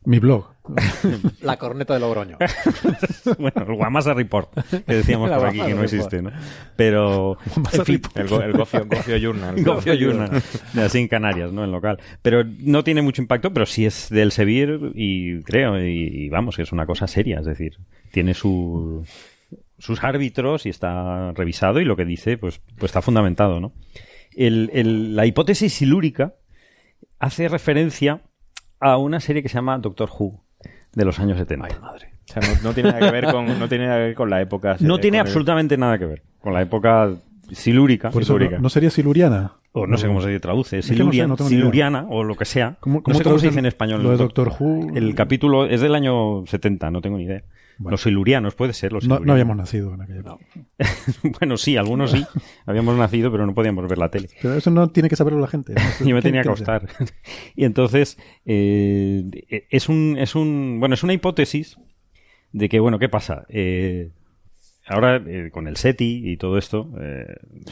[0.05, 0.45] Mi blog.
[1.41, 2.37] la corneta de Logroño.
[3.39, 4.51] bueno, el Guamasa Report,
[4.85, 5.93] que decíamos La por aquí Guamasa que no Report.
[5.93, 6.31] existe, ¿no?
[6.75, 7.37] Pero,
[7.73, 9.63] en fin, El, go- el Gofio, Gofio Journal.
[9.63, 10.29] Gofio Journal,
[10.77, 11.63] así en Canarias, ¿no?
[11.63, 11.99] En local.
[12.21, 16.55] Pero no tiene mucho impacto, pero sí es del Sevir y creo, y, y vamos,
[16.55, 17.77] que es una cosa seria, es decir,
[18.11, 19.03] tiene su,
[19.79, 23.73] sus árbitros y está revisado y lo que dice, pues, pues está fundamentado, ¿no?
[24.35, 26.35] El, el- la hipótesis silúrica
[27.19, 28.21] hace referencia
[28.79, 30.43] a una serie que se llama Doctor Who
[30.93, 31.67] de los años 70.
[31.67, 31.71] O
[32.25, 34.41] sea, no, no tiene nada que ver con, no tiene nada que ver con la
[34.41, 34.77] época.
[34.79, 37.11] No eh, tiene el- absolutamente nada que ver con la época
[37.51, 38.11] silúrica.
[38.11, 38.61] Por eso no, silúrica.
[38.61, 39.53] no sería siluriana.
[39.71, 42.77] o no sé cómo se traduce, que no sé, siluriana o lo que sea.
[42.79, 44.03] ¿Cómo- no cómo sé cómo se dice en español.
[44.03, 44.95] lo de Doctor Who?
[44.95, 47.43] El capítulo es del año 70, no tengo ni idea.
[47.79, 48.91] Los silurianos, puede ser.
[48.91, 50.45] Los No, no habíamos nacido en aquella época.
[51.39, 52.25] bueno, sí, algunos sí.
[52.65, 54.27] Habíamos nacido, pero no podíamos ver la tele.
[54.41, 55.73] Pero eso no tiene que saberlo la gente.
[56.05, 56.89] Yo me tenía que ¿Quién- quién acostar.
[57.55, 59.23] y entonces, eh,
[59.69, 61.77] es un, es un, bueno, es una hipótesis
[62.51, 63.45] de que, bueno, ¿qué pasa?
[63.49, 64.11] Eh,
[64.87, 67.25] ahora, eh, con el SETI y todo esto, eh,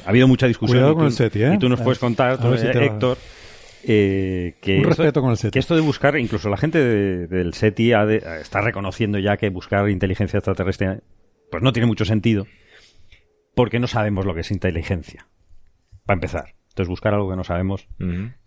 [0.05, 0.77] ha habido mucha discusión.
[0.77, 1.53] Cuidado y tú- con el SETI, ¿eh?
[1.55, 3.17] Y tú nos puedes contar, tú, si eh, Héctor,
[3.89, 5.51] eh, que, Un esto- respeto con el SETI.
[5.53, 9.37] que esto de buscar, incluso la gente de- del SETI ha de- está reconociendo ya
[9.37, 10.99] que buscar inteligencia extraterrestre
[11.49, 12.45] pues no tiene mucho sentido,
[13.55, 15.27] porque no sabemos lo que es inteligencia,
[16.05, 16.53] para empezar.
[16.69, 17.87] Entonces buscar algo que no sabemos,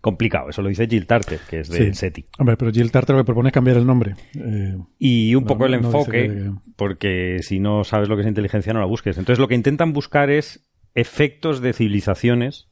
[0.01, 0.51] complicado.
[0.51, 1.99] Eso lo dice Jill Tarter, que es del Sí.
[2.01, 2.27] SETI.
[2.39, 4.15] Hombre, pero Jill Tarter lo que propone es cambiar el nombre.
[4.39, 8.23] Eh, Y un No, poco el no enfoque, que- porque si no sabes lo que
[8.23, 9.19] es inteligencia, no la busques.
[9.19, 10.65] Entonces lo que intentan buscar es
[10.95, 12.69] efectos de civilizaciones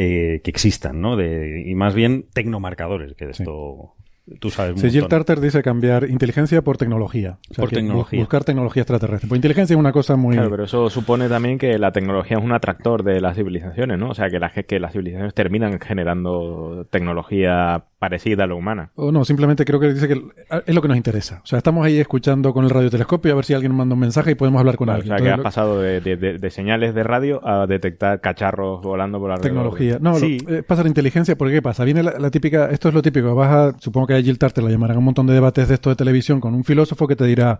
[0.00, 1.16] eh, que existan, ¿no?
[1.16, 3.42] De, y más bien tecnomarcadores, que de Sí.
[3.42, 3.94] esto
[4.40, 5.18] tú sabes un Sí, Jill montón.
[5.24, 7.38] Tarter dice cambiar inteligencia por tecnología.
[7.50, 8.20] O sea, Por tecnología.
[8.20, 9.26] Buscar tecnología extraterrestre.
[9.26, 10.34] Pues inteligencia es una cosa muy...
[10.36, 14.10] Claro, pero eso supone también que la tecnología es un atractor de las civilizaciones, ¿no?
[14.10, 18.90] O sea, que, las que las civilizaciones terminan generando tecnología parecida a la humana.
[18.94, 20.22] O no, simplemente creo que dice que
[20.66, 21.40] es lo que nos interesa.
[21.42, 24.30] O sea, estamos ahí escuchando con el radiotelescopio a ver si alguien manda un mensaje
[24.30, 25.18] y podemos hablar con Vale, o alguien.
[25.18, 29.34] sea, que has pasado de, de- señales de radio a detectar cacharros volando por lo-
[29.34, 29.56] alrededor.
[29.56, 29.98] Tecnología.
[30.00, 30.38] No, lo- Sí.
[30.48, 31.84] eh, pasa la inteligencia, porque ¿qué pasa?
[31.84, 34.62] Viene la, la típica, esto es lo típico, vas a, supongo que a Jill Tarter
[34.64, 37.24] la llamarán un montón de debates de esto de televisión con un filósofo que te
[37.24, 37.58] dirá,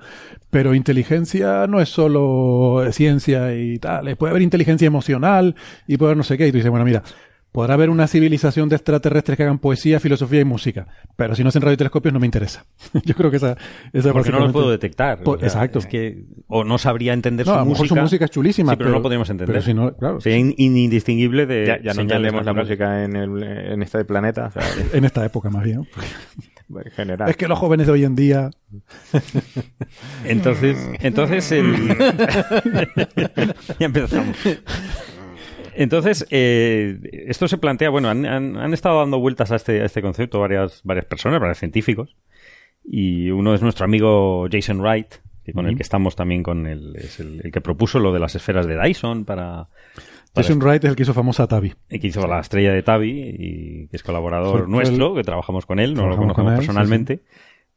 [0.51, 5.55] pero inteligencia no es solo ciencia y tal, eh, puede haber inteligencia emocional
[5.87, 7.03] y puede haber no sé qué, y tú dices, bueno, mira,
[7.53, 11.49] podrá haber una civilización de extraterrestres que hagan poesía, filosofía y música, pero si no
[11.49, 12.67] hacen radiotelescopios no me interesa.
[13.05, 13.53] Yo creo que esa,
[13.93, 15.23] esa es Porque no lo puedo detectar.
[15.23, 15.79] Por- O sea, exacto.
[15.81, 17.95] es que, o no sabría entender No, su a lo mejor música.
[18.01, 19.55] su música es chulísima, Sí, pero, no lo podríamos entender.
[19.55, 21.67] pero si no, claro, Sería in- indistinguible de.
[21.67, 24.63] Ya, ya no entendemos la música en, el, en este planeta, o sea,
[24.93, 25.89] en esta época más bien.
[26.85, 27.31] en general.
[27.31, 28.51] Es que los jóvenes de hoy en día
[30.25, 31.75] Entonces, entonces el...
[33.79, 34.37] ya empezamos.
[35.79, 36.99] Entonces, eh,
[37.29, 40.41] esto se plantea, bueno, han, han- han estado dando vueltas a este, a este concepto
[40.41, 42.17] varias, varias personas, varios científicos,
[42.85, 45.15] y uno es nuestro amigo Jason Wright,
[45.45, 48.19] que con el que estamos también con el, es el, el que propuso lo de
[48.19, 49.69] las esferas de Dyson para,
[50.35, 51.73] Jason Wright es el que hizo famosa Tavi.
[51.89, 55.65] Y que hizo la estrella de Tavi y que es colaborador Fue- nuestro, que trabajamos
[55.65, 57.21] con él, no lo conocemos él, sí, personalmente,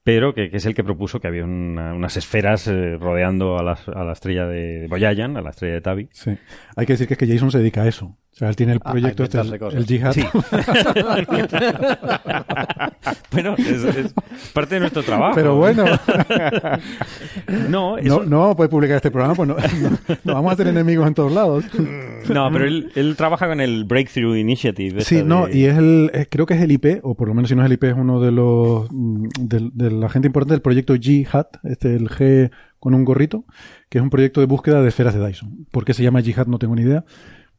[0.03, 3.87] pero que, es el que propuso que había una- unas esferas eh, rodeando a, las-
[3.87, 6.09] a la estrella de Boyayan, a la estrella de Tavi.
[6.11, 6.37] Sí.
[6.75, 8.17] Hay que decir que es que Jason se dedica a eso.
[8.41, 10.13] Sea, él tiene el A- a proyecto este, el, Jihad.
[10.13, 10.23] Sí.
[13.31, 14.13] bueno, es, es
[14.51, 15.35] parte de nuestro trabajo.
[15.35, 15.85] Pero bueno,
[17.69, 20.53] No, eso- no, no vamos a poder publicar este programa, pues no, no- no vamos
[20.53, 21.65] a tener enemigos en todos lados.
[22.29, 25.01] no, pero él, él trabaja con el Breakthrough Initiative.
[25.01, 27.35] Sí, no, de- y es el, es- creo que es el IP, o por lo
[27.35, 30.55] menos si no es el IP, es uno de los, mm, de, la gente importante
[30.55, 32.49] del proyecto Jihad, este, el G
[32.79, 33.45] con un gorrito,
[33.89, 35.67] que es un proyecto de búsqueda de esferas de Dyson.
[35.69, 36.47] ¿Por qué se llama Jihad?
[36.47, 37.05] No tengo ni idea.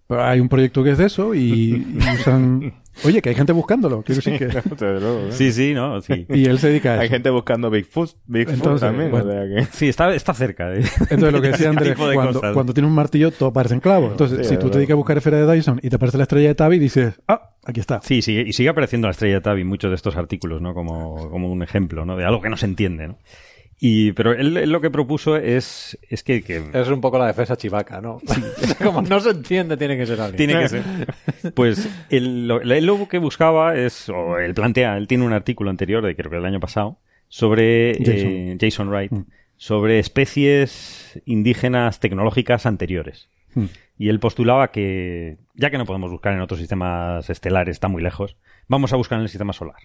[0.08, 2.74] Pero hay un proyecto que es de eso y, y usan...
[3.06, 4.46] Oye, que hay gente buscándolo, quiero decir que...
[5.00, 5.32] Luego, ¿eh?
[5.32, 6.26] Sí, sí, no, sí.
[6.28, 7.14] Y él se dedica a Hay eso.
[7.14, 9.10] gente buscando Bigfoot, Bigfoot Entonces, también.
[9.10, 9.30] bueno.
[9.30, 10.68] o sea que- Sí, está, está cerca.
[10.68, 12.52] de- Entonces lo que decía Andrés, de cuando, cosas.
[12.52, 14.08] cuando tienes un martillo todo parece en clavo.
[14.10, 16.24] Entonces, Sí, si tú te dedicas a buscar esfera de Dyson y te aparece la
[16.24, 18.00] estrella de Tavi, dices, ah, aquí está.
[18.02, 20.74] Sí, sigue, y sigue apareciendo la estrella de Tavi en muchos de estos artículos, ¿no?
[20.74, 22.16] Como, como un ejemplo, ¿no?
[22.18, 23.16] De algo que no se entiende, ¿no?
[23.84, 27.26] Y, pero él, él lo que propuso es, es que, que Es un poco la
[27.26, 28.20] defensa chivaca, ¿no?
[28.82, 30.36] Como no se entiende, tiene que ser alguien.
[30.36, 31.52] tiene que ser.
[31.52, 35.68] Pues él, lo, él lo que buscaba es, o él plantea, él tiene un artículo
[35.70, 38.30] anterior, de creo que del año pasado, sobre Jason.
[38.30, 39.24] eh, Jason Wright, Mm.
[39.56, 43.30] sobre especies indígenas tecnológicas anteriores.
[43.54, 43.64] Hmm.
[43.98, 48.02] Y él postulaba que, ya que no podemos buscar en otros sistemas estelares, está muy
[48.02, 48.36] lejos,
[48.68, 49.76] vamos a buscar en el sistema solar.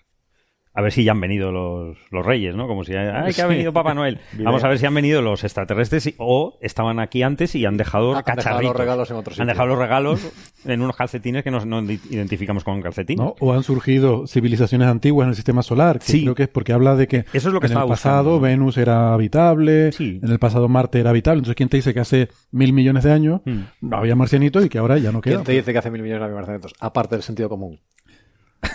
[0.78, 2.68] A ver si ya han venido los, los reyes, ¿no?
[2.68, 4.20] Como si, ¡ay, que ha venido Papá Noel!
[4.40, 7.78] Vamos a ver si han venido los extraterrestres y- o estaban aquí antes y han
[7.78, 8.64] dejado Ah, han dejado cacharritos.
[8.74, 9.46] los regalos en otro Han sitio.
[9.48, 10.32] dejado los regalos
[10.66, 13.26] en unos calcetines que no, no identificamos con calcetines.
[13.26, 13.34] ¿no?
[13.40, 16.22] O han surgido civilizaciones antiguas en el sistema solar, que Sí.
[16.22, 18.40] creo que es porque habla de que Eso es lo que en el pasado.
[18.40, 20.20] Venus era habitable, Sí.
[20.22, 21.40] en el pasado Marte era habitable.
[21.40, 23.62] Entonces, ¿quién te dice que hace mil millones de años Hmm.
[23.82, 25.38] no había marcianitos y que ahora ya no queda?
[25.38, 26.74] ¿Quién te dice que hace mil millones de marcianitos?
[26.80, 27.80] Aparte del sentido común.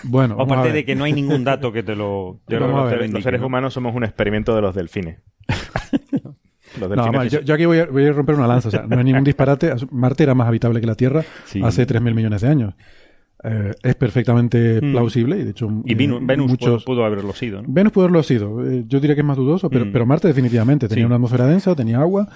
[0.04, 2.82] Bueno, aparte de que no hay ningún dato que te lo, Yo creo que los,
[2.84, 3.46] seres- lo los indique, seres ¿no?
[3.48, 5.18] humanos somos un experimento de los delfines.
[6.12, 6.22] los
[6.80, 8.68] No, delfines vamos, que yo, aquí voy a, voy a romper una lanza.
[8.68, 9.72] O sea, no hay ningún disparate.
[9.90, 11.60] Marte era más habitable que la Tierra Sí.
[11.62, 12.74] hace 3.000 millones de años.
[13.44, 14.92] Eh, es perfectamente Mm.
[14.92, 16.84] plausible y de hecho Y eh, Venus muchos...
[16.84, 17.68] pudo, pudo haberlo sido, ¿no?
[17.70, 18.64] Venus pudo haberlo sido.
[18.64, 19.92] Eh, yo diría que es más dudoso, pero, Mm.
[19.92, 21.06] pero Marte definitivamente tenía Sí.
[21.06, 22.28] una atmósfera densa, tenía agua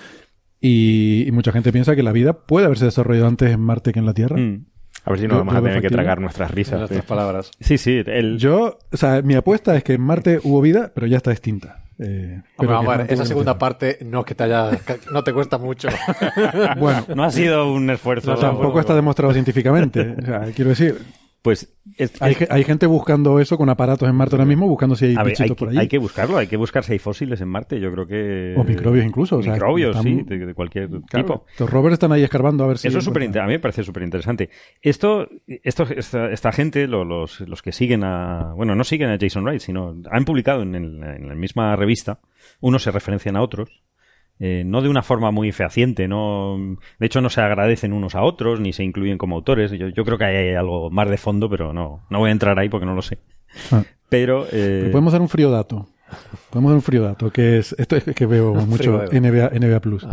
[0.60, 4.01] y, y mucha gente piensa que la vida puede haberse desarrollado antes en Marte que
[4.01, 4.36] en la Tierra.
[4.36, 4.66] Mm.
[5.06, 5.96] A ver si Yo- nos vamos yo a tener que factible.
[6.02, 6.82] tragar nuestras risas.
[6.82, 7.06] otras sí.
[7.06, 7.50] palabras.
[7.60, 8.02] Sí, sí.
[8.04, 11.30] El, Yo, o sea, mi apuesta es que en Marte hubo vida, pero ya está
[11.32, 11.84] extinta.
[11.98, 14.70] Eh, Hombre, vamos que a ver, no esa segunda parte no es que te haya,
[15.12, 15.88] no te cuesta mucho.
[16.78, 18.32] Bueno, no ha sido un esfuerzo.
[18.32, 20.14] no, tampoco está demostrado científicamente.
[20.20, 20.98] O sea, quiero decir,
[21.47, 24.97] Pues es- hay, es- hay gente buscando eso con aparatos en Marte ahora mismo, buscando
[24.97, 25.78] si hay ver, bichitos hay, por que, ahí.
[25.82, 27.78] hay que buscarlo, hay que buscar si hay fósiles en Marte.
[27.81, 28.55] Yo creo que.
[28.56, 31.47] O microbios incluso, o sea, Microbios, están- sí, de, de cualquier Claro, tipo.
[31.60, 32.89] Los rovers están ahí escarbando a ver si.
[32.89, 34.51] Eso es a mí me parece súper interesante.
[34.82, 39.16] Esto, esto, esta, esta gente, lo- los, los que siguen a, bueno, no siguen a
[39.18, 42.18] Jason Wright, sino han publicado en, el- en la misma revista,
[42.60, 43.82] unos se referencian a otros,
[44.38, 46.56] eh, no de una forma muy fehaciente, no,
[46.98, 49.70] de hecho no se agradecen unos a otros, ni se incluyen como autores.
[49.72, 52.58] Yo, yo creo que hay algo más de fondo, pero no, no voy a entrar
[52.58, 53.18] ahí porque no lo sé.
[53.72, 53.82] Ah.
[54.08, 55.88] Pero, eh, Pero podemos dar un frío dato.
[56.50, 60.06] Podemos dar un frío dato, que es, esto es que veo mucho NBA, NBA Plus.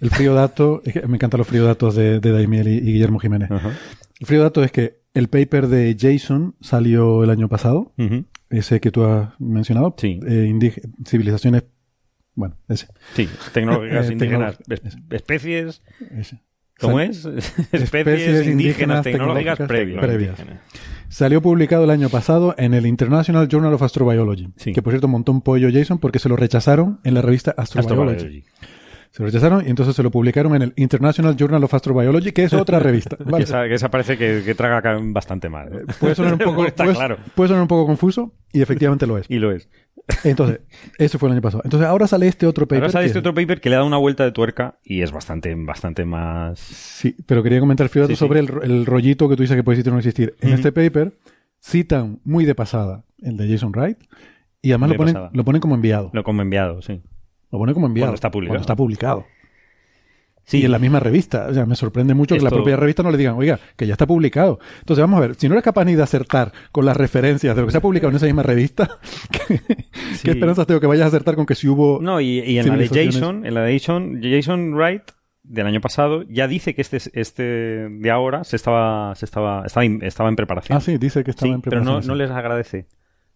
[0.00, 2.92] El frío dato, es que me encantan los frío datos de, de Daimiel y, y
[2.92, 3.48] Guillermo Jiménez.
[3.50, 7.92] El frío dato es que el paper de Jason salió el año pasado,
[8.50, 10.20] ese que tú has mencionado, Sí.
[10.26, 10.52] eh,
[11.06, 11.64] civilizaciones,
[12.34, 14.58] bueno, ese, sí, tecnológicas Eh, indígenas,
[15.10, 15.82] especies,
[16.16, 16.40] ese.
[16.78, 17.24] ¿cómo es?
[17.72, 20.00] especies, indígenas, tecnológicas, previas.
[20.04, 20.38] previas.
[21.08, 24.72] Salió publicado el año pasado en el International Journal of Astrobiology, Sí.
[24.72, 28.14] que por cierto montó un pollo Jason porque se lo rechazaron en la revista Astrobiology.
[28.14, 28.44] Astrobiology.
[29.10, 32.44] Se lo rechazaron y entonces se lo publicaron en el International Journal of Astrobiology, que
[32.44, 33.16] es otra revista.
[33.16, 35.68] Que esa, que esa parece que, que traga bastante mal.
[35.68, 35.78] ¿no?
[35.98, 37.16] Puede sonar un poco, Está puede- claro.
[37.34, 39.26] puede sonar un poco confuso y efectivamente lo es.
[39.28, 39.68] Y lo es.
[40.24, 40.60] Entonces,
[40.98, 41.62] eso fue el año pasado.
[41.64, 42.82] Entonces ahora sale este otro paper.
[42.84, 45.12] Ahora sale que- este otro paper que le da una vuelta de tuerca y es
[45.12, 46.58] bastante, bastante más...
[46.58, 48.16] Sí, pero quería comentar Sí, sí.
[48.16, 50.34] sobre El, ro- el rollito que tú dices que puede existir o no existir.
[50.40, 51.12] En este paper
[51.60, 53.98] citan muy de pasada el de Jason Wright
[54.62, 56.10] y además De lo ponen, lo ponen como enviado.
[56.12, 57.00] Lo como enviado, sí.
[57.50, 58.06] Lo ponen como enviado.
[58.06, 58.50] Cuando está publicado.
[58.52, 59.26] Cuando está publicado.
[60.50, 61.46] Sí, Y en la misma revista.
[61.48, 63.92] O sea, me sorprende mucho que la propia revista no le digan, oiga, que ya
[63.94, 64.58] está publicado.
[64.80, 67.60] Entonces, vamos a ver, si no eres capaz ni de acertar con las referencias de
[67.62, 68.98] lo que se ha publicado en esa misma revista,
[69.30, 70.22] ¿qué, Sí.
[70.24, 72.00] qué esperanzas tengo que vayas a acertar con que si hubo...
[72.02, 72.88] No, y, y en la de.
[72.88, 75.02] Jason, en la de Jason, Jason Wright
[75.42, 79.84] del año pasado ya dice que este este de ahora se estaba se estaba estaba,
[79.84, 80.76] in- estaba en preparación.
[80.76, 82.08] Ah, sí, dice que estaba Sí, en pero no, preparación.
[82.08, 82.86] no les agradece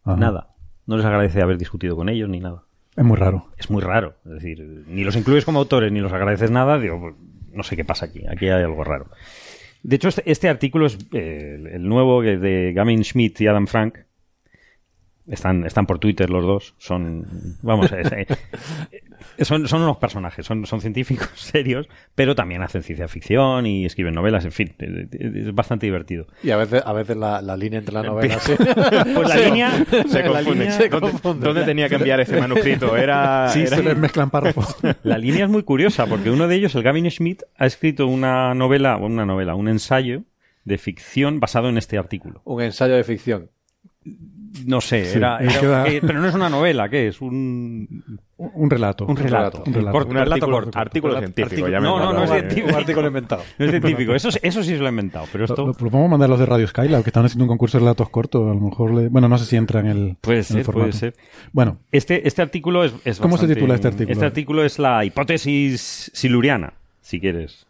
[0.04, 0.16] Ajá.
[0.16, 0.48] nada.
[0.86, 2.64] No les agradece haber discutido con ellos ni nada.
[2.96, 3.48] Es muy raro.
[3.56, 4.14] Es muy raro.
[4.24, 6.78] Es decir, ni los incluyes como autores ni los agradeces nada.
[6.78, 7.14] Digo, pues,
[7.52, 8.22] no sé qué pasa aquí.
[8.28, 9.10] Aquí hay algo raro.
[9.82, 13.98] De hecho, este, este artículo es eh, el- nuevo de Gavin Schmidt y Adam Frank.
[15.26, 16.74] Están, están por Twitter los dos.
[16.78, 17.26] Son,
[17.62, 18.26] vamos, es, eh,
[19.40, 24.14] son, son unos personajes, son, son científicos serios, pero también hacen ciencia ficción y escriben
[24.14, 26.26] novelas, en fin, eh, es bastante divertido.
[26.42, 28.52] Y a veces, a veces la, la línea entre la novela sí.
[29.14, 29.70] Pues la línea
[30.08, 30.42] Se confunde.
[30.52, 31.46] línea se ¿Dónde, confunde.
[31.46, 32.96] dónde tenía que enviar ese manuscrito?
[32.96, 34.76] Era, Sí, era- se les mezclan párrafos.
[35.02, 38.54] La línea es muy curiosa porque uno de ellos, el Gavin Schmidt, ha escrito una
[38.54, 40.22] novela, bueno, una novela, un ensayo
[40.64, 42.40] de ficción basado en este artículo.
[42.44, 43.50] Un ensayo de ficción.
[44.66, 47.20] No sé, Sí, era, me era- queda- eh, pero no es una novela, ¿qué es?
[47.20, 48.04] Un,
[48.36, 49.04] Un relato.
[49.04, 49.64] un relato.
[49.66, 49.92] Un relato.
[49.92, 50.78] Corto, un relato artículo, corto.
[50.78, 51.46] artículo científico.
[51.66, 52.38] Artículo- ya me no, no, no es acordaba.
[52.38, 52.68] científico.
[52.68, 53.42] Un artículo inventado.
[53.58, 55.56] No es científico, eso, eso sí se lo he inventado, pero esto...
[55.62, 57.80] lo- lo podemos mandar a los de Radio Skylab, que están haciendo un concurso de
[57.80, 58.42] relatos cortos.
[58.48, 59.08] A lo mejor le...
[59.08, 60.86] Bueno, no sé si entra en el, Puede en el ser, formato.
[60.90, 61.14] puede ser.
[61.52, 64.12] Bueno, Este, este artículo es, es ¿Cómo se titula este artículo?
[64.12, 67.66] Este artículo es la hipótesis siluriana, si quieres.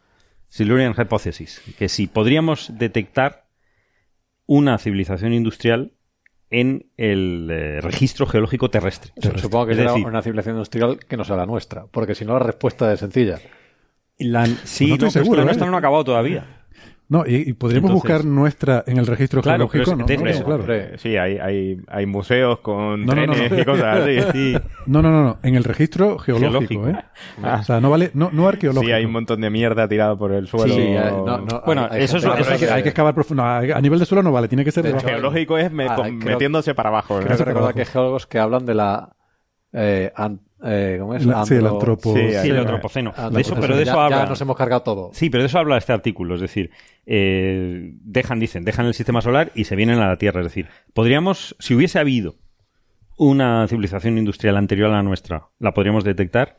[0.48, 1.62] Silurian Hypothesis.
[1.78, 3.44] Que si podríamos detectar
[4.46, 5.92] una civilización industrial
[6.60, 9.12] en el eh, registro geológico terrestre.
[9.36, 12.24] Supongo que Es será decir, una civilización industrial que no sea la nuestra, porque si
[12.24, 13.38] no la respuesta es sencilla.
[14.18, 15.44] la- sí, no estoy no, pero es que seguro, la ¿eh?
[15.46, 16.63] nuestra no ha acabado todavía.
[17.08, 20.06] No, y, y podríamos Entonces- buscar nuestra en el registro Claro, geológico, es- ¿no?
[20.06, 20.98] de- No, claro.
[20.98, 23.58] Sí, hay, hay, hay museos con No, no, no, trenes no.
[23.60, 24.18] y cosas así.
[24.32, 24.56] Sí.
[24.86, 26.50] No, no, no, no, en el registro geológico,
[26.84, 26.88] Geológico.
[26.88, 27.04] ¿eh?
[27.60, 28.86] O sea, no vale, no, no arqueológico.
[28.86, 30.74] Sí, hay un montón de mierda tirado por el suelo.
[30.74, 33.42] Sí, no, no, Bueno, hay- hay eso es- eso hay, que, hay que excavar profundo.
[33.42, 35.86] No, a nivel de suelo no vale, tiene que ser De hecho, Geológico es me-
[35.88, 37.18] Ah, con- creo- metiéndose para abajo.
[37.20, 37.26] ¿no?
[37.26, 39.10] Creo que recordar que hay geólogos que hablan de la...
[39.72, 41.24] Eh, an- eh, ¿Cómo es?
[41.26, 42.14] La- sí, el Andro- antropo.
[42.14, 43.12] Sí, el antropoceno.
[43.16, 44.24] Ah, De eso, no, pero de ya- eso habla.
[44.24, 45.10] Ya nos hemos cargado todo.
[45.12, 46.34] Sí, pero de eso habla este artículo.
[46.34, 46.70] Es decir,
[47.06, 50.40] eh, dejan, dicen, dejan el sistema solar y se vienen a la Tierra.
[50.40, 52.36] Es decir, podríamos, si hubiese habido
[53.16, 56.56] una civilización industrial anterior a la nuestra, la podríamos detectar.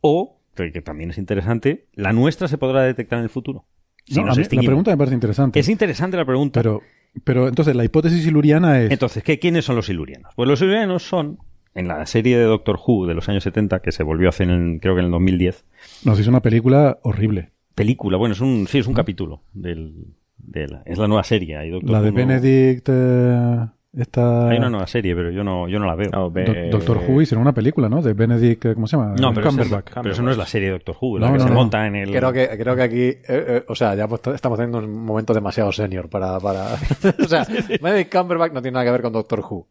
[0.00, 3.64] O, que que también es interesante, la nuestra se podrá detectar en el futuro.
[4.04, 5.60] Si No, nos mí la pregunta me parece interesante.
[5.60, 6.60] Es interesante la pregunta.
[6.60, 6.82] pero,
[7.24, 8.90] pero entonces la hipótesis siluriana es.
[8.90, 10.32] Entonces, ¿qué, ¿quiénes son los silurianos?
[10.34, 11.38] Pues los silurianos son,
[11.74, 14.50] en la serie de Doctor Who de los años 70, que se volvió a hacer
[14.50, 15.64] en, creo que en el 2010,
[16.04, 17.50] Nos hizo una película horrible.
[17.74, 21.56] película, bueno, es un, sí, es un capítulo del, de la- es la nueva serie.
[21.56, 22.88] Hay Doctor La de Who no- Benedict.
[22.90, 24.48] eh, esta.
[24.48, 26.08] Hay una nueva serie, pero yo no, yo no la veo.
[26.10, 28.00] No, ve- Do- Doctor Who hicieron una película, ¿no?
[28.00, 29.14] De Benedict, eh, ¿cómo se llama?
[29.20, 31.38] No, pero, ese- pero eso no es la serie de Doctor Who, la No, que
[31.38, 31.54] no, se no.
[31.56, 32.10] monta en el...
[32.10, 35.34] Creo que, creo que aquí, eh, eh, o sea, ya hemos- estamos teniendo un momento
[35.34, 36.74] demasiado senior para, para,
[37.22, 37.46] o sea,
[37.82, 39.66] Benedict Cumberbatch no tiene nada que ver con Doctor Who.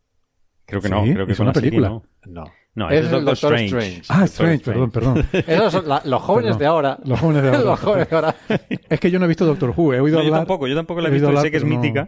[0.72, 1.88] Creo que no, Sí, creo que es es una película.
[1.90, 2.44] Serie, No.
[2.74, 4.02] No, es Doctor Strange.
[4.08, 5.26] Ah, Strange, perdón, perdón.
[5.48, 6.60] Esos son la- los jóvenes Perdón.
[6.60, 7.00] de ahora.
[7.06, 7.62] Los jóvenes de ahora.
[7.64, 8.36] los jóvenes de ahora.
[8.90, 10.40] Es que yo no he visto Doctor Who, he oído No, yo hablar.
[10.42, 12.08] tampoco, yo tampoco la he visto, hablar, sé que es no- mítica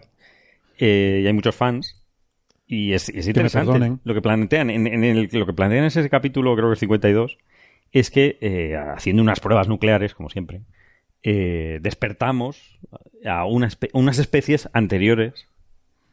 [0.77, 2.01] eh, y hay muchos fans
[2.65, 3.97] y es, es interesante.
[4.03, 6.79] Lo que plantean en, en el, lo que plantean en ese capítulo, creo que el
[6.79, 7.37] 52,
[7.91, 10.61] es que eh, haciendo unas pruebas nucleares, como siempre,
[11.23, 12.79] eh, despertamos
[13.25, 15.47] a una espe- unas especies anteriores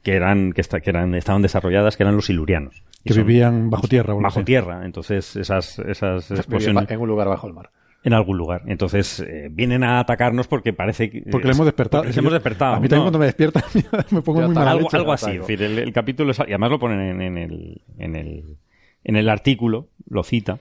[0.02, 2.82] que eran que, eran estaban desarrolladas, que eran los silurianos.
[3.04, 4.14] Y Que son- vivían bajo tierra.
[4.14, 4.84] bajo tierra.
[4.84, 7.70] Entonces, esas, esas explosiones en un lugar bajo el mar.
[8.02, 8.62] en algún lugar.
[8.66, 11.22] Entonces, eh, vienen a atacarnos porque parece que.
[11.30, 12.04] Porque le hemos despertado.
[12.04, 12.74] les hemos despertado.
[12.76, 13.04] A mí también ¿no?
[13.04, 13.62] cuando me despiertan
[14.10, 14.96] me pongo Yo muy mala algo, leche.
[14.96, 15.26] algo así.
[15.32, 15.42] ataco.
[15.42, 18.56] Es decir, el, el capítulo es- y además lo ponen en, en el, en, el,
[19.04, 20.60] en el artículo, lo cita.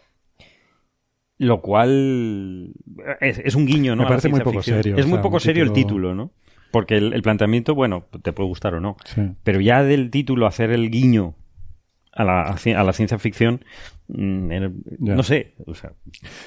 [1.38, 2.74] Lo cual
[3.22, 4.04] es, es un guiño, ¿no?
[4.04, 4.78] Me parece muy poco ficción.
[4.84, 6.32] serio, Es o muy sea, poco serio el título, ¿no?
[6.72, 8.96] Porque el, el planteamiento, bueno, te puede gustar o no.
[9.06, 9.22] Sí.
[9.44, 11.36] Pero ya del título hacer el guiño
[12.12, 13.64] a la, a la ciencia ficción,
[14.08, 14.52] mm,
[15.00, 15.54] no sé.
[15.66, 15.94] O sea,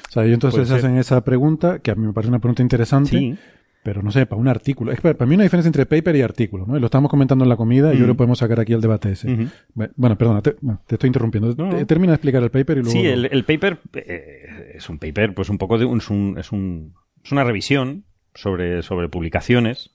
[0.08, 0.78] O sea, y entonces ser.
[0.78, 3.36] hacen esa pregunta, que a mí me parece una pregunta interesante, sí.
[3.82, 4.92] pero no sé, para un artículo.
[4.92, 6.76] Es que para mí hay una diferencia entre paper y artículo, ¿no?
[6.76, 8.02] Y lo estábamos comentando en la comida y yo Mm.
[8.04, 9.48] creo que podemos sacar aquí el debate ese.
[9.96, 10.54] Bueno, perdona, te,
[10.88, 11.54] estoy interrumpiendo.
[11.56, 11.76] No, no.
[11.78, 12.92] Te- Termina de explicar el paper y luego...
[12.92, 16.36] Sí, el, el paper eh, es un paper, pues un poco de un, es, un,
[16.38, 16.94] es, un-
[17.24, 18.04] es una revisión
[18.34, 19.90] sobre, sobre publicaciones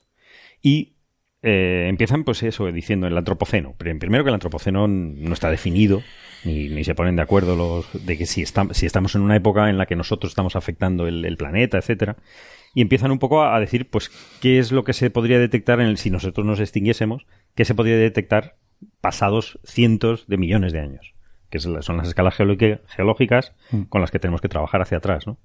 [0.62, 0.94] y
[1.42, 3.74] eh, empiezan pues eso diciendo el antropoceno.
[3.78, 6.02] Pero Primero que el antropoceno no está definido
[6.44, 9.36] ni, ni se ponen de acuerdo los de que si, estam- si estamos en una
[9.36, 12.16] época en la que nosotros estamos afectando el, el planeta, etcétera.
[12.74, 14.10] Y empiezan un poco a, a decir pues
[14.40, 17.74] qué es lo que se podría detectar en el, si nosotros nos extinguiésemos, qué se
[17.74, 18.56] podría detectar
[19.00, 21.14] pasados cientos de millones de años
[21.50, 23.82] que son las escalas geológica- geológicas Mm.
[23.84, 25.38] con las que tenemos que trabajar hacia atrás, ¿no?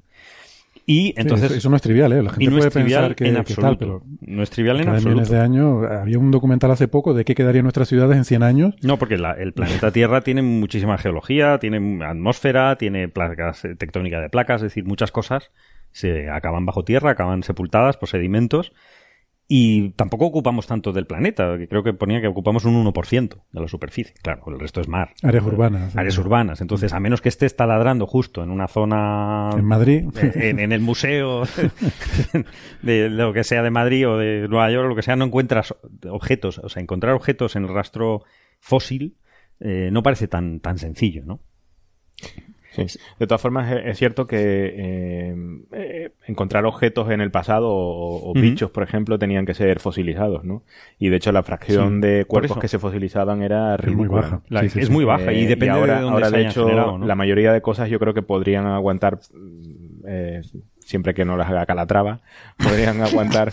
[0.85, 1.45] Y Sí, entonces...
[1.51, 2.21] eso, eso no es trivial, ¿eh?
[2.23, 3.61] La gente no puede pensar que, en que absoluto.
[3.67, 5.33] tal, pero no es trivial en millones absoluto.
[5.33, 5.85] de años...
[5.91, 8.75] Había un documental hace poco de qué quedarían nuestras ciudades en 100 años.
[8.81, 14.19] No, porque la- el planeta Tierra tiene muchísima geología, tiene atmósfera, tiene placas eh, tectónica
[14.19, 15.51] de placas, es decir, muchas cosas
[15.91, 18.73] se acaban bajo tierra, acaban sepultadas por sedimentos
[19.55, 23.61] Y tampoco ocupamos tanto del planeta, que creo que ponía que ocupamos un 1% de
[23.61, 24.15] la superficie.
[24.23, 25.13] Claro, el resto es mar.
[25.21, 25.95] Áreas urbanas.
[25.95, 26.59] Áreas urbanas.
[26.59, 29.51] Entonces, a menos que estés taladrando justo en una zona...
[29.55, 30.05] En Madrid.
[30.33, 31.43] En, en el museo
[32.81, 35.25] de lo que sea de Madrid o de Nueva York o lo que sea, no
[35.25, 35.75] encuentras
[36.09, 36.57] objetos.
[36.57, 38.23] O sea, encontrar objetos en el rastro
[38.59, 39.17] fósil
[39.59, 41.41] eh, no parece tan, tan sencillo, ¿no?
[42.75, 42.99] Sí.
[43.19, 45.35] De todas formas, es cierto que eh,
[45.73, 50.63] eh, encontrar objetos en el pasado o, bichos, por ejemplo, tenían que ser fosilizados, ¿no?
[50.99, 54.41] Y de hecho la fracción Sí, de cuerpos que se fosilizaban era Es muy baja.
[54.49, 56.37] La- Sí, sí, es muy baja y Eh, depende ahora, de dónde ahora, se de
[56.39, 57.05] hayan hecho, generado, ¿no?
[57.05, 59.19] la mayoría de cosas yo creo que podrían aguantar,
[60.07, 60.41] eh,
[60.79, 62.21] siempre que no las haga Calatrava,
[62.57, 63.51] podrían aguantar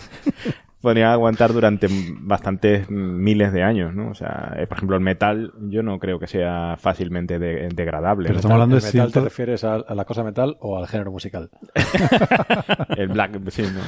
[0.81, 1.87] podrían aguantar durante
[2.21, 4.09] bastantes miles de años, ¿no?
[4.09, 8.27] O sea, eh, por ejemplo, el metal yo no creo que sea fácilmente de- degradable.
[8.27, 10.87] Pero estamos hablando ¿El de metal te refieres a, a la cosa metal o al
[10.87, 11.49] género musical?
[12.97, 13.79] El black, sí, ¿no?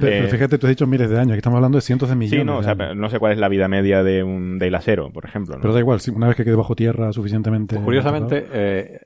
[0.00, 2.16] Pero Eh, fíjate, tú has dicho miles de años, aquí estamos hablando de cientos de
[2.16, 2.40] millones.
[2.40, 2.96] Sí, no, o de sea, años.
[2.96, 5.56] no sé cuál es la vida media de un del acero, por ejemplo.
[5.56, 5.62] ¿no?
[5.62, 7.74] Pero da igual, si una vez que quede bajo tierra suficientemente...
[7.76, 9.00] Pues curiosamente, eh,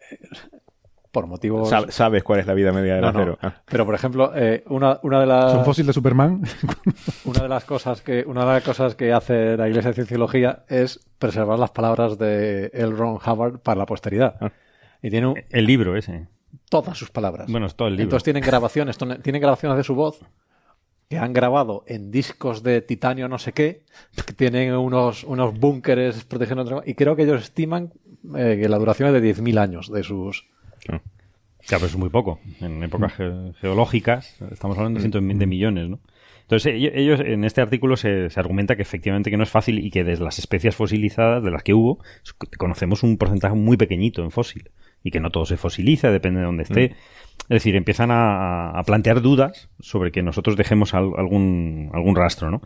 [1.21, 1.71] por motivos...
[1.73, 3.19] Sab- ¿Sabes cuál es la vida media del No, no.
[3.21, 3.39] acero?
[3.43, 3.55] Ah.
[3.65, 5.53] Pero, por ejemplo, eh, una, una de las...
[5.53, 6.43] ¿Son fósil de Superman?
[7.25, 10.65] Una de las cosas que una de las cosas que hace la Iglesia de Cienciología
[10.69, 12.93] es preservar las palabras de L.
[12.93, 14.37] Ron Hubbard para la posteridad.
[14.41, 14.53] Ah.
[15.03, 16.29] Y tiene un- El libro ese.
[16.71, 17.51] todas sus palabras.
[17.51, 18.05] Bueno, es todo el libro.
[18.05, 20.21] Entonces tienen grabaciones, tienen grabaciones de su voz
[21.11, 23.85] que han grabado en discos de titanio no sé qué,
[24.27, 27.93] que tienen unos, unos búnkeres protegiendo y creo que ellos estiman
[28.37, 30.47] eh, que la duración es de 10.000 años de sus...
[30.89, 32.41] Claro, pero es muy poco.
[32.61, 36.01] En épocas ge- geológicas estamos hablando de cientos de millones, ¿no?
[36.43, 39.85] Entonces, ello- ellos en este artículo se, se argumenta que efectivamente que no es fácil
[39.85, 41.99] y que de las especies fosilizadas, de las que hubo,
[42.57, 44.71] conocemos un porcentaje muy pequeñito en fósil.
[45.05, 46.97] Y que no todo se fosiliza, depende de dónde esté.
[47.45, 52.51] Es decir, empiezan a, a plantear dudas sobre que nosotros dejemos al- algún, algún rastro,
[52.51, 52.61] ¿no?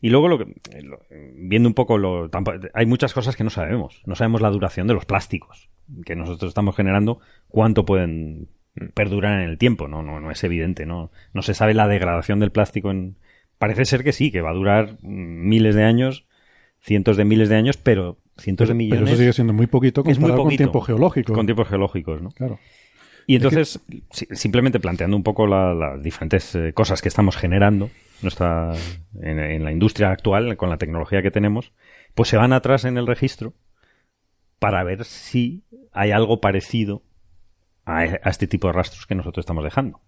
[0.00, 1.00] Y luego, lo que, lo-
[1.34, 2.30] viendo un poco, lo,
[2.74, 4.00] hay muchas cosas que no sabemos.
[4.06, 5.68] No sabemos la duración de los plásticos
[6.04, 7.18] que nosotros estamos generando,
[7.48, 8.48] cuánto pueden
[8.94, 9.88] perdurar en el tiempo.
[9.88, 11.10] No, no, no es evidente, ¿no?
[11.34, 13.16] No se sabe la degradación del plástico en...
[13.58, 16.26] Parece ser que sí, que va a durar miles de años,
[16.80, 19.08] cientos de miles de años, pero cientos de Pero millones...
[19.08, 20.58] eso sigue siendo muy poquito es muy comparado con poquito.
[20.62, 21.34] tiempos geológicos.
[21.34, 22.30] Con tiempos geológicos, ¿no?
[22.30, 22.60] Claro.
[23.28, 23.78] Y entonces,
[24.10, 27.90] si- simplemente planteando un poco la- las diferentes eh, cosas que estamos generando
[28.22, 28.72] nuestra,
[29.20, 31.72] en, en la industria actual, con la tecnología que tenemos,
[32.14, 33.52] pues se van atrás en el registro
[34.58, 37.02] para ver si hay algo parecido
[37.84, 40.00] a, a este tipo de rastros que nosotros estamos dejando.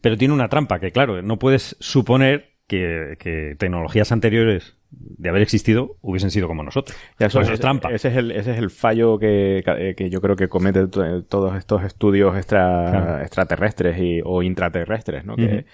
[0.00, 5.42] Pero tiene una trampa, que claro, no puedes suponer que, que tecnologías anteriores de haber
[5.42, 6.96] existido hubiesen sido como nosotros.
[7.18, 7.90] Ya, eso eso es trampa.
[7.90, 11.22] Ese es el, ese es el fallo que, eh, que yo creo que cometen to-
[11.24, 13.22] todos estos estudios extra, Claro.
[13.22, 15.36] extraterrestres y, o intraterrestres, ¿no?
[15.36, 15.64] Que,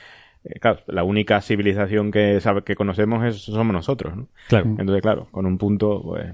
[0.45, 4.29] eh, claro, la única civilización que sabe, que conocemos es, somos nosotros, ¿no?
[4.49, 4.67] Claro.
[4.79, 6.33] Entonces, claro, con un punto, pues,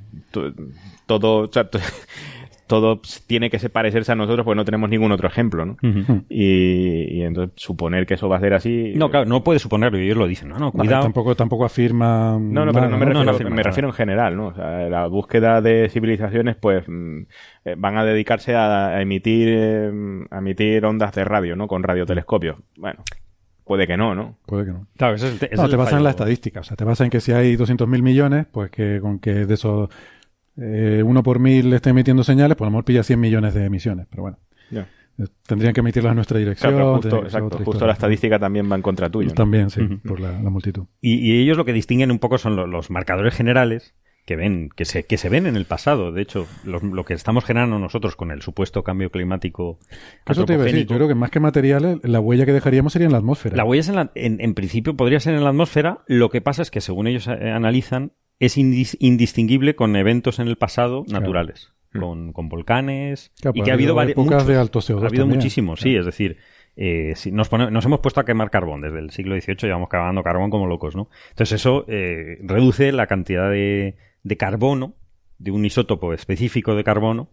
[1.06, 1.78] todo, o sea, to-
[2.68, 5.76] todo tiene que se parecerse a nosotros porque no tenemos ningún otro ejemplo, ¿no?
[6.28, 8.92] Y, y entonces suponer que eso va a ser así.
[8.94, 10.48] No, claro, no puedes suponerlo y ellos lo dicen.
[10.48, 11.02] No, no, Vale, cuidado.
[11.02, 12.38] tampoco, tampoco afirma.
[12.40, 14.46] No, no, pero no me, no, refiero, no afirma me refiero en general, ¿no?
[14.48, 17.22] O sea, la búsqueda de civilizaciones, pues, mm,
[17.64, 19.90] eh, van a dedicarse a, emitir, eh,
[20.30, 21.66] a emitir ondas de radio, ¿no?
[21.66, 22.56] Con radiotelescopios.
[22.76, 23.00] Bueno,
[23.64, 24.36] puede que no, ¿no?
[24.46, 24.86] Puede que no.
[24.96, 26.60] Claro, ese es el te- ese No, es te el basas en la estadística.
[26.60, 29.54] O sea, te basas en que si hay 200.000 millones, pues que con que de
[29.54, 29.88] esos
[30.60, 33.64] eh, uno por mil esté emitiendo señales, pues a lo mejor pilla 100 millones de
[33.64, 34.06] emisiones.
[34.10, 34.38] Pero bueno,
[34.72, 36.72] eh, tendrían que emitirlas en nuestra dirección.
[36.74, 37.86] Claro, justo, exacto, justo historia.
[37.88, 39.28] la estadística también va en contra tuyo.
[39.28, 39.34] ¿no?
[39.34, 40.84] También, sí, por la, la multitud.
[41.00, 43.94] Y, y ellos lo que distinguen un poco son lo- los marcadores generales
[44.28, 46.12] que ven, que se, que se ven en el pasado.
[46.12, 49.78] De hecho, los- lo que estamos generando nosotros con el supuesto cambio climático
[50.28, 50.86] Eso te iba a decir.
[50.86, 53.56] Yo creo que más que materiales, la huella que dejaríamos sería en la atmósfera.
[53.56, 56.04] La huella es en, la- en, en principio podría ser en la atmósfera.
[56.06, 60.48] Lo que pasa es que, según ellos eh, analizan, es indis- indistinguible con eventos en
[60.48, 61.72] el pasado naturales.
[61.98, 63.32] Con, con volcanes.
[63.40, 64.46] Claro, y que ha ha habido habido vari- épocas muchos.
[64.46, 65.96] de alto CO2 Ha habido muchísimos, sí.
[65.96, 66.36] Es decir,
[66.76, 69.88] eh, si nos, pone- nos hemos puesto a quemar carbón desde el siglo XVIII, llevamos
[69.88, 71.08] cavando carbón como locos, ¿no?
[71.30, 74.94] Entonces eso eh, reduce la cantidad de, de carbono,
[75.38, 77.30] de un isótopo específico de carbono,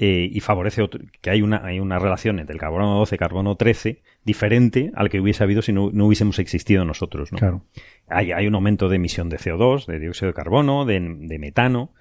[0.00, 3.18] eh, y favorece otro- que hay una, hay una relación entre el carbono 12 y
[3.18, 7.38] carbono 13 diferente al que hubiese habido si no, no hubiésemos existido nosotros, ¿no?
[7.38, 7.64] Claro.
[8.06, 11.92] Hay, hay un aumento de emisión de CO2, de dióxido de carbono, de, de metano.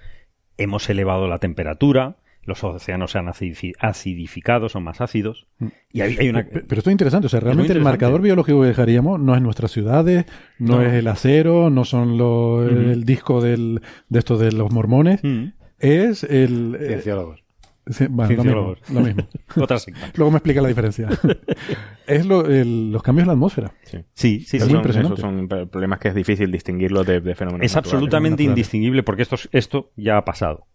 [0.57, 2.17] Hemos elevado la temperatura.
[2.48, 5.45] Los océanos se han acidifi- acidificado, son más ácidos.
[5.91, 6.44] Y hay, hay una...
[6.45, 9.41] Pe- Pero esto es interesante, o sea, realmente el marcador biológico que dejaríamos no es
[9.41, 10.26] nuestras ciudades,
[10.57, 10.82] no, No.
[10.82, 12.80] es el acero, no son los, Ujú.
[12.80, 15.48] el disco del, de estos de los mormones, Mm.
[15.80, 16.76] es el...
[16.80, 17.44] eh, Cienciólogos.
[17.90, 19.28] Sí, bueno, lo mismo, lo mismo.
[20.15, 21.07] Luego me explica la diferencia.
[22.07, 23.72] es lo- el- los cambios en la atmósfera.
[23.84, 23.98] Sí.
[24.14, 25.14] Sí, sí, Esos son, impresionante.
[25.19, 27.94] esos son p- problemas que es difícil distinguirlo de, de fenómenos Es naturales.
[27.94, 28.49] absolutamente naturales.
[28.57, 30.65] indistinguible porque esto, esto ya ha pasado.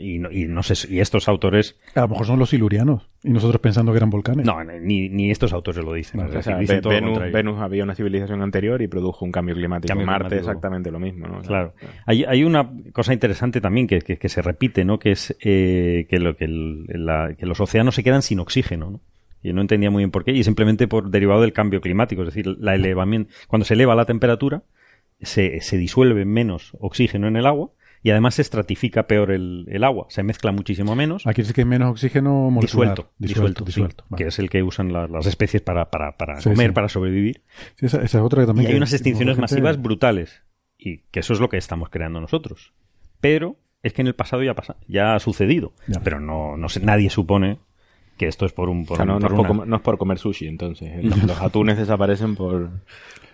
[0.00, 3.08] Y no, y no sé, si- y estos autores, A lo mejor son los silurianos
[3.22, 4.44] y nosotros pensando que eran volcanes.
[4.46, 6.20] no, ni, ni estos autores lo dicen.
[6.20, 6.58] No, O sea,
[7.32, 9.88] Venus, había una civilización anterior y produjo un cambio climático.
[9.88, 10.50] Cambio Marte climático.
[10.50, 11.38] exactamente lo mismo, ¿no?
[11.38, 11.74] O sea, Claro.
[12.06, 14.98] Hay, hay una cosa interesante también que, que- que se repite, ¿no?
[14.98, 18.90] Que es eh, que, lo, que, el- la- que los océanos se quedan sin oxígeno,
[18.90, 19.00] ¿no?
[19.42, 22.28] Y no entendía muy bien por qué, y simplemente por derivado del cambio climático, es
[22.28, 24.62] decir, la elevamiento, cuando se eleva la temperatura,
[25.20, 27.70] se, se disuelve menos oxígeno en el agua
[28.04, 31.26] y además se estratifica peor el, el agua, se mezcla muchísimo menos.
[31.26, 32.90] Aquí sí que hay menos oxígeno molecular.
[32.94, 34.22] Disuelto, disuelto, sí, disuelto, vale.
[34.22, 36.74] que es el que usan la- las especies para, para, para Sí, comer, sí.
[36.74, 37.42] para sobrevivir.
[37.76, 38.64] Sí, esa, esa es otra que también.
[38.64, 40.42] Y hay que- unas extinciones gente- masivas brutales.
[40.78, 42.74] Y que eso es lo que estamos creando nosotros.
[43.20, 45.72] Pero es que en el pasado ya, pasa, ya ha sucedido.
[45.86, 46.00] Ya.
[46.00, 47.58] Pero no, no sé, nadie supone
[48.18, 48.84] que esto es por un...
[48.84, 50.46] Por O sea, no, un- no por es por, comer, no es por comer sushi,
[50.46, 51.02] entonces.
[51.04, 52.70] Los, los atunes desaparecen por,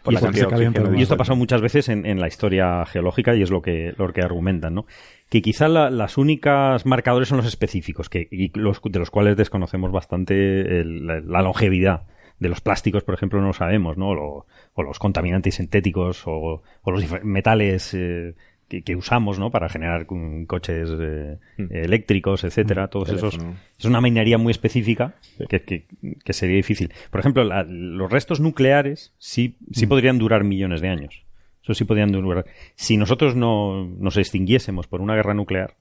[0.02, 0.94] por Y la porque cantidad se de calienta oxígeno.
[0.94, 3.62] el Y esto ha pasado muchas veces en, en la historia geológica y es lo
[3.62, 4.86] que, lo que argumentan, ¿no?
[5.28, 9.36] Que quizá la- las únicas marcadores son los específicos, que, y los, de los cuales
[9.36, 12.02] desconocemos bastante el- la, la longevidad.
[12.38, 14.12] De los plásticos, por ejemplo, no lo sabemos, ¿no?
[14.12, 18.34] O, o los contaminantes sintéticos o, o los metales eh,
[18.70, 19.50] que, que usamos, ¿no?
[19.50, 20.06] Para generar
[20.46, 21.66] coches eh, Mm.
[21.72, 22.88] eléctricos, etcétera.
[22.88, 23.36] Todos esos.
[23.78, 25.16] Es una minería muy específica
[25.50, 25.84] que, que-
[26.24, 26.90] que sería difícil.
[27.10, 31.24] Por ejemplo, la- los restos nucleares sí, sí podrían durar millones de años.
[31.62, 32.46] Eso sí podrían durar.
[32.76, 35.74] Si nosotros no nos extinguiésemos por una guerra nuclear,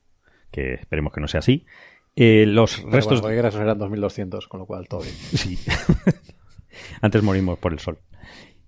[0.52, 1.66] que esperemos que no sea así,
[2.16, 3.22] eh, los Pero restos...
[3.22, 5.14] bueno, cualquiera eran 2200, con lo cual todo bien.
[5.16, 5.58] Sí.
[7.02, 7.98] Antes morimos por el sol.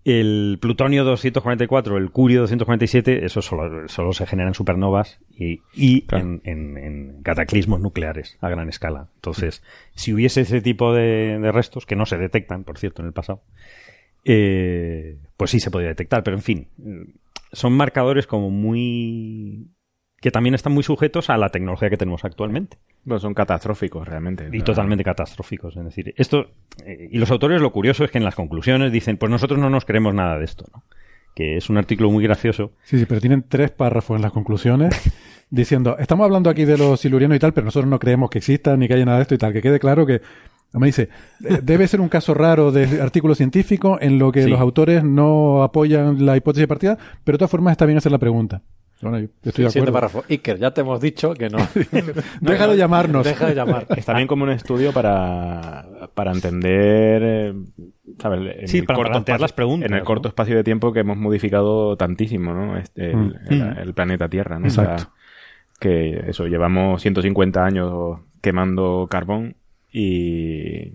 [0.03, 6.25] El plutonio 244, el curio 247, eso solo, solo se generan supernovas y, y Claro.
[6.25, 9.09] en, en- en cataclismos nucleares a gran escala.
[9.15, 9.61] Entonces,
[9.93, 13.13] si hubiese ese tipo de, de restos, que no se detectan, por cierto, en el
[13.13, 13.43] pasado,
[14.25, 16.23] eh, pues sí se podría detectar.
[16.23, 16.67] Pero en fin,
[17.51, 19.67] son marcadores como muy...
[20.21, 24.47] que también están muy sujetos a la tecnología que tenemos actualmente Bueno, son catastróficos realmente.
[24.53, 25.75] y totalmente catastróficos.
[25.75, 26.45] Es decir, esto
[26.85, 29.69] eh, y los autores lo curioso es que en las conclusiones dicen, pues nosotros no
[29.69, 30.83] nos creemos nada de esto, ¿no?
[31.35, 32.71] Que es un artículo muy gracioso.
[32.83, 34.93] Sí, sí, pero tienen tres párrafos en las conclusiones
[35.49, 38.79] diciendo, estamos hablando aquí de los silurianos y tal, pero nosotros no creemos que existan
[38.79, 39.51] ni que haya nada de esto y tal.
[39.53, 40.21] Que quede claro que,
[40.73, 41.09] me dice,
[41.43, 44.49] "Eh, debe ser un caso raro de artículo científico en lo que Sí.
[44.49, 48.11] los autores no apoyan la hipótesis de partida, pero de todas formas está bien hacer
[48.11, 48.61] la pregunta.
[49.01, 49.93] Bueno, yo estoy de Siguiente acuerdo.
[49.93, 50.23] párrafo.
[50.29, 51.57] Iker, ya te hemos dicho que no.
[52.41, 53.25] Deja de llamarnos.
[53.25, 53.87] Deja de llamar.
[53.95, 57.53] Está bien como un estudio para, para entender, eh,
[58.19, 58.57] ¿sabes?
[58.59, 60.05] En Sí, el para corto plantear espacio- las preguntas, En el ¿no?
[60.05, 62.77] corto espacio de tiempo que hemos modificado tantísimo, ¿no?
[62.77, 63.33] Este, el, Mm.
[63.49, 64.67] el- el planeta Tierra, ¿no?
[64.67, 64.95] O sea,
[65.79, 69.55] que eso, llevamos 150 años quemando carbón
[69.91, 70.93] y,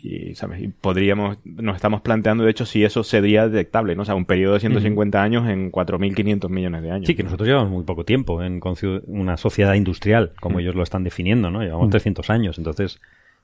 [0.00, 0.62] y, ¿sabes?
[0.62, 4.02] Y podríamos, nos estamos planteando, de hecho, si eso sería detectable, ¿no?
[4.02, 7.06] O sea, un periodo de 150 años en 4.500 millones de años.
[7.06, 8.60] Sí, que nosotros llevamos muy poco tiempo en
[9.06, 11.62] una sociedad industrial, como ellos lo están definiendo, ¿no?
[11.62, 13.00] Llevamos 300 años, entonces...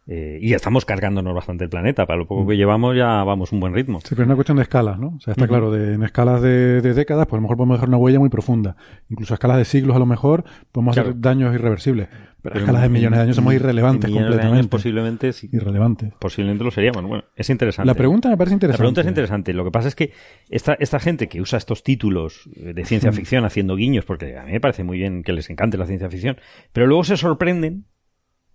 [0.07, 2.05] eh, y estamos cargándonos bastante el planeta.
[2.07, 4.01] Para lo poco que llevamos ya vamos un buen ritmo.
[4.01, 5.15] Sí, pero es una cuestión de escalas, ¿no?
[5.17, 7.79] O sea, está claro, de, en escalas de, de décadas, pues a lo mejor podemos
[7.79, 8.77] dejar una huella muy profunda.
[9.09, 11.09] Incluso a escalas de siglos, a lo mejor, podemos Claro.
[11.09, 12.09] hacer daños irreversibles.
[12.45, 14.69] Pero a escalas de millones de años somos irrelevantes de años completamente.
[14.69, 15.49] posiblemente sí.
[15.53, 16.13] Irrelevantes.
[16.21, 17.03] Posiblemente lo seríamos.
[17.03, 17.87] Bueno, es interesante.
[17.87, 18.79] La pregunta me parece La interesante.
[18.79, 19.53] pregunta es interesante.
[19.55, 20.13] Lo que pasa es que
[20.51, 24.53] esta, esta gente que usa estos títulos de ciencia ficción haciendo guiños, porque a mí
[24.53, 26.37] me parece muy bien que les encante la ciencia ficción,
[26.73, 27.87] pero luego se sorprenden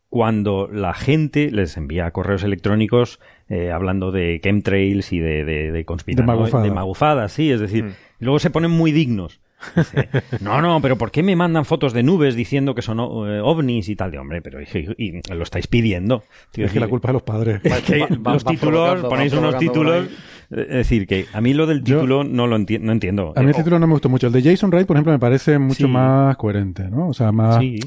[0.08, 5.86] cuando la gente les envía correos electrónicos eh, hablando de chemtrails y de, de, de
[6.16, 6.64] De magufadas.
[6.68, 9.42] de magufadas, sí, es decir, luego se ponen muy dignos.
[9.76, 10.10] Dice,
[10.42, 13.90] no, no, pero ¿por qué me mandan fotos de nubes diciendo que son eh, ovnis
[13.90, 14.12] y tal?
[14.12, 14.66] De hombre, pero y,
[14.98, 16.24] y- y lo estáis pidiendo.
[16.52, 17.62] Tío, Es que la culpa es de los padres.
[17.64, 20.08] es que Va- va- los va títulos, ponéis unos títulos.
[20.50, 23.34] Es decir, que a mí lo del Yo- título no lo enti- no entiendo.
[23.36, 24.28] A mí el Eh, título no me gustó mucho.
[24.28, 25.92] El de Jason Wright, por ejemplo, me parece mucho Sí.
[25.92, 27.10] más coherente, ¿no?
[27.10, 27.80] O sea, más Sí,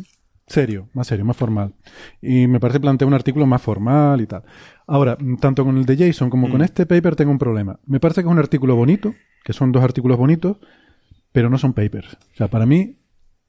[0.46, 1.74] serio, más serio, más formal.
[2.20, 4.42] Y me parece plantea un artículo más formal y tal.
[4.86, 6.50] Ahora, mm, tanto con el de Jason como Mm.
[6.52, 7.80] con este paper tengo un problema.
[7.86, 9.12] Me parece que es un artículo bonito,
[9.42, 10.58] que son dos artículos bonitos,
[11.32, 12.14] pero no son papers.
[12.34, 12.96] O sea, para mí,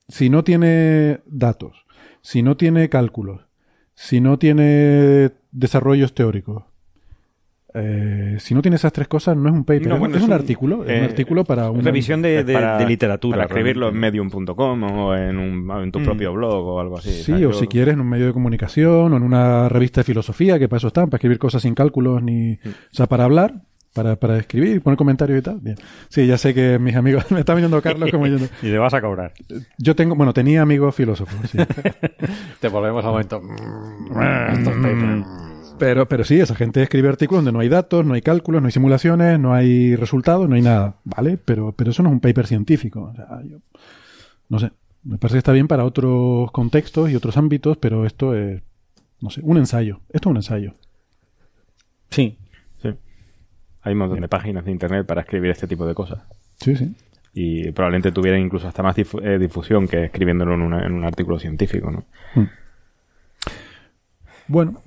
[0.08, 1.86] si no tiene datos,
[2.22, 3.42] si no tiene cálculos,
[3.94, 6.64] si no tiene desarrollos teóricos,
[7.76, 9.88] eh, si no tiene esas tres cosas, no es un paper.
[9.88, 12.22] No, es, bueno, es es un un- artículo, es eh, un artículo para una revisión
[12.22, 13.38] de, de- Para- de literatura.
[13.38, 16.04] Para escribirlo en medium.com o en, un, en tu Mm.
[16.04, 17.10] propio blog o algo así.
[17.24, 20.06] Sí, o yo- si quieres en un medio de comunicación o en una revista de
[20.06, 22.54] filosofía, que para eso están, para escribir cosas sin cálculos ni...
[22.54, 22.58] O
[22.92, 25.60] sea, para hablar, Para, para escribir, poner comentarios y tal.
[25.60, 25.78] Bien.
[26.10, 28.38] Sí, ya sé que mis amigos, me está mirando Carlos como yo.
[28.64, 29.34] y le vas a cobrar.
[29.78, 31.57] Yo tengo, bueno, tenía amigos filósofos, sí.
[32.60, 33.41] Te volvemos al momento.
[34.52, 35.26] Estos papers.
[35.78, 38.68] Pero, pero sí, esa gente escribe artículos donde no hay datos, no hay cálculos, no
[38.68, 41.38] hay simulaciones, no hay resultados, no hay nada, ¿vale?
[41.44, 43.10] Pero, pero eso no es un paper científico.
[43.11, 43.57] O sea, yo-
[44.49, 44.72] no sé,
[45.03, 48.61] me parece que está bien para otros contextos y otros ámbitos, pero esto es,
[49.20, 49.99] no sé, un ensayo.
[50.10, 50.74] Esto es un ensayo.
[52.10, 52.38] Sí.
[53.84, 56.20] Hay un montón de páginas de internet para escribir este tipo de cosas.
[56.58, 56.94] Sí, sí.
[57.34, 61.04] Y probablemente tuvieran incluso hasta más difu- eh, difusión que escribiéndolo en, una- en un
[61.04, 62.06] artículo científico, ¿no?
[64.48, 64.82] Bueno.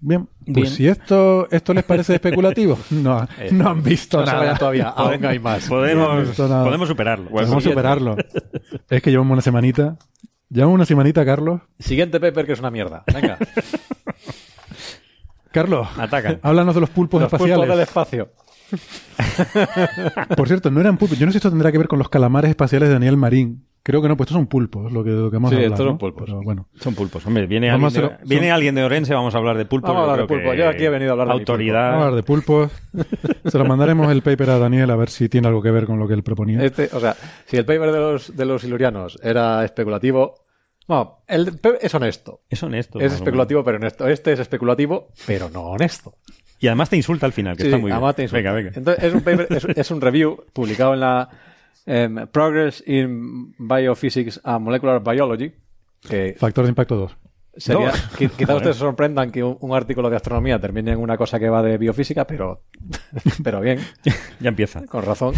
[0.00, 0.66] Bien, pues Bien.
[0.68, 4.54] si esto, esto les parece especulativo, no, no han visto No nada.
[4.56, 5.66] todavía, aún hay más.
[5.68, 7.28] Podemos superarlo.
[7.30, 8.16] Podemos superarlo.
[8.88, 9.96] es que llevamos una semanita.
[10.50, 11.62] Llevamos una semanita, Carlos.
[11.80, 13.02] Siguiente paper que es una mierda.
[13.12, 13.38] Venga.
[15.62, 16.38] Carlos, Ataca.
[16.42, 17.56] háblanos de los pulpos Los espaciales.
[17.56, 18.28] pulpos del espacio.
[20.36, 21.18] Por cierto, no eran pulpos.
[21.18, 23.64] Yo no sé si esto tendrá que ver con los calamares espaciales de Daniel Marín.
[23.82, 25.72] Creo que no, pues estos son pulpos, lo que, lo que hemos Sí, hablado.
[25.74, 25.98] estos son ¿no?
[25.98, 26.24] pulpos.
[26.26, 26.68] Pero bueno.
[26.74, 27.24] Son pulpos.
[27.26, 29.88] Hombre, viene, alguien de, viene son- alguien de Orense, vamos a hablar de pulpos.
[29.88, 30.52] Vamos a yo hablar de creo pulpo.
[30.52, 31.90] que Yo aquí he venido a hablar de Autoridad.
[31.92, 32.70] Vamos a hablar de pulpos.
[33.46, 35.98] Se lo mandaremos el paper a Daniel a ver si tiene algo que ver con
[35.98, 36.62] lo que él proponía.
[36.62, 37.16] Este, o sea,
[37.46, 40.34] si el paper de los, de los silurianos era especulativo,
[40.88, 42.40] no, el es honesto.
[42.48, 42.98] Es honesto.
[43.00, 44.06] Es especulativo, pero honesto.
[44.08, 46.14] Este es especulativo, pero no honesto.
[46.60, 47.96] Y además te insulta al final, que Sí, está muy bien.
[47.96, 48.38] además te insulta.
[48.38, 48.72] Venga, venga.
[48.74, 51.28] Entonces, es un paper, es, es un review publicado en la
[51.86, 55.52] em, Progress in Biophysics and Molecular Biology,
[56.08, 57.16] que Factor de impacto 2.
[57.56, 57.92] sería, No.
[58.18, 61.38] qui- quizás ustedes se sorprendan que un, un artículo de astronomía termine en una cosa
[61.38, 62.62] que va de biofísica, pero,
[63.44, 63.78] pero bien,
[64.40, 64.84] Ya empieza.
[64.86, 65.34] con razón.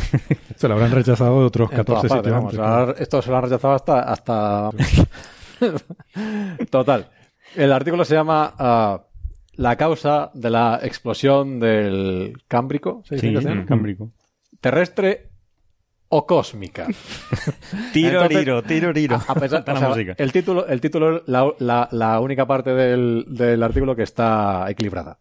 [0.57, 2.35] Se lo habrán rechazado otros En 14 todas partes, sitios.
[2.35, 2.67] vamos, antes.
[2.67, 4.71] ahora esto se lo han rechazado hasta, hasta...
[6.71, 7.09] Total.
[7.57, 9.03] El artículo se llama ah,
[9.57, 13.65] La causa de la explosión del Cámbrico, ¿se dice Sí, llama?
[13.67, 14.11] cámbrico.
[14.61, 15.29] terrestre
[16.09, 16.87] o cósmica.
[17.93, 19.21] Tiro, Entonces, tiro, tiro, tiro.
[19.29, 20.15] A pesar, o la sea, música.
[20.19, 25.19] el título, el título la, la- la única parte del, del artículo que está equilibrada.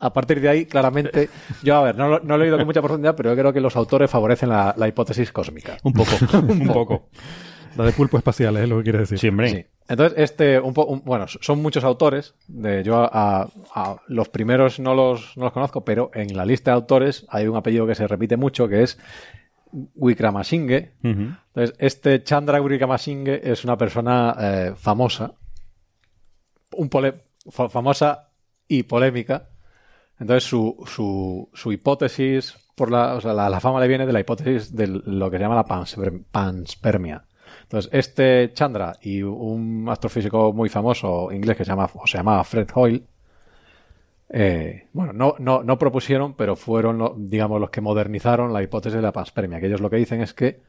[0.00, 1.28] A partir de ahí, claramente,
[1.62, 3.52] yo, a ver, no, lo- no lo he leído con mucha profundidad, pero yo creo
[3.52, 5.76] que los autores favorecen la, la hipótesis cósmica.
[5.84, 7.08] Un poco, un poco.
[7.76, 9.18] La de pulpo espaciales es lo que quiere decir.
[9.18, 9.48] Sí, hombre.
[9.50, 9.66] Sí.
[9.88, 12.34] Entonces, este, un po- un- bueno, son muchos autores.
[12.46, 13.08] De, yo a,
[13.42, 17.26] a- a los primeros no los, no los conozco, pero en la lista de autores
[17.28, 18.98] hay un apellido que se repite mucho, que es
[19.96, 20.92] Wickramasinghe.
[21.02, 21.34] Ujú.
[21.54, 25.32] Entonces, este Chandra Wickramasinghe es una persona eh, famosa,
[26.76, 28.28] un pole- fa- famosa
[28.68, 29.48] y polémica.
[30.18, 34.12] Entonces, su, su, su hipótesis, por la, o sea, la, la fama le viene de
[34.12, 37.24] la hipótesis de lo que se llama la pansper- panspermia.
[37.72, 42.44] Entonces, este Chandra y un astrofísico muy famoso inglés que se llama, o se llamaba
[42.44, 43.02] Fred Hoyle,
[44.28, 49.00] eh, bueno, no, no, no propusieron, pero fueron, digamos, los que modernizaron la hipótesis de
[49.02, 50.60] la panspermia, que ellos lo que dicen es que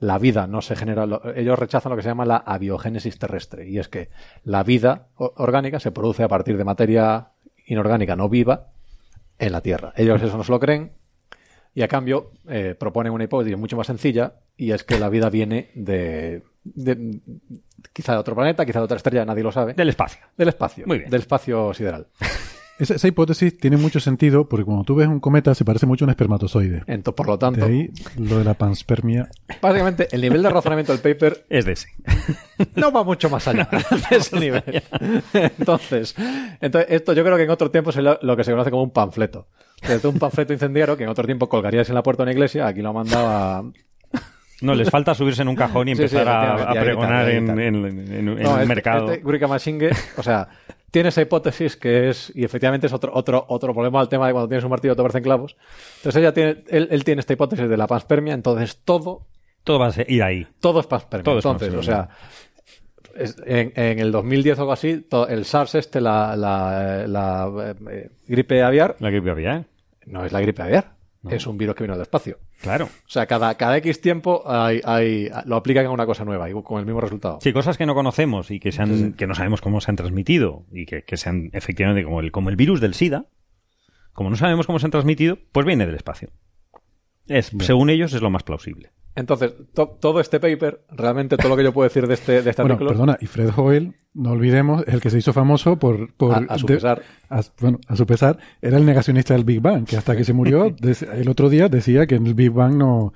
[0.00, 3.68] la vida no se genera, lo- ellos rechazan lo que se llama la abiogénesis terrestre,
[3.68, 4.08] y es que
[4.42, 7.28] la vida orgánica se produce a partir de materia
[7.66, 8.66] inorgánica no viva
[9.38, 9.92] en la Tierra.
[9.96, 10.90] Ellos eso no se lo creen,
[11.78, 15.30] y a cambio eh, proponen una hipótesis mucho más sencilla, y es que la vida
[15.30, 17.20] viene de, de-
[17.92, 19.74] quizá de otro planeta, quizá de otra estrella, nadie lo sabe.
[19.74, 20.20] Del espacio.
[20.36, 20.84] Del espacio.
[20.88, 21.08] Muy bien.
[21.10, 22.08] Del espacio sideral.
[22.80, 26.04] Esa, esa hipótesis tiene mucho sentido porque cuando tú ves un cometa se parece mucho
[26.04, 26.84] a un espermatozoide.
[26.86, 29.28] Entonces, por lo De tanto, ahí lo de la panspermia.
[29.60, 31.88] básicamente el nivel de razonamiento del paper Es de ese.
[32.76, 33.68] no va mucho más allá
[34.10, 34.62] de ese nivel.
[35.32, 36.14] Entonces,
[36.60, 38.90] entonces, esto yo creo que en otro tiempo sería lo que se conoce como un
[38.92, 39.48] panfleto.
[39.86, 42.66] Desde un panfleto incendiario que en otro tiempo colgarías en la puerta de una iglesia,
[42.66, 43.62] aquí lo mandaba
[44.60, 47.48] No, les falta subirse en un cajón y Sí, sí, empezar a, a pregonar en,
[47.60, 49.10] en- en- en No, el este- mercado.
[49.12, 50.48] Este Gurika o sea,
[50.90, 54.32] tiene esa hipótesis que es, y efectivamente es otro, otro, otro problema al tema de
[54.32, 55.56] cuando tienes un martillo te parecen clavos.
[55.98, 59.26] Entonces ella tiene, él, él tiene esta hipótesis de la panspermia, entonces todo,
[59.62, 60.46] Todo va a ir ahí.
[60.60, 61.22] todo es panspermia.
[61.24, 62.08] Todo es entonces, o panspermia.
[62.08, 62.47] sea, es-
[63.46, 68.62] en, en el 2010 o algo así, el SARS este, la, la, la, eh, gripe
[68.62, 69.66] aviar, La gripe aviar.
[70.06, 70.92] no es la gripe aviar,
[71.28, 72.38] es un virus que vino del espacio.
[72.60, 72.86] Claro.
[72.86, 76.52] O sea, cada, cada X tiempo hay, hay, lo aplican a una cosa nueva y
[76.62, 77.38] con el mismo resultado.
[77.40, 79.96] Sí, cosas que no conocemos y que, se han, que no sabemos cómo se han
[79.96, 83.26] transmitido y que, que se han, efectivamente, como el, como el virus del SIDA,
[84.12, 86.30] como no sabemos cómo se han transmitido, pues viene del espacio.
[87.26, 88.90] Es, según ellos, es lo más plausible.
[89.18, 92.50] Entonces, to- todo este paper, realmente todo lo que yo puedo decir de este, de
[92.50, 96.12] este Bueno, artículo, perdona, y Fred Hoyle, no olvidemos, el que se hizo famoso por...
[96.14, 97.02] por A- a su de- pesar.
[97.28, 100.32] a- bueno, a su pesar, era el negacionista del Big Bang, que hasta que se
[100.32, 100.74] murió,
[101.14, 103.12] el otro día decía que el Big Bang no...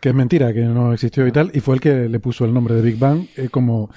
[0.00, 2.54] Que es mentira, que no existió y tal, y fue el que le puso el
[2.54, 3.90] nombre de Big Bang, eh, como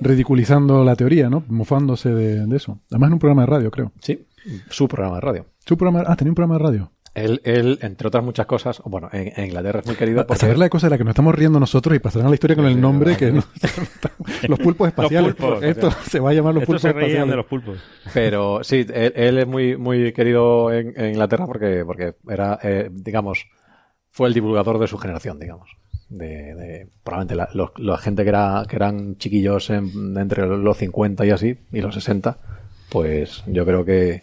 [0.00, 1.44] ridiculizando la teoría, ¿no?
[1.48, 2.78] Mofándose de, de eso.
[2.90, 3.92] Además en un programa de radio, creo.
[4.00, 4.26] sí,
[4.70, 5.46] su programa de radio.
[5.64, 6.92] Su programa, ah, tenía un programa de radio.
[7.14, 10.40] Él, él, entre otras muchas cosas, bueno, en, en Inglaterra es muy querido Para porque...
[10.40, 12.56] saber la cosa de la que nos estamos riendo nosotros y pasarán a la historia
[12.56, 13.44] con el nombre que no-
[14.48, 15.34] los pulpos espaciales.
[15.34, 15.62] pulpos.
[15.62, 17.28] Esto se va a llamar los pulpos se espaciales.
[17.28, 17.78] de los pulpos.
[18.14, 22.88] Pero sí, él, él es muy, muy querido en, en Inglaterra porque, porque era, eh,
[22.90, 23.44] digamos,
[24.10, 25.68] fue el divulgador de su generación, digamos.
[26.08, 30.76] De, de- probablemente la, los- la gente que, era, que eran chiquillos en- entre los
[30.78, 32.38] 50 y así, y los 60,
[32.88, 34.22] pues yo creo que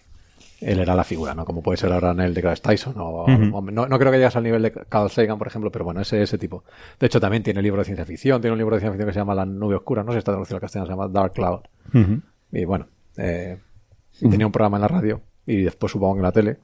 [0.61, 1.45] él era la figura, ¿no?
[1.45, 4.43] Como puede ser ahora Neil deGrasse Tyson, o, o- no, no creo que llegas al
[4.43, 6.63] nivel de Carl Sagan, por ejemplo, pero bueno, ese, ese tipo.
[6.99, 9.13] De hecho, también tiene libro de ciencia ficción, tiene un libro de ciencia ficción que
[9.13, 11.33] se llama La nube oscura, no sé si está traducido al castellano, se llama Dark
[11.33, 11.59] Cloud.
[12.51, 12.87] Y bueno,
[13.17, 13.57] eh,
[14.21, 16.57] y tenía un programa en la radio y después supongo en la tele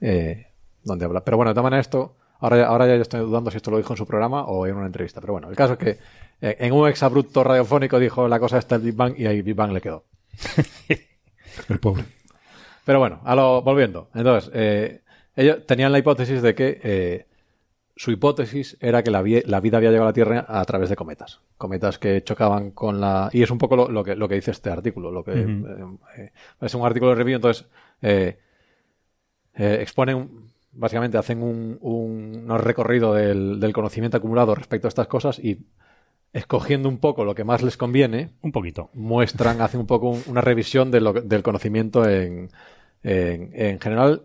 [0.00, 0.46] eh,
[0.82, 1.22] donde habla.
[1.24, 3.76] Pero bueno, de todas maneras esto, ahora, ya- ahora ya estoy dudando si esto lo
[3.76, 5.20] dijo en su programa o en una entrevista.
[5.20, 5.90] Pero bueno, el caso es que
[6.40, 9.54] eh, en un exabrupto radiofónico dijo la cosa está el Big Bang y ahí Big
[9.54, 10.04] Bang le quedó.
[11.68, 12.04] El pobre.
[12.84, 14.08] Pero bueno, a lo, volviendo.
[14.14, 15.00] Entonces, eh,
[15.36, 17.26] ellos tenían la hipótesis de que eh,
[17.94, 20.88] su hipótesis era que la, vie- la vida había llegado a la Tierra a través
[20.88, 21.40] de cometas.
[21.56, 23.30] Cometas que chocaban con la...
[23.32, 25.10] Y es un poco lo, lo que, lo que dice este artículo.
[25.10, 25.64] Lo que, eh,
[26.16, 27.66] eh, es un artículo de review, entonces
[28.02, 28.38] eh,
[29.54, 30.28] exponen,
[30.72, 35.60] básicamente hacen un, un, un recorrido del, del conocimiento acumulado respecto a estas cosas y
[36.32, 38.90] escogiendo un poco lo que más les conviene, Un poquito.
[38.94, 42.50] muestran, hacen un poco un- una revisión de lo- del conocimiento en,
[43.02, 44.22] en, en general.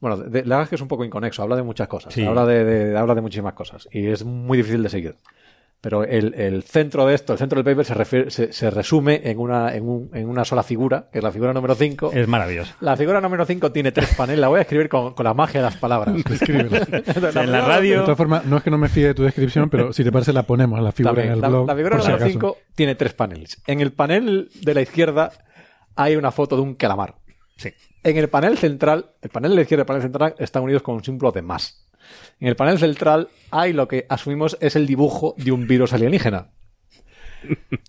[0.00, 2.24] Bueno, de, la verdad es que es un poco inconexo, habla de muchas cosas, Sí.
[2.24, 5.16] habla, de, de- habla de muchísimas cosas y es muy difícil de seguir.
[5.84, 9.20] Pero el, el centro de esto, el centro del paper se, refiere- se, se resume
[9.22, 12.10] en una, en, un- en una sola figura, que es la figura número 5.
[12.14, 12.72] Es maravilloso.
[12.80, 15.60] La figura número 5 tiene tres paneles, la voy a escribir con, con la magia
[15.60, 16.16] de las palabras.
[16.30, 16.74] Escríbelo.
[16.74, 19.24] Entonces, En la radio- De todas formas, no es que no me fíe de tu
[19.24, 21.66] descripción, pero si te parece la ponemos la figura También, en el la, blog.
[21.68, 22.30] la figura número acaso.
[22.30, 23.60] 5 tiene tres paneles.
[23.66, 25.32] En el panel de la izquierda
[25.96, 27.16] hay una foto de un calamar.
[27.56, 27.70] Sí.
[28.02, 30.82] En el panel central, el panel de la izquierda y el panel central están unidos
[30.82, 31.83] con un símbolo de más.
[32.40, 36.48] En el panel central hay lo que asumimos es el dibujo de un virus alienígena.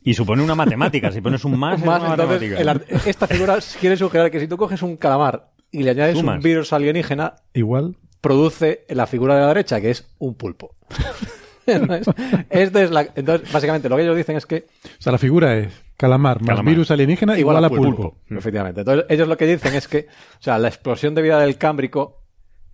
[0.03, 1.11] Y supone una matemática.
[1.11, 2.89] Si pones un más, es Más, una entonces, matemática.
[2.91, 6.35] el esta figura quiere sugerir que si tú coges un calamar y le añades Sumas.
[6.37, 7.95] un virus alienígena, Igual.
[8.21, 10.75] produce la figura de la derecha, que es un pulpo.
[11.67, 12.13] Entonces,
[12.51, 15.57] esta es la- entonces, básicamente, lo que ellos dicen es que O sea, la figura
[15.57, 16.73] es calamar más Calamar.
[16.73, 18.19] virus alienígena igual, a pulpo.
[18.29, 18.81] Efectivamente.
[18.81, 20.05] Entonces, ellos lo que dicen es que,
[20.39, 22.21] o sea, la explosión de vida del Cámbrico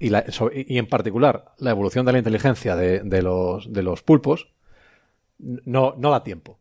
[0.02, 4.02] y, la- y en particular la evolución de la inteligencia de, de los, de los
[4.04, 4.50] pulpos
[5.40, 6.60] no, no da tiempo.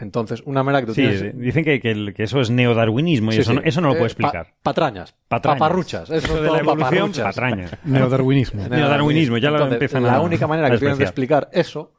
[0.00, 1.36] Entonces, una manera que tú Sí, tienes...
[1.38, 3.56] dicen que, que el- que eso es neodarwinismo y Sí, eso, sí.
[3.56, 4.54] no, eso no lo puedo Eh, pa- explicar.
[4.62, 5.14] patrañas.
[5.26, 5.58] Patrañas.
[5.58, 6.10] Paparruchas.
[6.10, 7.24] Eso Eso es de la evolución, paparruchas.
[7.24, 7.72] patrañas.
[7.84, 8.68] Neodarwinismo.
[8.68, 11.94] Neodarwinismo, ya lo empiezan La a- única manera a que tienen de explicar eso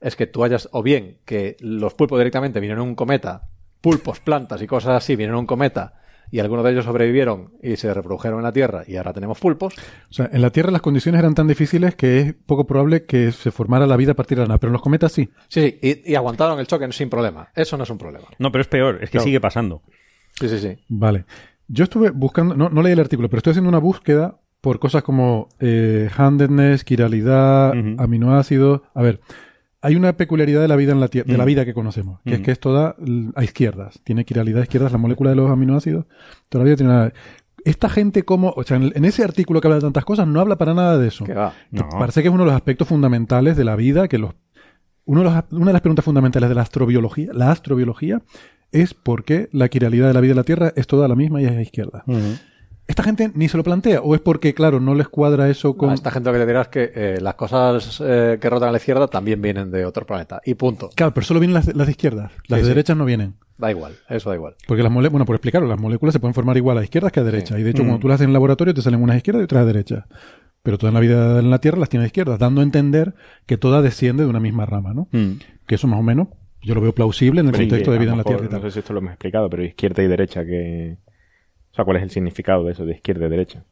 [0.00, 3.48] es que tú hayas, o bien que los pulpos directamente vinieron en un cometa,
[3.80, 5.94] pulpos, plantas y cosas así vinieron en un cometa
[6.34, 9.74] y algunos de ellos sobrevivieron y se reprodujeron en la Tierra y ahora tenemos pulpos.
[10.10, 13.30] O sea, en la Tierra las condiciones eran tan difíciles que es poco probable que
[13.30, 15.30] se formara la vida a partir de la nada, pero en los cometas sí.
[15.46, 17.50] Sí, sí, y, y aguantaron el choque sin problema.
[17.54, 18.26] Eso no es un problema.
[18.40, 19.24] No, pero es peor, es que Claro.
[19.26, 19.82] sigue pasando.
[20.32, 20.76] Sí, sí, sí.
[20.88, 21.24] Vale.
[21.68, 25.04] Yo estuve buscando, no, no leí el artículo, pero estoy haciendo una búsqueda por cosas
[25.04, 27.94] como eh, handedness, quiralidad, Ujú.
[28.02, 28.80] aminoácidos.
[28.92, 29.20] A ver,
[29.84, 31.48] hay una peculiaridad de la vida en la Tierra, de la Ujú.
[31.48, 32.44] vida que conocemos, que es Ujú.
[32.46, 32.96] que es toda
[33.34, 34.00] a izquierdas.
[34.02, 36.06] Tiene quiralidad a izquierdas, la molécula de los aminoácidos.
[36.48, 37.12] Todavía tiene una...
[37.64, 40.40] Esta gente como, o sea, en, en ese artículo que habla de tantas cosas, no
[40.40, 41.24] habla para nada de eso.
[41.24, 41.52] Que va.
[41.70, 41.88] No.
[41.90, 44.32] Parece que es uno de los aspectos fundamentales de la vida, que los
[45.06, 48.22] uno de los- una de las preguntas fundamentales de la astrobiología, la astrobiología,
[48.72, 51.40] es por qué la quiralidad de la vida de la Tierra es toda la misma
[51.42, 52.04] y es a izquierda.
[52.86, 55.92] Esta gente ni se lo plantea, o es porque, claro, no les cuadra eso con...
[55.92, 58.72] Esta gente lo que le dirás es que eh, las cosas eh, que rotan a
[58.72, 60.42] la izquierda también vienen de otro planeta.
[60.44, 60.90] Y punto.
[60.94, 62.68] Claro, pero solo vienen las, las de izquierdas, las Sí, de sí.
[62.68, 63.36] derechas no vienen.
[63.56, 64.54] Da igual, eso da igual.
[64.66, 67.20] Porque las moléculas, bueno, por explicarlo, las moléculas se pueden formar igual a izquierdas que
[67.20, 67.58] a derechas.
[67.58, 67.86] Y de hecho, Mm.
[67.86, 69.66] cuando tú las haces en el laboratorio, te salen unas a izquierdas y otras a
[69.66, 70.04] derechas.
[70.62, 73.14] Pero toda la vida en la Tierra las tiene a izquierdas, dando a entender
[73.46, 75.08] que toda desciende de una misma rama, ¿no?
[75.12, 75.38] Mm.
[75.66, 76.28] Que eso más o menos,
[76.62, 78.60] yo lo veo plausible en el Pero contexto de vida en la Tierra y tal.
[78.62, 80.98] No sé si esto lo hemos explicado, pero izquierda y derecha, que...
[81.74, 83.64] O sea, ¿cuál es el significado de eso, de izquierda y derecha?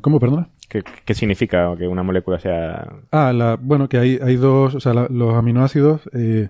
[0.00, 0.48] ¿Cómo, perdona?
[0.68, 2.96] ¿Qué, qué significa que una molécula sea...
[3.12, 6.48] Ah, la, bueno, que hay, hay dos, o sea, la- los aminoácidos eh,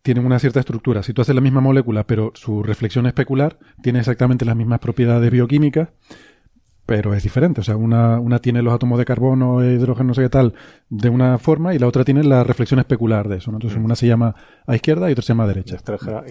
[0.00, 1.02] tienen una cierta estructura.
[1.02, 5.30] Si tú haces la misma molécula, pero su reflexión especular, tiene exactamente las mismas propiedades
[5.30, 5.90] bioquímicas,
[6.88, 7.60] pero es diferente.
[7.60, 10.54] O sea, una, una tiene los átomos de carbono, hidrógeno, no sé qué tal,
[10.88, 13.50] de una forma, y la otra tiene la reflexión especular de eso.
[13.50, 13.58] ¿no?
[13.58, 14.34] Entonces, una se llama
[14.66, 15.74] a izquierda y otra se llama a derecha.
[15.74, 16.24] Extranjera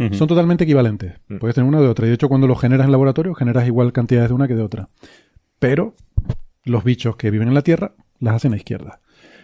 [0.00, 0.12] y.
[0.16, 1.14] Son totalmente equivalentes.
[1.28, 1.36] Mm.
[1.36, 2.06] Puedes tener una de otra.
[2.06, 4.62] Y de hecho, cuando lo generas en laboratorio, generas igual cantidades de una que de
[4.62, 4.88] otra.
[5.60, 5.94] Pero
[6.64, 8.98] los bichos que viven en la Tierra las hacen a izquierda.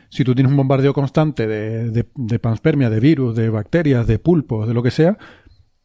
[0.09, 4.19] Si tú tienes un bombardeo constante de, de, de panspermia, de virus, de bacterias, de
[4.19, 5.17] pulpos, de lo que sea,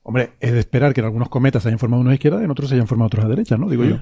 [0.01, 2.45] hombre, es de esperar que en algunos cometas se hayan formado unos a izquierda y
[2.45, 3.69] en otros se hayan formado otros a derecha, ¿no?
[3.69, 3.99] Digo yo.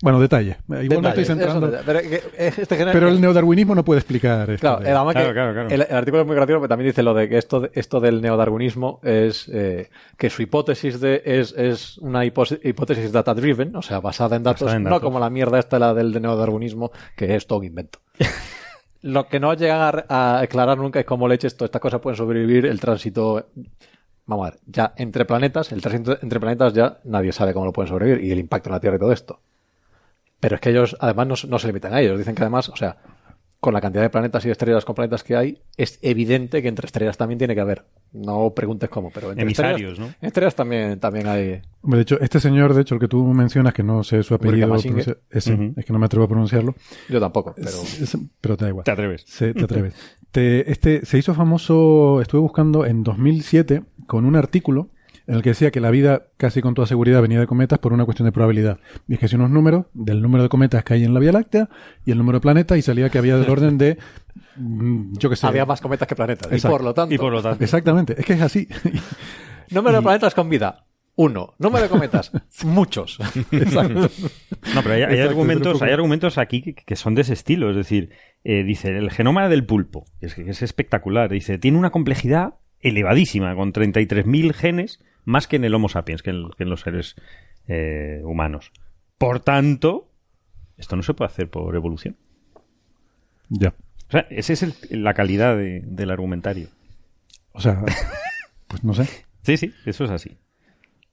[0.00, 0.58] Bueno, detalle.
[0.68, 1.66] Igual estoy Detalles, centrando.
[1.68, 4.60] eso, pero, este Pero el neodarwinismo no puede explicar esto.
[4.60, 5.68] Claro, de- Claro, claro, claro.
[5.70, 8.20] El, el artículo es muy gracioso, pero también dice lo de que esto, esto del
[8.22, 13.98] neodarwinismo es eh, que su hipótesis de, es, es una hipótesis data driven, o sea,
[14.00, 17.46] basada en datos, Basada en no como la mierda esta la del neodarwinismo, que es
[17.48, 17.98] todo un invento.
[19.02, 22.16] lo que no llegan a, a aclarar nunca es cómo leches todas estas cosas pueden
[22.16, 23.48] sobrevivir el tránsito.
[24.26, 27.72] Vamos a ver, ya entre planetas, el tránsito entre planetas ya nadie sabe cómo lo
[27.72, 29.40] pueden sobrevivir y el impacto en la Tierra y todo esto.
[30.40, 32.16] Pero es que ellos, además, no, no se limitan a ellos.
[32.18, 32.96] Dicen que además, o sea,
[33.60, 36.86] con la cantidad de planetas y estrellas con planetas que hay, es evidente que entre
[36.86, 37.86] estrellas también tiene que haber.
[38.12, 40.26] No preguntes cómo, pero entre Emisarios, estrellas, ¿no?
[40.28, 41.60] estrellas también, también hay.
[41.82, 44.34] Hombre, de hecho, este señor, de hecho, el que tú mencionas, que no sé su
[44.34, 46.74] apellido, pronuncia- ese, es que no me atrevo a pronunciarlo,
[47.08, 47.68] Yo tampoco, pero.
[47.68, 48.84] Es- pero te da igual.
[48.84, 49.24] Te atreves.
[49.26, 49.94] Se- te atreves.
[50.30, 54.90] Te- este se hizo famoso, estuve buscando en 2007 con un artículo
[55.28, 57.92] en el que decía que la vida casi con toda seguridad venía de cometas por
[57.92, 58.78] una cuestión de probabilidad.
[59.06, 61.32] Y es que hacía unos números del número de cometas que hay en la Vía
[61.32, 61.68] Láctea
[62.06, 63.98] y el número de planetas y salía que había del orden de,
[64.56, 65.46] mm, yo qué sé.
[65.46, 66.50] Había más cometas que planetas.
[66.52, 67.14] Y por lo tanto.
[67.14, 67.62] Y por lo tanto.
[67.62, 68.66] Exactamente, es que es así.
[69.70, 70.86] Número de planetas con vida.
[71.14, 71.54] Uno.
[71.58, 72.32] Número de cometas.
[72.64, 73.18] Muchos.
[73.52, 74.08] Exacto.
[74.74, 77.70] No, pero hay, hay Exacto, argumentos, hay argumentos aquí que, que son de ese estilo.
[77.70, 78.10] Es decir,
[78.44, 81.30] eh, dice, el genoma del pulpo, que es, que es espectacular.
[81.30, 86.30] Dice, tiene una complejidad elevadísima, con 33.000 genes, más que en el Homo sapiens, que
[86.30, 87.14] en, que en los seres
[87.66, 88.72] eh, humanos.
[89.18, 90.10] Por tanto,
[90.76, 92.16] esto no se puede hacer por evolución.
[93.48, 93.74] ya.
[94.08, 96.68] O sea, esa es el- la calidad de- del argumentario.
[97.52, 97.84] O sea,
[98.68, 99.06] pues no sé,
[99.42, 100.38] Sí, sí, eso es así.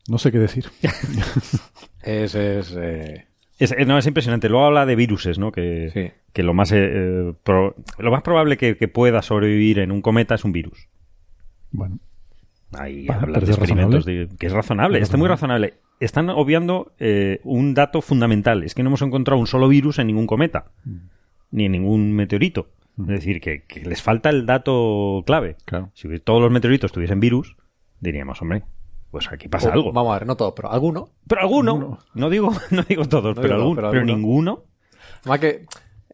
[0.07, 0.65] no sé qué decir.
[2.03, 3.27] es, es, eh,
[3.59, 4.47] Es, eh, no, es impresionante.
[4.49, 5.51] Luego habla de viruses, ¿no?
[5.51, 6.11] Que, Sí.
[6.33, 10.35] que lo más eh, pro- lo más probable que, que pueda sobrevivir en un cometa
[10.35, 10.87] es un virus.
[11.71, 11.99] Bueno,
[12.73, 15.75] Ahí pero de experimentos de- que es razonable, Es está muy razonable.
[15.99, 20.07] Están obviando eh, un dato fundamental, es que no hemos encontrado un solo virus en
[20.07, 20.95] ningún cometa, Mm.
[21.51, 22.67] ni en ningún meteorito.
[22.99, 25.57] Es decir, que, que les falta el dato clave.
[25.65, 25.91] Claro.
[25.93, 27.55] Si todos los meteoritos tuviesen virus,
[27.99, 28.63] diríamos, hombre,
[29.11, 29.91] pues aquí pasa o- algo.
[29.93, 31.09] Vamos a ver, no todos, pero alguno.
[31.27, 31.99] Pero alguno, Alguno.
[32.13, 34.17] no digo, no digo todos, No pero, digo, algún- pero pero alguno.
[34.17, 34.63] ninguno.
[35.21, 35.65] Además que.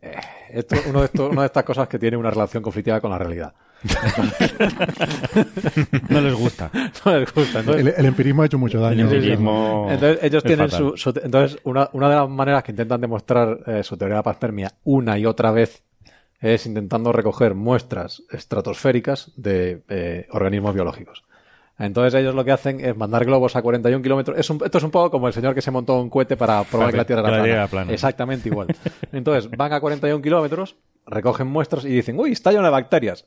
[0.01, 0.15] eh,
[0.53, 3.17] esto, uno de estos, una de estas cosas que tiene una relación conflictiva con la
[3.19, 3.53] realidad.
[6.09, 6.69] No les gusta.
[7.05, 7.59] No les gusta.
[7.59, 9.07] Entonces, el, el empirismo ha hecho mucho daño.
[9.07, 13.01] El empirismo Entonces ellos tienen su, su- entonces una, una de las maneras que intentan
[13.01, 15.83] demostrar eh, su teoría de la panspermia una y otra vez
[16.39, 21.23] es intentando recoger muestras estratosféricas de eh, organismos biológicos.
[21.77, 24.37] Entonces ellos lo que hacen es mandar globos a 41 kilómetros.
[24.37, 26.91] Es esto es un poco como el señor que se montó un cohete para probar
[26.91, 27.43] que la Tierra que era la plana.
[27.43, 27.93] Tierra era plana.
[27.93, 28.67] Exactamente igual.
[29.11, 30.75] Entonces van a 41 kilómetros,
[31.07, 33.25] recogen muestras y dicen, uy, está lleno de bacterias.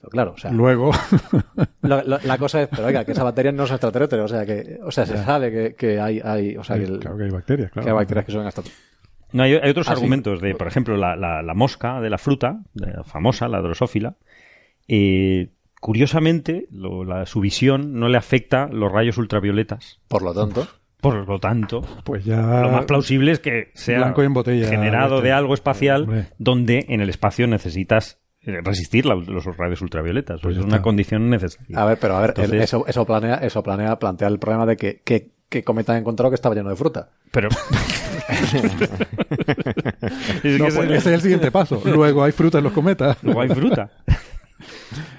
[0.00, 0.92] Pero claro, o sea, Luego,
[1.82, 4.46] lo- lo- la cosa es, pero oiga, que esas bacterias no son extraterrestres, o sea
[4.46, 7.24] que, o sea, se sabe que, que hay, hay, o sea, que, el- claro que
[7.24, 7.84] hay bacterias, claro.
[7.84, 8.88] que hay bacterias que son extraterrestres.
[9.32, 9.96] No, hay, hay otros Ah, sí.
[9.98, 13.60] argumentos de, por ejemplo, la, la- la mosca de la fruta, de la famosa, la
[13.60, 14.16] drosófila.
[14.86, 15.50] eh,
[15.80, 20.00] curiosamente, lo- la- su visión no le afecta los rayos ultravioletas.
[20.08, 20.66] Por lo tanto,
[21.00, 22.60] Por lo tanto, Pues ya.
[22.62, 25.28] lo más plausible es que sea Blanco y en botella, generado este.
[25.28, 26.26] de algo espacial Hombre.
[26.38, 30.40] donde en el espacio necesitas resistir la- los rayos ultravioletas.
[30.42, 31.78] Pues es una condición necesaria.
[31.80, 34.76] a ver, pero a ver, Entonces- eso, eso planea, eso planea, plantea el problema de
[34.76, 37.10] que, que, que Cometa ha encontrado que estaba lleno de fruta.
[37.30, 37.48] Pero.
[40.42, 41.80] Es No, que pues ese es el siguiente paso.
[41.84, 43.16] Luego hay fruta en los cometas.
[43.22, 43.90] Luego hay fruta.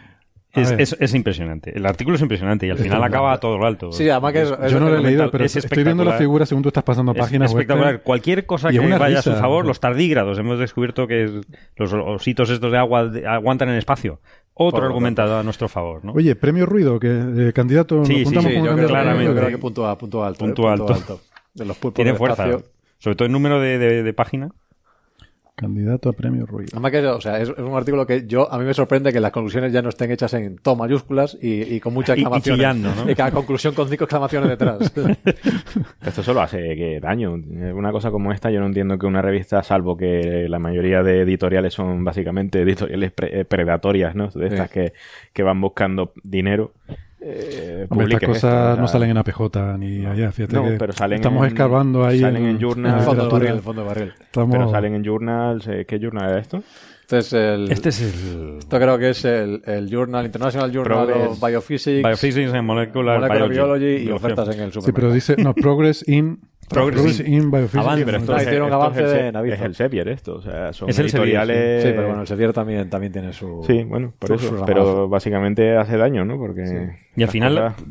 [0.60, 1.76] A Es, es- es impresionante.
[1.76, 3.92] El artículo es impresionante y al final acaba a todo lo alto.
[3.92, 6.04] Sí, además que es, es- Yo no lo he es- leído, es pero estoy viendo
[6.04, 7.62] la figura según tú estás pasando Es páginas web.
[7.62, 8.02] espectacular.
[8.04, 10.38] Cualquier cosa Y que es vaya a su favor, los tardígrados.
[10.40, 11.32] Hemos descubierto que es-
[11.76, 14.20] los ositos estos de agua de- aguantan en espacio.
[14.54, 16.12] Otro argumentado a nuestro favor, ¿no?
[16.12, 17.08] Oye, premio ruido, que
[17.48, 18.04] eh, candidato.
[18.04, 19.24] Sí, sí, sí, yo, creo, a claramente.
[19.26, 20.40] yo premio creo que punto, punto alto.
[20.46, 21.22] Punto eh, alto.
[21.54, 22.46] De los Tiene fuerza.
[22.46, 22.70] espacio.
[22.98, 24.50] Sobre todo el número de, de- de página.
[25.60, 26.70] Candidato a premio ruido.
[26.74, 29.20] Además que, o sea, es, es un artículo que yo, a mí me sorprende que
[29.20, 32.24] las conclusiones ya no estén hechas en to mayúsculas y, y con muchas Y- y
[32.24, 32.58] exclamaciones.
[32.58, 33.12] chillando, ¿no?
[33.12, 34.92] Y cada conclusión con cinco exclamaciones detrás.
[36.02, 37.34] Esto solo hace que daño.
[37.34, 41.22] Una cosa como esta, yo no entiendo que una revista, salvo que la mayoría de
[41.22, 44.28] editoriales son básicamente editoriales pre- eh, predatorias, ¿no?
[44.30, 44.74] De estas Sí.
[44.74, 44.94] que,
[45.34, 46.72] que van buscando dinero.
[47.22, 51.18] Eh, Hombre, estas cosas no salen en APJ ni allá, fíjate No, que pero salen
[51.18, 53.02] estamos en- escarbando ahí salen en en, Journal.
[53.02, 54.14] fondo de barril, el fondo de barril.
[54.22, 55.68] Estamos- Pero salen en journals.
[55.68, 56.64] eh, ¿Qué journal era esto?
[57.02, 61.08] Este es el, Este es el esto creo que es el, el Journal, International Journal
[61.08, 61.28] Progress.
[61.32, 63.86] of Biophysics, Biophysics and Molecular, Molecular Biology.
[63.86, 64.94] Biology y ofertas en el Sí, supermercado.
[64.94, 66.40] pero dice, no, Progress in
[66.70, 67.76] Progress in Biophysics.
[67.86, 68.06] Avance.
[68.06, 70.42] Pero esto Ah, es, hicieron esto avance es el, de es el Sevier esto, o
[70.42, 71.84] sea, son Es el Sevier, editoriales...
[71.84, 73.64] Sí, pero bueno, el Sevier también, también tiene su...
[73.66, 74.64] Sí, bueno, por eso.
[74.66, 76.38] Pero básicamente hace daño, ¿no?
[76.38, 76.92] Porque...
[77.16, 77.84] Y al final, cosas-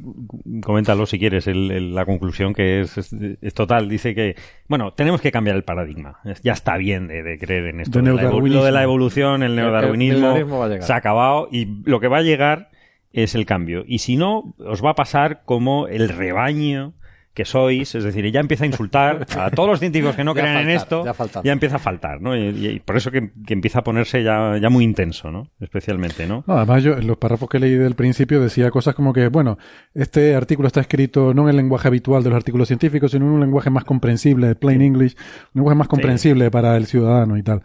[0.63, 3.89] coméntalo si quieres, el- el- la conclusión que es, es, es total.
[3.89, 4.37] Dice que,
[4.69, 6.21] bueno, tenemos que cambiar el paradigma.
[6.43, 8.01] Ya está bien de, de creer en esto.
[8.01, 8.23] De La.
[8.31, 10.83] Lo de la evolución, el neodarwinismo, neodarwinismo va a llegar.
[10.85, 12.71] se ha acabado y lo que va a llegar
[13.13, 13.85] es el cambio.
[13.87, 16.95] Y si no, os va a pasar como el rebaño
[17.39, 20.43] que sois, es decir, ya empieza a insultar a todos los científicos que no Ya
[20.43, 21.47] creen en esto, ya faltar.
[21.47, 22.37] empieza a faltar, ¿no?
[22.37, 25.49] Y, y por eso que, que empieza a ponerse ya, ya muy intenso, ¿no?
[25.61, 26.43] Especialmente, ¿no?
[26.49, 29.57] No, además yo en los párrafos que leí del principio decía cosas como que, bueno,
[29.95, 33.31] este artículo está escrito no en el lenguaje habitual de los artículos científicos, sino en
[33.33, 35.15] un lenguaje más comprensible, plain English,
[35.55, 37.63] un lenguaje más comprensible para el ciudadano y tal.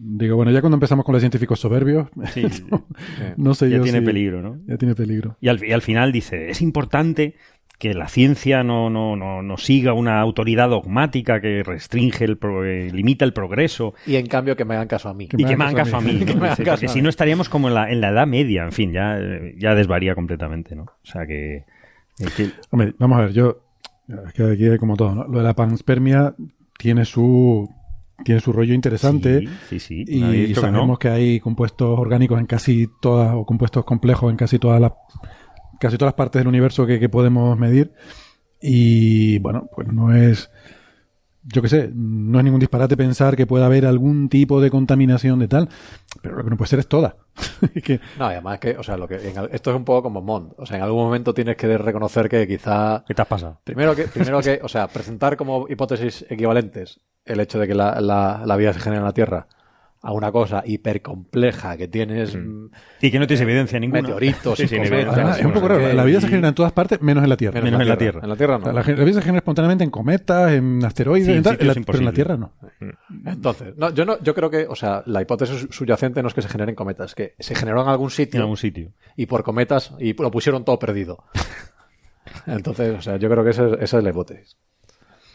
[0.00, 2.46] Digo, bueno, ya cuando empezamos con los científicos soberbios, Sí,
[3.36, 4.58] no sé ya yo tiene si- peligro, ¿no?
[4.68, 5.36] Ya tiene peligro.
[5.40, 7.34] Y al, y al final dice, es importante
[7.78, 12.64] que la ciencia no, no, no, no siga una autoridad dogmática que restringe, el pro-
[12.64, 15.24] eh, limita el progreso Y en cambio que me hagan caso a mí.
[15.24, 16.24] y que me hagan caso a mí.
[16.66, 19.16] Porque si no estaríamos como en la, en la Edad Media, en fin, ya,
[19.56, 20.82] ya desvaría completamente, ¿no?
[20.82, 21.58] O sea que...
[21.58, 21.64] eh,
[22.36, 23.58] que- Hombre, vamos a ver, yo,
[24.26, 25.24] es que aquí hay como todo, ¿no?
[25.28, 26.34] Lo de la panspermia
[26.78, 27.70] tiene su,
[28.24, 29.48] tiene su rollo interesante.
[29.68, 30.72] sí, sí, Y dicho que no.
[30.78, 34.92] sabemos que, hay compuestos orgánicos en casi todas, o compuestos complejos en casi todas las,
[35.78, 37.92] casi todas las partes del universo que, que podemos medir.
[38.60, 40.50] Y bueno, pues no es,
[41.44, 45.38] yo qué sé, no es ningún disparate pensar que pueda haber algún tipo de contaminación
[45.38, 45.68] de tal,
[46.22, 47.16] pero lo que no puede ser es toda.
[47.84, 50.02] Que, No, y además que, o sea, lo que en al- esto es un poco
[50.04, 50.54] como Mond.
[50.58, 53.60] O sea, en algún momento tienes que reconocer que quizá ¿Qué te has pasado?
[53.64, 58.00] Primero que, primero que, o sea, presentar como hipótesis equivalentes el hecho de que la,
[58.00, 59.46] la, la vida se genera en la Tierra
[60.00, 62.66] a una cosa hipercompleja que tienes mm,
[63.00, 64.02] Y que no tienes evidencia ninguna.
[64.02, 65.92] meteoritos Sí, y sí, cometas, es un poco raro.
[65.92, 67.60] La vida y- se genera en todas partes, menos en la Tierra.
[67.60, 68.20] menos en la Tierra.
[68.22, 68.66] En la Tierra no.
[68.66, 71.66] la, la vida se genera espontáneamente en cometas, en asteroides, Sí, en en tal, en
[71.66, 72.12] la- pero en la.
[72.12, 72.52] Tierra no.
[73.26, 76.42] Entonces, no, yo no, yo creo que, o sea, la hipótesis subyacente no es que
[76.42, 78.92] se generen cometas, es que se generó en algún En sitio algún sitio.
[79.16, 81.24] y por cometas y lo pusieron todo perdido.
[82.46, 84.56] Entonces, o sea, yo creo que esa es, esa es la hipótesis.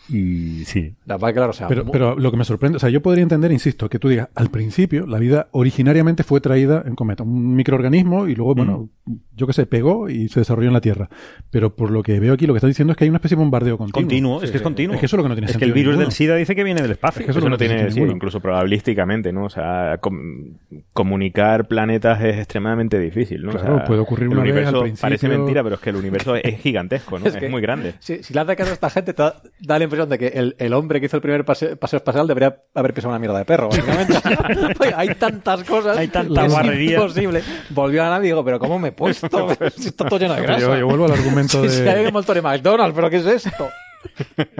[0.09, 0.93] Y sí.
[1.05, 3.23] La verdad, claro, o sea, Pero, pero lo que me sorprende, o sea, yo podría
[3.23, 7.55] entender, insisto, que tú digas, al principio la vida originariamente fue traída en cometa, un
[7.55, 8.89] microorganismo y luego, bueno,
[9.35, 11.09] yo qué sé, pegó y se desarrolló en la Tierra.
[11.49, 13.37] Pero por lo que veo aquí, lo que está diciendo es que hay una especie
[13.37, 14.01] de bombardeo continuo.
[14.01, 14.93] Continuo, es que es continuo.
[14.95, 16.05] Es que eso es lo que no tiene Es que el sentido virus ninguno.
[16.07, 17.19] del SIDA dice que viene del espacio.
[17.21, 18.15] Es que eso Eso no no tiene tiene, sí, ninguno.
[18.15, 19.45] incluso probabilísticamente, ¿no?
[19.45, 20.57] O sea, com-
[20.91, 23.49] comunicar planetas es extremadamente difícil, ¿no?
[23.49, 25.01] O Claro, sea, puede ocurrir el una vez universo al principio.
[25.01, 27.25] Parece mentira, pero es que el universo es gigantesco, ¿no?
[27.33, 27.93] Es, que- muy grande.
[27.99, 30.27] Si, si le hace caso a esta gente, te da, da la impresión de que
[30.37, 33.37] el, el hombre que hizo el primer paseo, paseo espacial debería haber pisado una mierda
[33.39, 34.13] de perro, básicamente.
[34.95, 36.95] Hay tantas cosas Hay tanta que es guarrería.
[36.97, 37.41] imposible.
[37.69, 39.47] Volvió a la nave y digo, pero ¿cómo me he puesto?
[39.77, 40.59] si está todo lleno de grasa.
[40.61, 43.17] Yo, yo vuelvo al argumento Sí, sí, hay de, un montón de McDonald's, pero ¿qué
[43.17, 43.69] es esto?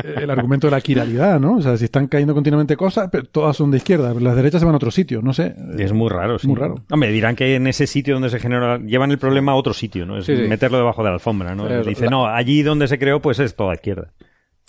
[0.04, 1.58] el argumento de la quiralidad, ¿no?
[1.58, 4.62] O sea, si están cayendo continuamente cosas, pero todas son de izquierda, pero las derechas
[4.62, 5.54] se van a otro sitio, no sé.
[5.78, 6.48] Es muy raro, sí.
[6.48, 6.76] Muy raro.
[6.90, 10.06] Hombre, dirán que en ese sitio donde se genera, llevan el problema a otro sitio,
[10.06, 10.18] ¿no?
[10.18, 10.44] Es Sí, sí.
[10.48, 11.68] meterlo debajo de la alfombra, ¿no?
[11.68, 14.14] Pero Dice, la- no, allí donde se creó, pues es toda izquierda.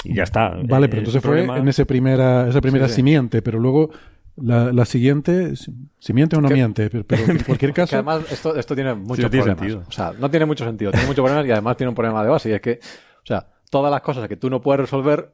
[0.04, 0.50] Y ya está.
[0.64, 2.96] Vale, Eh, pero entonces fue problema- en ese primera, esa primera Sí, sí.
[2.96, 3.90] simiente, pero luego
[4.36, 7.96] la, la siguiente, si- simiente o no Que- miente, pero, pero en cualquier Que caso,
[7.96, 9.58] además esto, esto tiene tiene problemas.
[9.58, 9.82] sentido.
[9.88, 10.90] O sea, no tiene mucho sentido.
[10.90, 12.50] Tiene muchos problemas y además tiene un problema de base.
[12.50, 15.32] Y es que, o sea, todas las cosas que tú no puedes resolver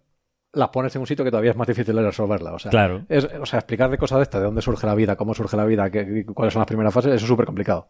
[0.53, 2.53] las pones en un sitio que todavía es más difícil de resolverla.
[2.53, 3.05] O sea, Claro.
[3.09, 5.57] es- o sea, explicar de cosas de estas, de dónde surge la vida, cómo surge
[5.57, 7.89] la vida, qué- cuáles son las primeras fases, eso es súper complicado.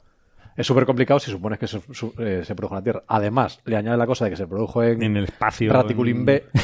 [0.60, 3.02] Es súper complicado si supones que se, su- eh, se produjo en la Tierra.
[3.08, 5.72] Además, le añade la cosa de que se produjo en, En el espacio.
[5.72, 6.44] Raticulín B.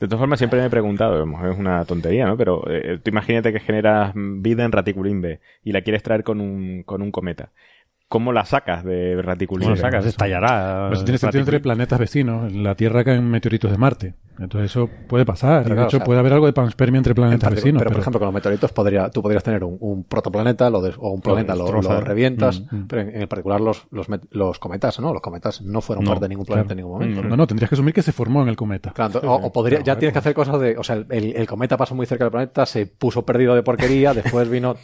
[0.00, 2.34] De todas formas, siempre me he preguntado, es una tontería, ¿no?
[2.36, 6.40] Pero eh, tú imagínate que generas vida en Raticulín B y la quieres traer con
[6.40, 7.50] un, con un cometa.
[8.12, 9.80] ¿Cómo la sacas de Raticulín ¿Cómo B?
[9.80, 10.04] sacas?
[10.04, 10.88] Estallará.
[10.90, 12.52] pues tiene sentido entre planetas vecinos.
[12.52, 14.14] En la Tierra caen meteoritos de Marte.
[14.38, 15.62] Entonces eso puede pasar.
[15.62, 17.78] Pero de claro, hecho o sea, puede haber algo de panspermia entre En planetas vecinos.
[17.80, 20.80] pero, Pero, por ejemplo, con los meteoritos podría, tú podrías tener un, un protoplaneta lo
[20.80, 22.86] o un planeta, lo, lo revientas, Mm, mm.
[22.86, 25.14] pero en, en particular los, los, met- los cometas, ¿no?
[25.14, 26.72] Los cometas no fueron No, parte de ningún planeta claro.
[26.80, 27.22] en ningún momento.
[27.26, 28.90] no, no, tendrías que asumir que se formó en el cometa.
[28.92, 31.46] Claro, o, o podría, ya tienes que hacer cosas de, o sea, el, el- el
[31.46, 34.76] cometa pasó muy cerca del planeta, se puso perdido de porquería, después vino,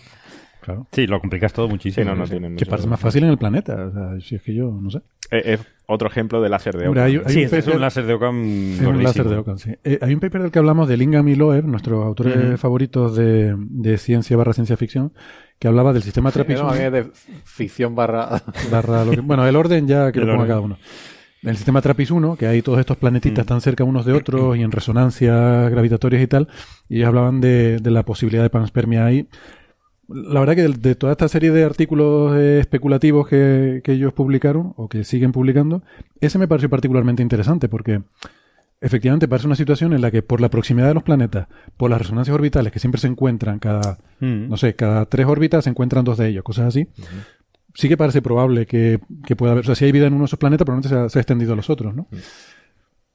[0.69, 0.87] Claro.
[0.93, 2.05] Sí, lo complicas todo muchísimo.
[2.05, 2.39] Sí, no, no Sí.
[2.57, 3.87] Que parece más fácil en el planeta.
[3.87, 4.99] O sea, si es que yo no sé.
[5.31, 7.05] Eh, Es otro ejemplo de láser de Ockham.
[7.05, 9.03] hay- hay Sí, un es paper- un láser de Ockham Es un gordísimo.
[9.03, 9.71] láser de Ockham, sí.
[9.85, 13.55] Eh, hay un paper del que hablamos de Lingham y Loeb, nuestros autores favoritos de,
[13.59, 15.13] de ciencia barra ciencia ficción,
[15.59, 16.63] que hablaba del sistema trapezoide.
[16.69, 17.11] no, a mí de
[17.45, 20.49] ficción barra, barra lo que- bueno, el orden ya que El lo ponga orden.
[20.49, 20.79] cada uno.
[21.45, 23.49] El sistema TRAPPIST 1, que hay todos estos planetitas Mm.
[23.49, 26.49] tan cerca unos de otros y en resonancias gravitatorias y tal,
[26.89, 29.29] y ellos hablaban de, de la posibilidad de panspermia ahí.
[30.09, 34.13] La verdad que de, de toda esta serie de artículos eh, especulativos que, que ellos
[34.15, 35.83] publicaron, o que siguen publicando,
[36.21, 38.01] ese me pareció particularmente interesante porque
[38.81, 42.01] efectivamente parece una situación en la que por la proximidad de los planetas, por las
[42.01, 44.49] resonancias orbitales que siempre se encuentran cada, Mm.
[44.49, 46.89] no sé, cada tres órbitas se encuentran dos de ellos, cosas así.
[47.75, 50.23] Sí que parece probable que, que pueda haber, o sea, si hay vida en uno
[50.23, 52.09] de esos planetas, probablemente se ha, se ha extendido a los otros, ¿no?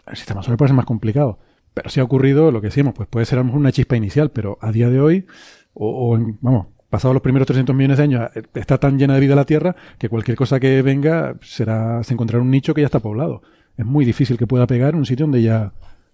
[0.05, 1.39] El sistema solar parece más complicado.
[1.73, 3.97] Pero si ha ocurrido lo que decíamos, pues puede ser a lo mejor una chispa
[3.97, 5.25] inicial, pero a día de hoy,
[5.73, 9.15] o, o en- vamos, pasados los primeros 300 millones de años, eh, está tan llena
[9.15, 12.81] de vida la Tierra que cualquier cosa que venga será, se encontrará un nicho que
[12.81, 13.41] ya está poblado.
[13.79, 15.71] Es muy difícil que pueda pegar en un sitio donde ya,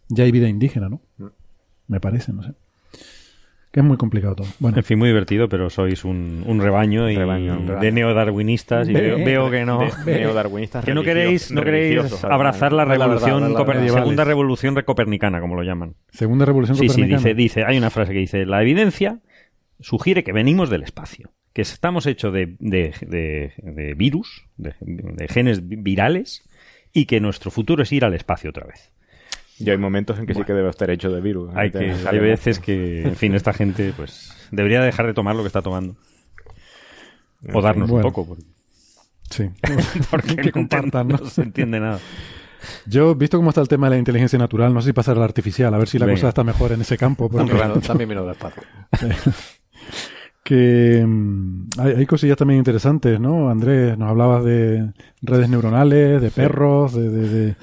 [0.07, 1.01] ya hay vida indígena, ¿no?
[1.89, 2.53] Me parece, no sé.
[3.71, 4.47] Que es muy complicado todo.
[4.59, 7.81] Bueno, En fin, muy divertido, pero sois un, un rebaño, y Rebaño, un rebaño.
[7.85, 9.81] de neodarwinistas y Ve, veo, veo que no.
[10.05, 14.75] Neodarwinistas Que no queréis, no queréis abrazar la Es la verdad, revolución la segunda revolución
[14.75, 15.93] recopernicana, como lo llaman.
[16.09, 17.17] segunda revolución Sí, sí, copernicana.
[17.19, 19.19] dice, dice, hay una frase que dice, la evidencia
[19.79, 25.27] sugiere que venimos del espacio, que estamos hechos de, de, de- de virus, de, de
[25.27, 26.43] genes vi- virales,
[26.93, 28.91] y que nuestro futuro es ir al espacio otra vez.
[29.59, 31.51] Yo hay momentos en que sí que debe estar hecho de virus.
[31.53, 35.47] Hay, que, veces que, en fin, esta gente pues debería dejar de tomar lo que
[35.47, 35.97] está tomando.
[37.53, 38.07] O darnos Bueno.
[38.07, 38.43] un poco, porque,
[39.29, 39.49] Sí.
[40.09, 41.17] porque que no, compartan, ¿no?
[41.17, 41.99] no se entiende nada.
[42.85, 45.19] Yo, visto cómo está el tema de la inteligencia natural, no sé si pasar a
[45.19, 46.17] la artificial, a ver si la Venga.
[46.17, 47.29] cosa está mejor en ese campo.
[47.29, 47.53] porque-
[47.85, 48.63] También vino del espacio.
[50.43, 53.49] que mm, hay, hay cosillas también interesantes, ¿no?
[53.49, 54.91] Andrés, nos hablabas de
[55.21, 57.55] redes neuronales, de perros, de, de- de-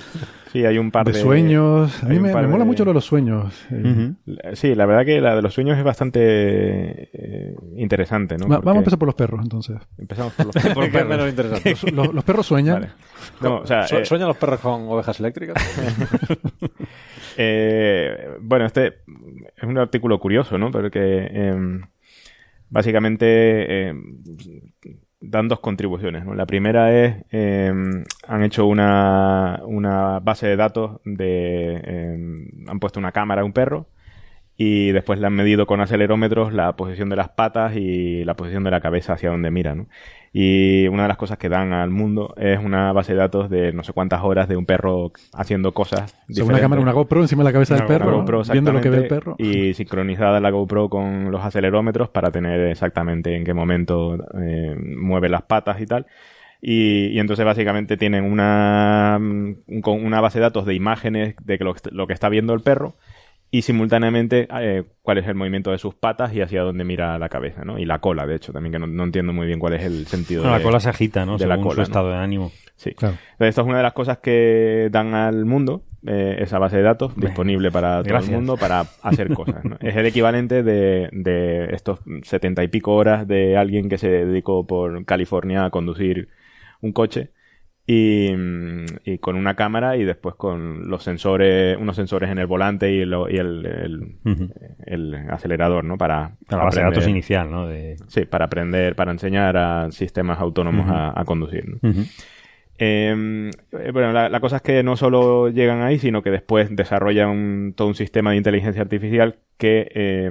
[0.53, 2.03] Sí, hay un par de de, sueños.
[2.03, 3.53] A hay mí me, mola de- mucho lo de los sueños.
[3.71, 4.13] Eh.
[4.55, 6.21] Sí, la verdad que la de los sueños es bastante
[7.13, 8.47] eh, interesante, ¿no?
[8.49, 9.77] va- Porque vamos a empezar por los perros, entonces.
[9.99, 11.09] empezamos por los Por perros.
[11.11, 11.71] menos interesante.
[11.71, 12.75] Los, los- los perros sueñan.
[12.77, 12.89] Vale.
[13.43, 15.57] No, o sea, Su- eh, ¿Sueñan los perros con ovejas eléctricas?
[17.39, 18.87] Eh, bueno, este
[19.57, 20.71] es un artículo curioso, ¿no?
[20.71, 21.29] Porque
[22.71, 24.21] básicamente em,
[25.21, 26.35] dan dos contribuciones, ¿no?
[26.35, 33.01] La primera es, em, han hecho una, una base de datos de, em, han puesto
[33.01, 33.89] una cámara a un perro
[34.57, 38.65] y después le han medido con acelerómetros la posición de las patas y la posición
[38.65, 39.87] de la cabeza hacia donde mira, ¿no?
[40.33, 43.73] Y una de las cosas que dan al mundo es una base de datos de
[43.73, 46.15] no sé cuántas horas de un perro haciendo cosas.
[46.29, 48.81] O sea, una cámara, una GoPro encima de la cabeza del perro, GoPro, viendo lo
[48.81, 49.37] que ve el perro.
[49.39, 55.29] Y sincronizada la GoPro con los acelerómetros para tener exactamente en qué momento eh, mueve
[55.29, 56.07] las patas y tal.
[56.61, 61.59] Y, y entonces básicamente tienen una, mm, una base de datos de imágenes de
[61.93, 62.97] lo que está viendo el perro
[63.51, 67.29] y simultáneamente eh, cuál es el movimiento de sus patas y hacia dónde mira la
[67.29, 67.79] cabeza, ¿no?
[67.79, 70.07] Y la cola, de hecho, también que no, no entiendo muy bien cuál es el
[70.07, 71.33] sentido Bueno, de la cola se agita, ¿no?
[71.35, 71.83] de Según la su cola, ¿no?
[71.83, 72.53] estado de ánimo.
[72.75, 72.91] Sí.
[72.93, 73.15] Claro.
[73.33, 76.83] Entonces, esto es una de las cosas que dan al mundo, eh, esa base de
[76.83, 78.31] datos disponible para todo gracias.
[78.31, 79.65] el mundo para hacer cosas.
[79.65, 79.77] ¿no?
[79.81, 84.67] Es el equivalente de, de estos setenta y pico horas de alguien que se dedicó
[84.67, 86.29] por California a conducir
[86.81, 87.31] un coche
[87.87, 92.47] y, mm, y con una cámara y después con los sensores, unos sensores en el
[92.47, 94.53] volante y, lo- y el, el- Ujú.
[94.87, 95.97] el acelerador, ¿no?
[95.97, 97.67] Para La base de datos inicial, ¿no?
[97.69, 97.97] De...
[98.09, 101.65] Sí, para aprender, para enseñar a sistemas autónomos a, a conducir.
[101.69, 101.89] ¿no?
[101.91, 102.01] Ujú.
[102.79, 106.75] Eh, eh, bueno, la, la cosa es que no solo llegan ahí, sino que después
[106.75, 110.31] desarrollan un- todo un sistema de inteligencia artificial que eh,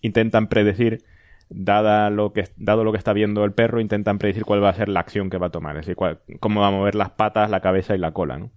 [0.00, 1.02] intentan predecir,
[1.50, 4.74] dada lo que, dado lo que está viendo el perro, intentan predecir cuál va a
[4.74, 7.10] ser la acción que va a tomar, es decir, cuál- cómo va a mover las
[7.10, 8.38] patas, la cabeza y la cola.
[8.38, 8.50] ¿no?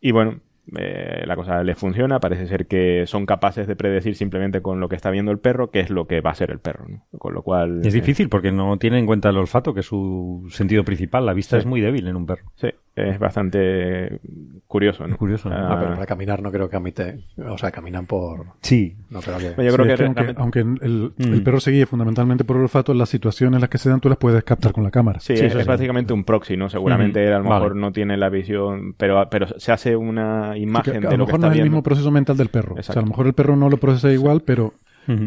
[0.00, 0.40] Y bueno,
[0.78, 4.88] eh, la cosa les funciona, parece ser que son capaces de predecir simplemente con lo
[4.88, 6.86] que está viendo el perro qué es lo que va a ser el perro.
[6.88, 7.18] ¿no?
[7.18, 7.80] Con lo cual...
[7.84, 11.26] Es eh, difícil porque no tiene en cuenta el olfato, que es su sentido principal.
[11.26, 11.60] La vista Sí.
[11.60, 12.44] es muy débil en un perro.
[12.54, 14.20] Sí, es bastante
[14.66, 15.14] curioso, ¿no?
[15.14, 15.54] Es curioso, ¿no?
[15.56, 17.20] Ah, Ah, pero para caminar no creo que camite.
[17.48, 18.46] O sea, caminan por.
[18.60, 18.96] Sí.
[19.10, 19.44] No creo que.
[19.48, 21.32] Yo creo Sí, que es aunque, realmente- aunque el, Mm.
[21.34, 24.00] el perro se guíe fundamentalmente por el olfato, las situaciones en las que se dan
[24.00, 25.20] tú las puedes captar con la cámara.
[25.20, 25.68] Sí, Sí, es, eso es sí.
[25.68, 26.68] básicamente un proxy, ¿no?
[26.68, 27.34] Seguramente Ujú.
[27.34, 27.80] a lo mejor Vale.
[27.80, 31.26] no tiene la visión, pero, pero se hace una Sí, que imagen a de lo
[31.26, 32.74] mejor no es el mismo proceso mental del perro.
[32.78, 34.74] O sea, a lo mejor el perro no lo procesa igual, pero,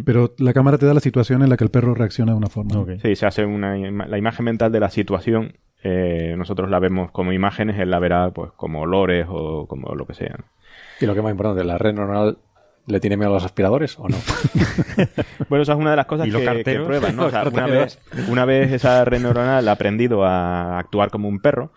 [0.05, 2.47] pero la cámara te da la situación en la que el perro reacciona de una
[2.47, 2.85] forma.
[3.01, 5.53] Sí, se hace una ima- la imagen mental de la situación.
[5.83, 10.05] Eh, nosotros la vemos como imágenes, él la verá pues como olores o como lo
[10.05, 10.37] que sea.
[11.01, 12.37] Y lo que es más importante, ¿la red neuronal
[12.87, 14.17] le tiene miedo a los aspiradores o no?
[15.49, 17.25] Bueno, esa es una de las cosas ¿Y los que, que prueban, ¿no?
[17.25, 17.99] O sea, una, vez,
[18.29, 21.71] una vez esa red neuronal ha aprendido a actuar como un perro,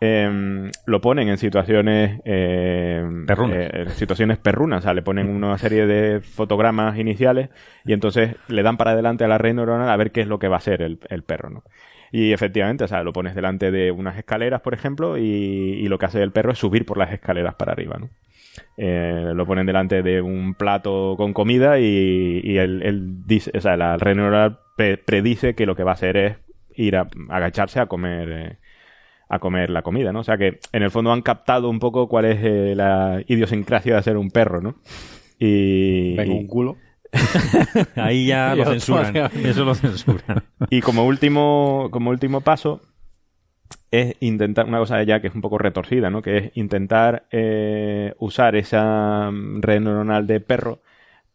[0.00, 3.56] em, lo ponen en situaciones eh, Perrunas.
[3.58, 7.50] eh, en situaciones perrunas, o sea, le ponen una serie de fotogramas iniciales
[7.84, 10.38] y entonces le dan para adelante a la red neuronal a ver qué es lo
[10.38, 11.64] que va a hacer el, el perro, ¿no?
[12.12, 15.98] Y efectivamente, o sea, lo pones delante de unas escaleras, por ejemplo, y, y lo
[15.98, 18.08] que hace el perro es subir por las escaleras para arriba, ¿no?
[18.76, 23.76] Eh, lo ponen delante de un plato con comida y, y él, dice, o sea,
[23.76, 26.36] la red neuronal pre- predice que lo que va a hacer es
[26.74, 28.56] ir a agacharse a comer, eh,
[29.28, 30.20] a comer la comida, ¿no?
[30.20, 33.96] O sea que en el fondo han captado un poco cuál es eh, la idiosincrasia
[33.96, 34.76] de ser un perro, ¿no?
[35.38, 36.76] Y, Venga, y- un culo.
[37.96, 39.16] Ahí ya lo censuran.
[39.16, 40.42] Eso lo censuran.
[40.70, 42.80] Y como último, como último paso
[43.90, 46.20] es intentar una cosa ya que es un poco retorcida, ¿no?
[46.20, 50.82] Que es intentar eh, usar esa mm, red neuronal de perro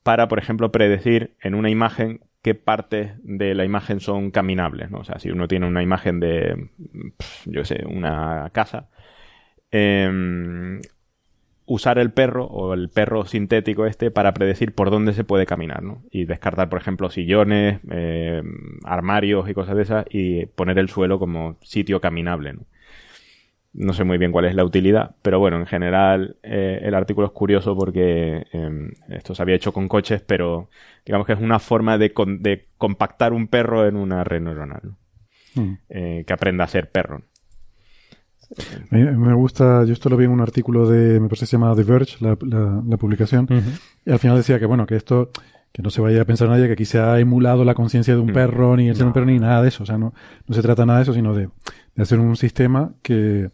[0.04, 5.00] para, por ejemplo, predecir en una imagen qué partes de la imagen son caminables, ¿no?
[5.00, 6.70] O sea, si uno tiene una imagen de,
[7.18, 8.90] pf, yo sé, una casa,
[9.72, 10.82] em,
[11.65, 15.84] usar el perro o el perro sintético este para predecir por dónde se puede caminar,
[15.84, 16.03] ¿no?
[16.11, 18.41] Y descartar, por ejemplo, sillones, eh,
[18.84, 22.61] armarios y cosas de esas y poner el suelo como sitio caminable, ¿no?
[23.76, 27.26] No sé muy bien cuál es la utilidad, pero bueno, en general eh, el artículo
[27.26, 30.69] es curioso porque eh, esto se había hecho con coches, pero
[31.07, 34.81] digamos que es una forma de, con- de compactar un perro en una red neuronal,
[34.84, 34.98] ¿no?
[35.56, 35.77] Mm.
[35.90, 37.23] Eh, que aprenda a ser perro.
[38.92, 41.76] Me gusta, yo esto lo vi en un artículo de, me parece que se llama
[41.76, 43.48] The Verge, la, la- la publicación,
[44.06, 45.32] y al final decía que bueno, que esto,
[45.72, 48.20] que no se vaya a pensar nadie que aquí se ha emulado la conciencia de
[48.22, 48.34] un Mm.
[48.34, 50.14] perro, ni el ser un perro, ni nada de eso, o sea, no,
[50.48, 51.50] no se trata nada de eso, sino de,
[51.96, 53.50] de hacer un sistema que,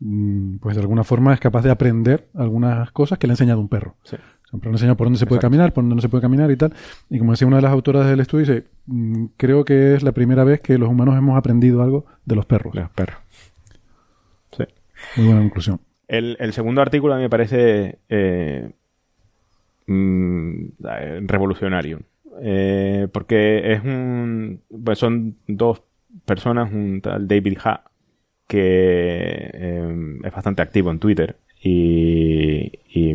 [0.00, 3.60] mm, pues de alguna forma es capaz de aprender algunas cosas que le ha enseñado
[3.60, 3.94] un perro.
[4.02, 4.16] Sí.
[4.16, 6.08] O sea, un perro le enseña por dónde se puede caminar, por dónde no se
[6.08, 6.72] puede caminar y tal.
[7.08, 10.12] Y como decía una de las autoras del estudio, dice, mm, creo que es la
[10.12, 12.74] primera vez que los humanos hemos aprendido algo de los perros.
[12.74, 13.16] Los perros.
[15.16, 15.80] Muy buena conclusión.
[16.06, 18.70] El, segundo artículo a mí me parece eh,
[19.86, 20.66] mm,
[21.26, 22.00] revolucionario.
[22.42, 24.60] Eh, porque es un.
[24.84, 25.82] Pues son dos
[26.24, 27.84] personas, un tal David Ha,
[28.46, 33.14] que eh, es bastante activo en Twitter, y, y,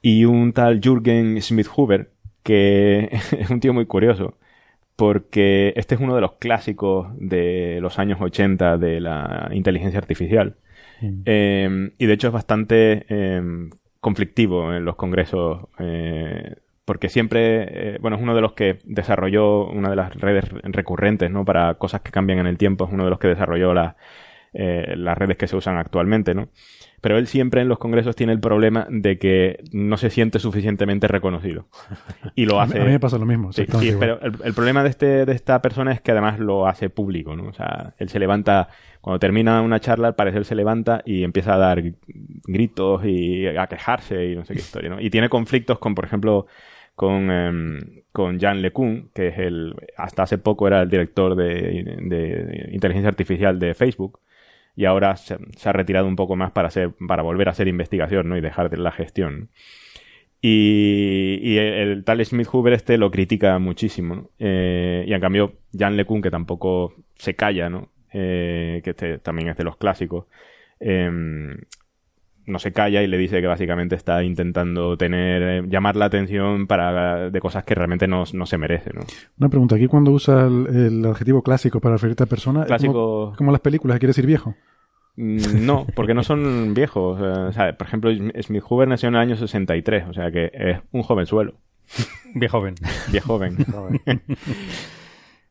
[0.00, 2.10] y un tal Jürgen Smith-Huber,
[2.42, 3.08] que
[3.38, 4.34] es un tío muy curioso,
[5.02, 10.54] porque este es uno de los clásicos de los años 80 de la inteligencia artificial.
[11.26, 13.42] Eh, y de hecho es bastante eh,
[13.98, 16.54] conflictivo en los congresos, eh,
[16.84, 21.32] porque siempre, eh, bueno, es uno de los que desarrolló una de las redes recurrentes,
[21.32, 21.44] ¿no?
[21.44, 23.96] Para cosas que cambian en el tiempo, es uno de los que desarrolló la-
[24.54, 26.48] eh, las redes que se usan actualmente, ¿no?
[27.02, 31.06] Pero él siempre en los congresos tiene el problema de que no se siente suficientemente
[31.08, 31.66] reconocido.
[32.36, 32.80] Y lo A mí- hace.
[32.80, 35.32] a mí me pasa lo mismo, Sí, sí, pero el, el problema de, este, de
[35.32, 37.48] esta persona es que además lo hace público, ¿no?
[37.48, 38.68] O sea, él se levanta,
[39.02, 41.82] cuando termina una charla, al parecer se levanta y empieza a dar
[42.44, 45.00] gritos y a quejarse y no sé qué historia, ¿no?
[45.00, 46.46] Y tiene conflictos con, por ejemplo,
[46.94, 47.80] con, em,
[48.12, 51.46] con Jan LeCun, que es el, hasta hace poco era el director de,
[52.00, 54.20] de inteligencia artificial de Facebook
[54.74, 58.28] y ahora se, ha retirado un poco más para hacer, para volver a hacer investigación,
[58.28, 58.36] ¿no?
[58.36, 59.50] Y dejar de la gestión.
[60.40, 64.30] Y, y el, tal Smith Hoover este lo critica muchísimo.
[64.38, 67.90] Eh, y en cambio, Jan LeCun, que tampoco se calla, ¿no?
[68.12, 70.26] Eh, que este también es de los clásicos,
[70.80, 71.56] em,
[72.46, 76.66] no se calla y le dice que básicamente está intentando tener, eh, llamar la atención
[76.66, 79.02] para, de cosas que realmente no, no se merece, ¿no?
[79.38, 83.34] Una pregunta, aquí cuando usa el, el adjetivo clásico para referirte a persona, es Clásico-
[83.36, 84.54] como, las películas, quiere decir viejo.
[85.16, 87.20] Mm, No, porque no son viejos.
[87.20, 88.10] eh, o sea, por ejemplo,
[88.42, 91.54] Smith Hoover nació en el año 63, o sea que es un jovenzuelo.
[92.34, 92.74] Bien joven.
[93.10, 93.56] Viejo joven.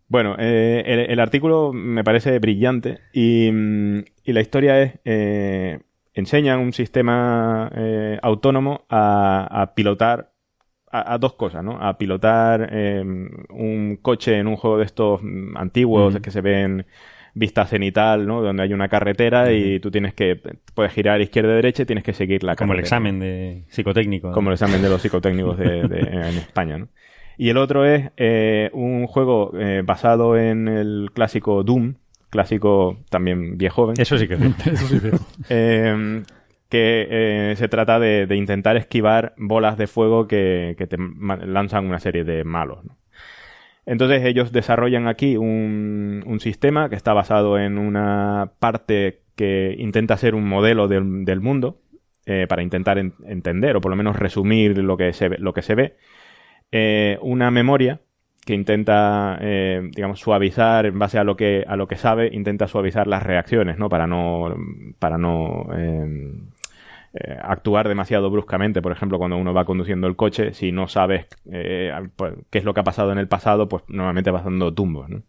[0.07, 4.93] bueno, eh, el, el artículo me parece brillante y, mm, y la historia es...
[5.05, 5.79] eh,
[6.13, 10.31] enseñan un sistema eh, autónomo a, a pilotar
[10.91, 11.77] a, a dos cosas, ¿no?
[11.81, 13.01] A pilotar eh,
[13.49, 16.85] un coche en un juego de estos mm, antiguos que se ven
[17.33, 18.41] vista cenital, ¿no?
[18.41, 20.35] Donde hay una carretera y tú tienes que
[20.75, 24.27] puedes girar izquierda derecha y tienes que seguir la Como el examen de psicotécnico.
[24.29, 24.33] ¿no?
[24.33, 26.89] Como el examen de los psicotécnicos de, de- en España, ¿no?
[27.37, 31.95] Y el otro es eh, un juego eh, basado en el clásico Doom,
[32.31, 33.95] clásico también viejo joven.
[33.99, 34.41] Eso sí que es.
[34.67, 35.19] Eso sí, viejo.
[35.49, 36.23] Eh,
[36.69, 41.85] que eh, se trata de, de intentar esquivar bolas de fuego que, que te lanzan
[41.85, 42.85] una serie de malos.
[42.85, 42.97] ¿no?
[43.85, 50.15] Entonces ellos desarrollan aquí un, un sistema que está basado en una parte que intenta
[50.17, 51.81] ser un modelo del, del mundo
[52.25, 55.53] eh, para intentar en- entender o por lo menos resumir lo que se ve, lo
[55.53, 55.97] que se ve.
[56.71, 57.99] Eh, una memoria
[58.45, 62.67] que intenta, eh, digamos, suavizar en base a lo que a lo que sabe, intenta
[62.67, 63.89] suavizar las reacciones, ¿no?
[63.89, 64.55] Para no
[64.99, 66.33] para no eh,
[67.13, 68.81] eh, actuar demasiado bruscamente.
[68.81, 72.65] Por ejemplo, cuando uno va conduciendo el coche, si no sabes eh, pues, qué es
[72.65, 75.23] lo que ha pasado en el pasado, pues normalmente vas dando tumbos, ¿no?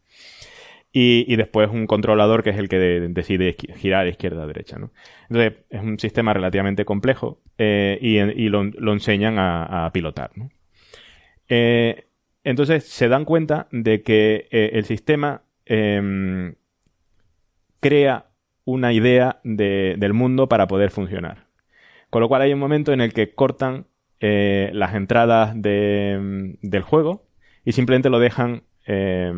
[0.94, 4.78] Y, y después un controlador que es el que de- decide girar izquierda a derecha,
[4.78, 4.90] ¿no?
[5.30, 10.32] Entonces, es un sistema relativamente complejo eh, y, y lo, lo enseñan a, a pilotar,
[10.36, 10.50] ¿no?
[11.48, 12.04] Eh,
[12.44, 16.54] entonces se dan cuenta de que eh, el sistema em,
[17.80, 18.26] crea
[18.64, 21.46] una idea de- del mundo para poder funcionar.
[22.10, 23.86] Con lo cual hay un momento en el que cortan
[24.20, 27.24] eh, las entradas de- del juego
[27.64, 29.32] y simplemente lo dejan eh,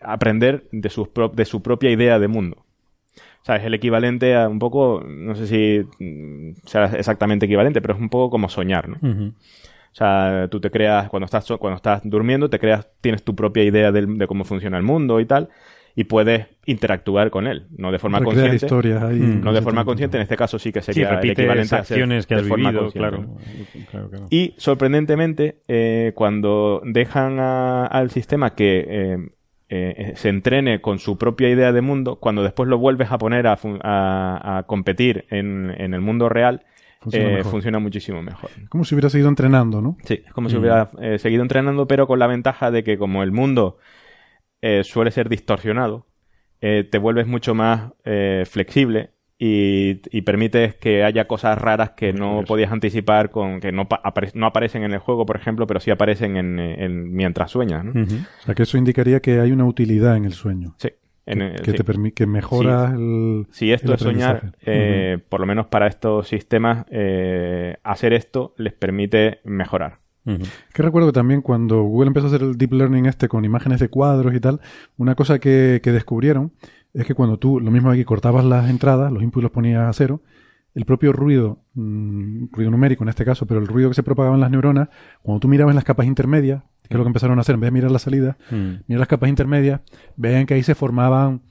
[0.00, 2.64] aprender de, su propia idea de mundo.
[3.42, 7.80] O sea, es el equivalente a un poco, no sé si mm, sea exactamente equivalente,
[7.80, 8.96] pero es un poco como soñar, ¿no?
[8.96, 9.38] O
[9.98, 13.64] sea, tú te creas, cuando estás, so- cuando estás durmiendo, te creas, tienes tu propia
[13.64, 15.48] idea de cómo funciona el mundo y tal,
[15.96, 18.66] y puedes interactuar con él, no de forma Recrear consciente.
[18.66, 19.18] historias ahí.
[19.18, 19.42] Mm.
[19.42, 21.78] No de forma consciente, en este caso sí que Sí, sería el repites equivalente a
[21.80, 23.22] hacer acciones que de has forma vivido, consciente, claro.
[23.26, 23.86] ¿no?
[23.90, 24.26] Claro que no.
[24.30, 29.18] Y sorprendentemente, eh, cuando dejan a- al sistema que eh,
[29.70, 33.46] eh, se entrene con su propia idea de mundo, cuando después lo vuelves a poner
[33.48, 36.62] a, a- a competir en, en el mundo real,
[37.00, 37.50] Funciona eh, mejor.
[37.52, 38.50] funciona muchísimo mejor.
[38.68, 39.96] Como si hubiera seguido entrenando, ¿no?
[40.04, 40.58] Sí, es como si Mm.
[40.60, 43.78] hubiera eh, seguido entrenando, pero con la ventaja de que como el mundo
[44.62, 46.06] eh, suele ser distorsionado,
[46.60, 52.12] eh, te vuelves mucho más eh, flexible y, y permites que haya cosas raras que
[52.12, 55.68] no podías anticipar, con que no, pa- apare- no aparecen en el juego, por ejemplo,
[55.68, 57.84] pero sí aparecen en, en- mientras sueñas.
[57.84, 57.92] ¿no?
[57.92, 58.16] Ujú.
[58.16, 60.74] O sea, que eso indicaría que hay una utilidad en el sueño.
[60.78, 60.88] Sí.
[61.28, 61.76] En que, sí.
[61.76, 63.46] te que mejora el.
[63.50, 68.54] Si esto el es soñar, eh, por lo menos para estos sistemas, eh, hacer esto
[68.56, 69.98] les permite mejorar.
[70.74, 73.80] Que recuerdo que también cuando Google empezó a hacer el deep learning este con imágenes
[73.80, 74.60] de cuadros y tal,
[74.98, 76.52] una cosa que, que descubrieron
[76.92, 79.92] es que cuando tú, lo mismo aquí, cortabas las entradas, los inputs los ponías a
[79.94, 80.20] cero,
[80.74, 84.34] el propio ruido, mm, ruido numérico en este caso, pero el ruido que se propagaba
[84.34, 84.88] en las neuronas,
[85.22, 87.68] cuando tú mirabas las capas intermedias, que es lo que empezaron a hacer, en vez
[87.68, 88.84] de mirar la salida, Mm.
[88.86, 89.80] mirar las capas intermedias,
[90.16, 91.42] veían que ahí se formaban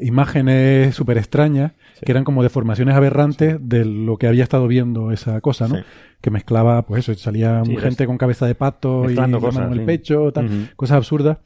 [0.00, 1.72] imágenes súper extrañas,
[2.04, 5.76] que eran como deformaciones aberrantes de lo que había estado viendo esa cosa, ¿no?
[5.76, 5.82] Sí.
[6.20, 9.78] Que mezclaba, pues eso, salía gente con cabeza de pato y la mano cosas, en
[9.78, 11.38] el pecho, tal, cosas absurdas,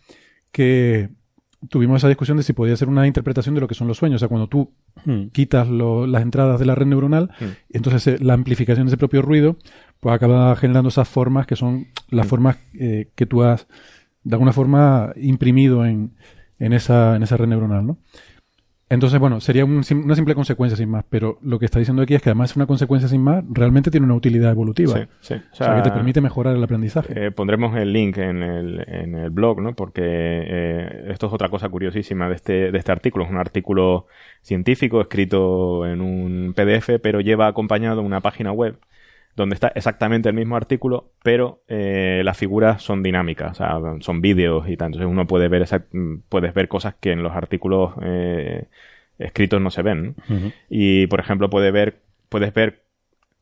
[0.53, 1.11] que
[1.69, 4.17] tuvimos esa discusión de si podía ser una interpretación de lo que son los sueños.
[4.17, 4.73] O sea, cuando tú
[5.05, 5.27] Mm.
[5.33, 7.45] quitas lo- las entradas de la red neuronal, Mm.
[7.71, 9.57] entonces eh, la amplificación de ese propio ruido,
[10.01, 12.29] pues acaba generando esas formas que son las Mm.
[12.29, 13.67] formas eh, que tú has,
[14.25, 16.13] de alguna forma, imprimido en,
[16.59, 17.99] en, esa, en esa red neuronal, ¿no?
[18.91, 22.15] Entonces, bueno, sería un una simple consecuencia sin más, pero lo que está diciendo aquí
[22.15, 24.95] es que además es una consecuencia sin más, realmente tiene una utilidad evolutiva.
[24.95, 25.35] Sí, sí.
[25.53, 27.13] O sea, que te permite mejorar el aprendizaje.
[27.17, 29.75] Eh, pondremos el link en el, en el blog, ¿no?
[29.75, 33.25] Porque eh, esto es otra cosa curiosísima de este, de este artículo.
[33.25, 34.07] Es un artículo
[34.43, 38.77] científico escrito en un PDF, pero lleva acompañado una página web
[39.37, 44.21] donde está exactamente el mismo artículo, pero eh, las figuras son dinámicas, o sea, son
[44.21, 44.89] vídeos y tal.
[44.89, 45.85] Entonces uno puede ver esa,
[46.29, 48.67] puedes ver cosas que en los artículos eh,
[49.19, 50.17] escritos no se ven.
[50.69, 52.83] Y, por ejemplo, puede ver, puedes ver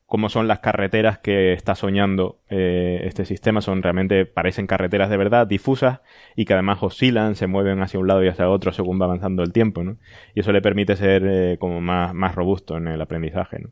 [0.07, 3.61] cómo son las carreteras que está soñando eh, este sistema.
[3.61, 6.01] Son realmente, parecen carreteras de verdad, difusas,
[6.35, 9.43] y que además oscilan, se mueven hacia un lado y hacia otro según va avanzando
[9.43, 9.97] el tiempo, ¿no?
[10.35, 13.71] Y eso le permite ser eh, como más, más robusto en el aprendizaje, ¿no?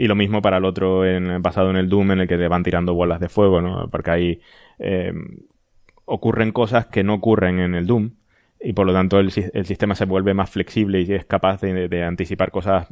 [0.00, 2.46] Y lo mismo para el otro en, basado en el Doom, en el que te
[2.46, 3.88] van tirando bolas de fuego, ¿no?
[3.90, 4.40] Porque ahí
[4.78, 5.12] eh,
[6.04, 8.12] ocurren cosas que no ocurren en el Doom.
[8.60, 11.88] Y por lo tanto el, el sistema se vuelve más flexible y es capaz de,
[11.88, 12.86] de anticipar cosas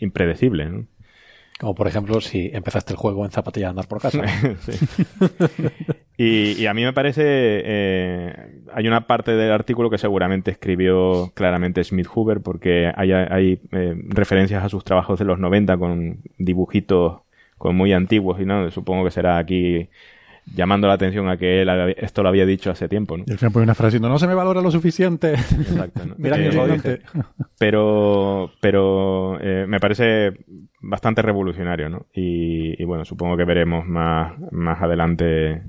[0.00, 0.72] impredecibles.
[0.72, 0.86] ¿no?
[1.60, 4.22] Como por ejemplo si empezaste el juego en zapatilla a andar por casa.
[4.60, 4.72] Sí.
[6.16, 8.34] y, y a mí me parece, eh,
[8.74, 13.94] hay una parte del artículo que seguramente escribió claramente Smith Hoover porque hay, hay eh,
[14.08, 17.20] referencias a sus trabajos de los 90 con dibujitos
[17.58, 19.88] con muy antiguos y no, supongo que será aquí
[20.54, 23.16] llamando la atención a que él esto lo había dicho hace tiempo.
[23.18, 23.24] ¿no?
[23.26, 25.34] Y al final pone una frase diciendo, no se me valora lo suficiente.
[25.34, 26.14] Exacto, ¿no?
[26.16, 27.00] Mira Eh, que lo dije.
[27.58, 30.32] pero pero eh, me parece
[30.80, 32.06] bastante revolucionario, ¿no?
[32.14, 35.62] Y, y bueno, supongo que veremos más, más adelante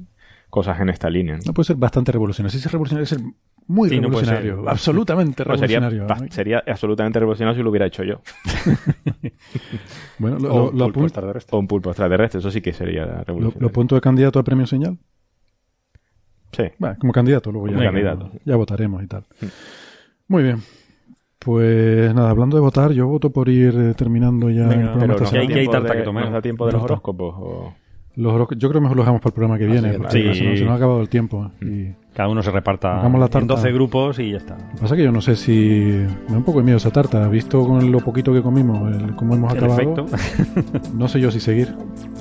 [0.50, 1.38] cosas en esta línea.
[1.38, 1.42] ¿no?
[1.48, 2.52] No puede ser bastante revolucionario.
[2.60, 3.20] Si es revolucionario, es ser
[3.68, 4.36] muy Sí, no puede ser.
[4.44, 4.70] revolucionario.
[4.70, 6.32] absolutamente sería, revolucionario.
[6.32, 8.22] sería absolutamente revolucionario si lo hubiera hecho yo.
[10.20, 11.56] Bueno, lo, O lo, un lo pulpo extraterrestre.
[11.56, 13.62] O un pulpo extraterrestre, eso sí que sería lo- revolucionario.
[13.62, 14.98] lo apunto de candidato a premio señal.
[16.52, 16.64] Sí.
[16.78, 18.32] Bueno, como candidato, luego ya, Como candidato.
[18.46, 19.24] ya votaremos y tal.
[20.28, 20.58] Muy bien.
[21.44, 25.16] Pues nada, hablando de votar, yo voto por ir eh, terminando ya Venga, el programa
[25.16, 26.24] Pero da hay- hay tarta de- que comer.
[26.26, 27.36] nos da tiempo de los horóscopos.
[27.36, 27.74] o-
[28.16, 30.11] Los horóscopos- yo creo que mejor lo dejamos para el programa que viene, sí, porque
[30.11, 30.40] sí.
[30.40, 31.50] se, nos, se nos ha acabado el tiempo.
[31.61, 33.48] Y Cada uno se reparta la en tarta.
[33.48, 34.56] 12 grupos y ya está.
[34.56, 36.06] lo que pasa es que yo no sé si...
[36.28, 37.28] Me da un poco de miedo esa tarta.
[37.30, 40.06] Visto con lo poquito que comimos, el, cómo hemos El acabado, efecto.
[40.95, 41.74] no sé yo si seguir.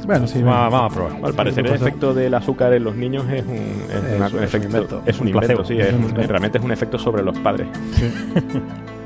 [0.07, 0.41] Bueno, sí.
[0.43, 1.25] Va- Vamos a probar.
[1.25, 4.21] Al parecer el efecto del azúcar en los niños es un, es Es una- un-
[4.21, 4.67] un es un efecto.
[4.69, 5.03] invento.
[5.05, 5.75] Es un, Un invento, sí.
[5.79, 7.67] es un un- realmente es un efecto sobre los padres.
[7.93, 8.07] Sí.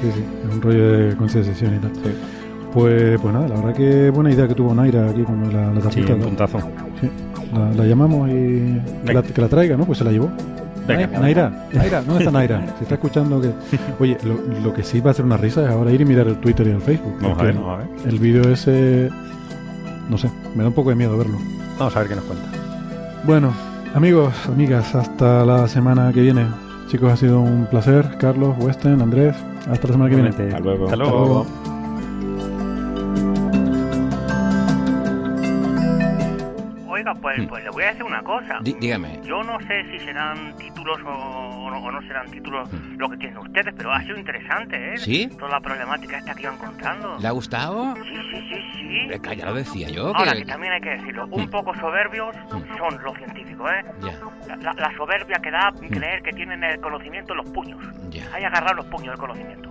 [0.00, 1.92] sí, sí, es un rollo de concesión y tal.
[1.94, 2.10] Sí.
[2.72, 5.80] Pues, pues nada, la verdad que buena idea que tuvo Naira aquí con la, la
[5.80, 6.14] Sí, tarjeta.
[6.14, 6.58] un puntazo.
[7.00, 7.10] Sí.
[7.52, 9.84] La, la llamamos y que la, que la traiga, ¿no?
[9.84, 10.30] Pues se la llevó.
[10.86, 12.64] Venga, Naira, Naira, ¿dónde está Naira?
[12.78, 13.50] Se está escuchando que...
[14.00, 16.26] Oye, lo, lo que sí va a ser una risa es ahora ir y mirar
[16.26, 17.14] el Twitter y el Facebook.
[17.20, 17.88] Vamos a ver, vamos a ver.
[18.08, 19.08] El vídeo ese...
[20.08, 21.38] No sé, me da un poco de miedo verlo.
[21.78, 22.44] Vamos a ver qué nos cuenta.
[23.24, 23.52] Bueno,
[23.94, 26.46] amigos, amigas, hasta la semana que viene.
[26.88, 28.16] Chicos, ha sido un placer.
[28.18, 29.36] Carlos, Weston, Andrés.
[29.70, 30.30] Hasta la semana que viene.
[30.30, 30.84] Hasta luego.
[30.84, 31.46] Hasta Hasta luego.
[37.12, 37.20] Luego.
[37.20, 38.58] Oiga, pues, pues le voy a decir una cosa.
[38.62, 39.20] Dí- dígame.
[39.24, 43.16] Yo no sé si serán títulos o, o no, o no serán títulos lo que
[43.16, 44.98] tienen ustedes, pero ha sido interesante, ¿eh?
[44.98, 45.28] ¿Sí?
[45.38, 47.16] Toda la problemática esta que iba encontrando.
[47.20, 47.94] ¿Le ha gustado?
[47.96, 49.00] Sí, sí, sí, sí.
[49.14, 50.14] Hombre, ya lo decía yo.
[50.14, 52.34] Ahora, que- que también hay que decirlo, un poco soberbios
[52.78, 53.84] son los científicos, ¿eh?
[54.02, 57.78] Ya, La, soberbia que da creer que tienen el conocimiento en los puños.
[58.10, 58.24] ya.
[58.34, 59.70] Hay que agarrar los puños del conocimiento.